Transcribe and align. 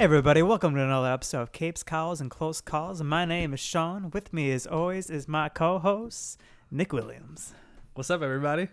Hey 0.00 0.04
everybody, 0.04 0.40
welcome 0.40 0.74
to 0.76 0.82
another 0.82 1.12
episode 1.12 1.42
of 1.42 1.52
Capes, 1.52 1.82
Cows, 1.82 2.22
and 2.22 2.30
Close 2.30 2.62
Calls. 2.62 3.02
My 3.02 3.26
name 3.26 3.52
is 3.52 3.60
Sean. 3.60 4.10
With 4.12 4.32
me, 4.32 4.50
as 4.50 4.66
always, 4.66 5.10
is 5.10 5.28
my 5.28 5.50
co-host 5.50 6.40
Nick 6.70 6.94
Williams. 6.94 7.52
What's 7.92 8.08
up, 8.08 8.22
everybody? 8.22 8.68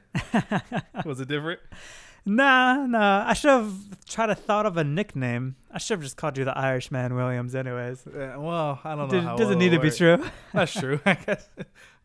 Was 1.05 1.19
it 1.19 1.27
different? 1.27 1.59
Nah, 2.25 2.85
nah. 2.85 3.25
I 3.27 3.33
should 3.33 3.49
have 3.49 3.73
tried 4.07 4.27
to 4.27 4.35
thought 4.35 4.65
of 4.65 4.77
a 4.77 4.85
nickname. 4.85 5.57
I 5.69 5.79
should 5.79 5.95
have 5.95 6.03
just 6.03 6.15
called 6.15 6.37
you 6.37 6.45
the 6.45 6.57
Irishman 6.57 7.13
Williams, 7.13 7.55
anyways. 7.55 8.07
Uh, 8.07 8.35
well, 8.37 8.79
I 8.85 8.95
don't 8.95 9.11
know. 9.11 9.35
Doesn't 9.35 9.49
well 9.49 9.57
need 9.57 9.71
to 9.71 9.81
be 9.81 9.91
true. 9.91 10.23
That's 10.53 10.71
true. 10.71 11.01
I 11.05 11.15
guess. 11.15 11.49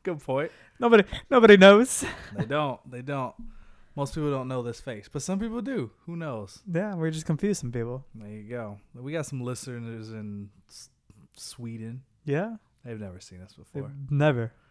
Good 0.02 0.18
point. 0.18 0.50
Nobody, 0.80 1.04
nobody 1.30 1.56
knows. 1.56 2.04
They 2.36 2.44
don't. 2.44 2.80
They 2.90 3.02
don't. 3.02 3.36
Most 3.94 4.14
people 4.14 4.30
don't 4.30 4.48
know 4.48 4.62
this 4.62 4.80
face, 4.80 5.08
but 5.12 5.20
some 5.22 5.38
people 5.38 5.60
do. 5.60 5.90
Who 6.06 6.16
knows? 6.16 6.60
Yeah, 6.72 6.94
we're 6.94 7.10
just 7.10 7.26
confusing 7.26 7.70
people. 7.70 8.06
There 8.14 8.28
you 8.28 8.48
go. 8.48 8.78
We 8.94 9.12
got 9.12 9.26
some 9.26 9.42
listeners 9.42 10.10
in 10.10 10.48
S- 10.68 10.88
Sweden. 11.36 12.02
Yeah, 12.24 12.56
They've 12.84 12.98
never 12.98 13.20
seen 13.20 13.42
us 13.42 13.52
They've 13.54 13.82
before. 13.82 13.92
never. 14.10 14.52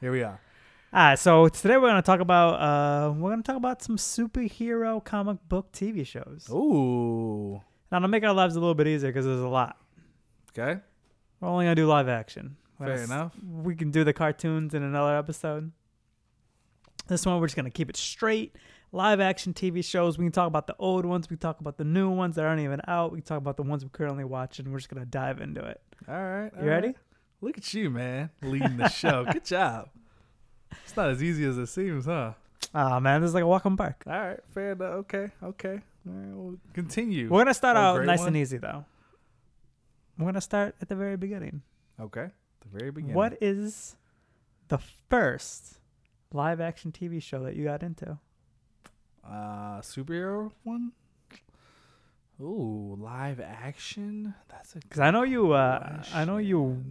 Here 0.00 0.12
we 0.12 0.22
are. 0.22 0.40
All 0.92 1.02
right, 1.02 1.18
so 1.18 1.48
today 1.48 1.76
we're 1.76 1.88
gonna 1.88 2.02
talk 2.02 2.20
about 2.20 2.54
uh, 2.60 3.12
we're 3.12 3.30
gonna 3.30 3.42
talk 3.42 3.56
about 3.56 3.82
some 3.82 3.96
superhero 3.96 5.04
comic 5.04 5.38
book 5.48 5.72
TV 5.72 6.06
shows. 6.06 6.48
Ooh. 6.50 7.60
Now 7.90 7.98
to 7.98 8.08
make 8.08 8.24
our 8.24 8.32
lives 8.32 8.56
a 8.56 8.60
little 8.60 8.74
bit 8.74 8.86
easier 8.86 9.10
because 9.10 9.26
there's 9.26 9.40
a 9.40 9.48
lot. 9.48 9.76
Okay. 10.56 10.80
We're 11.40 11.48
only 11.48 11.64
gonna 11.66 11.74
do 11.74 11.86
live 11.86 12.08
action. 12.08 12.56
We're 12.78 12.86
Fair 12.86 13.06
gonna 13.06 13.20
enough. 13.20 13.32
We 13.64 13.74
can 13.74 13.90
do 13.90 14.04
the 14.04 14.12
cartoons 14.12 14.74
in 14.74 14.82
another 14.82 15.16
episode. 15.18 15.72
This 17.08 17.24
one 17.24 17.40
we're 17.40 17.46
just 17.46 17.56
gonna 17.56 17.70
keep 17.70 17.88
it 17.90 17.96
straight. 17.96 18.56
Live 18.92 19.20
action 19.20 19.52
TV 19.52 19.84
shows. 19.84 20.16
We 20.18 20.24
can 20.24 20.32
talk 20.32 20.46
about 20.46 20.66
the 20.66 20.76
old 20.78 21.04
ones. 21.04 21.28
We 21.28 21.36
can 21.36 21.40
talk 21.40 21.60
about 21.60 21.76
the 21.76 21.84
new 21.84 22.10
ones 22.10 22.36
that 22.36 22.44
aren't 22.44 22.60
even 22.62 22.80
out. 22.88 23.12
We 23.12 23.18
can 23.18 23.26
talk 23.26 23.38
about 23.38 23.56
the 23.56 23.62
ones 23.62 23.84
we're 23.84 23.90
currently 23.90 24.24
watching. 24.24 24.70
We're 24.70 24.78
just 24.78 24.88
gonna 24.88 25.06
dive 25.06 25.40
into 25.40 25.64
it. 25.64 25.80
All 26.08 26.14
right. 26.14 26.50
all 26.56 26.62
You 26.64 26.68
ready? 26.70 26.86
right. 26.88 26.96
Look 27.40 27.58
at 27.58 27.74
you, 27.74 27.90
man, 27.90 28.30
leading 28.42 28.76
the 28.76 28.88
show. 28.88 29.24
Good 29.32 29.44
job. 29.44 29.88
It's 30.84 30.96
not 30.96 31.10
as 31.10 31.22
easy 31.22 31.44
as 31.44 31.58
it 31.58 31.66
seems, 31.66 32.06
huh? 32.06 32.32
Ah 32.74 32.98
man, 33.00 33.20
this 33.20 33.28
is 33.28 33.34
like 33.34 33.44
a 33.44 33.46
walk 33.46 33.66
in 33.66 33.72
the 33.72 33.76
park. 33.76 34.02
All 34.06 34.12
right. 34.12 34.40
Fair 34.50 34.72
enough. 34.72 34.92
Okay. 34.94 35.30
Okay. 35.42 35.80
All 36.08 36.12
right, 36.12 36.34
we'll 36.36 36.56
continue. 36.72 37.28
We're 37.28 37.40
gonna 37.40 37.54
start 37.54 37.76
Oh, 37.76 37.80
out 37.80 38.04
nice 38.04 38.20
one. 38.20 38.28
and 38.28 38.36
easy 38.36 38.58
though. 38.58 38.84
We're 40.18 40.26
gonna 40.26 40.40
start 40.40 40.74
at 40.80 40.88
the 40.88 40.96
very 40.96 41.16
beginning. 41.16 41.62
Okay. 42.00 42.28
The 42.60 42.78
very 42.78 42.90
beginning. 42.90 43.14
What 43.14 43.38
is 43.40 43.96
the 44.68 44.78
first 45.08 45.78
live 46.32 46.60
action 46.60 46.92
TV 46.92 47.22
show 47.22 47.42
that 47.44 47.54
you 47.56 47.64
got 47.64 47.82
into? 47.82 48.18
Uh, 49.24 49.80
superhero 49.80 50.52
one. 50.62 50.92
Ooh, 52.40 52.96
live 53.00 53.40
action. 53.40 54.34
That's 54.48 54.74
a. 54.76 54.78
Because 54.80 55.00
I 55.00 55.10
know 55.10 55.22
you. 55.22 55.52
Uh, 55.52 56.02
I 56.14 56.24
know 56.24 56.36
you 56.36 56.84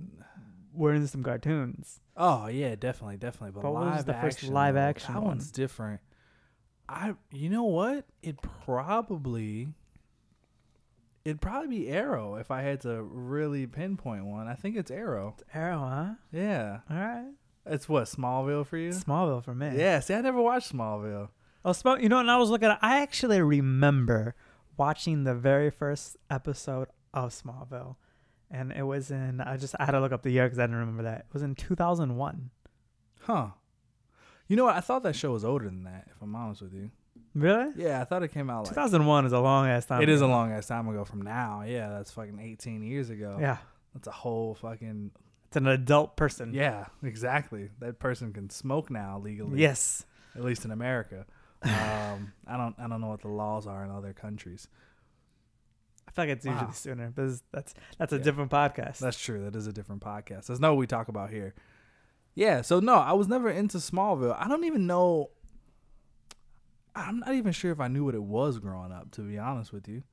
were 0.73 0.93
into 0.93 1.07
some 1.07 1.23
cartoons. 1.23 1.99
Oh 2.17 2.47
yeah, 2.47 2.75
definitely, 2.75 3.17
definitely. 3.17 3.51
But, 3.51 3.61
But 3.61 3.73
what 3.73 3.85
was 3.85 3.95
live 3.97 4.05
the 4.05 4.13
first 4.15 4.43
live 4.43 4.75
action 4.75 5.13
That 5.13 5.19
one? 5.21 5.31
one's 5.31 5.51
different. 5.51 6.01
I. 6.89 7.13
You 7.31 7.49
know 7.49 7.63
what? 7.63 8.05
It 8.23 8.41
probably. 8.41 9.69
It'd 11.23 11.41
probably 11.41 11.69
be 11.69 11.89
Arrow 11.89 12.35
if 12.35 12.51
I 12.51 12.61
had 12.61 12.81
to 12.81 13.01
really 13.01 13.65
pinpoint 13.65 14.25
one. 14.25 14.47
I 14.47 14.53
think 14.53 14.75
it's 14.75 14.91
Arrow. 14.91 15.35
Arrow, 15.55 15.79
huh? 15.79 16.13
Yeah, 16.31 16.81
All 16.89 16.97
right. 16.97 17.31
It's 17.65 17.89
what 17.89 18.05
Smallville 18.05 18.65
for 18.65 18.77
you. 18.77 18.89
Smallville 18.91 19.43
for 19.43 19.55
me. 19.55 19.71
Yeah, 19.75 19.99
see, 19.99 20.13
I 20.13 20.21
never 20.21 20.41
watched 20.41 20.73
Smallville. 20.73 21.29
Oh, 21.63 21.71
Small. 21.73 21.99
You 21.99 22.09
know, 22.09 22.19
and 22.19 22.29
I 22.29 22.37
was 22.37 22.49
looking. 22.49 22.69
At, 22.69 22.79
I 22.81 23.01
actually 23.01 23.41
remember 23.41 24.35
watching 24.77 25.23
the 25.23 25.33
very 25.33 25.69
first 25.71 26.17
episode 26.29 26.89
of 27.13 27.31
Smallville, 27.31 27.95
and 28.51 28.71
it 28.71 28.83
was 28.83 29.09
in. 29.09 29.41
I 29.41 29.57
just 29.57 29.75
I 29.79 29.85
had 29.85 29.91
to 29.93 29.99
look 29.99 30.11
up 30.11 30.21
the 30.21 30.31
year 30.31 30.45
because 30.45 30.59
I 30.59 30.63
didn't 30.63 30.77
remember 30.77 31.03
that. 31.03 31.19
It 31.21 31.33
was 31.33 31.41
in 31.41 31.55
2001. 31.55 32.51
Huh. 33.21 33.47
You 34.47 34.55
know 34.55 34.65
what? 34.65 34.75
I 34.75 34.79
thought 34.81 35.01
that 35.03 35.15
show 35.15 35.31
was 35.31 35.43
older 35.43 35.65
than 35.65 35.85
that. 35.85 36.07
If 36.15 36.21
I'm 36.21 36.35
honest 36.35 36.61
with 36.61 36.73
you. 36.73 36.91
Really? 37.33 37.71
Yeah, 37.75 37.99
I 38.01 38.05
thought 38.05 38.23
it 38.23 38.31
came 38.31 38.49
out 38.49 38.65
like 38.65 38.69
2001 38.75 39.25
is 39.25 39.33
a 39.33 39.39
long 39.39 39.67
ass 39.67 39.85
time. 39.85 40.01
It 40.01 40.09
is 40.09 40.21
a 40.21 40.27
long 40.27 40.51
ass 40.53 40.67
time 40.67 40.87
ago 40.87 41.03
from 41.03 41.21
now. 41.21 41.63
Yeah, 41.67 41.89
that's 41.89 42.11
fucking 42.11 42.39
18 42.39 42.81
years 42.81 43.09
ago. 43.09 43.37
Yeah, 43.39 43.57
That's 43.93 44.07
a 44.07 44.11
whole 44.11 44.55
fucking. 44.55 45.11
It's 45.55 45.61
an 45.61 45.67
adult 45.67 46.17
person. 46.17 46.53
Yeah, 46.53 46.85
exactly. 47.03 47.69
That 47.79 47.99
person 47.99 48.33
can 48.33 48.49
smoke 48.49 48.89
now 48.91 49.19
legally. 49.23 49.59
Yes. 49.61 50.05
At 50.35 50.43
least 50.43 50.65
in 50.65 50.71
America. 50.71 51.25
Um, 51.63 52.33
I 52.47 52.57
don't. 52.57 52.75
I 52.77 52.87
don't 52.87 52.99
know 53.01 53.07
what 53.07 53.21
the 53.21 53.29
laws 53.29 53.65
are 53.67 53.83
in 53.85 53.89
other 53.91 54.11
countries. 54.13 54.67
I 56.07 56.11
feel 56.11 56.25
like 56.25 56.37
it's 56.37 56.45
usually 56.45 56.65
Wow. 56.65 56.71
sooner, 56.71 57.13
but 57.15 57.29
that's 57.51 57.73
that's 57.97 58.13
a 58.13 58.17
Yeah. 58.17 58.23
different 58.23 58.51
podcast. 58.51 58.99
That's 58.99 59.19
true. 59.19 59.43
That 59.45 59.55
is 59.55 59.65
a 59.67 59.73
different 59.73 60.01
podcast. 60.03 60.47
That's 60.47 60.59
not 60.59 60.71
what 60.71 60.77
we 60.77 60.87
talk 60.87 61.07
about 61.07 61.29
here. 61.29 61.53
Yeah. 62.35 62.61
So 62.61 62.79
no, 62.79 62.95
I 62.95 63.13
was 63.13 63.27
never 63.27 63.49
into 63.49 63.77
Smallville. 63.77 64.35
I 64.37 64.47
don't 64.47 64.65
even 64.65 64.85
know. 64.87 65.29
I'm 66.95 67.19
not 67.19 67.33
even 67.33 67.51
sure 67.51 67.71
if 67.71 67.79
I 67.79 67.87
knew 67.87 68.05
what 68.05 68.15
it 68.15 68.23
was 68.23 68.59
growing 68.59 68.91
up. 68.91 69.11
To 69.11 69.21
be 69.21 69.37
honest 69.37 69.73
with 69.73 69.87
you, 69.87 70.03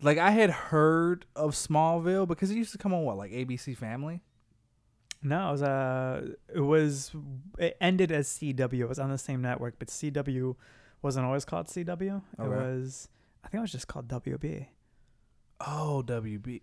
like 0.00 0.18
I 0.18 0.30
had 0.30 0.50
heard 0.50 1.26
of 1.36 1.52
Smallville 1.52 2.26
because 2.26 2.50
it 2.50 2.56
used 2.56 2.72
to 2.72 2.78
come 2.78 2.92
on 2.94 3.04
what 3.04 3.16
like 3.16 3.30
ABC 3.32 3.76
Family. 3.76 4.22
No, 5.22 5.48
it 5.48 5.52
was 5.52 5.62
uh, 5.62 6.26
it 6.54 6.60
was 6.60 7.10
it 7.58 7.76
ended 7.80 8.12
as 8.12 8.28
CW. 8.28 8.80
It 8.80 8.88
was 8.88 8.98
on 8.98 9.10
the 9.10 9.18
same 9.18 9.42
network, 9.42 9.74
but 9.78 9.88
CW 9.88 10.54
wasn't 11.02 11.26
always 11.26 11.44
called 11.44 11.66
CW. 11.66 12.18
It 12.38 12.40
Okay. 12.40 12.48
was 12.48 13.08
I 13.44 13.48
think 13.48 13.60
it 13.60 13.62
was 13.62 13.72
just 13.72 13.88
called 13.88 14.08
WB. 14.08 14.66
Oh, 15.60 16.02
WB. 16.06 16.60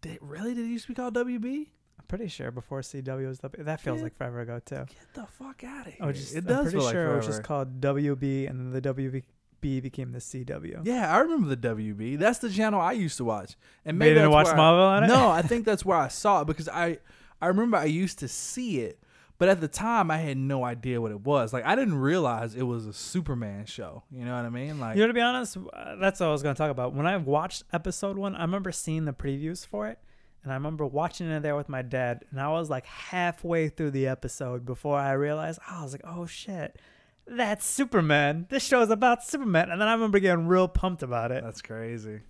Did 0.00 0.18
really? 0.20 0.54
Did 0.54 0.64
it 0.64 0.68
used 0.68 0.84
to 0.86 0.92
be 0.92 0.94
called 0.94 1.14
WB? 1.14 1.66
I'm 1.98 2.04
pretty 2.06 2.28
sure 2.28 2.50
before 2.52 2.80
CW 2.82 3.26
was 3.26 3.40
W. 3.40 3.64
That 3.64 3.80
feels 3.80 3.98
Yeah. 3.98 4.04
like 4.04 4.16
forever 4.16 4.40
ago 4.40 4.60
too. 4.64 4.76
Get 4.86 5.14
the 5.14 5.26
fuck 5.26 5.64
out 5.64 5.88
of 5.88 5.92
here! 5.94 6.02
Oh, 6.06 6.12
just, 6.12 6.34
it 6.34 6.38
I'm 6.38 6.44
does 6.44 6.62
pretty 6.64 6.76
feel 6.76 6.84
like 6.84 6.92
sure 6.92 7.04
it 7.12 7.16
was 7.16 7.24
forever. 7.24 7.38
just 7.38 7.42
called 7.42 7.80
WB, 7.80 8.48
and 8.48 8.60
then 8.60 8.70
the 8.70 8.80
WB 8.80 9.22
became 9.60 10.12
the 10.12 10.20
CW. 10.20 10.82
Yeah, 10.84 11.12
I 11.12 11.18
remember 11.18 11.48
the 11.48 11.56
WB. 11.56 12.16
That's 12.16 12.38
the 12.38 12.48
channel 12.50 12.80
I 12.80 12.92
used 12.92 13.16
to 13.16 13.24
watch. 13.24 13.56
And 13.84 13.96
They 14.00 14.06
maybe 14.06 14.14
didn't 14.20 14.30
that's 14.30 14.32
watch 14.32 14.46
where 14.46 14.54
I- 14.54 14.58
Smallville 14.58 14.88
on 14.98 15.04
it. 15.04 15.06
No, 15.08 15.30
I 15.30 15.42
think 15.42 15.64
that's 15.64 15.84
where 15.84 15.98
I 15.98 16.06
saw 16.06 16.42
it 16.42 16.44
because 16.44 16.68
I 16.68 16.98
I 17.40 17.46
remember 17.46 17.76
I 17.76 17.84
used 17.84 18.18
to 18.20 18.28
see 18.28 18.80
it, 18.80 19.00
but 19.38 19.48
at 19.48 19.60
the 19.60 19.68
time 19.68 20.10
I 20.10 20.18
had 20.18 20.36
no 20.36 20.64
idea 20.64 21.00
what 21.00 21.12
it 21.12 21.20
was. 21.20 21.52
Like 21.52 21.64
I 21.64 21.74
didn't 21.76 21.98
realize 21.98 22.54
it 22.54 22.62
was 22.62 22.86
a 22.86 22.92
Superman 22.92 23.66
show. 23.66 24.02
You 24.10 24.24
know 24.24 24.34
what 24.34 24.44
I 24.44 24.50
mean? 24.50 24.80
Like 24.80 24.96
You 24.96 25.02
know, 25.02 25.08
to 25.08 25.14
be 25.14 25.20
honest, 25.20 25.56
uh, 25.56 25.96
that's 25.96 26.20
what 26.20 26.28
I 26.28 26.32
was 26.32 26.42
going 26.42 26.54
to 26.54 26.58
talk 26.58 26.70
about. 26.70 26.94
When 26.94 27.06
I 27.06 27.16
watched 27.16 27.64
episode 27.72 28.18
one, 28.18 28.34
I 28.34 28.42
remember 28.42 28.72
seeing 28.72 29.04
the 29.04 29.12
previews 29.12 29.66
for 29.66 29.86
it, 29.88 29.98
and 30.42 30.52
I 30.52 30.56
remember 30.56 30.86
watching 30.86 31.28
it 31.30 31.42
there 31.42 31.56
with 31.56 31.68
my 31.68 31.82
dad, 31.82 32.24
and 32.30 32.40
I 32.40 32.48
was 32.48 32.68
like 32.68 32.86
halfway 32.86 33.68
through 33.68 33.92
the 33.92 34.08
episode 34.08 34.64
before 34.64 34.98
I 34.98 35.12
realized, 35.12 35.60
I 35.68 35.82
was 35.82 35.92
like, 35.92 36.04
oh 36.04 36.26
shit, 36.26 36.78
that's 37.26 37.66
Superman. 37.66 38.46
This 38.48 38.64
show 38.64 38.80
is 38.82 38.90
about 38.90 39.22
Superman. 39.24 39.70
And 39.70 39.80
then 39.80 39.88
I 39.88 39.92
remember 39.92 40.18
getting 40.18 40.46
real 40.46 40.66
pumped 40.68 41.02
about 41.02 41.30
it. 41.30 41.44
That's 41.44 41.62
crazy. 41.62 42.20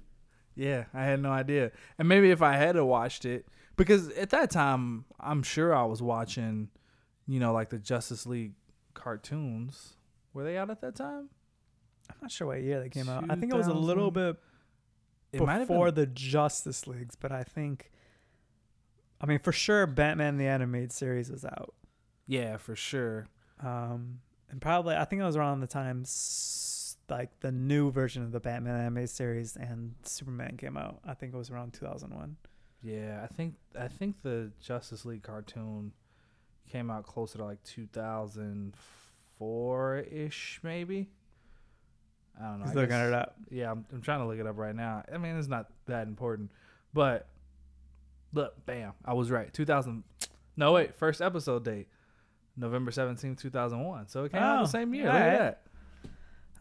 Yeah, 0.54 0.86
I 0.92 1.04
had 1.04 1.22
no 1.22 1.30
idea. 1.30 1.70
And 1.98 2.08
maybe 2.08 2.30
if 2.30 2.42
I 2.42 2.56
had 2.56 2.78
watched 2.78 3.24
it, 3.24 3.46
because 3.78 4.10
at 4.10 4.30
that 4.30 4.50
time, 4.50 5.06
I'm 5.18 5.42
sure 5.42 5.74
I 5.74 5.84
was 5.84 6.02
watching, 6.02 6.68
you 7.26 7.40
know, 7.40 7.52
like 7.54 7.70
the 7.70 7.78
Justice 7.78 8.26
League 8.26 8.52
cartoons. 8.92 9.94
Were 10.34 10.44
they 10.44 10.58
out 10.58 10.68
at 10.68 10.82
that 10.82 10.94
time? 10.94 11.30
I'm 12.10 12.16
not 12.20 12.30
sure 12.30 12.46
what 12.46 12.60
year 12.60 12.80
they 12.80 12.90
came 12.90 13.08
out. 13.08 13.24
I 13.30 13.36
think 13.36 13.52
it 13.52 13.56
was 13.56 13.66
a 13.66 13.72
little 13.72 14.10
bit 14.10 14.36
It 15.32 15.40
might 15.40 15.58
have 15.58 15.68
before 15.68 15.90
the 15.90 16.06
Justice 16.06 16.86
Leagues, 16.86 17.16
but 17.16 17.32
I 17.32 17.42
think, 17.42 17.90
I 19.20 19.26
mean, 19.26 19.38
for 19.38 19.52
sure, 19.52 19.86
Batman 19.86 20.36
the 20.36 20.46
Animated 20.46 20.92
Series 20.92 21.30
was 21.30 21.44
out. 21.44 21.74
Yeah, 22.26 22.58
for 22.58 22.76
sure. 22.76 23.26
um, 23.60 24.20
and 24.50 24.60
probably 24.60 24.96
I 24.96 25.04
think 25.04 25.20
it 25.20 25.24
was 25.24 25.36
around 25.36 25.60
the 25.60 25.66
time 25.66 26.04
like 27.08 27.40
the 27.40 27.52
new 27.52 27.90
version 27.90 28.22
of 28.22 28.32
the 28.32 28.40
Batman 28.40 28.76
animated 28.78 29.10
series 29.10 29.56
and 29.56 29.94
Superman 30.02 30.56
came 30.56 30.76
out. 30.76 31.00
I 31.06 31.14
think 31.14 31.32
it 31.32 31.36
was 31.36 31.50
around 31.50 31.72
2001. 31.72 32.36
Yeah, 32.82 33.20
I 33.24 33.26
think 33.26 33.54
I 33.78 33.88
think 33.88 34.22
the 34.22 34.50
Justice 34.60 35.04
League 35.04 35.22
cartoon 35.24 35.92
came 36.70 36.90
out 36.90 37.04
closer 37.06 37.38
to 37.38 37.44
like 37.44 37.62
2004 37.64 39.98
ish, 39.98 40.60
maybe. 40.62 41.08
I 42.40 42.44
don't 42.44 42.60
know. 42.60 42.66
He's 42.66 42.76
I 42.76 42.80
looking 42.80 42.90
guess- 42.90 43.08
it 43.08 43.14
up. 43.14 43.36
Yeah, 43.50 43.72
I'm, 43.72 43.84
I'm 43.92 44.00
trying 44.00 44.20
to 44.20 44.26
look 44.26 44.38
it 44.38 44.46
up 44.46 44.56
right 44.58 44.76
now. 44.76 45.02
I 45.12 45.18
mean, 45.18 45.36
it's 45.36 45.48
not 45.48 45.66
that 45.86 46.06
important, 46.06 46.52
but 46.94 47.26
look, 48.32 48.64
bam, 48.64 48.92
I 49.04 49.14
was 49.14 49.28
right. 49.30 49.52
2000. 49.52 50.04
No, 50.56 50.72
wait. 50.72 50.94
First 50.94 51.20
episode 51.20 51.64
date, 51.64 51.88
November 52.56 52.90
seventeenth, 52.90 53.40
two 53.40 53.50
thousand 53.50 53.82
one. 53.84 54.08
So 54.08 54.24
it 54.24 54.32
came 54.32 54.42
out 54.42 54.60
Oh, 54.60 54.62
the 54.64 54.68
same 54.68 54.94
year. 54.94 55.04
Look 55.06 55.14
alright. 55.14 55.32
at 55.32 55.38
that. 55.38 55.62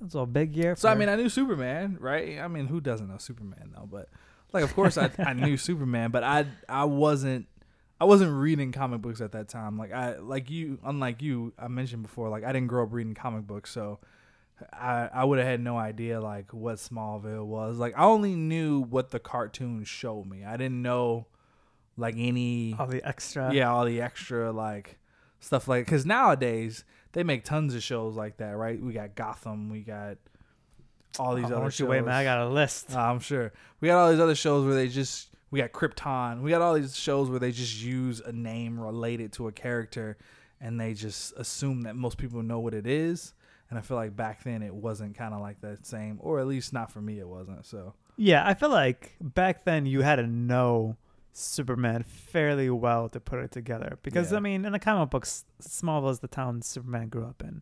That's 0.02 0.16
a 0.16 0.26
big 0.26 0.56
year. 0.56 0.76
So 0.76 0.90
I 0.90 0.96
mean, 0.96 1.10
I 1.10 1.16
knew 1.16 1.30
Superman, 1.30 1.98
right? 2.00 2.40
I 2.40 2.48
mean, 2.48 2.68
who 2.68 2.80
doesn't 2.82 3.08
know 3.08 3.18
Superman 3.18 3.72
though? 3.76 3.88
But 3.92 4.10
like, 4.54 4.64
of 4.64 4.74
course, 4.74 4.98
I 4.98 5.10
I 5.20 5.34
knew 5.34 5.58
Superman, 5.70 6.12
but 6.12 6.24
I 6.24 6.46
I 6.68 6.86
wasn't 6.86 7.48
I 8.00 8.06
wasn't 8.06 8.32
reading 8.34 8.72
comic 8.72 9.02
books 9.02 9.22
at 9.22 9.32
that 9.32 9.48
time. 9.50 9.78
Like 9.78 9.92
I 9.92 10.18
like 10.18 10.50
you, 10.50 10.80
unlike 10.84 11.22
you, 11.22 11.54
I 11.58 11.68
mentioned 11.68 12.04
before. 12.04 12.30
Like 12.30 12.44
I 12.44 12.52
didn't 12.52 12.68
grow 12.68 12.84
up 12.84 12.94
reading 12.94 13.14
comic 13.16 13.48
books, 13.48 13.72
so 13.72 14.00
I 14.72 15.10
I 15.14 15.24
would 15.24 15.40
have 15.40 15.48
had 15.48 15.62
no 15.62 15.78
idea 15.78 16.22
like 16.22 16.54
what 16.54 16.76
Smallville 16.78 17.46
was. 17.46 17.78
Like 17.78 17.94
I 17.98 18.04
only 18.04 18.36
knew 18.36 18.82
what 18.82 19.12
the 19.12 19.20
cartoons 19.20 19.88
showed 19.88 20.26
me. 20.28 20.46
I 20.46 20.58
didn't 20.58 20.82
know 20.82 21.28
like 21.98 22.16
any 22.18 22.76
all 22.78 22.86
the 22.88 23.04
extra. 23.04 23.52
yeah 23.54 23.72
all 23.72 23.84
the 23.84 24.00
extra 24.02 24.52
like 24.52 25.00
stuff 25.40 25.68
like 25.68 25.86
because 25.86 26.06
nowadays 26.06 26.84
they 27.14 27.24
make 27.24 27.44
tons 27.44 27.74
of 27.74 27.82
shows 27.82 28.16
like 28.16 28.38
that 28.38 28.56
right 28.56 28.80
we 28.80 28.94
got 28.94 29.16
gotham 29.16 29.70
we 29.70 29.82
got 29.82 30.18
all 31.20 31.36
these 31.36 31.52
Oh, 31.52 31.58
other 31.58 31.72
shows 31.72 31.88
wait, 31.88 32.04
man. 32.06 32.14
I 32.14 32.24
got 32.24 32.40
a 32.40 32.50
list. 32.50 32.96
Uh, 32.96 33.00
i'm 33.00 33.20
sure 33.20 33.52
we 33.82 33.88
got 33.88 33.98
all 34.00 34.12
these 34.12 34.20
other 34.20 34.36
shows 34.36 34.66
where 34.66 34.76
they 34.76 34.88
just 34.88 35.30
we 35.52 35.60
got 35.60 35.72
krypton 35.72 36.42
we 36.42 36.50
got 36.50 36.62
all 36.62 36.74
these 36.74 36.96
shows 36.96 37.30
where 37.30 37.40
they 37.40 37.52
just 37.52 37.82
use 37.82 38.20
a 38.22 38.32
name 38.32 38.80
related 38.80 39.32
to 39.34 39.48
a 39.48 39.52
character 39.52 40.18
and 40.62 40.80
they 40.80 40.94
just 40.94 41.34
assume 41.38 41.82
that 41.84 41.96
most 41.96 42.18
people 42.18 42.42
know 42.44 42.60
what 42.60 42.74
it 42.74 42.86
is 42.88 43.34
and 43.70 43.78
i 43.78 43.82
feel 43.82 43.98
like 43.98 44.16
back 44.16 44.44
then 44.44 44.62
it 44.62 44.74
wasn't 44.74 45.16
kind 45.16 45.34
of 45.34 45.40
like 45.42 45.60
that 45.62 45.86
same 45.86 46.18
or 46.22 46.40
at 46.40 46.48
least 46.48 46.74
not 46.74 46.92
for 46.92 47.02
me 47.02 47.20
it 47.20 47.28
wasn't 47.28 47.66
so 47.66 47.94
Yeah, 48.18 48.42
I 48.48 48.54
feel 48.56 48.70
like 48.70 49.16
back 49.22 49.64
then 49.64 49.86
you 49.86 50.02
had 50.02 50.16
to 50.16 50.26
know 50.26 50.96
Superman 51.34 52.02
fairly 52.02 52.68
well 52.72 53.10
to 53.10 53.20
put 53.20 53.40
it 53.44 53.52
together 53.52 54.00
because 54.02 54.32
Yeah. 54.32 54.38
I 54.38 54.42
mean, 54.42 54.66
in 54.66 54.72
the 54.72 54.80
comic 54.80 55.12
books, 55.12 55.46
Smallville 55.62 56.10
is 56.10 56.20
the 56.20 56.28
town 56.28 56.64
Superman 56.64 57.10
grew 57.10 57.26
up 57.26 57.44
in. 57.44 57.62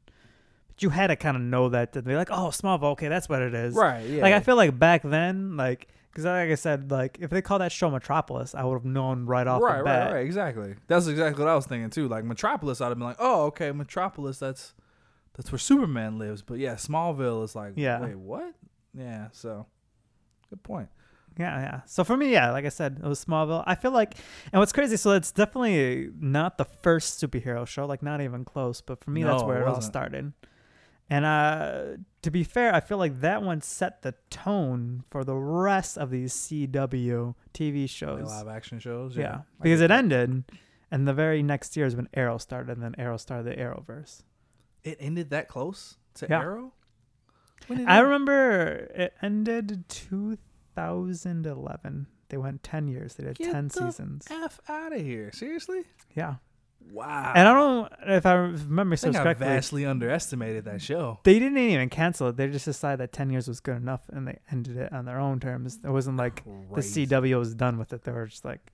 But 0.75 0.83
you 0.83 0.89
had 0.89 1.07
to 1.07 1.15
kind 1.15 1.37
of 1.37 1.43
know 1.43 1.69
that 1.69 1.93
to 1.93 2.01
be 2.01 2.15
like, 2.15 2.29
oh, 2.31 2.49
Smallville, 2.49 2.91
okay, 2.93 3.07
that's 3.07 3.29
what 3.29 3.41
it 3.41 3.53
is. 3.53 3.75
right 3.75 4.05
yeah 4.07 4.21
Like 4.21 4.33
I 4.33 4.39
feel 4.41 4.55
like 4.55 4.77
back 4.77 5.03
then, 5.03 5.57
like 5.57 5.87
because 6.11 6.25
like 6.25 6.49
I 6.49 6.55
said, 6.55 6.91
like 6.91 7.17
if 7.19 7.29
they 7.29 7.41
called 7.41 7.61
that 7.61 7.71
show 7.71 7.89
Metropolis, 7.89 8.55
I 8.55 8.63
would 8.63 8.75
have 8.75 8.85
known 8.85 9.25
right 9.25 9.45
off 9.45 9.61
right, 9.61 9.79
the 9.79 9.83
bat. 9.83 10.07
right, 10.07 10.13
right, 10.15 10.25
exactly. 10.25 10.75
That's 10.87 11.07
exactly 11.07 11.43
what 11.43 11.51
I 11.51 11.55
was 11.55 11.65
thinking 11.65 11.89
too. 11.89 12.07
Like 12.07 12.23
Metropolis, 12.23 12.79
I'd 12.79 12.87
have 12.87 12.97
been 12.97 13.07
like, 13.07 13.17
oh, 13.19 13.45
okay, 13.47 13.71
Metropolis. 13.71 14.39
That's 14.39 14.73
that's 15.35 15.51
where 15.51 15.59
Superman 15.59 16.17
lives. 16.17 16.41
But 16.41 16.59
yeah, 16.59 16.75
Smallville 16.75 17.43
is 17.43 17.55
like, 17.55 17.73
Yeah. 17.75 18.01
wait, 18.01 18.17
what? 18.17 18.53
Yeah, 18.93 19.27
so 19.33 19.65
good 20.49 20.63
point. 20.63 20.89
Yeah, 21.37 21.59
yeah. 21.59 21.81
So 21.85 22.05
for 22.05 22.15
me, 22.15 22.31
yeah, 22.31 22.51
like 22.51 22.63
I 22.63 22.69
said, 22.69 23.01
it 23.03 23.07
was 23.07 23.23
Smallville. 23.23 23.63
I 23.67 23.75
feel 23.75 23.91
like, 23.91 24.15
and 24.53 24.59
what's 24.61 24.71
crazy, 24.71 24.95
so 24.95 25.11
it's 25.11 25.33
definitely 25.33 26.11
not 26.17 26.57
the 26.57 26.63
first 26.63 27.21
superhero 27.21 27.67
show, 27.67 27.85
like 27.85 28.01
not 28.01 28.21
even 28.21 28.45
close. 28.45 28.79
But 28.79 29.03
for 29.03 29.11
me, 29.11 29.23
that's 29.23 29.43
where 29.43 29.57
it 29.57 29.61
it 29.63 29.67
all 29.67 29.81
started. 29.81 30.31
And 31.09 31.23
uh, 31.25 31.83
to 32.23 32.31
be 32.31 32.43
fair, 32.43 32.73
I 32.73 32.79
feel 32.79 32.97
like 32.97 33.21
that 33.21 33.43
one 33.43 33.61
set 33.61 34.01
the 34.01 34.15
tone 34.31 35.03
for 35.11 35.23
the 35.23 35.35
rest 35.35 35.97
of 35.97 36.09
these 36.09 36.33
CW 36.33 37.35
TV 37.53 37.87
shows. 37.89 38.27
live 38.27 38.47
action 38.47 38.79
shows. 38.79 39.15
yeah, 39.15 39.23
Yeah, 39.23 39.41
because 39.61 39.81
it 39.81 39.91
ended, 39.91 40.43
and 40.89 41.07
the 41.07 41.13
very 41.13 41.43
next 41.43 41.77
year 41.77 41.85
is 41.85 41.95
when 41.95 42.09
Arrow 42.15 42.39
started, 42.39 42.75
and 42.77 42.83
then 42.83 42.95
Arrow 42.97 43.17
started 43.17 43.45
the 43.45 43.55
Arrowverse. 43.61 44.23
It 44.83 44.97
ended 44.99 45.29
that 45.29 45.47
close 45.47 45.97
to 46.15 46.25
Yeah. 46.27 46.39
Arrow. 46.41 46.73
When 47.67 47.79
did 47.79 47.87
I 47.87 47.99
remember 47.99 48.89
it 48.95 49.13
ended 49.21 49.85
2011. 49.89 52.07
They 52.29 52.37
went 52.37 52.63
10 52.63 52.87
years. 52.87 53.15
They 53.15 53.23
did 53.25 53.37
Get 53.37 53.51
10 53.51 53.67
the 53.67 53.73
seasons. 53.73 54.27
F 54.29 54.59
out 54.67 54.93
of 54.93 55.01
here. 55.01 55.31
Seriously? 55.31 55.83
Yeah. 56.15 56.35
Wow. 56.91 57.33
And 57.35 57.47
I 57.47 57.53
don't 57.53 57.91
if 58.07 58.25
I 58.25 58.33
remember 58.33 58.95
so 58.95 59.11
think 59.11 59.25
I 59.25 59.33
vastly 59.33 59.85
underestimated 59.85 60.65
that 60.65 60.81
show. 60.81 61.19
They 61.23 61.39
didn't 61.39 61.57
even 61.57 61.89
cancel 61.89 62.29
it. 62.29 62.37
They 62.37 62.47
just 62.47 62.65
decided 62.65 62.99
that 62.99 63.11
10 63.11 63.29
years 63.31 63.47
was 63.47 63.59
good 63.59 63.77
enough 63.77 64.01
and 64.09 64.27
they 64.27 64.39
ended 64.51 64.77
it 64.77 64.93
on 64.93 65.05
their 65.05 65.19
own 65.19 65.39
terms. 65.39 65.79
It 65.83 65.89
wasn't 65.89 66.17
like 66.17 66.43
Crazy. 66.71 67.05
the 67.05 67.15
CW 67.15 67.37
was 67.39 67.53
done 67.53 67.77
with 67.77 67.91
it. 67.91 68.03
They 68.03 68.11
were 68.11 68.27
just 68.27 68.45
like 68.45 68.71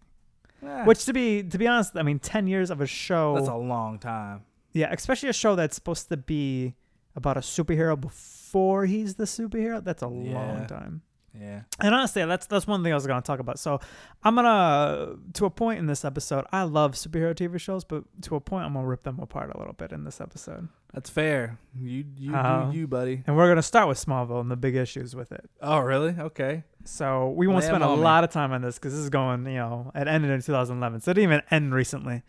Eh, 0.64 0.84
which 0.86 1.06
to 1.06 1.14
be 1.14 1.42
to 1.42 1.58
be 1.58 1.66
honest, 1.68 1.96
I 1.96 2.04
mean 2.04 2.20
10 2.20 2.46
years 2.46 2.70
of 2.70 2.82
a 2.82 2.86
show. 2.86 3.34
that's 3.36 3.48
a 3.48 3.56
long 3.56 3.98
time. 3.98 4.42
yeah, 4.74 4.92
especially 4.92 5.30
a 5.30 5.34
show 5.34 5.56
that's 5.56 5.76
supposed 5.76 6.10
to 6.10 6.18
be 6.18 6.76
about 7.16 7.36
a 7.38 7.42
superhero 7.42 8.00
before 8.00 8.86
he's 8.86 9.16
the 9.16 9.24
superhero. 9.24 9.84
That's 9.84 10.04
a 10.04 10.08
long 10.08 10.68
time. 10.68 11.02
Yeah. 11.40 11.62
And 11.80 11.96
honestly, 11.96 12.26
that's 12.26 12.46
that's 12.46 12.68
one 12.68 12.84
thing 12.84 12.92
I 12.92 12.96
was 12.96 13.08
gonna 13.08 13.22
talk 13.22 13.40
about. 13.40 13.58
So 13.58 13.80
I'm 14.24 14.36
gonna 14.36 15.16
to 15.34 15.46
a 15.46 15.50
point 15.50 15.80
in 15.80 15.86
this 15.86 16.04
episode. 16.04 16.46
I 16.52 16.64
love 16.64 16.94
superhero 16.94 17.34
TV 17.34 17.58
shows, 17.60 17.84
but 17.86 18.04
to 18.24 18.36
a 18.36 18.42
point, 18.42 18.66
I'm 18.66 18.74
gonna 18.74 18.86
rip 18.86 19.04
them 19.04 19.18
apart 19.20 19.50
a 19.56 19.58
little 19.58 19.74
bit 19.74 19.92
in 19.94 20.04
this 20.04 20.20
episode. 20.20 20.68
That's 20.94 21.10
fair. 21.10 21.58
You 21.74 22.04
you 22.18 22.36
Uh, 22.36 22.70
do 22.70 22.78
you, 22.78 22.86
buddy. 22.88 23.24
And 23.26 23.38
we're 23.38 23.48
gonna 23.48 23.62
start 23.62 23.88
with 23.88 23.98
Smallville 24.04 24.42
and 24.42 24.52
the 24.52 24.58
big 24.58 24.76
issues 24.76 25.16
with 25.16 25.32
it. 25.32 25.50
Oh, 25.62 25.80
really? 25.80 26.16
Okay. 26.20 26.64
So 26.84 27.30
we 27.30 27.48
won't 27.48 27.62
Lay 27.62 27.68
spend 27.68 27.84
a 27.84 27.88
me. 27.88 27.96
lot 28.02 28.24
of 28.26 28.30
time 28.30 28.52
on 28.52 28.62
this 28.62 28.76
because 28.78 28.92
this 28.94 29.02
is 29.02 29.10
going, 29.10 29.46
you 29.46 29.54
know, 29.54 29.92
it 29.96 30.08
ended 30.10 30.32
in 30.32 30.42
2011, 30.42 31.00
so 31.02 31.12
it 31.12 31.14
didn't 31.14 31.32
even 31.32 31.42
end 31.50 31.74
recently. 31.74 32.24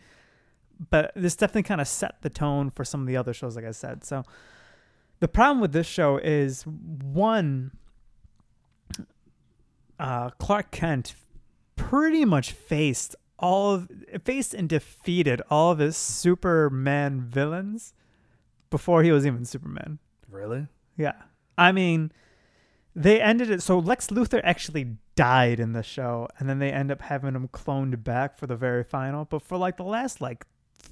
But 0.91 1.11
this 1.17 1.35
definitely 1.37 1.65
kind 1.65 1.81
of 1.81 1.89
set 1.89 2.23
the 2.23 2.31
tone 2.31 2.71
for 2.71 2.85
some 2.85 3.01
of 3.01 3.07
the 3.07 3.17
other 3.17 3.33
shows, 3.33 3.57
like 3.57 3.65
I 3.65 3.71
said. 3.73 4.05
So 4.05 4.23
the 5.21 5.29
problem 5.29 5.61
with 5.61 5.73
this 5.73 5.87
show 5.87 6.19
is 6.19 6.63
one, 6.65 7.73
uh, 10.03 10.31
Clark 10.31 10.73
Kent 10.73 11.15
pretty 11.77 12.25
much 12.25 12.51
faced 12.51 13.15
all 13.39 13.75
of 13.75 13.89
faced 14.25 14.53
and 14.53 14.69
defeated 14.69 15.41
all 15.49 15.71
of 15.73 15.79
his 15.79 15.97
Superman 15.97 17.21
villains 17.21 17.95
before 18.69 19.03
he 19.03 19.13
was 19.13 19.25
even 19.25 19.45
Superman. 19.45 20.01
Really? 20.29 20.67
Yeah. 20.97 21.15
I 21.57 21.71
mean, 21.71 22.11
they 22.97 23.21
ended 23.21 23.51
it. 23.51 23.63
So 23.63 23.79
Lex 23.79 24.09
Luthor 24.09 24.41
actually 24.43 24.97
died 25.15 25.61
in 25.61 25.73
the 25.73 25.83
show, 25.83 26.29
and 26.39 26.49
then 26.49 26.59
they 26.59 26.73
end 26.73 26.91
up 26.91 27.03
having 27.03 27.35
him 27.35 27.49
cloned 27.49 28.03
back 28.03 28.39
for 28.39 28.47
the 28.47 28.57
very 28.57 28.83
final. 28.83 29.25
But 29.25 29.43
for 29.43 29.57
like 29.57 29.77
the 29.77 29.85
last 29.85 30.21
like 30.21 30.47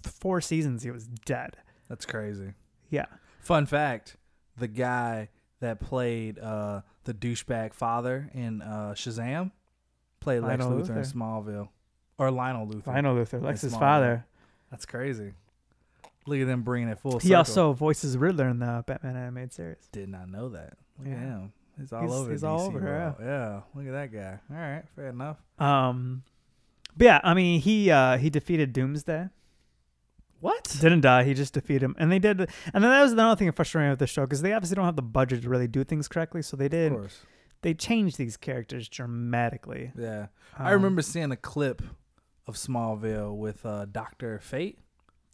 four 0.05 0.41
seasons, 0.41 0.85
he 0.85 0.91
was 0.91 1.07
dead. 1.07 1.57
That's 1.89 2.07
crazy. 2.07 2.55
Yeah. 2.91 3.07
Fun 3.41 3.67
fact: 3.67 4.17
the 4.57 4.69
guy 4.69 5.31
that 5.61 5.81
played 5.81 6.39
uh, 6.39 6.81
the 7.05 7.15
douchebag 7.15 7.75
father 7.75 8.31
in 8.35 8.63
uh, 8.63 8.93
Shazam 8.97 9.53
played 10.21 10.41
Lex 10.43 10.63
Lionel 10.65 10.79
Luthor, 10.81 10.97
in 10.97 11.03
Smallville, 11.03 11.69
or 12.19 12.31
Lionel 12.31 12.67
Luthor. 12.67 12.89
Lionel 12.89 13.17
Luthor, 13.17 13.43
Lex's 13.43 13.73
Smallville. 13.75 13.79
father. 13.79 14.27
That's 14.71 14.87
crazy. 14.87 15.33
Look 16.27 16.39
at 16.39 16.47
them 16.47 16.63
bringing 16.63 16.89
it 16.89 16.99
full 16.99 17.19
He 17.19 17.29
circle. 17.29 17.37
also 17.37 17.73
voices 17.73 18.17
Riddler 18.17 18.49
in 18.49 18.59
the 18.59 18.85
Batman 18.87 19.17
animated 19.17 19.53
series. 19.53 19.89
did 19.93 20.09
not 20.09 20.29
know 20.29 20.51
that. 20.51 20.75
Look 20.99 21.09
at 21.09 21.13
Yeah. 21.13 21.19
him. 21.19 21.53
He's 21.79 21.93
all 21.95 22.03
He's- 22.03 22.13
over. 22.13 22.31
he's 22.31 22.41
DC 22.43 22.49
all 22.49 22.61
over, 22.67 22.79
world. 22.81 23.15
Yeah. 23.21 23.61
Look 23.75 23.87
at 23.87 23.93
that 23.93 24.13
guy. 24.13 24.39
All 24.55 24.61
right. 24.61 24.85
Fair 24.95 25.09
enough. 25.09 25.39
Um, 25.59 26.23
but 26.97 27.05
yeah, 27.07 27.21
I 27.25 27.33
mean, 27.35 27.61
he 27.61 27.91
uh 27.91 28.19
he 28.19 28.29
defeated 28.29 28.73
Doomsday. 28.75 29.29
What? 30.41 30.77
Didn't 30.81 31.03
die. 31.03 31.25
He 31.25 31.35
just 31.35 31.53
defeated 31.55 31.83
him, 31.83 31.95
and 31.99 32.11
they 32.11 32.19
did. 32.19 32.41
And 32.41 32.83
then 32.83 32.91
that 32.91 33.03
was 33.03 33.13
another 33.13 33.37
thing 33.39 33.51
frustrating 33.53 33.91
with 33.91 33.99
the 33.99 34.07
show 34.07 34.23
because 34.23 34.43
they 34.43 34.53
obviously 34.53 34.75
don't 34.77 34.85
have 34.87 34.97
the 34.97 35.03
budget 35.03 35.43
to 35.43 35.49
really 35.49 35.69
do 35.69 35.85
things 35.85 36.09
correctly. 36.09 36.43
So 36.43 36.57
they 36.57 36.67
Of 36.67 36.71
did. 36.71 36.93
course. 36.93 37.21
They 37.63 37.75
changed 37.75 38.17
these 38.17 38.37
characters 38.39 38.89
dramatically. 38.89 39.93
Yeah. 39.99 40.27
I 40.59 40.69
Um, 40.69 40.75
remember 40.75 41.03
seeing 41.03 41.31
a 41.31 41.37
clip 41.37 41.83
of 42.47 42.55
Smallville 42.57 43.37
with 43.37 43.67
uh, 43.67 43.85
Doctor 43.85 44.39
Fate, 44.39 44.79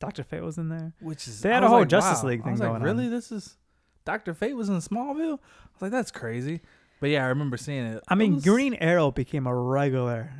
Doctor 0.00 0.22
Fate 0.24 0.42
was 0.42 0.58
in 0.58 0.68
there. 0.68 0.92
which 1.00 1.26
is 1.28 1.40
They 1.40 1.50
had 1.50 1.62
a 1.62 1.68
whole 1.68 1.78
like, 1.80 1.88
Justice 1.88 2.22
wow. 2.22 2.28
League 2.30 2.40
I 2.40 2.44
thing 2.44 2.52
was 2.52 2.60
like, 2.60 2.68
going 2.70 2.82
really? 2.82 2.90
on. 2.90 2.96
Really, 3.04 3.08
this 3.16 3.30
is 3.32 3.56
Doctor 4.04 4.34
Fate 4.34 4.54
was 4.56 4.68
in 4.68 4.76
Smallville. 4.78 5.38
I 5.38 5.68
was 5.72 5.82
like, 5.82 5.92
that's 5.92 6.10
crazy. 6.10 6.60
But 7.00 7.10
yeah, 7.10 7.24
I 7.24 7.28
remember 7.28 7.56
seeing 7.56 7.84
it. 7.86 8.02
I 8.08 8.14
It 8.14 8.16
mean, 8.16 8.34
was- 8.36 8.44
Green 8.44 8.74
Arrow 8.74 9.10
became 9.12 9.46
a 9.46 9.54
regular 9.54 10.32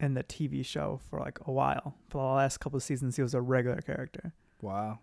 in 0.00 0.14
the 0.14 0.22
TV 0.24 0.64
show 0.64 1.00
for 1.08 1.20
like 1.20 1.38
a 1.46 1.52
while. 1.52 1.94
For 2.08 2.18
the 2.18 2.34
last 2.34 2.58
couple 2.58 2.76
of 2.76 2.82
seasons, 2.82 3.16
he 3.16 3.22
was 3.22 3.34
a 3.34 3.40
regular 3.40 3.80
character. 3.80 4.32
Wow. 4.60 4.98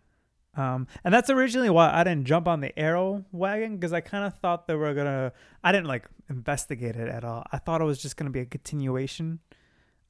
Um, 0.56 0.88
and 1.04 1.14
that's 1.14 1.30
originally 1.30 1.70
why 1.70 1.94
I 1.94 2.04
didn't 2.04 2.26
jump 2.26 2.48
on 2.48 2.60
the 2.60 2.78
Arrow 2.78 3.24
wagon 3.32 3.78
because 3.78 3.94
I 3.94 4.02
kind 4.02 4.26
of 4.26 4.38
thought 4.40 4.68
they 4.68 4.76
were 4.76 4.94
gonna. 4.94 5.32
I 5.64 5.72
didn't 5.72 5.88
like 5.88 6.06
investigate 6.30 6.96
it 6.98 7.08
at 7.08 7.24
all. 7.24 7.46
I 7.52 7.58
thought 7.58 7.80
it 7.80 7.86
was 7.86 8.02
just 8.02 8.18
gonna 8.18 8.32
be 8.32 8.42
a 8.42 8.46
continuation 8.46 9.40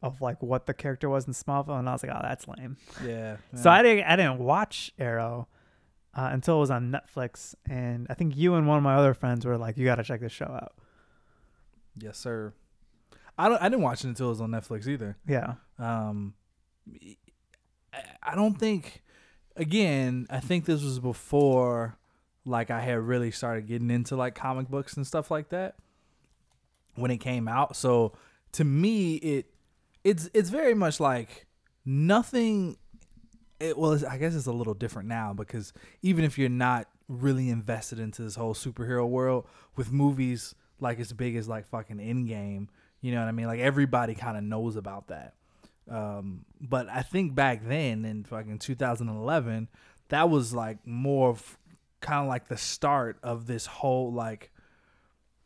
of 0.02 0.20
like 0.20 0.42
what 0.42 0.66
the 0.66 0.74
character 0.74 1.10
was 1.10 1.28
in 1.28 1.34
Smallville, 1.34 1.78
and 1.78 1.88
I 1.88 1.92
was 1.94 2.02
like, 2.04 2.12
oh, 2.12 2.20
that's 2.24 2.48
lame. 2.48 2.78
Yeah. 3.06 3.38
So. 3.56 3.70
I 3.70 3.84
didn't. 3.84 4.06
I 4.06 4.16
didn't 4.16 4.40
watch 4.40 4.92
Arrow 4.98 5.48
uh, 6.16 6.30
until 6.34 6.58
it 6.58 6.62
was 6.62 6.72
on 6.72 6.92
Netflix, 6.92 7.54
and 7.70 8.08
I 8.10 8.16
think 8.16 8.36
you 8.36 8.56
and 8.56 8.68
one 8.68 8.78
of 8.78 8.84
my 8.84 8.96
other 8.96 9.14
friends 9.14 9.46
were 9.46 9.58
like, 9.58 9.78
you 9.78 9.86
got 9.86 9.96
to 9.96 10.04
check 10.04 10.22
this 10.22 10.32
show 10.32 10.46
out. 10.46 10.74
yes, 11.98 12.18
sir. 12.18 12.54
I 13.38 13.50
don't. 13.50 13.62
I 13.62 13.70
didn't 13.70 13.82
watch 13.82 14.04
it 14.04 14.08
until 14.08 14.28
it 14.28 14.30
was 14.32 14.42
on 14.42 14.52
Netflix 14.52 14.88
either. 14.88 15.18
Yeah. 15.28 15.56
Um, 15.80 16.34
I- 18.24 18.36
don't 18.36 18.58
think. 18.58 19.04
Again, 19.58 20.28
I 20.30 20.40
think 20.40 20.64
this 20.64 20.82
was 20.82 21.00
before, 21.00 21.98
like, 22.46 22.72
I 22.72 22.80
had 22.80 23.00
really 23.00 23.32
started 23.32 23.68
getting 23.68 23.92
into 23.92 24.16
like 24.16 24.34
comic 24.34 24.70
books 24.70 24.96
and 24.96 25.06
stuff 25.06 25.30
like 25.30 25.50
that 25.50 25.76
when 26.96 27.12
it 27.12 27.18
came 27.18 27.48
out. 27.50 27.76
So 27.76 28.14
to 28.54 28.64
me, 28.64 29.16
it 29.16 29.48
it's 30.04 30.30
it's 30.34 30.50
very 30.50 30.74
much 30.74 31.00
like 31.00 31.48
nothing. 31.86 32.78
It, 33.60 33.78
well, 33.78 33.92
it's, 33.92 34.04
I 34.04 34.18
guess 34.18 34.34
it's 34.36 34.48
a 34.48 34.52
little 34.54 34.74
different 34.74 35.08
now 35.10 35.34
because 35.34 35.74
even 36.02 36.24
if 36.24 36.38
you're 36.38 36.50
not 36.50 36.88
really 37.08 37.50
invested 37.50 38.00
into 38.00 38.24
this 38.24 38.36
whole 38.36 38.54
superhero 38.54 39.08
world, 39.08 39.46
with 39.76 39.92
movies 39.92 40.56
like 40.80 41.00
as 41.00 41.14
big 41.14 41.36
as 41.36 41.48
like 41.48 41.68
fucking 41.68 41.98
Endgame, 41.98 42.68
you 43.02 43.12
know 43.12 43.20
what 43.20 43.28
I 43.28 43.32
mean? 43.32 43.48
Like 43.48 43.60
everybody 43.60 44.16
kind 44.16 44.38
of 44.38 44.44
knows 44.44 44.76
about 44.76 45.08
that. 45.08 45.34
Um, 45.90 46.46
but 46.60 46.88
I 46.90 47.02
think 47.02 47.36
back 47.36 47.68
then 47.68 48.06
in 48.06 48.24
fucking 48.24 48.60
2011, 48.60 49.68
that 50.10 50.30
was 50.30 50.54
like 50.54 50.86
more 50.86 51.30
of 51.30 51.58
kind 52.00 52.22
of 52.22 52.28
like 52.28 52.48
the 52.48 52.58
start 52.58 53.18
of 53.24 53.48
this 53.48 53.66
whole 53.66 54.12
like 54.12 54.52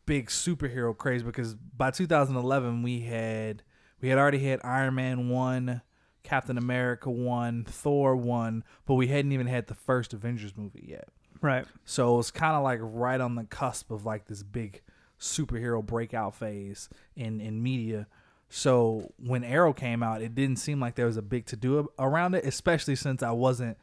big 0.04 0.28
superhero 0.28 0.96
craze 0.96 1.22
because 1.22 1.54
by 1.54 1.90
2011 1.90 2.82
we 2.82 3.00
had 3.00 3.62
we 4.00 4.08
had 4.08 4.18
already 4.18 4.38
had 4.38 4.60
Iron 4.62 4.94
Man 4.94 5.28
1, 5.30 5.80
Captain 6.22 6.58
America 6.58 7.10
1, 7.10 7.64
Thor 7.64 8.14
1, 8.14 8.62
but 8.84 8.94
we 8.94 9.08
hadn't 9.08 9.32
even 9.32 9.46
had 9.46 9.66
the 9.66 9.74
first 9.74 10.12
Avengers 10.12 10.56
movie 10.56 10.84
yet. 10.88 11.08
Right. 11.40 11.66
So 11.84 12.14
it 12.14 12.16
was 12.18 12.30
kind 12.30 12.54
of 12.54 12.62
like 12.62 12.78
right 12.82 13.20
on 13.20 13.34
the 13.34 13.44
cusp 13.44 13.90
of 13.90 14.04
like 14.04 14.26
this 14.26 14.42
big 14.42 14.82
superhero 15.20 15.84
breakout 15.84 16.34
phase 16.34 16.88
in 17.14 17.40
in 17.40 17.62
media. 17.62 18.06
So 18.48 19.12
when 19.18 19.42
Arrow 19.42 19.72
came 19.72 20.02
out, 20.02 20.22
it 20.22 20.34
didn't 20.34 20.56
seem 20.56 20.78
like 20.78 20.94
there 20.94 21.06
was 21.06 21.16
a 21.16 21.22
big 21.22 21.46
to 21.46 21.56
do 21.56 21.88
around 21.98 22.34
it, 22.34 22.44
especially 22.44 22.96
since 22.96 23.22
I 23.22 23.32
wasn't 23.32 23.76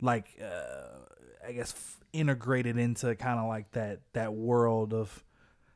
like 0.00 0.38
uh, 0.42 1.46
I 1.46 1.52
guess 1.52 1.72
f- 1.72 2.00
integrated 2.12 2.76
into 2.76 3.14
kind 3.14 3.38
of 3.38 3.46
like 3.46 3.70
that 3.72 4.00
that 4.12 4.34
world 4.34 4.92
of 4.92 5.24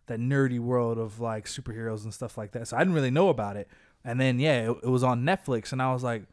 that 0.06 0.18
nerdy 0.18 0.58
world 0.58 0.98
of 0.98 1.20
like 1.20 1.46
superheroes 1.46 2.04
and 2.04 2.12
stuff 2.12 2.36
like 2.36 2.52
that. 2.52 2.68
So 2.68 2.76
I 2.76 2.80
didn't 2.80 2.94
really 2.94 3.10
know 3.10 3.28
about 3.28 3.56
it. 3.56 3.68
And 4.04 4.20
then 4.20 4.38
yeah, 4.38 4.70
it, 4.70 4.76
it 4.82 4.88
was 4.88 5.02
on 5.02 5.22
Netflix, 5.22 5.72
and 5.72 5.80
I 5.80 5.92
was 5.92 6.02
like, 6.02 6.24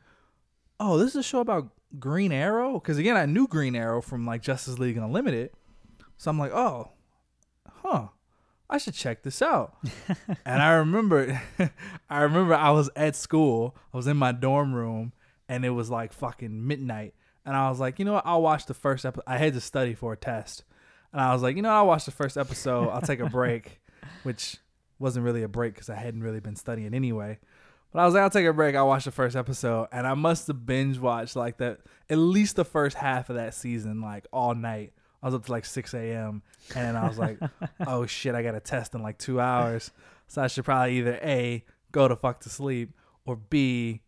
oh, 0.79 0.97
this 0.97 1.09
is 1.09 1.17
a 1.17 1.23
show 1.23 1.39
about 1.39 1.69
Green 1.99 2.31
Arrow? 2.31 2.73
Because 2.73 2.97
again, 2.97 3.15
I 3.17 3.25
knew 3.25 3.47
Green 3.47 3.75
Arrow 3.75 4.01
from 4.01 4.25
like 4.25 4.41
Justice 4.41 4.79
League 4.79 4.97
Unlimited, 4.97 5.51
so 6.17 6.29
I'm 6.29 6.39
like, 6.39 6.51
oh. 6.51 6.91
I 8.69 8.77
should 8.77 8.93
check 8.93 9.23
this 9.23 9.41
out. 9.41 9.77
and 10.45 10.61
I 10.61 10.73
remember 10.73 11.41
I 12.09 12.21
remember 12.21 12.55
I 12.55 12.71
was 12.71 12.89
at 12.95 13.15
school. 13.15 13.75
I 13.93 13.97
was 13.97 14.07
in 14.07 14.17
my 14.17 14.31
dorm 14.31 14.73
room 14.73 15.13
and 15.47 15.63
it 15.65 15.71
was 15.71 15.89
like 15.89 16.13
fucking 16.13 16.65
midnight. 16.65 17.13
And 17.45 17.55
I 17.55 17.69
was 17.69 17.79
like, 17.79 17.99
you 17.99 18.05
know 18.05 18.13
what? 18.13 18.25
I'll 18.25 18.41
watch 18.41 18.65
the 18.65 18.73
first 18.73 19.05
episode. 19.05 19.23
I 19.27 19.37
had 19.37 19.53
to 19.53 19.61
study 19.61 19.93
for 19.93 20.13
a 20.13 20.17
test. 20.17 20.63
And 21.13 21.21
I 21.21 21.31
was 21.31 21.43
like, 21.43 21.55
you 21.55 21.61
know, 21.61 21.69
I'll 21.69 21.87
watch 21.87 22.05
the 22.05 22.11
first 22.11 22.37
episode. 22.37 22.89
I'll 22.89 23.01
take 23.01 23.19
a 23.19 23.29
break, 23.29 23.79
which 24.23 24.57
wasn't 24.97 25.25
really 25.25 25.43
a 25.43 25.47
break 25.47 25.73
because 25.75 25.89
I 25.89 25.95
hadn't 25.95 26.23
really 26.23 26.39
been 26.39 26.55
studying 26.55 26.93
anyway. 26.93 27.37
But 27.93 28.01
I 28.01 28.05
was 28.05 28.13
like, 28.15 28.23
I'll 28.23 28.29
take 28.29 28.47
a 28.47 28.51
break. 28.51 28.75
I'll 28.75 28.87
watch 28.87 29.05
the 29.05 29.11
first 29.11 29.35
episode. 29.35 29.87
And 29.91 30.05
I 30.05 30.15
must 30.15 30.47
have 30.47 30.65
binge 30.65 30.97
watched 30.97 31.35
like 31.35 31.57
that, 31.59 31.79
at 32.09 32.17
least 32.17 32.55
the 32.55 32.65
first 32.65 32.97
half 32.97 33.29
of 33.29 33.35
that 33.35 33.53
season, 33.53 34.01
like 34.01 34.27
all 34.33 34.55
night. 34.55 34.91
I 35.25 35.27
was 35.27 35.33
up 35.33 35.45
to 35.47 35.51
like 35.51 35.65
6 35.65 35.93
a.m. 35.95 36.43
And 36.75 36.85
then 36.85 36.95
I 36.95 37.07
was 37.07 37.17
like, 37.17 37.39
oh 37.87 38.05
shit, 38.05 38.35
I 38.35 38.43
got 38.43 38.53
a 38.53 38.59
test 38.59 38.93
in 38.93 39.01
like 39.01 39.17
two 39.17 39.41
hours. 39.41 39.89
So 40.27 40.43
I 40.43 40.45
should 40.45 40.65
probably 40.65 40.99
either 40.99 41.19
A, 41.23 41.65
go 41.91 42.07
to 42.07 42.15
fuck 42.15 42.41
to 42.41 42.49
sleep, 42.49 42.93
or 43.25 43.35
B, 43.35 44.03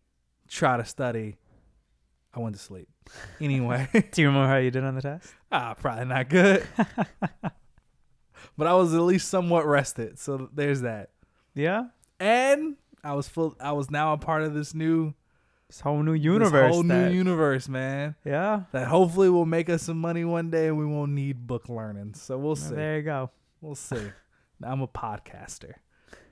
try 0.48 0.78
to 0.78 0.86
study. 0.86 1.38
I 2.36 2.40
went 2.40 2.56
to 2.56 2.62
sleep. 2.62 2.88
Anyway, 3.42 3.88
Do 4.12 4.22
you 4.22 4.28
remember 4.28 4.48
how 4.48 4.58
you 4.58 4.70
did 4.70 4.84
on 4.84 4.94
the 4.94 5.02
test? 5.02 5.34
ah, 5.52 5.74
probably 5.74 6.06
not 6.06 6.30
good. 6.30 6.68
but 8.56 8.68
I 8.68 8.74
was 8.76 8.94
at 8.94 9.02
least 9.02 9.28
somewhat 9.28 9.66
rested. 9.66 10.20
So 10.20 10.52
there's 10.54 10.82
that. 10.82 11.10
Yeah. 11.56 11.86
And 12.20 12.76
I 13.04 13.16
was 13.16 13.28
full 13.28 13.56
I 13.60 13.72
was 13.72 13.90
now 13.90 14.14
a 14.14 14.18
part 14.20 14.44
of 14.44 14.54
this 14.54 14.76
new 14.76 15.16
This 15.70 15.82
whole 15.82 16.02
new 16.02 16.14
universe. 16.14 16.52
this 16.52 16.74
whole 16.74 16.84
that- 16.84 17.12
new 17.12 17.18
universe, 17.18 17.68
man. 17.68 18.16
yeah. 18.24 18.62
That 18.72 18.88
hopefully 18.88 19.30
will 19.30 19.46
make 19.46 19.70
us 19.70 19.84
some 19.84 20.00
money 20.00 20.24
one 20.24 20.50
day 20.50 20.68
and 20.68 20.78
we 20.78 20.86
won't 20.86 21.12
need 21.12 21.46
book 21.46 21.68
learning. 21.68 22.14
So 22.16 22.38
we'll 22.38 22.56
see. 22.56 22.76
There 22.76 22.98
you 22.98 23.04
go. 23.04 23.32
We'll 23.62 23.76
see. 23.76 24.12
I'm 24.64 24.82
a 24.82 24.88
podcaster. 24.88 25.74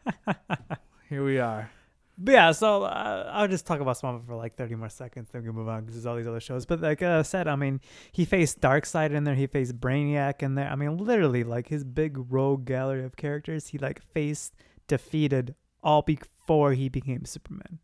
Here 1.10 1.24
we 1.24 1.40
are. 1.40 1.70
But 2.18 2.32
yeah, 2.32 2.52
so 2.54 2.84
uh, 2.84 3.30
I'll 3.34 3.48
just 3.50 3.66
talk 3.66 3.82
about 3.82 3.98
Smallville 3.98 4.26
for 4.26 4.36
like 4.36 4.56
30 4.56 4.76
more 4.76 4.88
seconds, 4.88 5.28
then 5.32 5.42
we 5.42 5.48
can 5.50 5.56
move 5.56 5.68
on 5.68 5.82
because 5.82 5.96
there's 5.96 6.06
all 6.06 6.16
these 6.16 6.28
other 6.28 6.40
shows. 6.40 6.66
But 6.66 6.80
like 6.80 7.02
I 7.02 7.22
said, 7.24 7.48
I 7.50 7.58
mean, 7.58 7.82
he 8.14 8.24
faced 8.24 8.62
Darkseid 8.62 9.12
in 9.12 9.26
there, 9.26 9.36
he 9.36 9.48
faced 9.48 9.80
Brainiac 9.82 10.42
in 10.42 10.56
there. 10.56 10.70
I 10.70 10.76
mean, 10.76 10.98
literally, 10.98 11.44
like 11.44 11.68
his 11.68 11.84
big 11.84 12.18
rogue 12.32 12.64
gallery 12.66 13.04
of 13.04 13.18
characters, 13.18 13.68
he 13.68 13.78
like 13.78 14.02
faced, 14.14 14.54
defeated 14.88 15.56
all 15.84 16.04
before 16.04 16.72
he 16.72 16.88
became 16.88 17.26
Superman. 17.26 17.80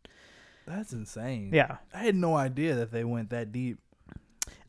That's 0.66 0.92
insane. 0.92 1.50
Yeah. 1.52 1.78
I 1.92 1.98
had 1.98 2.14
no 2.14 2.36
idea 2.36 2.74
that 2.76 2.92
they 2.92 3.04
went 3.04 3.30
that 3.30 3.52
deep. 3.52 3.78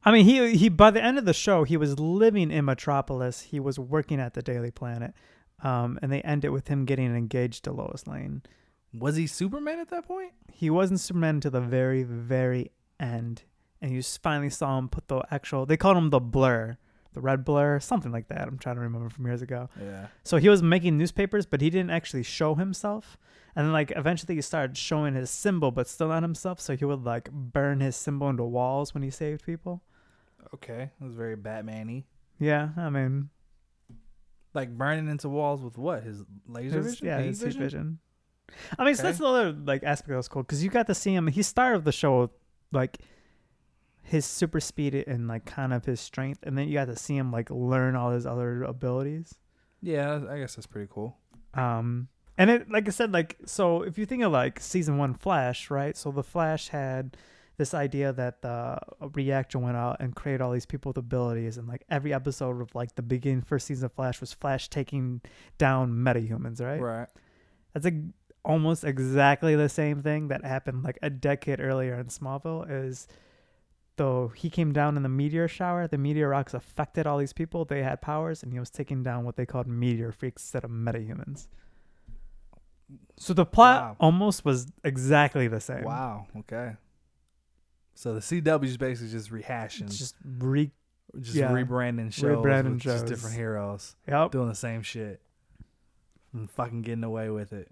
I 0.05 0.11
mean, 0.11 0.25
he 0.25 0.55
he 0.55 0.69
by 0.69 0.91
the 0.91 1.01
end 1.01 1.17
of 1.17 1.25
the 1.25 1.33
show, 1.33 1.63
he 1.63 1.77
was 1.77 1.99
living 1.99 2.51
in 2.51 2.65
Metropolis. 2.65 3.41
He 3.41 3.59
was 3.59 3.79
working 3.79 4.19
at 4.19 4.33
the 4.33 4.41
Daily 4.41 4.71
Planet, 4.71 5.13
um, 5.61 5.97
and 6.01 6.11
they 6.11 6.21
end 6.21 6.43
it 6.43 6.49
with 6.49 6.67
him 6.67 6.85
getting 6.85 7.15
engaged 7.15 7.63
to 7.63 7.71
Lois 7.71 8.05
Lane. 8.05 8.43
Was 8.93 9.15
he 9.15 9.27
Superman 9.27 9.79
at 9.79 9.89
that 9.89 10.05
point? 10.05 10.33
He 10.51 10.69
wasn't 10.69 10.99
Superman 10.99 11.39
to 11.41 11.49
the 11.49 11.61
very 11.61 12.03
very 12.03 12.71
end, 12.99 13.43
and 13.81 13.93
you 13.93 14.03
finally 14.03 14.49
saw 14.49 14.77
him 14.77 14.89
put 14.89 15.07
the 15.07 15.21
actual. 15.31 15.65
They 15.65 15.77
called 15.77 15.95
him 15.95 16.09
the 16.09 16.19
Blur, 16.19 16.77
the 17.13 17.21
Red 17.21 17.45
Blur, 17.45 17.79
something 17.79 18.11
like 18.11 18.27
that. 18.27 18.47
I'm 18.47 18.57
trying 18.57 18.75
to 18.75 18.81
remember 18.81 19.09
from 19.09 19.25
years 19.25 19.41
ago. 19.41 19.69
Yeah. 19.81 20.07
So 20.23 20.35
he 20.35 20.49
was 20.49 20.61
making 20.61 20.97
newspapers, 20.97 21.45
but 21.45 21.61
he 21.61 21.69
didn't 21.69 21.91
actually 21.91 22.23
show 22.23 22.55
himself. 22.55 23.17
And 23.55 23.65
then, 23.67 23.73
like, 23.73 23.91
eventually 23.95 24.35
he 24.35 24.41
started 24.41 24.77
showing 24.77 25.13
his 25.13 25.29
symbol, 25.29 25.71
but 25.71 25.87
still 25.87 26.07
not 26.07 26.23
himself. 26.23 26.59
So 26.59 26.75
he 26.75 26.85
would, 26.85 27.03
like, 27.03 27.29
burn 27.31 27.79
his 27.81 27.95
symbol 27.95 28.29
into 28.29 28.43
walls 28.43 28.93
when 28.93 29.03
he 29.03 29.09
saved 29.11 29.45
people. 29.45 29.83
Okay. 30.55 30.91
It 30.99 31.03
was 31.03 31.13
very 31.15 31.35
Batman-y. 31.35 32.03
Yeah, 32.39 32.69
I 32.77 32.89
mean, 32.89 33.29
Like 34.53 34.75
burning 34.77 35.07
into 35.07 35.29
walls 35.29 35.61
with 35.63 35.77
what? 35.77 36.03
His 36.03 36.23
laser 36.47 36.77
his, 36.77 36.85
vision? 36.99 37.07
yeah, 37.07 37.19
his 37.21 37.41
heat 37.41 37.53
vision. 37.55 37.99
I 38.77 38.85
mean, 38.85 38.95
so 38.95 39.03
that's 39.03 39.19
Okay. 39.21 39.27
another 39.29 39.51
like 39.65 39.83
aspect 39.83 40.09
that 40.09 40.17
was 40.17 40.27
cool 40.27 40.43
because 40.43 40.63
you 40.63 40.69
got 40.69 40.85
to 40.87 40.93
see 40.95 41.13
him. 41.13 41.27
He 41.27 41.41
started 41.41 41.85
the 41.85 41.91
show 41.91 42.21
with, 42.21 42.31
like 42.71 42.97
his 44.01 44.25
super 44.25 44.59
speed 44.59 44.93
and 44.95 45.27
like 45.27 45.45
kind 45.45 45.73
of 45.73 45.85
his 45.85 46.01
strength, 46.01 46.39
and 46.43 46.57
then 46.57 46.67
you 46.67 46.73
got 46.73 46.85
to 46.85 46.95
see 46.95 47.15
him 47.15 47.31
like 47.31 47.49
learn 47.49 47.95
all 47.95 48.11
his 48.11 48.25
other 48.25 48.63
abilities. 48.63 49.35
Yeah, 49.81 50.21
I 50.29 50.39
guess 50.39 50.55
that's 50.55 50.67
pretty 50.67 50.89
cool. 50.91 51.17
Um, 51.53 52.09
and 52.37 52.49
it, 52.49 52.71
like 52.71 52.87
I 52.87 52.91
said, 52.91 53.11
like 53.11 53.37
so, 53.45 53.83
if 53.83 53.97
you 53.97 54.05
think 54.05 54.23
of 54.23 54.31
like 54.31 54.59
season 54.59 54.97
one 54.97 55.13
Flash, 55.13 55.69
right? 55.69 55.95
So 55.95 56.11
the 56.11 56.23
Flash 56.23 56.69
had 56.69 57.15
this 57.57 57.73
idea 57.73 58.11
that 58.13 58.41
the 58.41 58.49
uh, 58.49 58.79
reactor 59.13 59.59
went 59.59 59.77
out 59.77 59.97
and 59.99 60.15
created 60.15 60.41
all 60.41 60.51
these 60.51 60.65
people 60.65 60.89
with 60.89 60.97
abilities, 60.97 61.57
and 61.57 61.67
like 61.67 61.83
every 61.89 62.13
episode 62.13 62.59
of 62.59 62.73
like 62.73 62.95
the 62.95 63.03
beginning 63.03 63.41
first 63.41 63.67
season 63.67 63.85
of 63.85 63.93
Flash 63.93 64.19
was 64.19 64.33
Flash 64.33 64.69
taking 64.69 65.21
down 65.57 65.91
metahumans, 65.91 66.59
right? 66.59 66.81
Right. 66.81 67.07
That's 67.73 67.85
like 67.85 67.95
almost 68.43 68.83
exactly 68.83 69.55
the 69.55 69.69
same 69.69 70.01
thing 70.01 70.27
that 70.27 70.43
happened 70.43 70.83
like 70.83 70.99
a 71.01 71.09
decade 71.09 71.59
earlier 71.59 71.99
in 71.99 72.07
Smallville. 72.07 72.65
Is 72.67 73.07
though 73.97 74.29
he 74.35 74.49
came 74.49 74.73
down 74.73 74.97
in 74.97 75.03
the 75.03 75.09
meteor 75.09 75.47
shower, 75.47 75.87
the 75.87 75.99
meteor 75.99 76.29
rocks 76.29 76.55
affected 76.55 77.05
all 77.05 77.19
these 77.19 77.33
people. 77.33 77.63
They 77.63 77.83
had 77.83 78.01
powers, 78.01 78.41
and 78.41 78.51
he 78.51 78.59
was 78.59 78.71
taking 78.71 79.03
down 79.03 79.23
what 79.23 79.35
they 79.35 79.45
called 79.45 79.67
meteor 79.67 80.11
freaks 80.11 80.41
instead 80.41 80.63
of 80.63 80.71
metahumans. 80.71 81.45
So 83.17 83.33
the 83.33 83.45
plot 83.45 83.81
Wow. 83.81 83.95
almost 83.99 84.43
was 84.45 84.67
exactly 84.83 85.47
the 85.47 85.59
same. 85.61 85.83
Wow. 85.83 86.27
Okay. 86.39 86.75
So 87.95 88.13
the 88.15 88.19
CW 88.21 88.63
is 88.65 88.77
basically 88.77 89.11
just 89.11 89.31
rehashing, 89.31 89.83
It's 89.83 89.97
just, 89.97 90.15
just 90.15 90.15
re. 90.39 90.71
yeah. 91.13 91.51
rebranding 91.51 92.11
shows 92.11 92.37
Rebranding 92.37 92.73
with 92.73 92.79
just 92.81 93.05
different 93.05 93.35
heroes 93.35 93.95
Yep. 94.07 94.31
doing 94.31 94.47
the 94.49 94.55
same 94.55 94.81
shit 94.81 95.21
and 96.33 96.49
fucking 96.49 96.81
getting 96.81 97.03
away 97.03 97.29
with 97.29 97.53
it. 97.53 97.71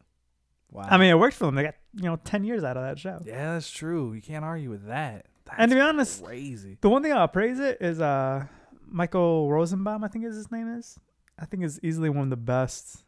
Wow. 0.71 0.87
I 0.89 0.97
mean, 0.97 1.09
it 1.09 1.17
worked 1.19 1.35
for 1.35 1.45
them. 1.47 1.55
They 1.55 1.63
got 1.63 1.75
you 1.95 2.03
know 2.03 2.15
ten 2.23 2.43
years 2.43 2.63
out 2.63 2.77
of 2.77 2.83
that 2.83 2.97
show. 2.99 3.19
yeah, 3.25 3.53
that's 3.53 3.69
true. 3.69 4.13
You 4.13 4.21
can't 4.21 4.45
argue 4.45 4.69
with 4.69 4.85
that. 4.87 5.25
That's 5.45 5.55
And 5.57 5.71
to 5.71 5.75
be 5.75 5.81
honest, 5.81 6.23
crazy. 6.23 6.77
The 6.79 6.89
one 6.89 7.01
thing 7.03 7.11
I'll 7.11 7.27
praise 7.27 7.59
it 7.59 7.79
is 7.81 7.99
uh 7.99 8.45
Michael 8.87 9.49
Rosenbaum, 9.51 10.03
I 10.03 10.07
think 10.07 10.23
is 10.25 10.35
his 10.35 10.51
name 10.51 10.69
is. 10.75 10.97
I 11.39 11.45
think 11.45 11.63
is 11.63 11.79
easily 11.81 12.09
one 12.09 12.25
of 12.25 12.29
the 12.29 12.37
best. 12.37 13.03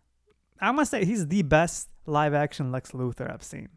I 0.63 0.72
must 0.72 0.91
say 0.91 1.05
he's 1.05 1.27
the 1.27 1.41
best 1.41 1.89
live 2.05 2.34
action 2.34 2.72
Lex 2.72 2.91
Luthor 2.91 3.32
I've 3.32 3.43
seen. 3.43 3.70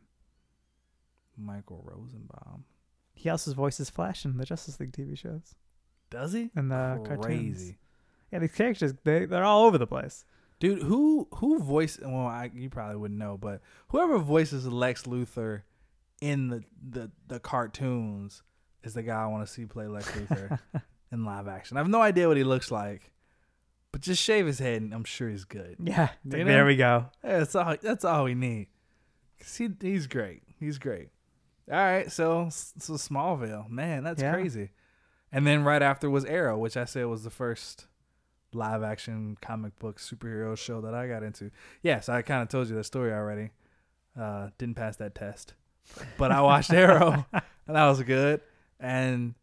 Michael 1.37 1.83
Rosenbaum. 1.85 2.65
He 3.15 3.29
also 3.29 3.53
voices 3.53 3.91
Flash 3.91 4.25
in 4.25 4.37
the 4.37 4.45
Justice 4.45 4.79
League 4.79 4.93
TV 4.93 5.19
shows 5.19 5.55
Does 6.11 6.33
he? 6.33 6.51
and 6.55 6.71
the 6.71 7.01
cartoons. 7.05 7.25
Crazy. 7.25 7.79
Yeah, 8.33 8.39
these 8.41 8.53
characters 8.53 8.95
they 9.05 9.27
they're 9.27 9.45
all 9.45 9.65
over 9.65 9.79
the 9.79 9.87
place. 9.87 10.25
Dude, 10.59 10.83
who 10.83 11.29
who 11.35 11.59
voice? 11.59 11.99
Well, 12.01 12.27
I, 12.27 12.51
you 12.55 12.71
probably 12.71 12.97
wouldn't 12.97 13.19
know, 13.19 13.37
but 13.37 13.61
whoever 13.89 14.19
voices 14.19 14.67
Lex 14.67 15.03
Luthor 15.03 15.63
in 16.21 16.49
the 16.49 16.65
the, 16.89 17.11
the 17.29 17.41
cartoons 17.41 18.43
is 18.83 18.95
the 18.95 19.03
guy 19.03 19.23
I 19.23 19.27
want 19.27 19.47
to 19.47 19.53
see 19.53 19.67
play 19.67 19.87
Lex 19.87 20.11
Luthor 20.13 20.59
in 21.13 21.25
live 21.25 21.49
action. 21.49 21.77
I 21.77 21.81
have 21.81 21.89
no 21.89 22.01
idea 22.01 22.29
what 22.29 22.37
he 22.37 22.45
looks 22.45 22.71
like, 22.71 23.13
but 23.97 24.03
just 24.03 24.23
shave 24.23 24.45
his 24.45 24.59
head, 24.59 24.83
and 24.83 24.93
I'm 24.93 25.05
sure 25.05 25.31
he's 25.31 25.45
good. 25.45 25.77
Yeah, 25.83 26.11
You 26.23 26.45
there 26.45 26.67
we 26.67 26.77
go. 26.77 27.07
Yeah, 27.25 27.39
that's 27.39 27.55
all. 27.55 27.75
That's 27.81 28.05
all 28.05 28.25
we 28.25 28.35
need. 28.35 28.67
'Cause 29.41 29.57
he 29.57 29.71
he's 29.81 30.07
great. 30.07 30.43
He's 30.61 30.77
great. 30.79 31.09
All 31.71 31.79
right, 31.79 32.13
so 32.13 32.49
so 32.51 32.93
Smallville, 32.95 33.71
man, 33.71 34.05
that's 34.05 34.21
Yeah. 34.21 34.35
crazy. 34.35 34.73
And 35.33 35.47
then 35.47 35.65
right 35.65 35.81
after 35.81 36.11
was 36.11 36.27
Arrow, 36.27 36.59
which 36.59 36.77
I 36.77 36.85
said 36.85 37.07
was 37.07 37.25
the 37.25 37.31
first 37.31 37.87
live 38.53 38.83
action 38.83 39.39
comic 39.41 39.79
book 39.79 39.99
superhero 39.99 40.59
show 40.59 40.83
that 40.83 40.93
I 40.95 41.09
got 41.09 41.23
into. 41.23 41.51
Yes, 41.83 42.11
I 42.11 42.21
kind 42.21 42.43
of 42.43 42.49
told 42.49 42.69
you 42.69 42.75
that 42.77 42.85
story 42.85 43.13
already. 43.13 43.51
Uh, 44.15 44.51
didn't 44.59 44.77
pass 44.77 44.97
that 44.97 45.15
test, 45.15 45.55
but 46.19 46.31
I 46.31 46.43
watched 46.43 46.71
Arrow, 46.71 47.25
and 47.33 47.43
that 47.67 47.87
was 47.87 48.03
good. 48.03 48.43
And 48.79 49.35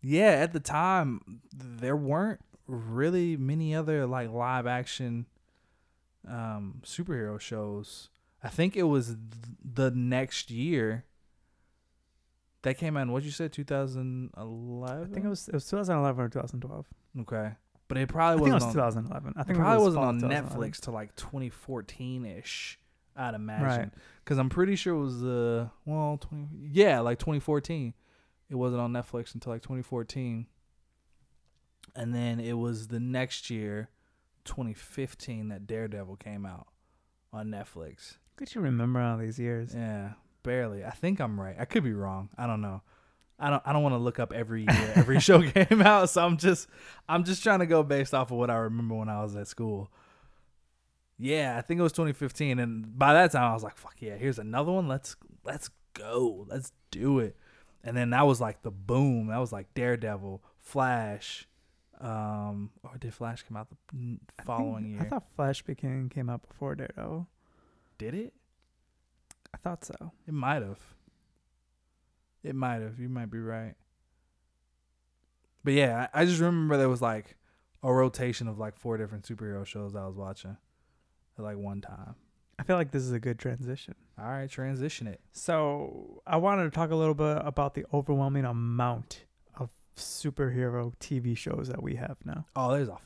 yeah, 0.00 0.32
at 0.42 0.52
the 0.54 0.60
time 0.60 1.42
there 1.54 1.96
weren't 1.96 2.40
really 2.70 3.36
many 3.36 3.74
other 3.74 4.06
like 4.06 4.30
live 4.30 4.66
action 4.66 5.26
um, 6.28 6.80
superhero 6.84 7.40
shows. 7.40 8.08
I 8.42 8.48
think 8.48 8.76
it 8.76 8.84
was 8.84 9.08
th- 9.08 9.18
the 9.74 9.90
next 9.90 10.50
year 10.50 11.04
that 12.62 12.78
came 12.78 12.96
out. 12.96 13.08
What'd 13.08 13.24
you 13.26 13.32
say? 13.32 13.48
2011. 13.48 15.02
I 15.10 15.12
think 15.14 15.24
it 15.24 15.28
was 15.28 15.48
it 15.48 15.54
was 15.54 15.66
2011 15.66 16.24
or 16.24 16.28
2012. 16.28 16.86
okay, 17.22 17.52
but 17.88 17.98
it 17.98 18.08
probably 18.08 18.44
think 18.44 18.50
it 18.50 18.54
was 18.54 18.64
on. 18.64 18.72
2011. 18.72 19.34
I 19.36 19.40
It 19.40 19.46
think 19.46 19.58
probably 19.58 19.82
it 19.82 19.86
was 19.86 19.96
wasn't 19.96 20.24
on 20.24 20.30
Netflix 20.30 20.80
till 20.80 20.94
like 20.94 21.14
2014 21.16 22.24
ish. 22.26 22.78
I'd 23.16 23.34
imagine 23.34 23.66
Right. 23.66 23.90
because 24.24 24.38
I'm 24.38 24.48
pretty 24.48 24.76
sure 24.76 24.94
it 24.94 25.00
was 25.00 25.20
the 25.20 25.70
well 25.84 26.16
20 26.18 26.48
yeah 26.70 27.00
like 27.00 27.18
2014. 27.18 27.92
It 28.48 28.54
wasn't 28.54 28.80
on 28.80 28.92
Netflix 28.92 29.34
until 29.34 29.52
like 29.52 29.62
2014, 29.62 30.46
and 31.94 32.14
then 32.14 32.40
it 32.40 32.54
was 32.54 32.88
the 32.88 33.00
next 33.00 33.50
year, 33.50 33.90
2015, 34.44 35.48
that 35.48 35.66
Daredevil 35.66 36.16
came 36.16 36.46
out 36.46 36.68
on 37.32 37.48
Netflix. 37.48 38.18
Could 38.36 38.54
you 38.54 38.60
remember 38.60 39.00
all 39.00 39.18
these 39.18 39.38
years? 39.38 39.74
Yeah, 39.74 40.12
barely. 40.42 40.84
I 40.84 40.90
think 40.90 41.20
I'm 41.20 41.40
right. 41.40 41.56
I 41.58 41.64
could 41.64 41.84
be 41.84 41.92
wrong. 41.92 42.30
I 42.38 42.46
don't 42.46 42.60
know. 42.60 42.82
I 43.38 43.50
don't. 43.50 43.62
I 43.64 43.72
don't 43.72 43.82
want 43.82 43.94
to 43.94 43.98
look 43.98 44.18
up 44.18 44.32
every 44.32 44.62
year 44.62 44.92
every 44.94 45.20
show 45.20 45.42
came 45.42 45.82
out. 45.82 46.10
So 46.10 46.24
I'm 46.24 46.36
just. 46.36 46.68
I'm 47.08 47.24
just 47.24 47.42
trying 47.42 47.60
to 47.60 47.66
go 47.66 47.82
based 47.82 48.14
off 48.14 48.30
of 48.30 48.36
what 48.36 48.50
I 48.50 48.56
remember 48.56 48.94
when 48.94 49.08
I 49.08 49.22
was 49.22 49.34
at 49.34 49.48
school. 49.48 49.90
Yeah, 51.18 51.56
I 51.58 51.60
think 51.60 51.80
it 51.80 51.82
was 51.82 51.92
2015, 51.92 52.58
and 52.58 52.98
by 52.98 53.12
that 53.12 53.32
time 53.32 53.50
I 53.50 53.52
was 53.52 53.62
like, 53.62 53.76
"Fuck 53.76 53.96
yeah, 54.00 54.16
here's 54.16 54.38
another 54.38 54.72
one. 54.72 54.88
Let's 54.88 55.16
let's 55.44 55.70
go. 55.94 56.46
Let's 56.48 56.72
do 56.90 57.18
it." 57.18 57.36
And 57.82 57.96
then 57.96 58.10
that 58.10 58.26
was 58.26 58.40
like 58.40 58.62
the 58.62 58.70
boom. 58.70 59.28
That 59.28 59.38
was 59.38 59.52
like 59.52 59.72
Daredevil, 59.74 60.42
Flash. 60.58 61.46
Um, 62.00 62.70
or 62.82 62.96
did 62.98 63.12
Flash 63.12 63.42
come 63.42 63.56
out 63.56 63.68
the 63.68 63.76
n- 63.92 64.20
I 64.38 64.42
think- 64.42 64.46
following 64.46 64.84
year? 64.92 65.00
I 65.02 65.04
thought 65.04 65.24
Flash 65.36 65.62
became 65.62 66.08
came 66.08 66.30
out 66.30 66.46
before 66.48 66.74
Daredevil. 66.74 67.28
did 67.98 68.14
it? 68.14 68.32
I 69.52 69.58
thought 69.58 69.84
so. 69.84 70.12
It 70.26 70.32
might 70.34 70.62
have. 70.62 70.78
It 72.42 72.54
might 72.54 72.80
have. 72.80 72.98
You 72.98 73.08
might 73.08 73.30
be 73.30 73.38
right. 73.38 73.74
But 75.62 75.74
yeah, 75.74 76.08
I, 76.14 76.22
I 76.22 76.24
just 76.24 76.40
remember 76.40 76.76
there 76.78 76.88
was 76.88 77.02
like 77.02 77.36
a 77.82 77.92
rotation 77.92 78.48
of 78.48 78.58
like 78.58 78.76
four 78.76 78.96
different 78.96 79.24
superhero 79.24 79.66
shows 79.66 79.94
I 79.94 80.06
was 80.06 80.16
watching 80.16 80.56
at 81.38 81.44
like 81.44 81.58
one 81.58 81.80
time. 81.82 82.14
I 82.58 82.62
feel 82.62 82.76
like 82.76 82.90
this 82.92 83.02
is 83.02 83.12
a 83.12 83.20
good 83.20 83.38
transition. 83.38 83.94
All 84.18 84.26
right, 84.28 84.48
transition 84.48 85.06
it. 85.06 85.20
So 85.32 86.22
I 86.26 86.36
wanted 86.36 86.64
to 86.64 86.70
talk 86.70 86.90
a 86.90 86.94
little 86.96 87.14
bit 87.14 87.38
about 87.44 87.74
the 87.74 87.84
overwhelming 87.92 88.44
amount 88.44 89.24
superhero 89.96 90.94
TV 91.00 91.36
shows 91.36 91.68
that 91.68 91.82
we 91.82 91.96
have 91.96 92.16
now. 92.24 92.46
Oh, 92.56 92.72
there's 92.72 92.88
a 92.88 92.98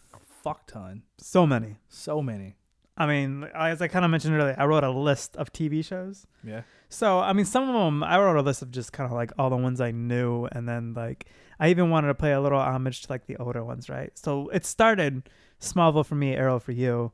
fuck 0.43 0.67
ton. 0.67 1.03
So 1.19 1.47
many. 1.47 1.77
So 1.89 2.23
many. 2.23 2.57
I 2.97 3.07
mean, 3.07 3.45
as 3.55 3.83
I 3.83 3.89
kind 3.89 4.05
of 4.05 4.11
mentioned 4.11 4.35
earlier, 4.35 4.55
I 4.57 4.67
wrote 4.67 4.85
a 4.85 4.91
list 4.91 5.37
of 5.37 5.53
TV 5.53 5.85
shows. 5.85 6.27
Yeah. 6.45 6.63
So, 6.89 7.19
I 7.19 7.33
mean, 7.33 7.45
some 7.45 7.69
of 7.69 7.75
them, 7.75 8.05
I 8.05 8.19
wrote 8.19 8.37
a 8.37 8.43
list 8.43 8.63
of 8.63 8.71
just 8.71 8.93
kind 8.93 9.11
of 9.11 9.13
like 9.13 9.33
all 9.37 9.51
the 9.51 9.57
ones 9.57 9.81
I 9.81 9.91
knew. 9.91 10.47
And 10.53 10.69
then, 10.69 10.95
like, 10.95 11.27
I 11.59 11.71
even 11.71 11.91
wanted 11.91 12.09
to 12.09 12.15
play 12.15 12.33
a 12.33 12.41
little 12.41 12.61
homage 12.61 13.03
to 13.03 13.13
like 13.13 13.27
the 13.27 13.37
older 13.39 13.65
ones, 13.65 13.89
right? 13.89 14.17
So 14.17 14.49
it 14.51 14.65
started 14.65 15.29
Smallville 15.61 16.07
for 16.07 16.15
me, 16.15 16.35
Arrow 16.35 16.61
for 16.61 16.73
you. 16.73 17.11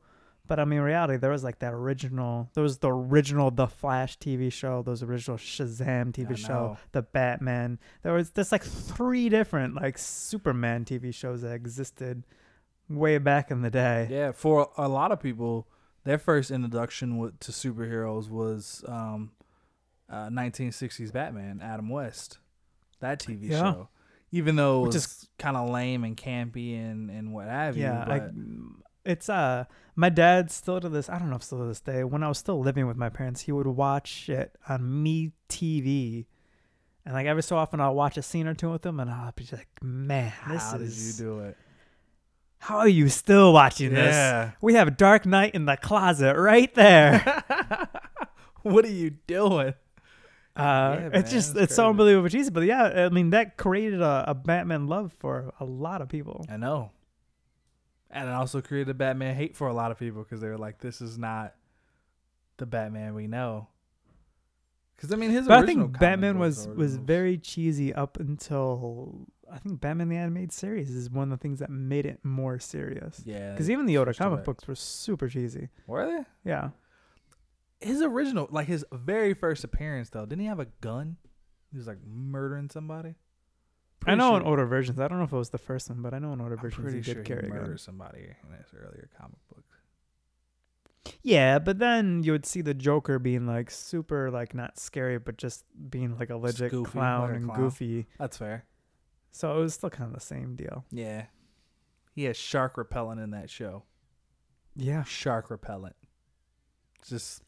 But 0.51 0.59
I 0.59 0.65
mean, 0.65 0.81
reality, 0.81 1.15
there 1.15 1.29
was 1.31 1.45
like 1.45 1.59
that 1.59 1.73
original, 1.73 2.49
there 2.55 2.61
was 2.61 2.79
the 2.79 2.91
original 2.91 3.51
The 3.51 3.67
Flash 3.67 4.17
TV 4.17 4.51
show, 4.51 4.81
those 4.81 5.01
original 5.01 5.37
Shazam 5.37 6.11
TV 6.11 6.35
show, 6.35 6.77
the 6.91 7.03
Batman. 7.03 7.79
There 8.03 8.11
was 8.11 8.31
there's 8.31 8.51
like 8.51 8.65
three 8.65 9.29
different 9.29 9.75
like 9.75 9.97
Superman 9.97 10.83
TV 10.83 11.13
shows 11.13 11.43
that 11.43 11.53
existed 11.53 12.25
way 12.89 13.17
back 13.17 13.49
in 13.49 13.61
the 13.61 13.69
day. 13.69 14.09
Yeah, 14.11 14.33
for 14.33 14.69
a 14.77 14.89
lot 14.89 15.13
of 15.13 15.21
people, 15.21 15.69
their 16.03 16.17
first 16.17 16.51
introduction 16.51 17.31
to 17.39 17.51
superheroes 17.53 18.29
was 18.29 18.83
um, 18.89 19.31
uh, 20.09 20.27
1960s 20.27 21.13
Batman, 21.13 21.61
Adam 21.63 21.87
West, 21.87 22.39
that 22.99 23.21
TV 23.21 23.51
Yeah. 23.51 23.57
show. 23.57 23.89
Even 24.33 24.57
though 24.57 24.83
it 24.83 24.93
was 24.93 25.29
kind 25.37 25.55
of 25.55 25.69
lame 25.69 26.03
and 26.03 26.15
campy 26.17 26.77
and, 26.77 27.09
and 27.09 27.33
what 27.33 27.47
have 27.47 27.77
you. 27.77 27.83
Yeah, 27.83 28.03
but 28.05 28.21
I, 28.21 28.29
it's 29.05 29.29
uh, 29.29 29.65
my 29.95 30.09
dad 30.09 30.51
still 30.51 30.79
to 30.79 30.89
this. 30.89 31.09
I 31.09 31.19
don't 31.19 31.29
know 31.29 31.35
if 31.35 31.43
still 31.43 31.59
to 31.59 31.65
this 31.65 31.81
day. 31.81 32.03
When 32.03 32.23
I 32.23 32.27
was 32.27 32.37
still 32.37 32.59
living 32.59 32.87
with 32.87 32.97
my 32.97 33.09
parents, 33.09 33.41
he 33.41 33.51
would 33.51 33.67
watch 33.67 34.29
it 34.29 34.55
on 34.67 35.03
Me 35.03 35.31
TV, 35.49 36.25
and 37.05 37.13
like 37.13 37.27
every 37.27 37.43
so 37.43 37.57
often, 37.57 37.79
I'll 37.79 37.95
watch 37.95 38.17
a 38.17 38.21
scene 38.21 38.47
or 38.47 38.53
two 38.53 38.71
with 38.71 38.85
him, 38.85 38.99
and 38.99 39.09
I'll 39.09 39.33
be 39.35 39.47
like, 39.51 39.69
"Man, 39.81 40.33
this 40.47 40.63
how 40.63 40.77
did 40.77 40.87
is 40.87 41.19
you 41.19 41.25
do 41.25 41.39
it? 41.39 41.57
how 42.59 42.77
are 42.77 42.87
you 42.87 43.09
still 43.09 43.53
watching 43.53 43.91
this? 43.93 44.51
We 44.61 44.75
have 44.75 44.95
Dark 44.95 45.25
Knight 45.25 45.55
in 45.55 45.65
the 45.65 45.77
closet 45.77 46.35
right 46.37 46.73
there." 46.75 47.43
what 48.61 48.85
are 48.85 48.91
you 48.91 49.11
doing? 49.27 49.73
Uh, 50.55 50.97
man, 50.99 51.11
it's 51.13 51.31
just 51.31 51.53
that's 51.53 51.65
it's 51.65 51.75
so 51.75 51.89
unbelievable 51.89 52.29
cheesy, 52.29 52.51
but 52.51 52.61
yeah, 52.61 53.05
I 53.05 53.09
mean 53.09 53.29
that 53.31 53.57
created 53.57 54.01
a, 54.01 54.25
a 54.27 54.35
Batman 54.35 54.87
love 54.87 55.13
for 55.17 55.53
a 55.59 55.65
lot 55.65 56.01
of 56.01 56.09
people. 56.09 56.45
I 56.49 56.57
know. 56.57 56.91
And 58.13 58.27
it 58.27 58.31
also 58.33 58.61
created 58.61 58.89
a 58.89 58.93
Batman 58.93 59.35
hate 59.35 59.55
for 59.55 59.67
a 59.67 59.73
lot 59.73 59.91
of 59.91 59.97
people 59.97 60.21
because 60.23 60.41
they 60.41 60.47
were 60.49 60.57
like, 60.57 60.79
"This 60.79 61.01
is 61.01 61.17
not 61.17 61.55
the 62.57 62.65
Batman 62.65 63.13
we 63.15 63.27
know." 63.27 63.67
Because 64.95 65.11
I 65.13 65.15
mean, 65.15 65.31
his 65.31 65.47
But 65.47 65.63
I 65.63 65.65
think 65.65 65.97
Batman 65.97 66.37
was 66.37 66.67
was 66.67 66.97
very 66.97 67.37
cheesy 67.37 67.93
up 67.93 68.19
until 68.19 69.27
I 69.51 69.57
think 69.59 69.79
Batman 69.81 70.09
the 70.09 70.17
animated 70.17 70.51
series 70.51 70.89
is 70.91 71.09
one 71.09 71.31
of 71.31 71.39
the 71.39 71.41
things 71.41 71.59
that 71.59 71.69
made 71.69 72.05
it 72.05 72.19
more 72.23 72.59
serious. 72.59 73.21
yeah. 73.25 73.51
Because 73.51 73.69
even 73.69 73.85
the 73.85 73.97
older 73.97 74.13
comic 74.13 74.39
back. 74.39 74.45
books 74.45 74.67
were 74.67 74.75
super 74.75 75.27
cheesy. 75.27 75.69
were 75.87 76.05
they? 76.05 76.49
Yeah, 76.49 76.69
His 77.79 78.01
original, 78.01 78.47
like 78.51 78.67
his 78.67 78.85
very 78.91 79.33
first 79.33 79.63
appearance, 79.63 80.09
though, 80.09 80.25
didn't 80.25 80.41
he 80.41 80.47
have 80.47 80.59
a 80.59 80.67
gun? 80.81 81.17
He 81.71 81.77
was 81.77 81.87
like 81.87 81.97
murdering 82.05 82.69
somebody. 82.69 83.15
I 84.07 84.15
know 84.15 84.35
in 84.35 84.41
sure- 84.41 84.49
older 84.49 84.65
versions. 84.65 84.99
I 84.99 85.07
don't 85.07 85.17
know 85.19 85.23
if 85.25 85.33
it 85.33 85.37
was 85.37 85.49
the 85.51 85.57
first 85.57 85.89
one, 85.89 86.01
but 86.01 86.13
I 86.13 86.19
know 86.19 86.33
in 86.33 86.41
older 86.41 86.55
I'm 86.55 86.61
versions 86.61 86.93
he 86.93 87.01
sure 87.01 87.15
did 87.15 87.25
carry 87.25 87.47
murdered 87.49 87.67
gun. 87.67 87.77
somebody 87.77 88.19
in 88.19 88.57
his 88.57 88.67
earlier 88.75 89.09
comic 89.17 89.37
book. 89.49 89.63
Yeah, 91.23 91.59
but 91.59 91.79
then 91.79 92.23
you 92.23 92.31
would 92.31 92.45
see 92.45 92.61
the 92.61 92.73
Joker 92.73 93.19
being 93.19 93.45
like 93.47 93.69
super 93.71 94.29
like 94.31 94.53
not 94.53 94.79
scary, 94.79 95.17
but 95.19 95.37
just 95.37 95.65
being 95.89 96.17
like 96.17 96.29
a 96.29 96.35
legit 96.37 96.71
goofy, 96.71 96.91
clown 96.91 97.31
and 97.31 97.45
clown. 97.45 97.57
goofy. 97.59 98.07
That's 98.19 98.37
fair. 98.37 98.65
So 99.31 99.55
it 99.57 99.59
was 99.61 99.73
still 99.75 99.89
kind 99.89 100.07
of 100.09 100.13
the 100.13 100.25
same 100.25 100.55
deal. 100.55 100.85
Yeah. 100.91 101.25
He 102.13 102.25
has 102.25 102.37
shark 102.37 102.77
repellent 102.77 103.19
in 103.21 103.31
that 103.31 103.49
show. 103.49 103.83
Yeah. 104.75 105.03
Shark 105.03 105.49
repellent. 105.49 105.95
Just 107.07 107.43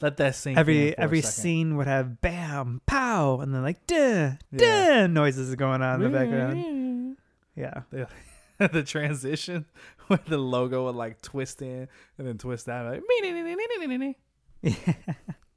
let 0.00 0.18
that 0.18 0.34
sink 0.34 0.58
Every 0.58 0.96
every 0.98 1.22
scene 1.22 1.76
would 1.76 1.86
have 1.86 2.20
bam, 2.20 2.80
pow, 2.86 3.40
and 3.40 3.54
then 3.54 3.62
like 3.62 3.86
duh, 3.86 4.32
Yeah. 4.50 4.58
duh 4.58 5.06
noises 5.06 5.54
going 5.54 5.82
on 5.82 6.02
in 6.02 6.12
the 6.12 6.18
background. 6.18 7.16
Yeah. 7.54 7.82
the 8.72 8.82
transition 8.82 9.66
where 10.06 10.20
the 10.26 10.38
logo 10.38 10.86
would 10.86 10.94
like 10.96 11.20
twist 11.22 11.60
in 11.62 11.88
and 12.18 12.26
then 12.26 12.38
twist 12.38 12.68
out 12.68 12.90
like 12.90 13.02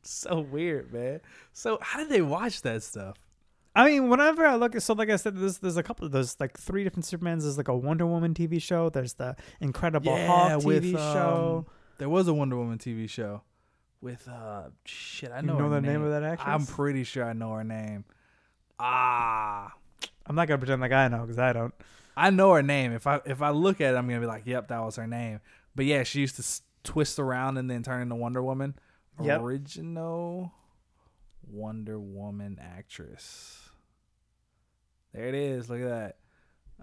so 0.03 0.39
weird, 0.39 0.91
man. 0.93 1.21
So 1.53 1.77
how 1.81 1.99
did 1.99 2.09
they 2.09 2.21
watch 2.21 2.61
that 2.63 2.83
stuff? 2.83 3.17
I 3.75 3.85
mean, 3.85 4.09
whenever 4.09 4.45
I 4.45 4.55
look 4.55 4.75
at 4.75 4.83
so 4.83 4.93
like 4.93 5.09
I 5.09 5.15
said, 5.15 5.37
there's 5.37 5.59
there's 5.59 5.77
a 5.77 5.83
couple 5.83 6.05
of 6.05 6.11
those 6.11 6.35
like 6.39 6.57
three 6.57 6.83
different 6.83 7.05
Supermans. 7.05 7.41
There's 7.43 7.57
like 7.57 7.67
a 7.67 7.75
Wonder 7.75 8.05
Woman 8.05 8.33
TV 8.33 8.61
show. 8.61 8.89
There's 8.89 9.13
the 9.13 9.35
Incredible 9.61 10.15
Hulk 10.15 10.63
TV 10.63 10.91
show. 10.93 11.65
um, 11.67 11.73
there 11.97 12.09
was 12.09 12.27
a 12.27 12.33
Wonder 12.33 12.57
Woman 12.57 12.77
TV 12.77 13.09
show 13.09 13.43
with 14.01 14.27
uh 14.27 14.69
shit. 14.85 15.31
I 15.31 15.39
You 15.41 15.47
know, 15.47 15.57
know 15.59 15.69
her 15.69 15.81
the 15.81 15.81
name 15.81 16.01
of 16.03 16.11
that 16.11 16.23
actress? 16.23 16.47
I'm 16.47 16.65
pretty 16.65 17.03
sure 17.03 17.23
I 17.25 17.33
know 17.33 17.51
her 17.53 17.63
name. 17.63 18.05
Ah, 18.79 19.73
I'm 20.25 20.35
not 20.35 20.47
gonna 20.47 20.57
pretend 20.57 20.81
like 20.81 20.91
I 20.91 21.07
know 21.07 21.21
because 21.21 21.39
I 21.39 21.53
don't. 21.53 21.73
I 22.15 22.29
know 22.29 22.53
her 22.53 22.61
name. 22.63 22.91
If 22.93 23.07
I 23.07 23.21
if 23.25 23.41
I 23.41 23.49
look 23.49 23.81
at 23.81 23.93
it, 23.93 23.97
I'm 23.97 24.07
gonna 24.07 24.19
be 24.19 24.25
like, 24.25 24.43
"Yep, 24.45 24.69
that 24.69 24.79
was 24.79 24.95
her 24.97 25.07
name." 25.07 25.39
But 25.75 25.85
yeah, 25.85 26.03
she 26.03 26.19
used 26.21 26.35
to 26.35 26.41
s- 26.41 26.61
twist 26.83 27.19
around 27.19 27.57
and 27.57 27.69
then 27.69 27.83
turn 27.83 28.01
into 28.01 28.15
Wonder 28.15 28.41
Woman. 28.43 28.75
Yep. 29.21 29.41
Original 29.41 30.51
Wonder 31.49 31.99
Woman 31.99 32.57
actress. 32.61 33.69
There 35.13 35.25
it 35.27 35.35
is. 35.35 35.69
Look 35.69 35.81
at 35.81 35.87
that. 35.89 36.15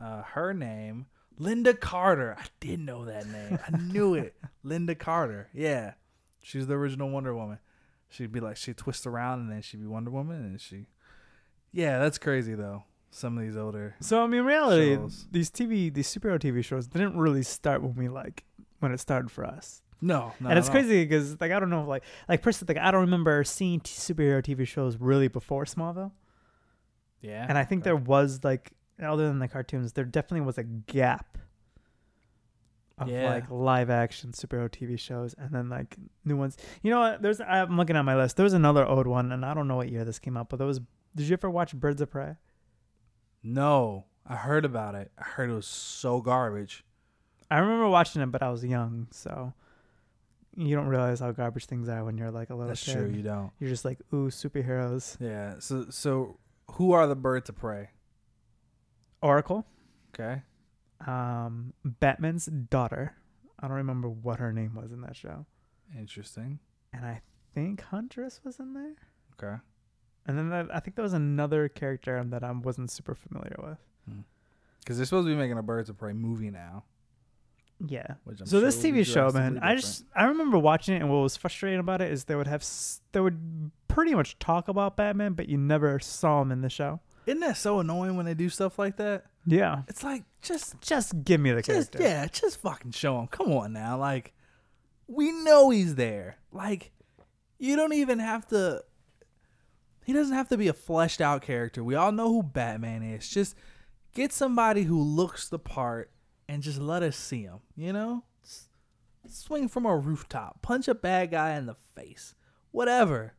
Uh, 0.02 0.22
her 0.22 0.52
name, 0.52 1.06
Lynda 1.40 1.78
Carter. 1.78 2.36
I 2.38 2.44
did 2.60 2.80
know 2.80 3.04
that 3.06 3.26
name. 3.26 3.58
I 3.66 3.76
knew 3.78 4.14
it. 4.14 4.34
Lynda 4.64 4.98
Carter. 4.98 5.48
Yeah, 5.54 5.94
she's 6.46 6.68
the 6.68 6.74
original 6.74 7.10
Wonder 7.10 7.34
Woman. 7.34 7.58
She'd 8.08 8.30
be 8.30 8.38
like, 8.38 8.56
she'd 8.56 8.76
twist 8.76 9.06
around 9.06 9.40
and 9.40 9.50
then 9.50 9.62
she'd 9.62 9.80
be 9.80 9.86
Wonder 9.86 10.10
Woman, 10.10 10.36
and 10.36 10.60
she 10.60 10.86
Yeah, 11.72 11.98
that's 11.98 12.18
crazy 12.18 12.54
though. 12.54 12.84
Some 13.10 13.36
of 13.36 13.42
these 13.42 13.56
older. 13.56 13.96
So 14.00 14.22
I 14.22 14.26
mean, 14.26 14.42
reality, 14.42 14.94
Shows. 14.94 15.26
these 15.30 15.50
TV, 15.50 15.92
these 15.92 16.06
superhero 16.12 16.38
TV 16.38 16.64
shows 16.64 16.86
didn't 16.86 17.16
really 17.18 17.42
start 17.42 17.82
when 17.82 17.94
we 17.94 18.08
like 18.08 18.44
when 18.78 18.92
it 18.92 19.00
started 19.00 19.30
for 19.30 19.44
us. 19.44 19.82
No, 20.00 20.34
no. 20.38 20.50
and 20.50 20.58
it's 20.58 20.68
no. 20.68 20.72
crazy 20.72 21.04
because 21.04 21.40
like 21.40 21.50
I 21.50 21.58
don't 21.58 21.70
know, 21.70 21.84
like 21.84 22.04
like 22.28 22.42
personally, 22.42 22.74
like 22.74 22.82
I 22.82 22.90
don't 22.90 23.00
remember 23.02 23.42
seeing 23.42 23.80
t- 23.80 23.92
superhero 23.92 24.42
TV 24.42 24.66
shows 24.66 24.98
really 24.98 25.28
before 25.28 25.64
Smallville. 25.64 26.12
Yeah. 27.22 27.46
And 27.48 27.58
I 27.58 27.64
think 27.64 27.80
okay. 27.80 27.88
there 27.88 27.96
was 27.96 28.44
like, 28.44 28.72
other 29.02 29.26
than 29.26 29.38
the 29.38 29.48
cartoons, 29.48 29.94
there 29.94 30.04
definitely 30.04 30.46
was 30.46 30.58
a 30.58 30.64
gap 30.64 31.38
of 32.98 33.08
Yeah. 33.08 33.28
like 33.28 33.50
live 33.50 33.90
action 33.90 34.32
superhero 34.32 34.70
TV 34.70 34.98
shows, 34.98 35.34
and 35.38 35.50
then 35.52 35.68
like 35.68 35.96
new 36.24 36.36
ones. 36.36 36.56
You 36.82 36.90
know 36.90 37.00
what? 37.00 37.22
There's 37.22 37.40
I'm 37.40 37.76
looking 37.76 37.96
at 37.96 38.02
my 38.02 38.16
list. 38.16 38.36
There 38.36 38.44
was 38.44 38.52
another 38.54 38.86
old 38.86 39.06
one, 39.06 39.32
and 39.32 39.44
I 39.44 39.52
don't 39.54 39.68
know 39.68 39.76
what 39.76 39.90
year 39.90 40.04
this 40.04 40.18
came 40.18 40.36
out, 40.36 40.48
but 40.48 40.56
there 40.58 40.66
was. 40.66 40.80
Did 41.14 41.28
you 41.28 41.34
ever 41.34 41.48
watch 41.50 41.74
Birds 41.74 42.00
of 42.00 42.10
Prey? 42.10 42.36
No, 43.42 44.04
I 44.26 44.36
heard 44.36 44.64
about 44.64 44.94
it. 44.94 45.10
I 45.18 45.22
heard 45.24 45.50
it 45.50 45.54
was 45.54 45.66
so 45.66 46.20
garbage. 46.20 46.84
I 47.50 47.58
remember 47.58 47.88
watching 47.88 48.22
it, 48.22 48.26
but 48.26 48.42
I 48.42 48.50
was 48.50 48.64
young, 48.64 49.06
so 49.12 49.52
you 50.56 50.74
don't 50.74 50.88
realize 50.88 51.20
how 51.20 51.30
garbage 51.32 51.66
things 51.66 51.88
are 51.88 52.04
when 52.04 52.18
you're 52.18 52.30
like 52.30 52.50
a 52.50 52.54
little 52.54 52.68
That's 52.68 52.82
kid. 52.84 52.94
true. 52.94 53.06
You 53.10 53.22
don't. 53.22 53.52
You're 53.60 53.70
just 53.70 53.84
like, 53.84 53.98
ooh, 54.12 54.28
superheroes. 54.30 55.16
Yeah. 55.20 55.54
So 55.58 55.86
so 55.90 56.38
who 56.72 56.92
are 56.92 57.06
the 57.06 57.14
birds 57.14 57.48
of 57.48 57.56
prey? 57.56 57.90
Oracle, 59.22 59.66
Okay. 60.14 60.42
Um, 61.06 61.72
Batman's 61.84 62.46
daughter. 62.46 63.14
I 63.58 63.66
don't 63.68 63.76
remember 63.76 64.08
what 64.08 64.38
her 64.38 64.52
name 64.52 64.74
was 64.74 64.92
in 64.92 65.00
that 65.02 65.16
show. 65.16 65.46
Interesting. 65.96 66.58
and 66.92 67.04
I 67.04 67.20
think 67.54 67.80
Huntress 67.82 68.40
was 68.44 68.58
in 68.58 68.74
there. 68.74 68.94
Okay. 69.34 69.60
And 70.26 70.36
then 70.38 70.52
I 70.72 70.80
think 70.80 70.96
there 70.96 71.02
was 71.02 71.12
another 71.12 71.68
character 71.68 72.22
that 72.26 72.42
I 72.42 72.50
wasn't 72.50 72.90
super 72.90 73.14
familiar 73.14 73.56
with. 73.62 73.78
Because 74.80 74.96
they're 74.98 75.06
supposed 75.06 75.26
to 75.26 75.32
be 75.32 75.36
making 75.36 75.58
a 75.58 75.62
birds 75.62 75.88
of 75.88 75.98
prey 75.98 76.12
movie 76.12 76.50
now. 76.50 76.84
Yeah. 77.84 78.14
Which 78.24 78.40
I'm 78.40 78.46
so 78.46 78.60
this 78.60 78.80
sure 78.80 78.90
will 78.90 78.96
be 78.98 79.02
TV 79.02 79.06
show, 79.06 79.30
man, 79.30 79.58
I 79.58 79.74
different. 79.74 79.80
just 79.80 80.04
I 80.14 80.24
remember 80.24 80.58
watching 80.58 80.94
it, 80.96 81.00
and 81.02 81.10
what 81.10 81.18
was 81.18 81.36
frustrating 81.36 81.78
about 81.80 82.00
it 82.00 82.10
is 82.10 82.24
they 82.24 82.34
would 82.36 82.46
have 82.46 82.62
s- 82.62 83.00
they 83.12 83.20
would 83.20 83.70
pretty 83.88 84.14
much 84.14 84.38
talk 84.38 84.68
about 84.68 84.96
Batman, 84.96 85.34
but 85.34 85.48
you 85.48 85.58
never 85.58 85.98
saw 86.00 86.40
him 86.42 86.50
in 86.52 86.60
the 86.62 86.70
show. 86.70 87.00
Isn't 87.26 87.40
that 87.40 87.56
so 87.56 87.80
annoying 87.80 88.16
when 88.16 88.24
they 88.26 88.34
do 88.34 88.48
stuff 88.48 88.78
like 88.78 88.96
that? 88.96 89.26
Yeah. 89.46 89.82
It's 89.88 90.02
like 90.02 90.24
just 90.42 90.80
Just 90.80 91.24
give 91.24 91.40
me 91.40 91.52
the 91.52 91.62
just 91.62 91.92
character. 91.92 92.02
yeah, 92.02 92.26
just 92.26 92.60
fucking 92.60 92.90
show 92.92 93.18
him. 93.20 93.28
Come 93.28 93.52
on 93.52 93.72
now, 93.72 93.96
like 93.98 94.32
we 95.06 95.30
know 95.30 95.70
he's 95.70 95.94
there. 95.94 96.36
Like 96.52 96.90
you 97.58 97.76
don't 97.76 97.92
even 97.94 98.18
have 98.18 98.46
to. 98.48 98.82
He 100.04 100.12
doesn't 100.12 100.34
have 100.34 100.48
to 100.50 100.56
be 100.56 100.68
a 100.68 100.72
fleshed 100.72 101.20
out 101.20 101.42
character. 101.42 101.82
We 101.82 101.94
all 101.94 102.12
know 102.12 102.28
who 102.28 102.42
Batman 102.42 103.02
is. 103.02 103.28
Just 103.28 103.56
get 104.14 104.32
somebody 104.32 104.82
who 104.82 105.00
looks 105.00 105.48
the 105.48 105.58
part 105.58 106.10
and 106.48 106.62
just 106.62 106.78
let 106.80 107.02
us 107.02 107.16
see 107.16 107.42
him. 107.42 107.58
You 107.76 107.92
know, 107.92 108.24
S- 108.44 108.68
swing 109.28 109.68
from 109.68 109.84
a 109.86 109.96
rooftop, 109.96 110.62
punch 110.62 110.86
a 110.88 110.94
bad 110.94 111.30
guy 111.32 111.54
in 111.56 111.66
the 111.66 111.76
face, 111.96 112.34
whatever. 112.70 113.34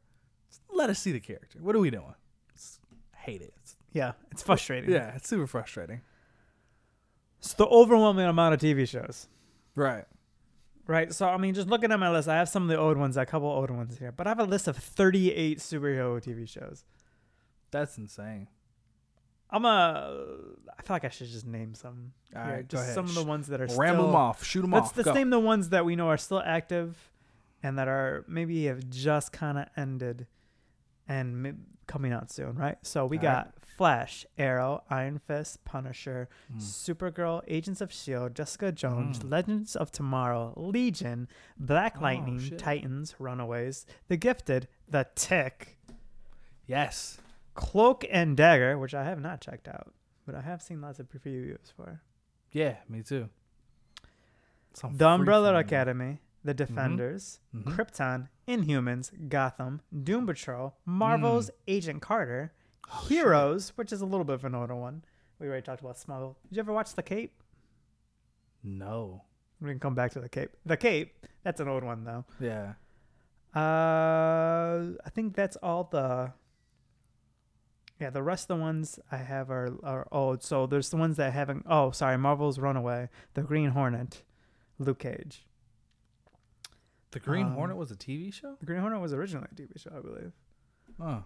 Just 0.49 0.61
let 0.69 0.89
us 0.89 0.99
see 0.99 1.11
the 1.11 1.19
character. 1.21 1.59
What 1.61 1.75
are 1.75 1.79
we 1.79 1.89
doing? 1.89 2.15
It's- 2.49 2.79
hate 3.15 3.41
it. 3.41 3.53
Yeah, 3.93 4.13
it's 4.31 4.43
frustrating. 4.43 4.91
yeah, 4.91 5.15
it's 5.15 5.27
super 5.27 5.47
frustrating. 5.47 6.01
It's 7.39 7.53
the 7.53 7.65
overwhelming 7.67 8.25
amount 8.25 8.53
of 8.55 8.59
TV 8.59 8.87
shows. 8.87 9.27
Right. 9.75 10.05
Right. 10.87 11.13
So 11.13 11.27
I 11.27 11.37
mean, 11.37 11.53
just 11.53 11.67
looking 11.67 11.91
at 11.91 11.99
my 11.99 12.09
list, 12.11 12.27
I 12.27 12.35
have 12.35 12.49
some 12.49 12.63
of 12.63 12.69
the 12.69 12.77
old 12.77 12.97
ones, 12.97 13.17
a 13.17 13.25
couple 13.25 13.47
old 13.49 13.69
ones 13.71 13.97
here, 13.97 14.11
but 14.11 14.25
I 14.27 14.31
have 14.31 14.39
a 14.39 14.45
list 14.45 14.67
of 14.67 14.77
38 14.77 15.59
superhero 15.59 16.21
TV 16.23 16.47
shows. 16.47 16.83
That's 17.71 17.97
insane. 17.97 18.47
I'm 19.49 19.65
a. 19.65 20.25
I 20.77 20.81
feel 20.81 20.95
like 20.95 21.05
I 21.05 21.09
should 21.09 21.27
just 21.27 21.45
name 21.45 21.73
some. 21.73 22.11
All 22.35 22.43
here, 22.43 22.53
right, 22.55 22.67
go 22.67 22.77
just 22.77 22.83
ahead. 22.83 22.95
some 22.95 23.05
of 23.05 23.15
the 23.15 23.23
ones 23.23 23.47
that 23.47 23.61
are 23.61 23.65
Ramble 23.67 23.77
still, 23.77 24.05
them 24.07 24.15
off. 24.15 24.43
Shoot 24.43 24.61
them 24.61 24.71
Let's, 24.71 24.87
off. 24.89 24.97
let's 24.97 25.05
Go. 25.07 25.13
name 25.13 25.29
the 25.29 25.39
ones 25.39 25.69
that 25.69 25.85
we 25.85 25.95
know 25.95 26.07
are 26.09 26.17
still 26.17 26.41
active, 26.45 27.11
and 27.63 27.77
that 27.77 27.87
are 27.87 28.25
maybe 28.27 28.65
have 28.65 28.89
just 28.89 29.31
kind 29.31 29.57
of 29.57 29.65
ended, 29.77 30.27
and 31.07 31.41
mi- 31.43 31.53
coming 31.87 32.11
out 32.11 32.29
soon. 32.31 32.55
Right. 32.55 32.77
So 32.81 33.05
we 33.05 33.17
All 33.17 33.21
got 33.23 33.45
right. 33.45 33.53
Flash, 33.77 34.25
Arrow, 34.37 34.83
Iron 34.89 35.19
Fist, 35.19 35.63
Punisher, 35.63 36.27
Mm. 36.51 36.57
Supergirl, 36.61 37.43
Agents 37.47 37.79
of 37.79 37.91
Shield, 37.93 38.35
Jessica 38.35 38.71
Jones, 38.71 39.19
Mm. 39.19 39.29
Legends 39.31 39.75
of 39.75 39.91
Tomorrow, 39.91 40.53
Legion, 40.57 41.27
Black 41.57 41.95
Oh, 41.97 42.01
Lightning. 42.01 42.57
Titans, 42.57 43.15
Runaways, 43.19 43.85
The 44.07 44.17
Gifted, 44.17 44.67
The 44.89 45.07
Tick, 45.15 45.77
Yes. 46.65 47.19
Cloak 47.53 48.03
and 48.11 48.35
Dagger, 48.35 48.77
which 48.77 48.93
I 48.93 49.03
have 49.03 49.19
not 49.21 49.41
checked 49.41 49.67
out, 49.67 49.93
but 50.25 50.35
I 50.35 50.41
have 50.41 50.61
seen 50.61 50.81
lots 50.81 50.99
of 50.99 51.07
previews 51.09 51.71
for. 51.75 52.01
Yeah, 52.51 52.77
me 52.89 53.01
too. 53.03 53.29
On 54.83 54.95
The 54.97 55.07
Umbrella. 55.07 55.55
Academy, 55.57 56.19
The 56.47 56.53
Defenders, 56.53 57.41
Mhm. 57.53 57.63
Krypton, 57.75 58.29
Inhumans, 58.47 59.11
Gotham, 59.29 59.81
Doom 60.03 60.25
Patrol, 60.25 60.77
Marvel's 60.85 61.51
Agent 61.67 62.01
Carter, 62.01 62.53
Mm. 62.53 62.89
Oh, 62.89 62.99
shit. 63.01 63.09
Heroes, 63.09 63.69
which 63.77 63.91
is 63.91 63.99
a 63.99 64.05
little 64.05 64.23
bit 64.23 64.35
of 64.35 64.45
an 64.45 64.55
older 64.55 64.73
one. 64.75 65.03
We 65.39 65.47
already 65.47 65.63
talked 65.63 65.81
about 65.81 65.97
Smallville. 65.97 66.35
Did 66.47 66.55
you 66.55 66.59
ever 66.61 66.71
watch 66.71 66.93
The 66.93 67.03
Cape? 67.03 67.43
No. 68.63 69.23
We 69.59 69.69
can 69.71 69.79
come 69.79 69.93
back 69.93 70.11
to 70.11 70.21
The 70.21 70.29
Cape. 70.29 70.51
The 70.65 70.77
Cape, 70.77 71.25
that's 71.43 71.59
an 71.59 71.67
old 71.67 71.83
one 71.83 72.05
though. 72.05 72.23
Yeah. 72.39 72.75
Uh, 73.53 74.93
I 75.05 75.09
think 75.13 75.35
that's 75.35 75.57
all 75.57 75.83
the. 75.85 76.31
Yeah, 77.99 78.11
the 78.11 78.21
rest 78.21 78.43
of 78.49 78.57
the 78.57 78.61
ones 78.61 78.99
I 79.11 79.17
have 79.17 79.49
are 79.49 79.75
are 79.83 80.07
old. 80.11 80.43
So 80.43 80.67
there's 80.67 80.89
the 80.91 80.97
ones 80.97 81.17
that 81.17 81.33
haven't. 81.33 81.65
Oh, 81.67 81.91
sorry, 81.91 82.17
Marvel's 82.17 82.59
Runaway, 82.59 83.09
The 83.33 83.41
Green 83.41 83.71
Hornet, 83.71 84.23
Luke 84.79 84.99
Cage. 84.99 85.46
The 87.19 87.29
Green 87.29 87.47
Um, 87.47 87.53
Hornet 87.53 87.77
was 87.77 87.91
a 87.91 87.95
TV 87.95 88.33
show? 88.33 88.55
The 88.59 88.65
Green 88.65 88.79
Hornet 88.79 88.99
was 89.01 89.13
originally 89.13 89.47
a 89.51 89.55
TV 89.55 89.79
show, 89.79 89.91
I 89.95 90.01
believe. 90.01 90.31
Oh. 90.99 91.23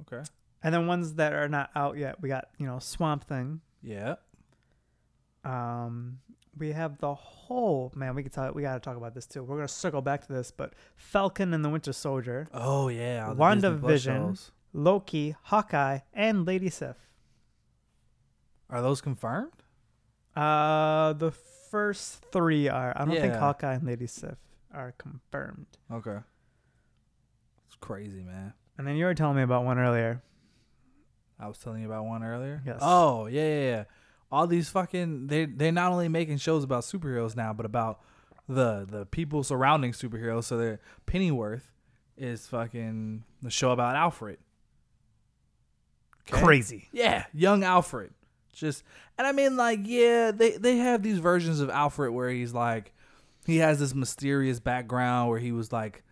Okay. 0.00 0.22
And 0.62 0.74
then 0.74 0.86
ones 0.86 1.14
that 1.14 1.32
are 1.32 1.48
not 1.48 1.70
out 1.76 1.96
yet, 1.96 2.20
we 2.20 2.28
got 2.28 2.48
you 2.58 2.66
know 2.66 2.78
Swamp 2.78 3.24
Thing. 3.24 3.60
Yeah. 3.82 4.16
Um, 5.44 6.18
we 6.56 6.72
have 6.72 6.98
the 6.98 7.14
whole 7.14 7.92
man. 7.94 8.14
We 8.14 8.22
can 8.22 8.32
talk. 8.32 8.54
We 8.54 8.62
got 8.62 8.74
to 8.74 8.80
talk 8.80 8.96
about 8.96 9.14
this 9.14 9.26
too. 9.26 9.42
We're 9.44 9.56
gonna 9.56 9.68
circle 9.68 10.02
back 10.02 10.26
to 10.26 10.32
this, 10.32 10.50
but 10.50 10.72
Falcon 10.96 11.54
and 11.54 11.64
the 11.64 11.68
Winter 11.68 11.92
Soldier, 11.92 12.48
Oh 12.52 12.88
yeah. 12.88 13.32
Wanda 13.32 13.70
the 13.70 13.76
Disney 13.76 13.80
Plus 13.80 14.00
WandaVision. 14.02 14.26
shows. 14.28 14.50
Loki, 14.72 15.34
Hawkeye, 15.44 16.00
and 16.12 16.44
Lady 16.46 16.68
Sif. 16.70 16.96
Are 18.68 18.82
those 18.82 19.00
confirmed? 19.00 19.52
Uh, 20.36 21.12
the 21.14 21.30
first 21.70 22.24
three 22.32 22.68
are. 22.68 22.92
I 22.96 23.04
don't 23.04 23.14
think 23.16 23.34
Hawkeye 23.34 23.74
and 23.74 23.84
Lady 23.86 24.06
Sif 24.06 24.36
are 24.72 24.94
confirmed. 24.98 25.66
Okay. 25.92 26.18
It's 27.66 27.76
crazy, 27.80 28.22
man. 28.22 28.52
And 28.76 28.86
then 28.86 28.96
you 28.96 29.04
were 29.04 29.14
telling 29.14 29.36
me 29.36 29.42
about 29.42 29.64
one 29.64 29.78
earlier. 29.78 30.22
I 31.40 31.46
was 31.48 31.58
telling 31.58 31.82
you 31.82 31.86
about 31.86 32.04
one 32.04 32.22
earlier. 32.22 32.62
Yes. 32.66 32.78
Oh 32.80 33.26
yeah, 33.26 33.42
yeah, 33.42 33.60
yeah. 33.60 33.84
All 34.30 34.46
these 34.46 34.68
fucking 34.68 35.28
they 35.28 35.46
they're 35.46 35.72
not 35.72 35.92
only 35.92 36.08
making 36.08 36.38
shows 36.38 36.64
about 36.64 36.82
superheroes 36.82 37.36
now, 37.36 37.52
but 37.52 37.66
about 37.66 38.00
the 38.48 38.86
the 38.88 39.06
people 39.06 39.42
surrounding 39.44 39.92
superheroes. 39.92 40.44
So 40.44 40.56
they're 40.56 40.80
Pennyworth 41.06 41.70
is 42.16 42.46
fucking 42.46 43.24
the 43.42 43.50
show 43.50 43.70
about 43.70 43.94
Alfred. 43.94 44.38
Okay? 46.28 46.42
Crazy. 46.42 46.88
Yeah, 46.92 47.24
young 47.32 47.62
Alfred. 47.64 48.12
Just 48.52 48.82
and 49.16 49.26
I 49.26 49.32
mean 49.32 49.56
like 49.56 49.80
yeah, 49.84 50.32
they 50.32 50.56
they 50.56 50.78
have 50.78 51.02
these 51.02 51.18
versions 51.18 51.60
of 51.60 51.70
Alfred 51.70 52.12
where 52.12 52.30
he's 52.30 52.52
like 52.52 52.92
he 53.48 53.56
has 53.56 53.78
this 53.78 53.94
mysterious 53.94 54.60
background 54.60 55.30
where 55.30 55.38
he 55.38 55.52
was 55.52 55.72
like 55.72 56.04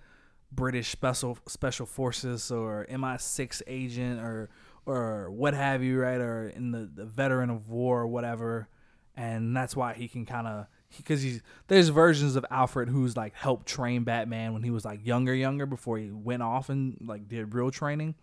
British 0.50 0.88
special 0.88 1.36
special 1.46 1.84
forces 1.84 2.50
or 2.50 2.86
MI6 2.90 3.60
agent 3.66 4.20
or 4.20 4.48
or 4.86 5.30
what 5.30 5.52
have 5.52 5.82
you, 5.82 6.00
right? 6.00 6.18
Or 6.18 6.48
in 6.48 6.70
the, 6.70 6.88
the 6.92 7.04
veteran 7.04 7.50
of 7.50 7.68
war 7.68 8.00
or 8.00 8.06
whatever. 8.06 8.68
And 9.14 9.54
that's 9.54 9.76
why 9.76 9.92
he 9.92 10.08
can 10.08 10.24
kind 10.24 10.46
of 10.46 10.66
because 10.96 11.20
he's 11.20 11.42
there's 11.66 11.90
versions 11.90 12.36
of 12.36 12.46
Alfred 12.50 12.88
who's 12.88 13.18
like 13.18 13.34
helped 13.34 13.66
train 13.66 14.04
Batman 14.04 14.54
when 14.54 14.62
he 14.62 14.70
was 14.70 14.86
like 14.86 15.06
younger, 15.06 15.34
younger 15.34 15.66
before 15.66 15.98
he 15.98 16.10
went 16.10 16.42
off 16.42 16.70
and 16.70 16.96
like 17.04 17.28
did 17.28 17.52
real 17.54 17.70
training. 17.70 18.14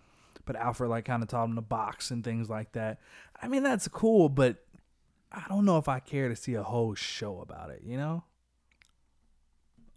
But 0.43 0.55
Alfred 0.55 0.89
like 0.89 1.05
kind 1.05 1.21
of 1.21 1.29
taught 1.29 1.45
him 1.45 1.55
to 1.55 1.61
box 1.61 2.09
and 2.09 2.23
things 2.23 2.49
like 2.49 2.71
that. 2.71 2.97
I 3.39 3.47
mean 3.47 3.61
that's 3.61 3.87
cool, 3.87 4.27
but 4.27 4.65
I 5.31 5.43
don't 5.49 5.65
know 5.65 5.77
if 5.77 5.87
I 5.87 5.99
care 5.99 6.29
to 6.29 6.35
see 6.35 6.55
a 6.55 6.63
whole 6.63 6.95
show 6.95 7.41
about 7.41 7.69
it. 7.69 7.83
You 7.85 7.97
know? 7.97 8.23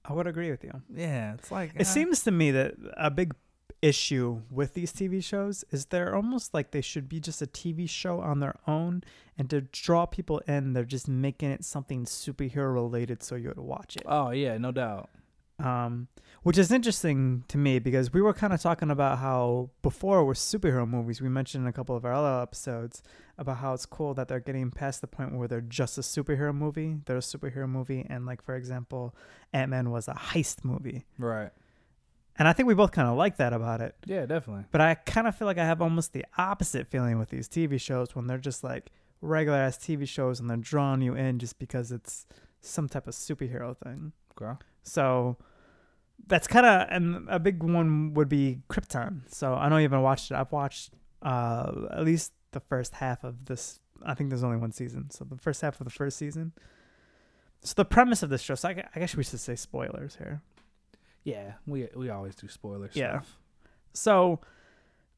I 0.09 0.13
would 0.13 0.27
agree 0.27 0.51
with 0.51 0.65
you. 0.65 0.83
Yeah, 0.95 1.35
it's 1.35 1.51
like 1.51 1.73
It 1.75 1.83
uh, 1.83 1.85
seems 1.85 2.23
to 2.25 2.31
me 2.31 2.51
that 2.53 2.75
a 2.97 3.11
big 3.11 3.35
issue 3.83 4.43
with 4.51 4.75
these 4.75 4.93
TV 4.93 5.23
shows 5.23 5.65
is 5.71 5.87
they're 5.87 6.15
almost 6.15 6.55
like 6.55 6.71
they 6.71 6.81
should 6.81 7.09
be 7.09 7.21
just 7.21 7.43
a 7.43 7.47
TV 7.47 7.89
show 7.89 8.21
on 8.21 8.41
their 8.41 8.57
own, 8.67 9.03
and 9.37 9.51
to 9.51 9.61
draw 9.61 10.07
people 10.07 10.39
in, 10.47 10.73
they're 10.73 10.85
just 10.85 11.09
making 11.09 11.51
it 11.51 11.65
something 11.65 12.05
superhero 12.05 12.73
related 12.73 13.23
so 13.23 13.35
you 13.35 13.49
would 13.49 13.59
watch 13.59 13.97
it. 13.97 14.03
Oh 14.07 14.31
yeah, 14.31 14.57
no 14.59 14.73
doubt. 14.73 15.11
Um, 15.59 16.09
which 16.47 16.59
is 16.59 16.71
interesting 16.71 17.43
to 17.49 17.59
me 17.59 17.81
because 17.81 18.13
we 18.13 18.23
were 18.23 18.33
kind 18.33 18.53
of 18.53 18.63
talking 18.63 18.89
about 18.89 19.19
how 19.19 19.69
before 19.83 20.25
with 20.25 20.39
superhero 20.39 20.89
movies, 20.89 21.21
we 21.21 21.29
mentioned 21.29 21.65
in 21.65 21.69
a 21.69 21.73
couple 21.73 21.97
of 21.97 22.05
our 22.05 22.13
other 22.13 22.41
episodes 22.41 23.03
about 23.37 23.57
how 23.57 23.75
it's 23.75 23.85
cool 23.85 24.15
that 24.15 24.29
they're 24.29 24.39
getting 24.39 24.71
past 24.71 25.01
the 25.01 25.09
point 25.09 25.35
where 25.35 25.49
they're 25.49 25.61
just 25.61 25.99
a 25.99 26.03
superhero 26.03 26.55
movie. 26.55 26.99
They're 27.05 27.17
a 27.17 27.21
superhero 27.21 27.69
movie, 27.69 28.07
and 28.09 28.27
like 28.27 28.43
for 28.45 28.55
example, 28.55 29.13
Ant 29.53 29.71
Man 29.71 29.91
was 29.91 30.07
a 30.07 30.13
heist 30.15 30.65
movie, 30.65 31.05
Right. 31.19 31.51
and 32.39 32.47
I 32.47 32.53
think 32.53 32.69
we 32.69 32.75
both 32.75 32.93
kind 32.93 33.09
of 33.09 33.17
like 33.17 33.39
that 33.39 33.53
about 33.53 33.81
it. 33.81 33.97
Yeah, 34.05 34.25
definitely. 34.25 34.67
But 34.71 34.81
I 34.83 34.95
kind 34.95 35.27
of 35.27 35.35
feel 35.35 35.47
like 35.47 35.59
I 35.59 35.65
have 35.67 35.83
almost 35.83 36.13
the 36.13 36.25
opposite 36.39 36.87
feeling 36.87 37.19
with 37.19 37.31
these 37.31 37.49
TV 37.49 37.81
shows 37.81 38.15
when 38.15 38.29
they're 38.29 38.39
just 38.39 38.63
like 38.63 38.93
regular 39.21 39.59
ass 39.59 39.79
TV 39.79 40.07
shows 40.07 40.39
and 40.39 40.49
they're 40.49 40.57
drawing 40.59 41.03
you 41.03 41.17
in 41.17 41.41
just 41.41 41.59
because 41.59 41.91
it's 41.91 42.25
some 42.61 42.89
type 42.89 43.09
of 43.09 43.15
superhero 43.15 43.77
thing. 43.77 44.13
Okay. 44.41 44.57
So 44.85 45.39
that's 46.27 46.47
kind 46.47 46.67
of 46.67 46.89
and 46.91 47.29
a 47.29 47.39
big 47.39 47.63
one 47.63 48.15
would 48.15 48.29
be 48.29 48.61
Krypton. 48.69 49.23
So 49.33 49.55
I 49.55 49.69
know 49.69 49.77
you 49.77 49.85
haven't 49.85 50.03
watched 50.03 50.31
it. 50.31 50.35
I've 50.35 50.53
watched 50.53 50.93
uh, 51.23 51.73
at 51.93 52.05
least 52.05 52.33
the 52.53 52.61
first 52.61 52.95
half 52.95 53.25
of 53.25 53.47
this. 53.47 53.81
I 54.05 54.15
think 54.15 54.31
there's 54.31 54.45
only 54.45 54.59
one 54.59 54.73
season, 54.73 55.11
so 55.11 55.25
the 55.25 55.37
first 55.37 55.61
half 55.61 55.81
of 55.81 55.85
the 55.85 55.91
first 55.91 56.17
season. 56.17 56.53
So 57.63 57.75
the 57.77 57.85
premise 57.85 58.23
of 58.23 58.31
this 58.31 58.43
show. 58.43 58.55
So 58.55 58.69
I, 58.69 58.85
I 58.95 59.01
guess 59.01 59.17
we 59.17 59.25
should 59.25 59.41
say 59.41 59.57
spoilers 59.57 60.17
here. 60.17 60.43
Yeah, 61.25 61.55
we 61.67 61.89
we 61.97 62.11
always 62.11 62.35
do 62.37 62.49
spoilers. 62.49 62.95
Yeah. 62.95 63.23
So 63.93 64.41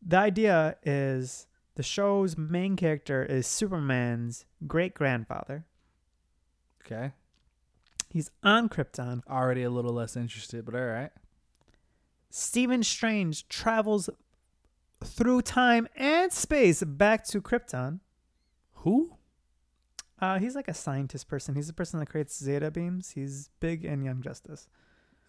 the 0.06 0.16
idea 0.18 0.76
is 0.82 1.46
the 1.74 1.82
show's 1.82 2.37
main 2.37 2.76
character 2.76 3.22
is 3.22 3.46
Superman's 3.46 4.44
great 4.66 4.94
grandfather. 4.94 5.64
Okay. 6.84 7.12
He's 8.11 8.31
on 8.42 8.68
Krypton. 8.68 9.23
Already 9.29 9.62
a 9.62 9.71
little 9.71 9.92
less 9.92 10.16
interested, 10.16 10.64
but 10.64 10.75
all 10.75 10.87
right. 10.87 11.11
Stephen 12.31 12.83
Strange 12.83 13.49
travels 13.49 14.11
through 15.05 15.42
time 15.42 15.88
and 15.97 16.33
space 16.33 16.83
back 16.83 17.25
to 17.27 17.40
Krypton. 17.40 18.01
Who? 18.75 19.14
Uh, 20.21 20.38
he's 20.38 20.55
like 20.55 20.68
a 20.68 20.75
scientist 20.75 21.29
person. 21.29 21.55
He's 21.55 21.68
the 21.68 21.73
person 21.73 22.01
that 22.01 22.07
creates 22.07 22.37
Zeta 22.37 22.71
beams. 22.71 23.11
He's 23.11 23.51
big 23.61 23.85
in 23.85 24.03
Young 24.03 24.21
Justice. 24.21 24.68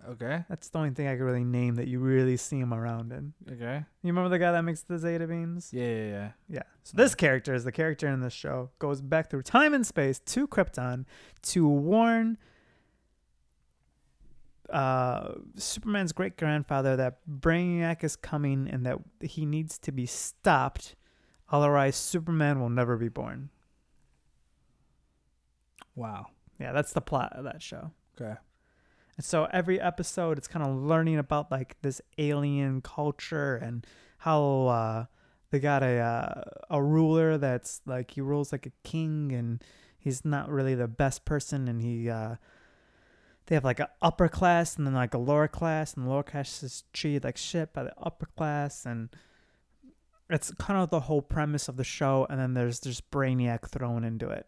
Okay. 0.07 0.45
That's 0.49 0.69
the 0.69 0.77
only 0.77 0.91
thing 0.91 1.07
I 1.07 1.15
could 1.15 1.23
really 1.23 1.43
name 1.43 1.75
that 1.75 1.87
you 1.87 1.99
really 1.99 2.37
see 2.37 2.57
him 2.59 2.73
around 2.73 3.11
in. 3.11 3.33
Okay. 3.51 3.83
You 4.01 4.07
remember 4.07 4.29
the 4.29 4.39
guy 4.39 4.51
that 4.53 4.61
makes 4.61 4.81
the 4.81 4.97
Zeta 4.97 5.27
beams? 5.27 5.71
Yeah, 5.73 5.83
yeah, 5.83 6.05
yeah. 6.05 6.31
Yeah. 6.47 6.63
So 6.83 6.95
this 6.95 7.15
character 7.15 7.53
is 7.53 7.65
the 7.65 7.71
character 7.71 8.07
in 8.07 8.21
this 8.21 8.33
show 8.33 8.71
goes 8.79 9.01
back 9.01 9.29
through 9.29 9.43
time 9.43 9.73
and 9.73 9.85
space 9.85 10.19
to 10.19 10.47
Krypton 10.47 11.05
to 11.43 11.67
warn 11.67 12.37
uh, 14.71 15.33
Superman's 15.55 16.11
great 16.11 16.37
grandfather 16.37 16.95
that 16.95 17.19
Brainiac 17.29 18.03
is 18.03 18.15
coming 18.15 18.69
and 18.69 18.85
that 18.85 18.99
he 19.21 19.45
needs 19.45 19.77
to 19.79 19.91
be 19.91 20.05
stopped, 20.05 20.95
otherwise 21.51 21.95
Superman 21.95 22.59
will 22.59 22.69
never 22.69 22.97
be 22.97 23.09
born. 23.09 23.49
Wow. 25.95 26.27
Yeah, 26.59 26.71
that's 26.71 26.93
the 26.93 27.01
plot 27.01 27.33
of 27.33 27.43
that 27.45 27.61
show. 27.61 27.91
Okay. 28.19 28.35
And 29.17 29.25
so 29.25 29.47
every 29.51 29.81
episode, 29.81 30.37
it's 30.37 30.47
kind 30.47 30.65
of 30.65 30.75
learning 30.75 31.17
about 31.17 31.51
like 31.51 31.75
this 31.81 32.01
alien 32.17 32.81
culture 32.81 33.55
and 33.55 33.85
how 34.19 34.67
uh, 34.67 35.05
they 35.51 35.59
got 35.59 35.83
a 35.83 35.97
uh, 35.97 36.41
a 36.69 36.81
ruler 36.81 37.37
that's 37.37 37.81
like 37.85 38.11
he 38.11 38.21
rules 38.21 38.51
like 38.51 38.65
a 38.65 38.71
king 38.83 39.31
and 39.31 39.63
he's 39.97 40.23
not 40.23 40.49
really 40.49 40.75
the 40.75 40.87
best 40.87 41.25
person 41.25 41.67
and 41.67 41.81
he 41.81 42.09
uh, 42.09 42.35
they 43.49 43.55
have 43.55 43.65
like 43.65 43.79
an 43.81 43.87
upper 44.01 44.29
class 44.29 44.77
and 44.77 44.87
then 44.87 44.93
like 44.93 45.13
a 45.13 45.17
lower 45.17 45.47
class 45.49 45.93
and 45.95 46.05
the 46.05 46.09
lower 46.09 46.23
class 46.23 46.63
is 46.63 46.85
treated 46.93 47.23
like 47.25 47.35
shit 47.35 47.73
by 47.73 47.83
the 47.83 47.93
upper 48.01 48.27
class 48.37 48.85
and 48.85 49.09
it's 50.29 50.51
kind 50.59 50.79
of 50.79 50.89
the 50.91 51.01
whole 51.01 51.21
premise 51.21 51.67
of 51.67 51.75
the 51.75 51.83
show 51.83 52.25
and 52.29 52.39
then 52.39 52.53
there's 52.53 52.79
just 52.79 53.09
brainiac 53.11 53.67
thrown 53.67 54.03
into 54.05 54.29
it 54.29 54.45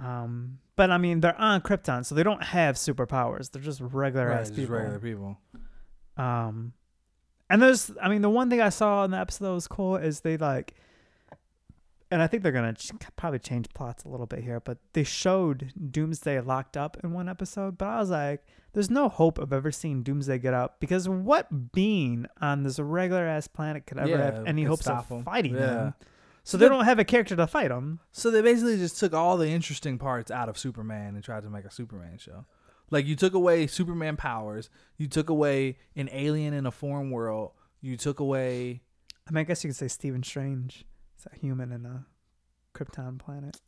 um, 0.00 0.58
but 0.76 0.92
I 0.92 0.98
mean, 0.98 1.18
they're 1.20 1.36
on 1.40 1.60
Krypton, 1.60 2.06
so 2.06 2.14
they 2.14 2.22
don't 2.22 2.40
have 2.44 2.76
superpowers. 2.76 3.50
They're 3.50 3.60
just 3.60 3.80
regular 3.80 4.28
Right, 4.28 4.40
ass 4.42 4.46
just 4.50 4.60
people. 4.60 4.76
regular 4.76 5.00
people. 5.00 5.36
Um, 6.16 6.72
and 7.50 7.60
there's, 7.60 7.90
I 8.00 8.08
mean, 8.08 8.22
the 8.22 8.30
one 8.30 8.48
thing 8.48 8.60
I 8.60 8.68
saw 8.68 9.04
in 9.04 9.10
the 9.10 9.16
episode 9.18 9.46
that 9.46 9.52
was 9.54 9.66
cool 9.66 9.96
is 9.96 10.20
they 10.20 10.36
like, 10.36 10.74
and 12.10 12.22
I 12.22 12.26
think 12.26 12.42
they're 12.42 12.52
gonna 12.52 12.72
ch- 12.74 12.92
probably 13.16 13.38
change 13.38 13.68
plots 13.74 14.04
a 14.04 14.08
little 14.08 14.26
bit 14.26 14.40
here, 14.44 14.60
but 14.60 14.78
they 14.92 15.04
showed 15.04 15.72
Doomsday 15.90 16.40
locked 16.40 16.76
up 16.76 16.96
in 17.02 17.12
one 17.12 17.28
episode. 17.28 17.76
But 17.78 17.88
I 17.88 17.98
was 18.00 18.10
like, 18.10 18.44
there's 18.72 18.90
no 18.90 19.08
hope 19.08 19.38
of 19.38 19.52
ever 19.52 19.70
seeing 19.72 20.02
Doomsday 20.02 20.38
get 20.38 20.54
out 20.54 20.80
because 20.80 21.08
what 21.08 21.72
being 21.72 22.26
on 22.40 22.62
this 22.62 22.78
regular 22.78 23.26
ass 23.26 23.46
planet 23.48 23.86
could 23.86 23.98
ever 23.98 24.08
Yeah, 24.10 24.16
have 24.24 24.46
any 24.46 24.64
hopes 24.64 24.86
of 24.86 25.10
'em. 25.10 25.22
fighting 25.24 25.54
Yeah. 25.54 25.60
him? 25.86 25.94
So 26.44 26.52
So 26.52 26.56
they 26.58 26.64
the- 26.66 26.70
don't 26.70 26.84
have 26.86 26.98
a 26.98 27.04
character 27.04 27.36
to 27.36 27.46
fight 27.46 27.70
him. 27.70 28.00
So 28.12 28.30
they 28.30 28.40
basically 28.40 28.76
just 28.78 28.98
took 28.98 29.12
all 29.12 29.36
the 29.36 29.48
interesting 29.50 29.98
parts 29.98 30.30
out 30.30 30.48
of 30.48 30.56
Superman 30.56 31.14
and 31.14 31.22
tried 31.22 31.42
to 31.42 31.50
make 31.50 31.64
a 31.66 31.70
Superman 31.70 32.16
show. 32.18 32.46
Like 32.90 33.04
you 33.04 33.16
took 33.16 33.34
away 33.34 33.66
Superman 33.66 34.16
powers, 34.16 34.70
you 34.96 35.08
took 35.08 35.28
away 35.28 35.76
an 35.94 36.08
alien 36.10 36.54
in 36.54 36.64
a 36.64 36.70
foreign 36.70 37.10
world, 37.10 37.52
you 37.82 37.98
took 37.98 38.18
away 38.18 38.82
I 39.26 39.30
mean, 39.30 39.40
I 39.40 39.44
guess 39.44 39.62
you 39.62 39.68
could 39.68 39.76
say 39.76 39.88
Stephen 39.88 40.22
Strange 40.22 40.86
is 41.18 41.26
a 41.32 41.36
human 41.36 41.72
in 41.72 41.84
a 41.86 42.06
Krypton 42.74 43.18
planet. 43.18 43.60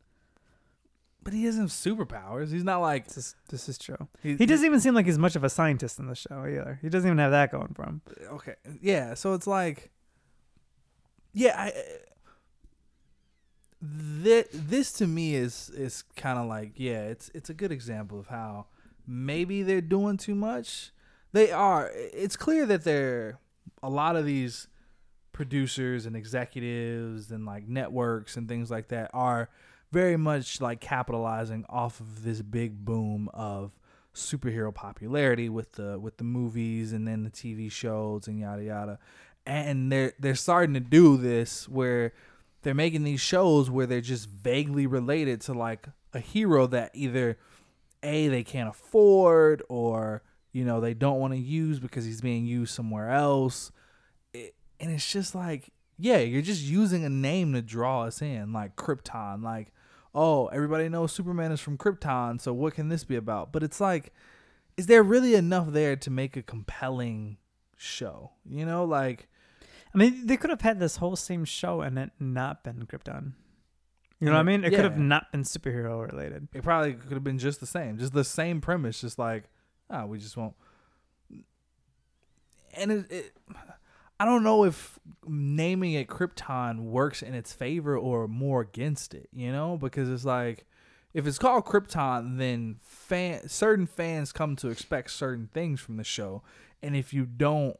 but 1.23 1.33
he 1.33 1.45
doesn't 1.45 1.61
have 1.61 1.69
superpowers. 1.69 2.51
He's 2.51 2.63
not 2.63 2.79
like 2.79 3.07
This 3.07 3.17
is 3.17 3.35
this 3.49 3.69
is 3.69 3.77
true. 3.77 4.07
he, 4.23 4.35
He 4.35 4.45
doesn't 4.45 4.65
even 4.65 4.79
seem 4.79 4.93
like 4.95 5.05
he's 5.05 5.19
much 5.19 5.35
of 5.35 5.43
a 5.43 5.49
scientist 5.49 5.99
in 5.99 6.07
the 6.07 6.15
show 6.15 6.45
either. 6.45 6.79
He 6.81 6.89
doesn't 6.89 7.07
even 7.07 7.17
have 7.19 7.31
that 7.31 7.51
going 7.51 7.73
for 7.73 7.83
him. 7.83 8.01
okay. 8.33 8.55
Yeah, 8.81 9.13
so 9.15 9.33
it's 9.33 9.47
like 9.47 9.91
yeah, 11.33 11.55
I 11.57 11.71
this, 13.81 14.47
this 14.53 14.91
to 14.93 15.07
me 15.07 15.35
is 15.35 15.69
is 15.71 16.03
kind 16.15 16.37
of 16.37 16.47
like 16.47 16.73
yeah, 16.75 17.01
it's 17.03 17.29
it's 17.33 17.49
a 17.49 17.53
good 17.53 17.71
example 17.71 18.19
of 18.19 18.27
how 18.27 18.67
maybe 19.07 19.63
they're 19.63 19.81
doing 19.81 20.17
too 20.17 20.35
much. 20.35 20.91
They 21.31 21.51
are. 21.51 21.89
It's 21.93 22.35
clear 22.35 22.65
that 22.67 22.83
they're 22.83 23.39
a 23.81 23.89
lot 23.89 24.15
of 24.15 24.25
these 24.25 24.67
producers 25.33 26.05
and 26.05 26.15
executives 26.15 27.31
and 27.31 27.45
like 27.45 27.67
networks 27.67 28.37
and 28.37 28.47
things 28.47 28.69
like 28.69 28.89
that 28.89 29.09
are 29.13 29.49
very 29.91 30.17
much 30.17 30.61
like 30.61 30.79
capitalizing 30.79 31.65
off 31.69 31.99
of 31.99 32.23
this 32.23 32.41
big 32.41 32.85
boom 32.85 33.29
of 33.33 33.71
superhero 34.13 34.73
popularity 34.73 35.49
with 35.49 35.73
the 35.73 35.97
with 35.99 36.17
the 36.17 36.23
movies 36.23 36.91
and 36.91 37.07
then 37.07 37.23
the 37.23 37.29
TV 37.29 37.71
shows 37.71 38.27
and 38.27 38.39
yada 38.39 38.63
yada. 38.63 38.99
And 39.45 39.91
they're 39.91 40.13
they're 40.19 40.35
starting 40.35 40.73
to 40.75 40.79
do 40.79 41.17
this 41.17 41.67
where 41.67 42.13
they're 42.61 42.73
making 42.73 43.03
these 43.03 43.21
shows 43.21 43.69
where 43.69 43.85
they're 43.85 44.01
just 44.01 44.29
vaguely 44.29 44.85
related 44.85 45.41
to 45.41 45.53
like 45.53 45.87
a 46.13 46.19
hero 46.19 46.67
that 46.67 46.91
either 46.93 47.37
a 48.03 48.27
they 48.27 48.43
can't 48.43 48.69
afford 48.69 49.63
or 49.69 50.23
you 50.51 50.65
know 50.65 50.79
they 50.79 50.93
don't 50.93 51.19
want 51.19 51.33
to 51.33 51.39
use 51.39 51.79
because 51.79 52.05
he's 52.05 52.21
being 52.21 52.45
used 52.45 52.73
somewhere 52.73 53.09
else 53.09 53.71
and 54.81 54.91
it's 54.91 55.09
just 55.09 55.33
like 55.33 55.69
yeah 55.97 56.17
you're 56.17 56.41
just 56.41 56.61
using 56.61 57.05
a 57.05 57.09
name 57.09 57.53
to 57.53 57.61
draw 57.61 58.03
us 58.03 58.21
in 58.21 58.51
like 58.51 58.75
krypton 58.75 59.41
like 59.41 59.71
oh 60.13 60.47
everybody 60.47 60.89
knows 60.89 61.13
superman 61.13 61.51
is 61.51 61.61
from 61.61 61.77
krypton 61.77 62.41
so 62.41 62.51
what 62.51 62.73
can 62.73 62.89
this 62.89 63.05
be 63.05 63.15
about 63.15 63.53
but 63.53 63.63
it's 63.63 63.79
like 63.79 64.11
is 64.75 64.87
there 64.87 65.03
really 65.03 65.35
enough 65.35 65.71
there 65.71 65.95
to 65.95 66.09
make 66.09 66.35
a 66.35 66.41
compelling 66.41 67.37
show 67.77 68.31
you 68.45 68.65
know 68.65 68.83
like 68.83 69.29
I 69.93 69.97
mean, 69.97 70.25
they 70.25 70.37
could 70.37 70.49
have 70.49 70.61
had 70.61 70.79
this 70.79 70.97
whole 70.97 71.15
same 71.15 71.43
show 71.45 71.81
and 71.81 71.99
it 71.99 72.11
not 72.19 72.63
been 72.63 72.85
Krypton. 72.85 73.33
You 74.19 74.27
know 74.27 74.33
what 74.33 74.39
I 74.39 74.43
mean? 74.43 74.63
It 74.63 74.69
could 74.69 74.83
have 74.83 74.99
not 74.99 75.31
been 75.31 75.43
superhero 75.43 76.09
related. 76.09 76.47
it 76.53 76.63
probably 76.63 76.93
could 76.93 77.13
have 77.13 77.23
been 77.23 77.39
just 77.39 77.59
the 77.59 77.65
same 77.65 77.97
just 77.97 78.13
the 78.13 78.23
same 78.23 78.61
premise 78.61 79.01
just 79.01 79.17
like 79.17 79.45
ah 79.89 80.05
we 80.05 80.19
just 80.19 80.37
won't 80.37 80.53
and 82.75 82.91
it, 82.91 83.11
it 83.11 83.33
i 84.21 84.25
don't 84.25 84.43
know 84.43 84.63
if 84.63 84.99
naming 85.27 85.93
it 85.93 86.07
krypton 86.07 86.79
works 86.79 87.21
in 87.21 87.33
its 87.33 87.53
favor 87.53 87.97
or 87.97 88.27
more 88.27 88.61
against 88.61 89.13
it 89.13 89.27
you 89.33 89.51
know 89.51 89.77
because 89.77 90.09
it's 90.09 90.25
like 90.25 90.65
if 91.13 91.25
it's 91.25 91.39
called 91.39 91.65
krypton 91.65 92.37
then 92.37 92.77
fan 92.81 93.47
certain 93.47 93.87
fans 93.87 94.31
come 94.31 94.55
to 94.55 94.69
expect 94.69 95.11
certain 95.11 95.49
things 95.53 95.79
from 95.79 95.97
the 95.97 96.03
show 96.03 96.41
and 96.81 96.95
if 96.95 97.13
you 97.13 97.25
don't 97.25 97.77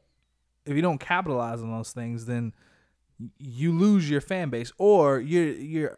if 0.66 0.74
you 0.74 0.82
don't 0.82 1.00
capitalize 1.00 1.60
on 1.60 1.70
those 1.70 1.92
things 1.92 2.26
then 2.26 2.52
you 3.38 3.72
lose 3.72 4.10
your 4.10 4.20
fan 4.20 4.50
base 4.50 4.72
or 4.78 5.20
you're 5.20 5.52
you're 5.52 5.96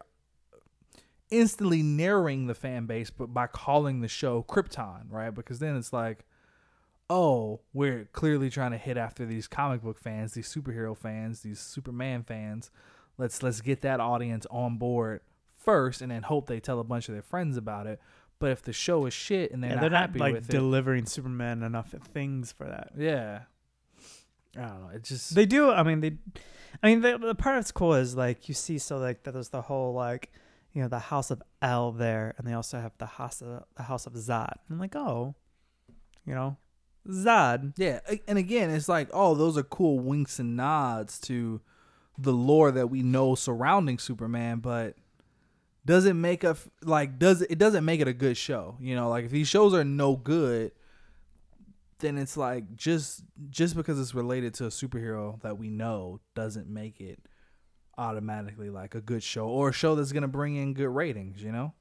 instantly 1.31 1.81
narrowing 1.81 2.47
the 2.47 2.53
fan 2.53 2.85
base 2.85 3.09
but 3.09 3.33
by 3.33 3.47
calling 3.47 4.01
the 4.01 4.07
show 4.07 4.43
Krypton, 4.43 5.05
right? 5.09 5.31
Because 5.31 5.59
then 5.59 5.75
it's 5.75 5.91
like, 5.91 6.25
oh, 7.09 7.61
we're 7.73 8.05
clearly 8.11 8.49
trying 8.49 8.71
to 8.71 8.77
hit 8.77 8.97
after 8.97 9.25
these 9.25 9.47
comic 9.47 9.81
book 9.81 9.99
fans, 9.99 10.33
these 10.33 10.53
superhero 10.53 10.97
fans, 10.97 11.41
these 11.41 11.59
Superman 11.59 12.23
fans. 12.23 12.71
Let's 13.17 13.41
let's 13.41 13.61
get 13.61 13.81
that 13.81 13.99
audience 13.99 14.45
on 14.51 14.77
board 14.77 15.21
first 15.55 16.01
and 16.01 16.11
then 16.11 16.23
hope 16.23 16.47
they 16.47 16.59
tell 16.59 16.79
a 16.79 16.83
bunch 16.83 17.07
of 17.07 17.15
their 17.15 17.21
friends 17.21 17.57
about 17.57 17.87
it. 17.87 17.99
But 18.39 18.51
if 18.51 18.61
the 18.61 18.73
show 18.73 19.05
is 19.05 19.13
shit 19.13 19.51
and 19.51 19.63
they're 19.63 19.69
yeah, 19.69 19.75
not 19.75 19.81
they're 19.81 19.89
not 19.89 20.01
happy 20.01 20.19
like 20.19 20.33
with 20.33 20.49
it, 20.49 20.51
delivering 20.51 21.05
Superman 21.05 21.63
enough 21.63 21.93
things 22.13 22.51
for 22.51 22.65
that. 22.65 22.91
yeah, 22.97 23.41
I 24.57 24.61
don't 24.61 24.81
know. 24.81 24.89
It 24.89 25.03
just 25.03 25.33
They 25.35 25.45
do. 25.45 25.71
I 25.71 25.83
mean, 25.83 26.01
they. 26.01 26.17
I 26.83 26.87
mean, 26.87 27.01
the, 27.01 27.17
the 27.17 27.35
part 27.35 27.55
that's 27.55 27.71
cool 27.71 27.93
is 27.93 28.15
like 28.15 28.49
you 28.49 28.53
see, 28.53 28.77
so 28.77 28.97
like 28.97 29.23
that 29.23 29.31
there's 29.31 29.49
the 29.49 29.61
whole 29.61 29.93
like, 29.93 30.31
you 30.73 30.81
know, 30.81 30.89
the 30.89 30.99
House 30.99 31.31
of 31.31 31.41
El 31.61 31.93
there, 31.93 32.35
and 32.37 32.45
they 32.45 32.53
also 32.53 32.79
have 32.81 32.91
the 32.97 33.05
house 33.05 33.41
of 33.41 33.63
the 33.75 33.83
House 33.83 34.05
of 34.05 34.13
Zod. 34.13 34.55
I'm 34.69 34.77
like, 34.77 34.95
oh, 34.95 35.35
you 36.25 36.35
know, 36.35 36.57
Zod. 37.07 37.73
Yeah, 37.77 37.99
and 38.27 38.37
again, 38.37 38.69
it's 38.69 38.89
like, 38.89 39.09
oh, 39.13 39.35
those 39.35 39.57
are 39.57 39.63
cool 39.63 39.99
winks 39.99 40.39
and 40.39 40.55
nods 40.55 41.19
to 41.21 41.61
the 42.17 42.31
lore 42.31 42.71
that 42.71 42.87
we 42.87 43.03
know 43.03 43.35
surrounding 43.35 43.99
Superman, 43.99 44.59
but 44.59 44.95
does 45.85 46.05
it 46.05 46.15
make 46.15 46.43
a 46.43 46.57
like 46.81 47.19
does 47.19 47.41
it, 47.41 47.51
it 47.51 47.57
doesn't 47.59 47.85
make 47.85 47.99
it 47.99 48.07
a 48.07 48.13
good 48.13 48.37
show? 48.37 48.77
You 48.79 48.95
know, 48.95 49.09
like 49.09 49.25
if 49.25 49.31
these 49.31 49.47
shows 49.47 49.73
are 49.73 49.83
no 49.83 50.15
good, 50.15 50.71
then 51.99 52.17
it's 52.17 52.35
like 52.35 52.75
just 52.75 53.23
just 53.49 53.75
because 53.75 53.99
it's 53.99 54.15
related 54.15 54.53
to 54.55 54.65
a 54.65 54.69
superhero 54.69 55.39
that 55.41 55.59
we 55.59 55.69
know 55.69 56.19
doesn't 56.33 56.67
make 56.67 56.99
it 56.99 57.19
automatically 57.97 58.69
like 58.69 58.95
a 58.95 59.01
good 59.01 59.23
show 59.23 59.47
or 59.47 59.69
a 59.69 59.73
show 59.73 59.95
that's 59.95 60.11
gonna 60.11 60.27
bring 60.27 60.55
in 60.55 60.73
good 60.73 60.89
ratings. 60.89 61.43
You 61.43 61.51
know. 61.51 61.73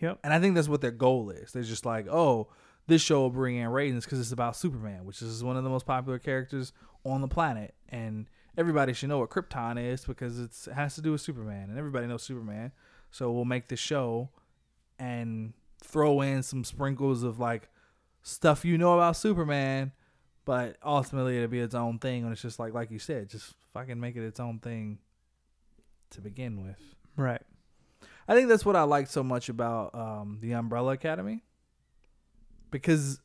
Yep. 0.00 0.20
And 0.22 0.32
I 0.32 0.40
think 0.40 0.54
that's 0.54 0.68
what 0.68 0.82
their 0.82 0.90
goal 0.90 1.30
is. 1.30 1.52
They're 1.52 1.62
just 1.62 1.86
like, 1.86 2.06
oh, 2.06 2.48
this 2.86 3.02
show 3.02 3.20
will 3.20 3.30
bring 3.30 3.56
in 3.56 3.68
ratings 3.68 4.04
because 4.04 4.20
it's 4.20 4.32
about 4.32 4.56
Superman, 4.56 5.04
which 5.04 5.22
is 5.22 5.42
one 5.42 5.56
of 5.56 5.64
the 5.64 5.70
most 5.70 5.86
popular 5.86 6.18
characters 6.18 6.72
on 7.04 7.20
the 7.20 7.28
planet, 7.28 7.74
and 7.88 8.26
everybody 8.56 8.92
should 8.92 9.08
know 9.08 9.18
what 9.18 9.30
Krypton 9.30 9.92
is 9.92 10.04
because 10.04 10.40
it's, 10.40 10.66
it 10.66 10.74
has 10.74 10.94
to 10.94 11.02
do 11.02 11.12
with 11.12 11.20
Superman, 11.20 11.68
and 11.70 11.78
everybody 11.78 12.06
knows 12.06 12.22
Superman. 12.22 12.72
So 13.10 13.30
we'll 13.32 13.44
make 13.44 13.68
the 13.68 13.76
show 13.76 14.30
and 14.98 15.52
throw 15.82 16.20
in 16.20 16.42
some 16.42 16.64
sprinkles 16.64 17.22
of 17.22 17.38
like 17.38 17.68
stuff 18.22 18.64
you 18.64 18.78
know 18.78 18.94
about 18.94 19.16
Superman, 19.16 19.92
but 20.44 20.76
ultimately 20.84 21.36
it'll 21.36 21.48
be 21.48 21.60
its 21.60 21.74
own 21.74 21.98
thing. 21.98 22.24
And 22.24 22.32
it's 22.32 22.42
just 22.42 22.58
like, 22.58 22.74
like 22.74 22.90
you 22.90 22.98
said, 22.98 23.30
just 23.30 23.54
fucking 23.72 24.00
make 24.00 24.16
it 24.16 24.26
its 24.26 24.40
own 24.40 24.58
thing 24.58 24.98
to 26.10 26.20
begin 26.20 26.62
with. 26.62 26.78
Right. 27.16 27.42
I 28.28 28.34
think 28.34 28.48
that's 28.48 28.64
what 28.64 28.76
I 28.76 28.82
like 28.82 29.06
so 29.06 29.22
much 29.22 29.48
about 29.48 29.94
um, 29.94 30.38
the 30.40 30.52
Umbrella 30.52 30.92
Academy 30.92 31.44
because 32.70 33.20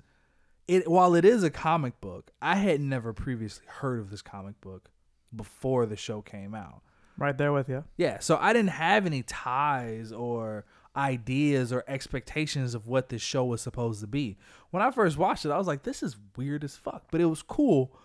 it 0.67 0.89
while 0.89 1.15
it 1.15 1.25
is 1.25 1.43
a 1.43 1.49
comic 1.49 1.99
book, 2.01 2.32
I 2.41 2.56
had 2.56 2.82
never 2.82 3.13
previously 3.13 3.65
heard 3.67 3.99
of 3.99 4.10
this 4.10 4.21
comic 4.21 4.60
book 4.62 4.89
before 5.36 5.86
the 5.86 5.95
show 5.95 6.21
came 6.21 6.54
out. 6.56 6.82
Right 7.17 7.38
there 7.38 7.51
with 7.51 7.69
you. 7.69 7.84
Yeah, 7.97 8.19
so 8.19 8.38
I 8.39 8.54
didn't 8.54 8.71
have 8.71 9.06
any 9.06 9.21
ties 9.23 10.12
or 10.12 10.65
ideas 10.95 11.71
or 11.71 11.84
expectations 11.88 12.73
of 12.75 12.88
what 12.88 13.10
this 13.10 13.21
show 13.21 13.45
was 13.45 13.62
supposed 13.62 14.01
to 14.01 14.08
be. 14.08 14.38
When 14.71 14.82
I 14.84 14.91
first 14.91 15.17
watched 15.17 15.45
it, 15.45 15.51
I 15.51 15.58
was 15.58 15.67
like, 15.67 15.84
this 15.84 16.04
is 16.04 16.17
weird 16.36 16.63
as 16.63 16.75
fuck, 16.75 17.04
but 17.12 17.21
it 17.21 17.25
was 17.25 17.41
cool. 17.41 17.95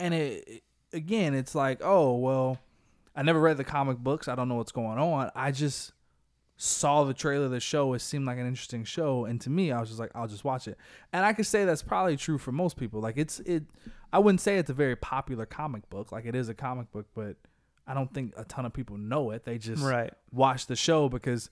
And 0.00 0.12
it 0.14 0.44
it- 0.46 0.62
again, 0.92 1.34
it's 1.34 1.54
like, 1.56 1.80
oh, 1.82 2.16
well, 2.16 2.58
I 3.16 3.22
never 3.22 3.40
read 3.40 3.56
the 3.56 3.64
comic 3.64 3.98
books. 3.98 4.28
I 4.28 4.34
don't 4.36 4.48
know 4.48 4.54
what's 4.56 4.70
going 4.72 4.98
on. 4.98 5.30
I 5.34 5.50
just 5.50 5.92
saw 6.56 7.04
the 7.04 7.14
trailer 7.14 7.46
of 7.46 7.50
the 7.50 7.60
show. 7.60 7.92
It 7.94 7.98
seemed 8.00 8.26
like 8.26 8.38
an 8.38 8.46
interesting 8.46 8.84
show, 8.84 9.24
and 9.24 9.40
to 9.40 9.50
me, 9.50 9.72
I 9.72 9.80
was 9.80 9.88
just 9.88 10.00
like, 10.00 10.12
I'll 10.14 10.28
just 10.28 10.44
watch 10.44 10.68
it. 10.68 10.78
And 11.12 11.24
I 11.24 11.32
could 11.32 11.46
say 11.46 11.64
that's 11.64 11.82
probably 11.82 12.16
true 12.16 12.38
for 12.38 12.52
most 12.52 12.76
people. 12.76 13.00
Like 13.00 13.16
it's 13.16 13.40
it, 13.40 13.64
I 14.12 14.18
wouldn't 14.20 14.40
say 14.40 14.58
it's 14.58 14.70
a 14.70 14.74
very 14.74 14.96
popular 14.96 15.46
comic 15.46 15.88
book. 15.90 16.12
Like 16.12 16.26
it 16.26 16.34
is 16.36 16.48
a 16.48 16.54
comic 16.54 16.90
book, 16.92 17.06
but 17.14 17.36
I 17.86 17.94
don't 17.94 18.12
think 18.14 18.32
a 18.36 18.44
ton 18.44 18.64
of 18.66 18.72
people 18.72 18.96
know 18.96 19.30
it. 19.30 19.44
They 19.44 19.58
just 19.58 19.82
Right. 19.82 20.12
watch 20.32 20.66
the 20.66 20.76
show 20.76 21.08
because 21.08 21.50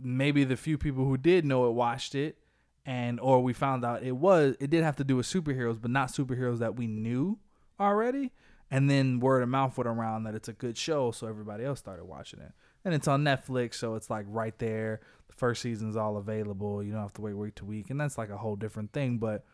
maybe 0.00 0.44
the 0.44 0.56
few 0.56 0.76
people 0.78 1.04
who 1.06 1.16
did 1.16 1.44
know 1.44 1.66
it 1.68 1.72
watched 1.72 2.14
it, 2.14 2.36
and 2.84 3.18
or 3.20 3.42
we 3.42 3.52
found 3.52 3.84
out 3.84 4.02
it 4.02 4.12
was 4.16 4.54
it 4.60 4.68
did 4.70 4.84
have 4.84 4.96
to 4.96 5.04
do 5.04 5.16
with 5.16 5.26
superheroes, 5.26 5.80
but 5.80 5.90
not 5.90 6.08
superheroes 6.08 6.58
that 6.58 6.76
we 6.76 6.86
knew 6.86 7.38
already. 7.80 8.32
And 8.70 8.90
then 8.90 9.20
word 9.20 9.42
of 9.42 9.48
mouth 9.48 9.76
went 9.78 9.86
around 9.88 10.24
that 10.24 10.34
it's 10.34 10.48
a 10.48 10.52
good 10.52 10.76
show, 10.76 11.10
so 11.12 11.26
everybody 11.28 11.64
else 11.64 11.78
started 11.78 12.04
watching 12.04 12.40
it. 12.40 12.52
And 12.86 12.94
it's 12.94 13.08
on 13.08 13.24
Netflix, 13.24 13.74
so 13.74 13.96
it's 13.96 14.08
like 14.08 14.24
right 14.28 14.56
there. 14.58 15.00
The 15.26 15.34
first 15.34 15.60
season's 15.60 15.96
all 15.96 16.16
available. 16.16 16.82
You 16.82 16.92
don't 16.92 17.02
have 17.02 17.12
to 17.14 17.20
wait 17.20 17.34
week 17.34 17.56
to 17.56 17.64
week, 17.64 17.90
and 17.90 18.00
that's 18.00 18.16
like 18.16 18.30
a 18.30 18.38
whole 18.38 18.54
different 18.54 18.92
thing. 18.92 19.18
But 19.18 19.44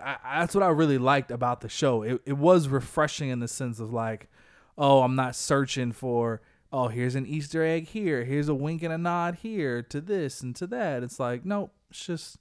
I, 0.00 0.18
that's 0.40 0.54
what 0.54 0.62
I 0.62 0.68
really 0.68 0.98
liked 0.98 1.30
about 1.30 1.62
the 1.62 1.68
show. 1.68 2.02
It 2.02 2.20
it 2.26 2.34
was 2.34 2.68
refreshing 2.68 3.30
in 3.30 3.40
the 3.40 3.48
sense 3.48 3.80
of 3.80 3.92
like, 3.92 4.28
oh, 4.76 5.02
I'm 5.02 5.16
not 5.16 5.34
searching 5.34 5.90
for 5.90 6.42
oh, 6.70 6.88
here's 6.88 7.14
an 7.14 7.24
Easter 7.24 7.64
egg 7.64 7.86
here, 7.88 8.24
here's 8.24 8.48
a 8.48 8.54
wink 8.54 8.82
and 8.82 8.92
a 8.92 8.98
nod 8.98 9.36
here 9.36 9.80
to 9.80 10.00
this 10.00 10.40
and 10.40 10.54
to 10.56 10.66
that. 10.66 11.02
It's 11.02 11.18
like 11.18 11.46
nope, 11.46 11.72
it's 11.88 12.04
just 12.04 12.36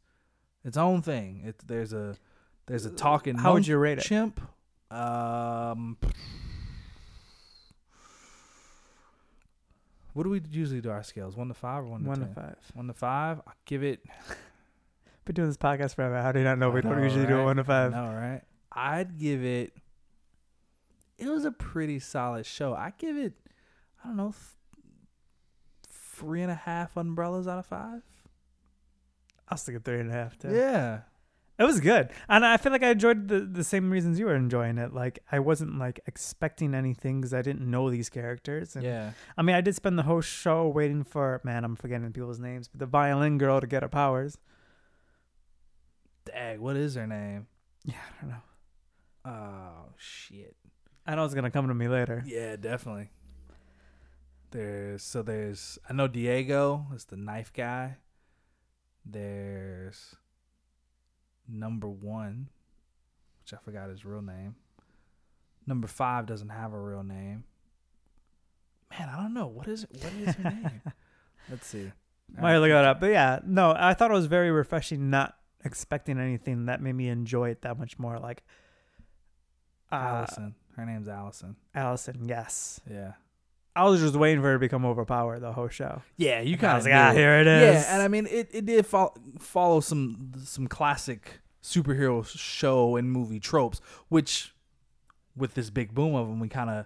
its 0.65 0.75
own 0.75 1.01
thing. 1.01 1.43
It 1.45 1.61
there's 1.65 1.93
a 1.93 2.17
there's 2.65 2.85
a 2.85 2.89
talking. 2.89 3.35
How 3.35 3.53
would 3.53 3.67
you 3.67 3.77
rate 3.77 3.99
it? 3.99 4.01
Chimp. 4.01 4.41
Um. 4.91 5.97
What 10.13 10.23
do 10.23 10.29
we 10.29 10.41
usually 10.51 10.81
do 10.81 10.89
our 10.91 11.03
scales? 11.03 11.35
One 11.35 11.47
to 11.47 11.53
five 11.53 11.83
or 11.83 11.87
one 11.87 12.03
to 12.03 12.09
One 12.09 12.19
to 12.19 12.25
five. 12.27 12.55
One 12.73 12.87
to 12.87 12.93
five. 12.93 13.39
I 13.47 13.51
give 13.65 13.83
it. 13.83 14.03
Been 15.25 15.35
doing 15.35 15.47
this 15.47 15.57
podcast 15.57 15.95
forever. 15.95 16.21
How 16.21 16.31
do 16.31 16.39
you 16.39 16.45
not 16.45 16.57
know 16.59 16.69
we 16.69 16.79
I 16.79 16.81
don't 16.81 16.97
know, 16.97 17.03
usually 17.03 17.25
do 17.25 17.37
a 17.39 17.43
one 17.45 17.55
to 17.55 17.63
five? 17.63 17.91
No, 17.91 18.05
right? 18.07 18.41
I'd 18.71 19.17
give 19.17 19.43
it. 19.43 19.73
It 21.17 21.27
was 21.29 21.45
a 21.45 21.51
pretty 21.51 21.99
solid 21.99 22.45
show. 22.45 22.73
I 22.73 22.91
give 22.97 23.15
it. 23.17 23.33
I 24.03 24.07
don't 24.07 24.17
know. 24.17 24.31
th- 24.31 24.43
Three 25.89 26.41
and 26.41 26.51
a 26.51 26.55
half 26.55 26.95
umbrellas 26.95 27.47
out 27.47 27.57
of 27.59 27.65
five. 27.65 28.01
I 29.49 29.53
was 29.55 29.63
thinking 29.63 29.81
three 29.81 29.99
and 29.99 30.09
a 30.11 30.13
half 30.13 30.37
too. 30.37 30.49
Yeah. 30.53 31.01
It 31.59 31.65
was 31.65 31.79
good, 31.79 32.09
and 32.27 32.43
I 32.43 32.57
feel 32.57 32.71
like 32.71 32.81
I 32.81 32.89
enjoyed 32.89 33.27
the 33.27 33.41
the 33.41 33.63
same 33.63 33.91
reasons 33.91 34.17
you 34.17 34.25
were 34.25 34.35
enjoying 34.35 34.79
it. 34.79 34.91
Like 34.91 35.19
I 35.31 35.37
wasn't 35.37 35.77
like 35.77 35.99
expecting 36.07 36.73
anything 36.73 37.21
because 37.21 37.33
I 37.33 37.43
didn't 37.43 37.69
know 37.69 37.91
these 37.91 38.09
characters. 38.09 38.75
And, 38.75 38.83
Yeah. 38.83 39.11
I 39.37 39.43
mean, 39.43 39.55
I 39.55 39.61
did 39.61 39.75
spend 39.75 39.99
the 39.99 40.03
whole 40.03 40.21
show 40.21 40.67
waiting 40.67 41.03
for 41.03 41.39
man. 41.43 41.63
I'm 41.63 41.75
forgetting 41.75 42.11
people's 42.11 42.39
names, 42.39 42.67
but 42.67 42.79
the 42.79 42.87
violin 42.87 43.37
girl 43.37 43.61
to 43.61 43.67
get 43.67 43.83
her 43.83 43.89
powers. 43.89 44.37
Dang, 46.25 46.59
what 46.61 46.75
is 46.75 46.95
her 46.95 47.05
name? 47.05 47.47
Yeah, 47.85 47.95
I 48.17 48.21
don't 48.21 48.29
know. 48.31 48.41
Oh 49.31 49.93
shit. 49.97 50.55
I 51.05 51.15
know 51.15 51.25
it's 51.25 51.33
gonna 51.35 51.51
come 51.51 51.67
to 51.67 51.73
me 51.75 51.87
later. 51.87 52.23
Yeah, 52.25 52.55
definitely. 52.55 53.09
There's 54.51 55.03
so 55.03 55.21
there's 55.21 55.77
I 55.87 55.93
know 55.93 56.07
Diego 56.07 56.87
is 56.95 57.05
the 57.05 57.17
knife 57.17 57.53
guy. 57.53 57.97
There's 59.05 60.15
number 61.47 61.87
one, 61.87 62.49
which 63.41 63.53
I 63.53 63.57
forgot 63.63 63.89
his 63.89 64.05
real 64.05 64.21
name. 64.21 64.55
Number 65.65 65.87
five 65.87 66.25
doesn't 66.25 66.49
have 66.49 66.73
a 66.73 66.79
real 66.79 67.03
name. 67.03 67.45
Man, 68.91 69.09
I 69.09 69.21
don't 69.21 69.33
know. 69.33 69.47
What 69.47 69.67
is 69.67 69.83
it? 69.83 69.89
What 69.91 70.13
is 70.13 70.35
her 70.35 70.51
name? 70.51 70.81
Let's 71.49 71.67
see. 71.67 71.91
Might 72.39 72.57
look 72.57 72.69
that 72.69 72.85
up, 72.85 72.99
but 72.99 73.11
yeah, 73.11 73.39
no, 73.45 73.75
I 73.77 73.93
thought 73.93 74.09
it 74.09 74.15
was 74.15 74.25
very 74.25 74.49
refreshing. 74.49 75.09
Not 75.09 75.35
expecting 75.63 76.19
anything 76.19 76.65
that 76.65 76.81
made 76.81 76.93
me 76.93 77.09
enjoy 77.09 77.49
it 77.49 77.61
that 77.61 77.77
much 77.77 77.99
more. 77.99 78.17
Like, 78.17 78.43
uh, 79.91 79.95
Allison. 79.95 80.55
Her 80.75 80.85
name's 80.85 81.07
Allison. 81.07 81.55
Allison, 81.75 82.27
yes. 82.27 82.81
Yeah. 82.89 83.13
I 83.75 83.85
was 83.85 84.01
just 84.01 84.15
waiting 84.15 84.41
for 84.41 84.47
her 84.47 84.53
to 84.53 84.59
become 84.59 84.85
overpowered 84.85 85.39
the 85.39 85.51
whole 85.51 85.67
show. 85.67 86.01
Yeah, 86.17 86.41
you 86.41 86.57
kind 86.57 86.77
of 86.77 86.85
like, 86.85 86.93
ah, 86.93 87.11
here 87.11 87.39
it 87.39 87.47
is. 87.47 87.83
Yeah, 87.83 87.93
and 87.93 88.01
I 88.01 88.07
mean, 88.07 88.27
it, 88.27 88.49
it 88.51 88.65
did 88.65 88.85
fo- 88.85 89.13
follow 89.39 89.79
some 89.79 90.31
some 90.43 90.67
classic 90.67 91.39
superhero 91.63 92.25
show 92.27 92.95
and 92.95 93.11
movie 93.11 93.39
tropes, 93.39 93.81
which 94.09 94.53
with 95.35 95.55
this 95.55 95.69
big 95.71 95.93
boom 95.93 96.13
of 96.13 96.27
them, 96.27 96.39
we 96.39 96.49
kind 96.49 96.69
of 96.69 96.85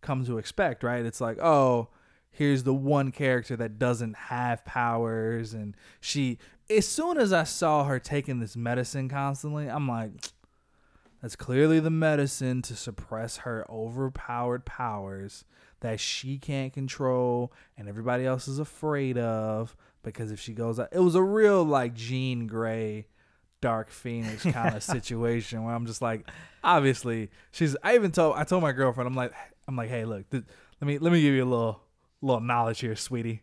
come 0.00 0.24
to 0.26 0.38
expect, 0.38 0.84
right? 0.84 1.04
It's 1.04 1.20
like, 1.20 1.38
oh, 1.40 1.88
here's 2.30 2.62
the 2.62 2.74
one 2.74 3.10
character 3.10 3.56
that 3.56 3.78
doesn't 3.78 4.14
have 4.14 4.64
powers, 4.64 5.54
and 5.54 5.76
she. 6.00 6.38
As 6.70 6.86
soon 6.86 7.18
as 7.18 7.32
I 7.32 7.42
saw 7.42 7.84
her 7.84 7.98
taking 7.98 8.38
this 8.38 8.56
medicine 8.56 9.08
constantly, 9.08 9.66
I'm 9.66 9.88
like, 9.88 10.12
that's 11.20 11.36
clearly 11.36 11.80
the 11.80 11.90
medicine 11.90 12.62
to 12.62 12.76
suppress 12.76 13.38
her 13.38 13.66
overpowered 13.68 14.64
powers 14.64 15.44
that 15.82 16.00
she 16.00 16.38
can't 16.38 16.72
control 16.72 17.52
and 17.76 17.88
everybody 17.88 18.24
else 18.24 18.48
is 18.48 18.58
afraid 18.58 19.18
of 19.18 19.76
because 20.02 20.32
if 20.32 20.40
she 20.40 20.52
goes 20.52 20.80
out 20.80 20.88
it 20.92 21.00
was 21.00 21.14
a 21.14 21.22
real 21.22 21.64
like 21.64 21.94
Jean 21.94 22.46
Grey 22.46 23.06
Dark 23.60 23.90
Phoenix 23.90 24.42
kind 24.50 24.74
of 24.76 24.82
situation 24.82 25.62
where 25.64 25.74
I'm 25.74 25.86
just 25.86 26.00
like 26.00 26.28
obviously 26.64 27.30
she's 27.50 27.76
I 27.82 27.94
even 27.96 28.12
told 28.12 28.36
I 28.36 28.44
told 28.44 28.62
my 28.62 28.72
girlfriend 28.72 29.06
I'm 29.08 29.14
like 29.14 29.32
I'm 29.68 29.76
like 29.76 29.90
hey 29.90 30.04
look 30.04 30.30
th- 30.30 30.44
let 30.80 30.86
me 30.86 30.98
let 30.98 31.12
me 31.12 31.20
give 31.20 31.34
you 31.34 31.44
a 31.44 31.46
little 31.46 31.80
little 32.20 32.40
knowledge 32.40 32.80
here 32.80 32.96
sweetie. 32.96 33.42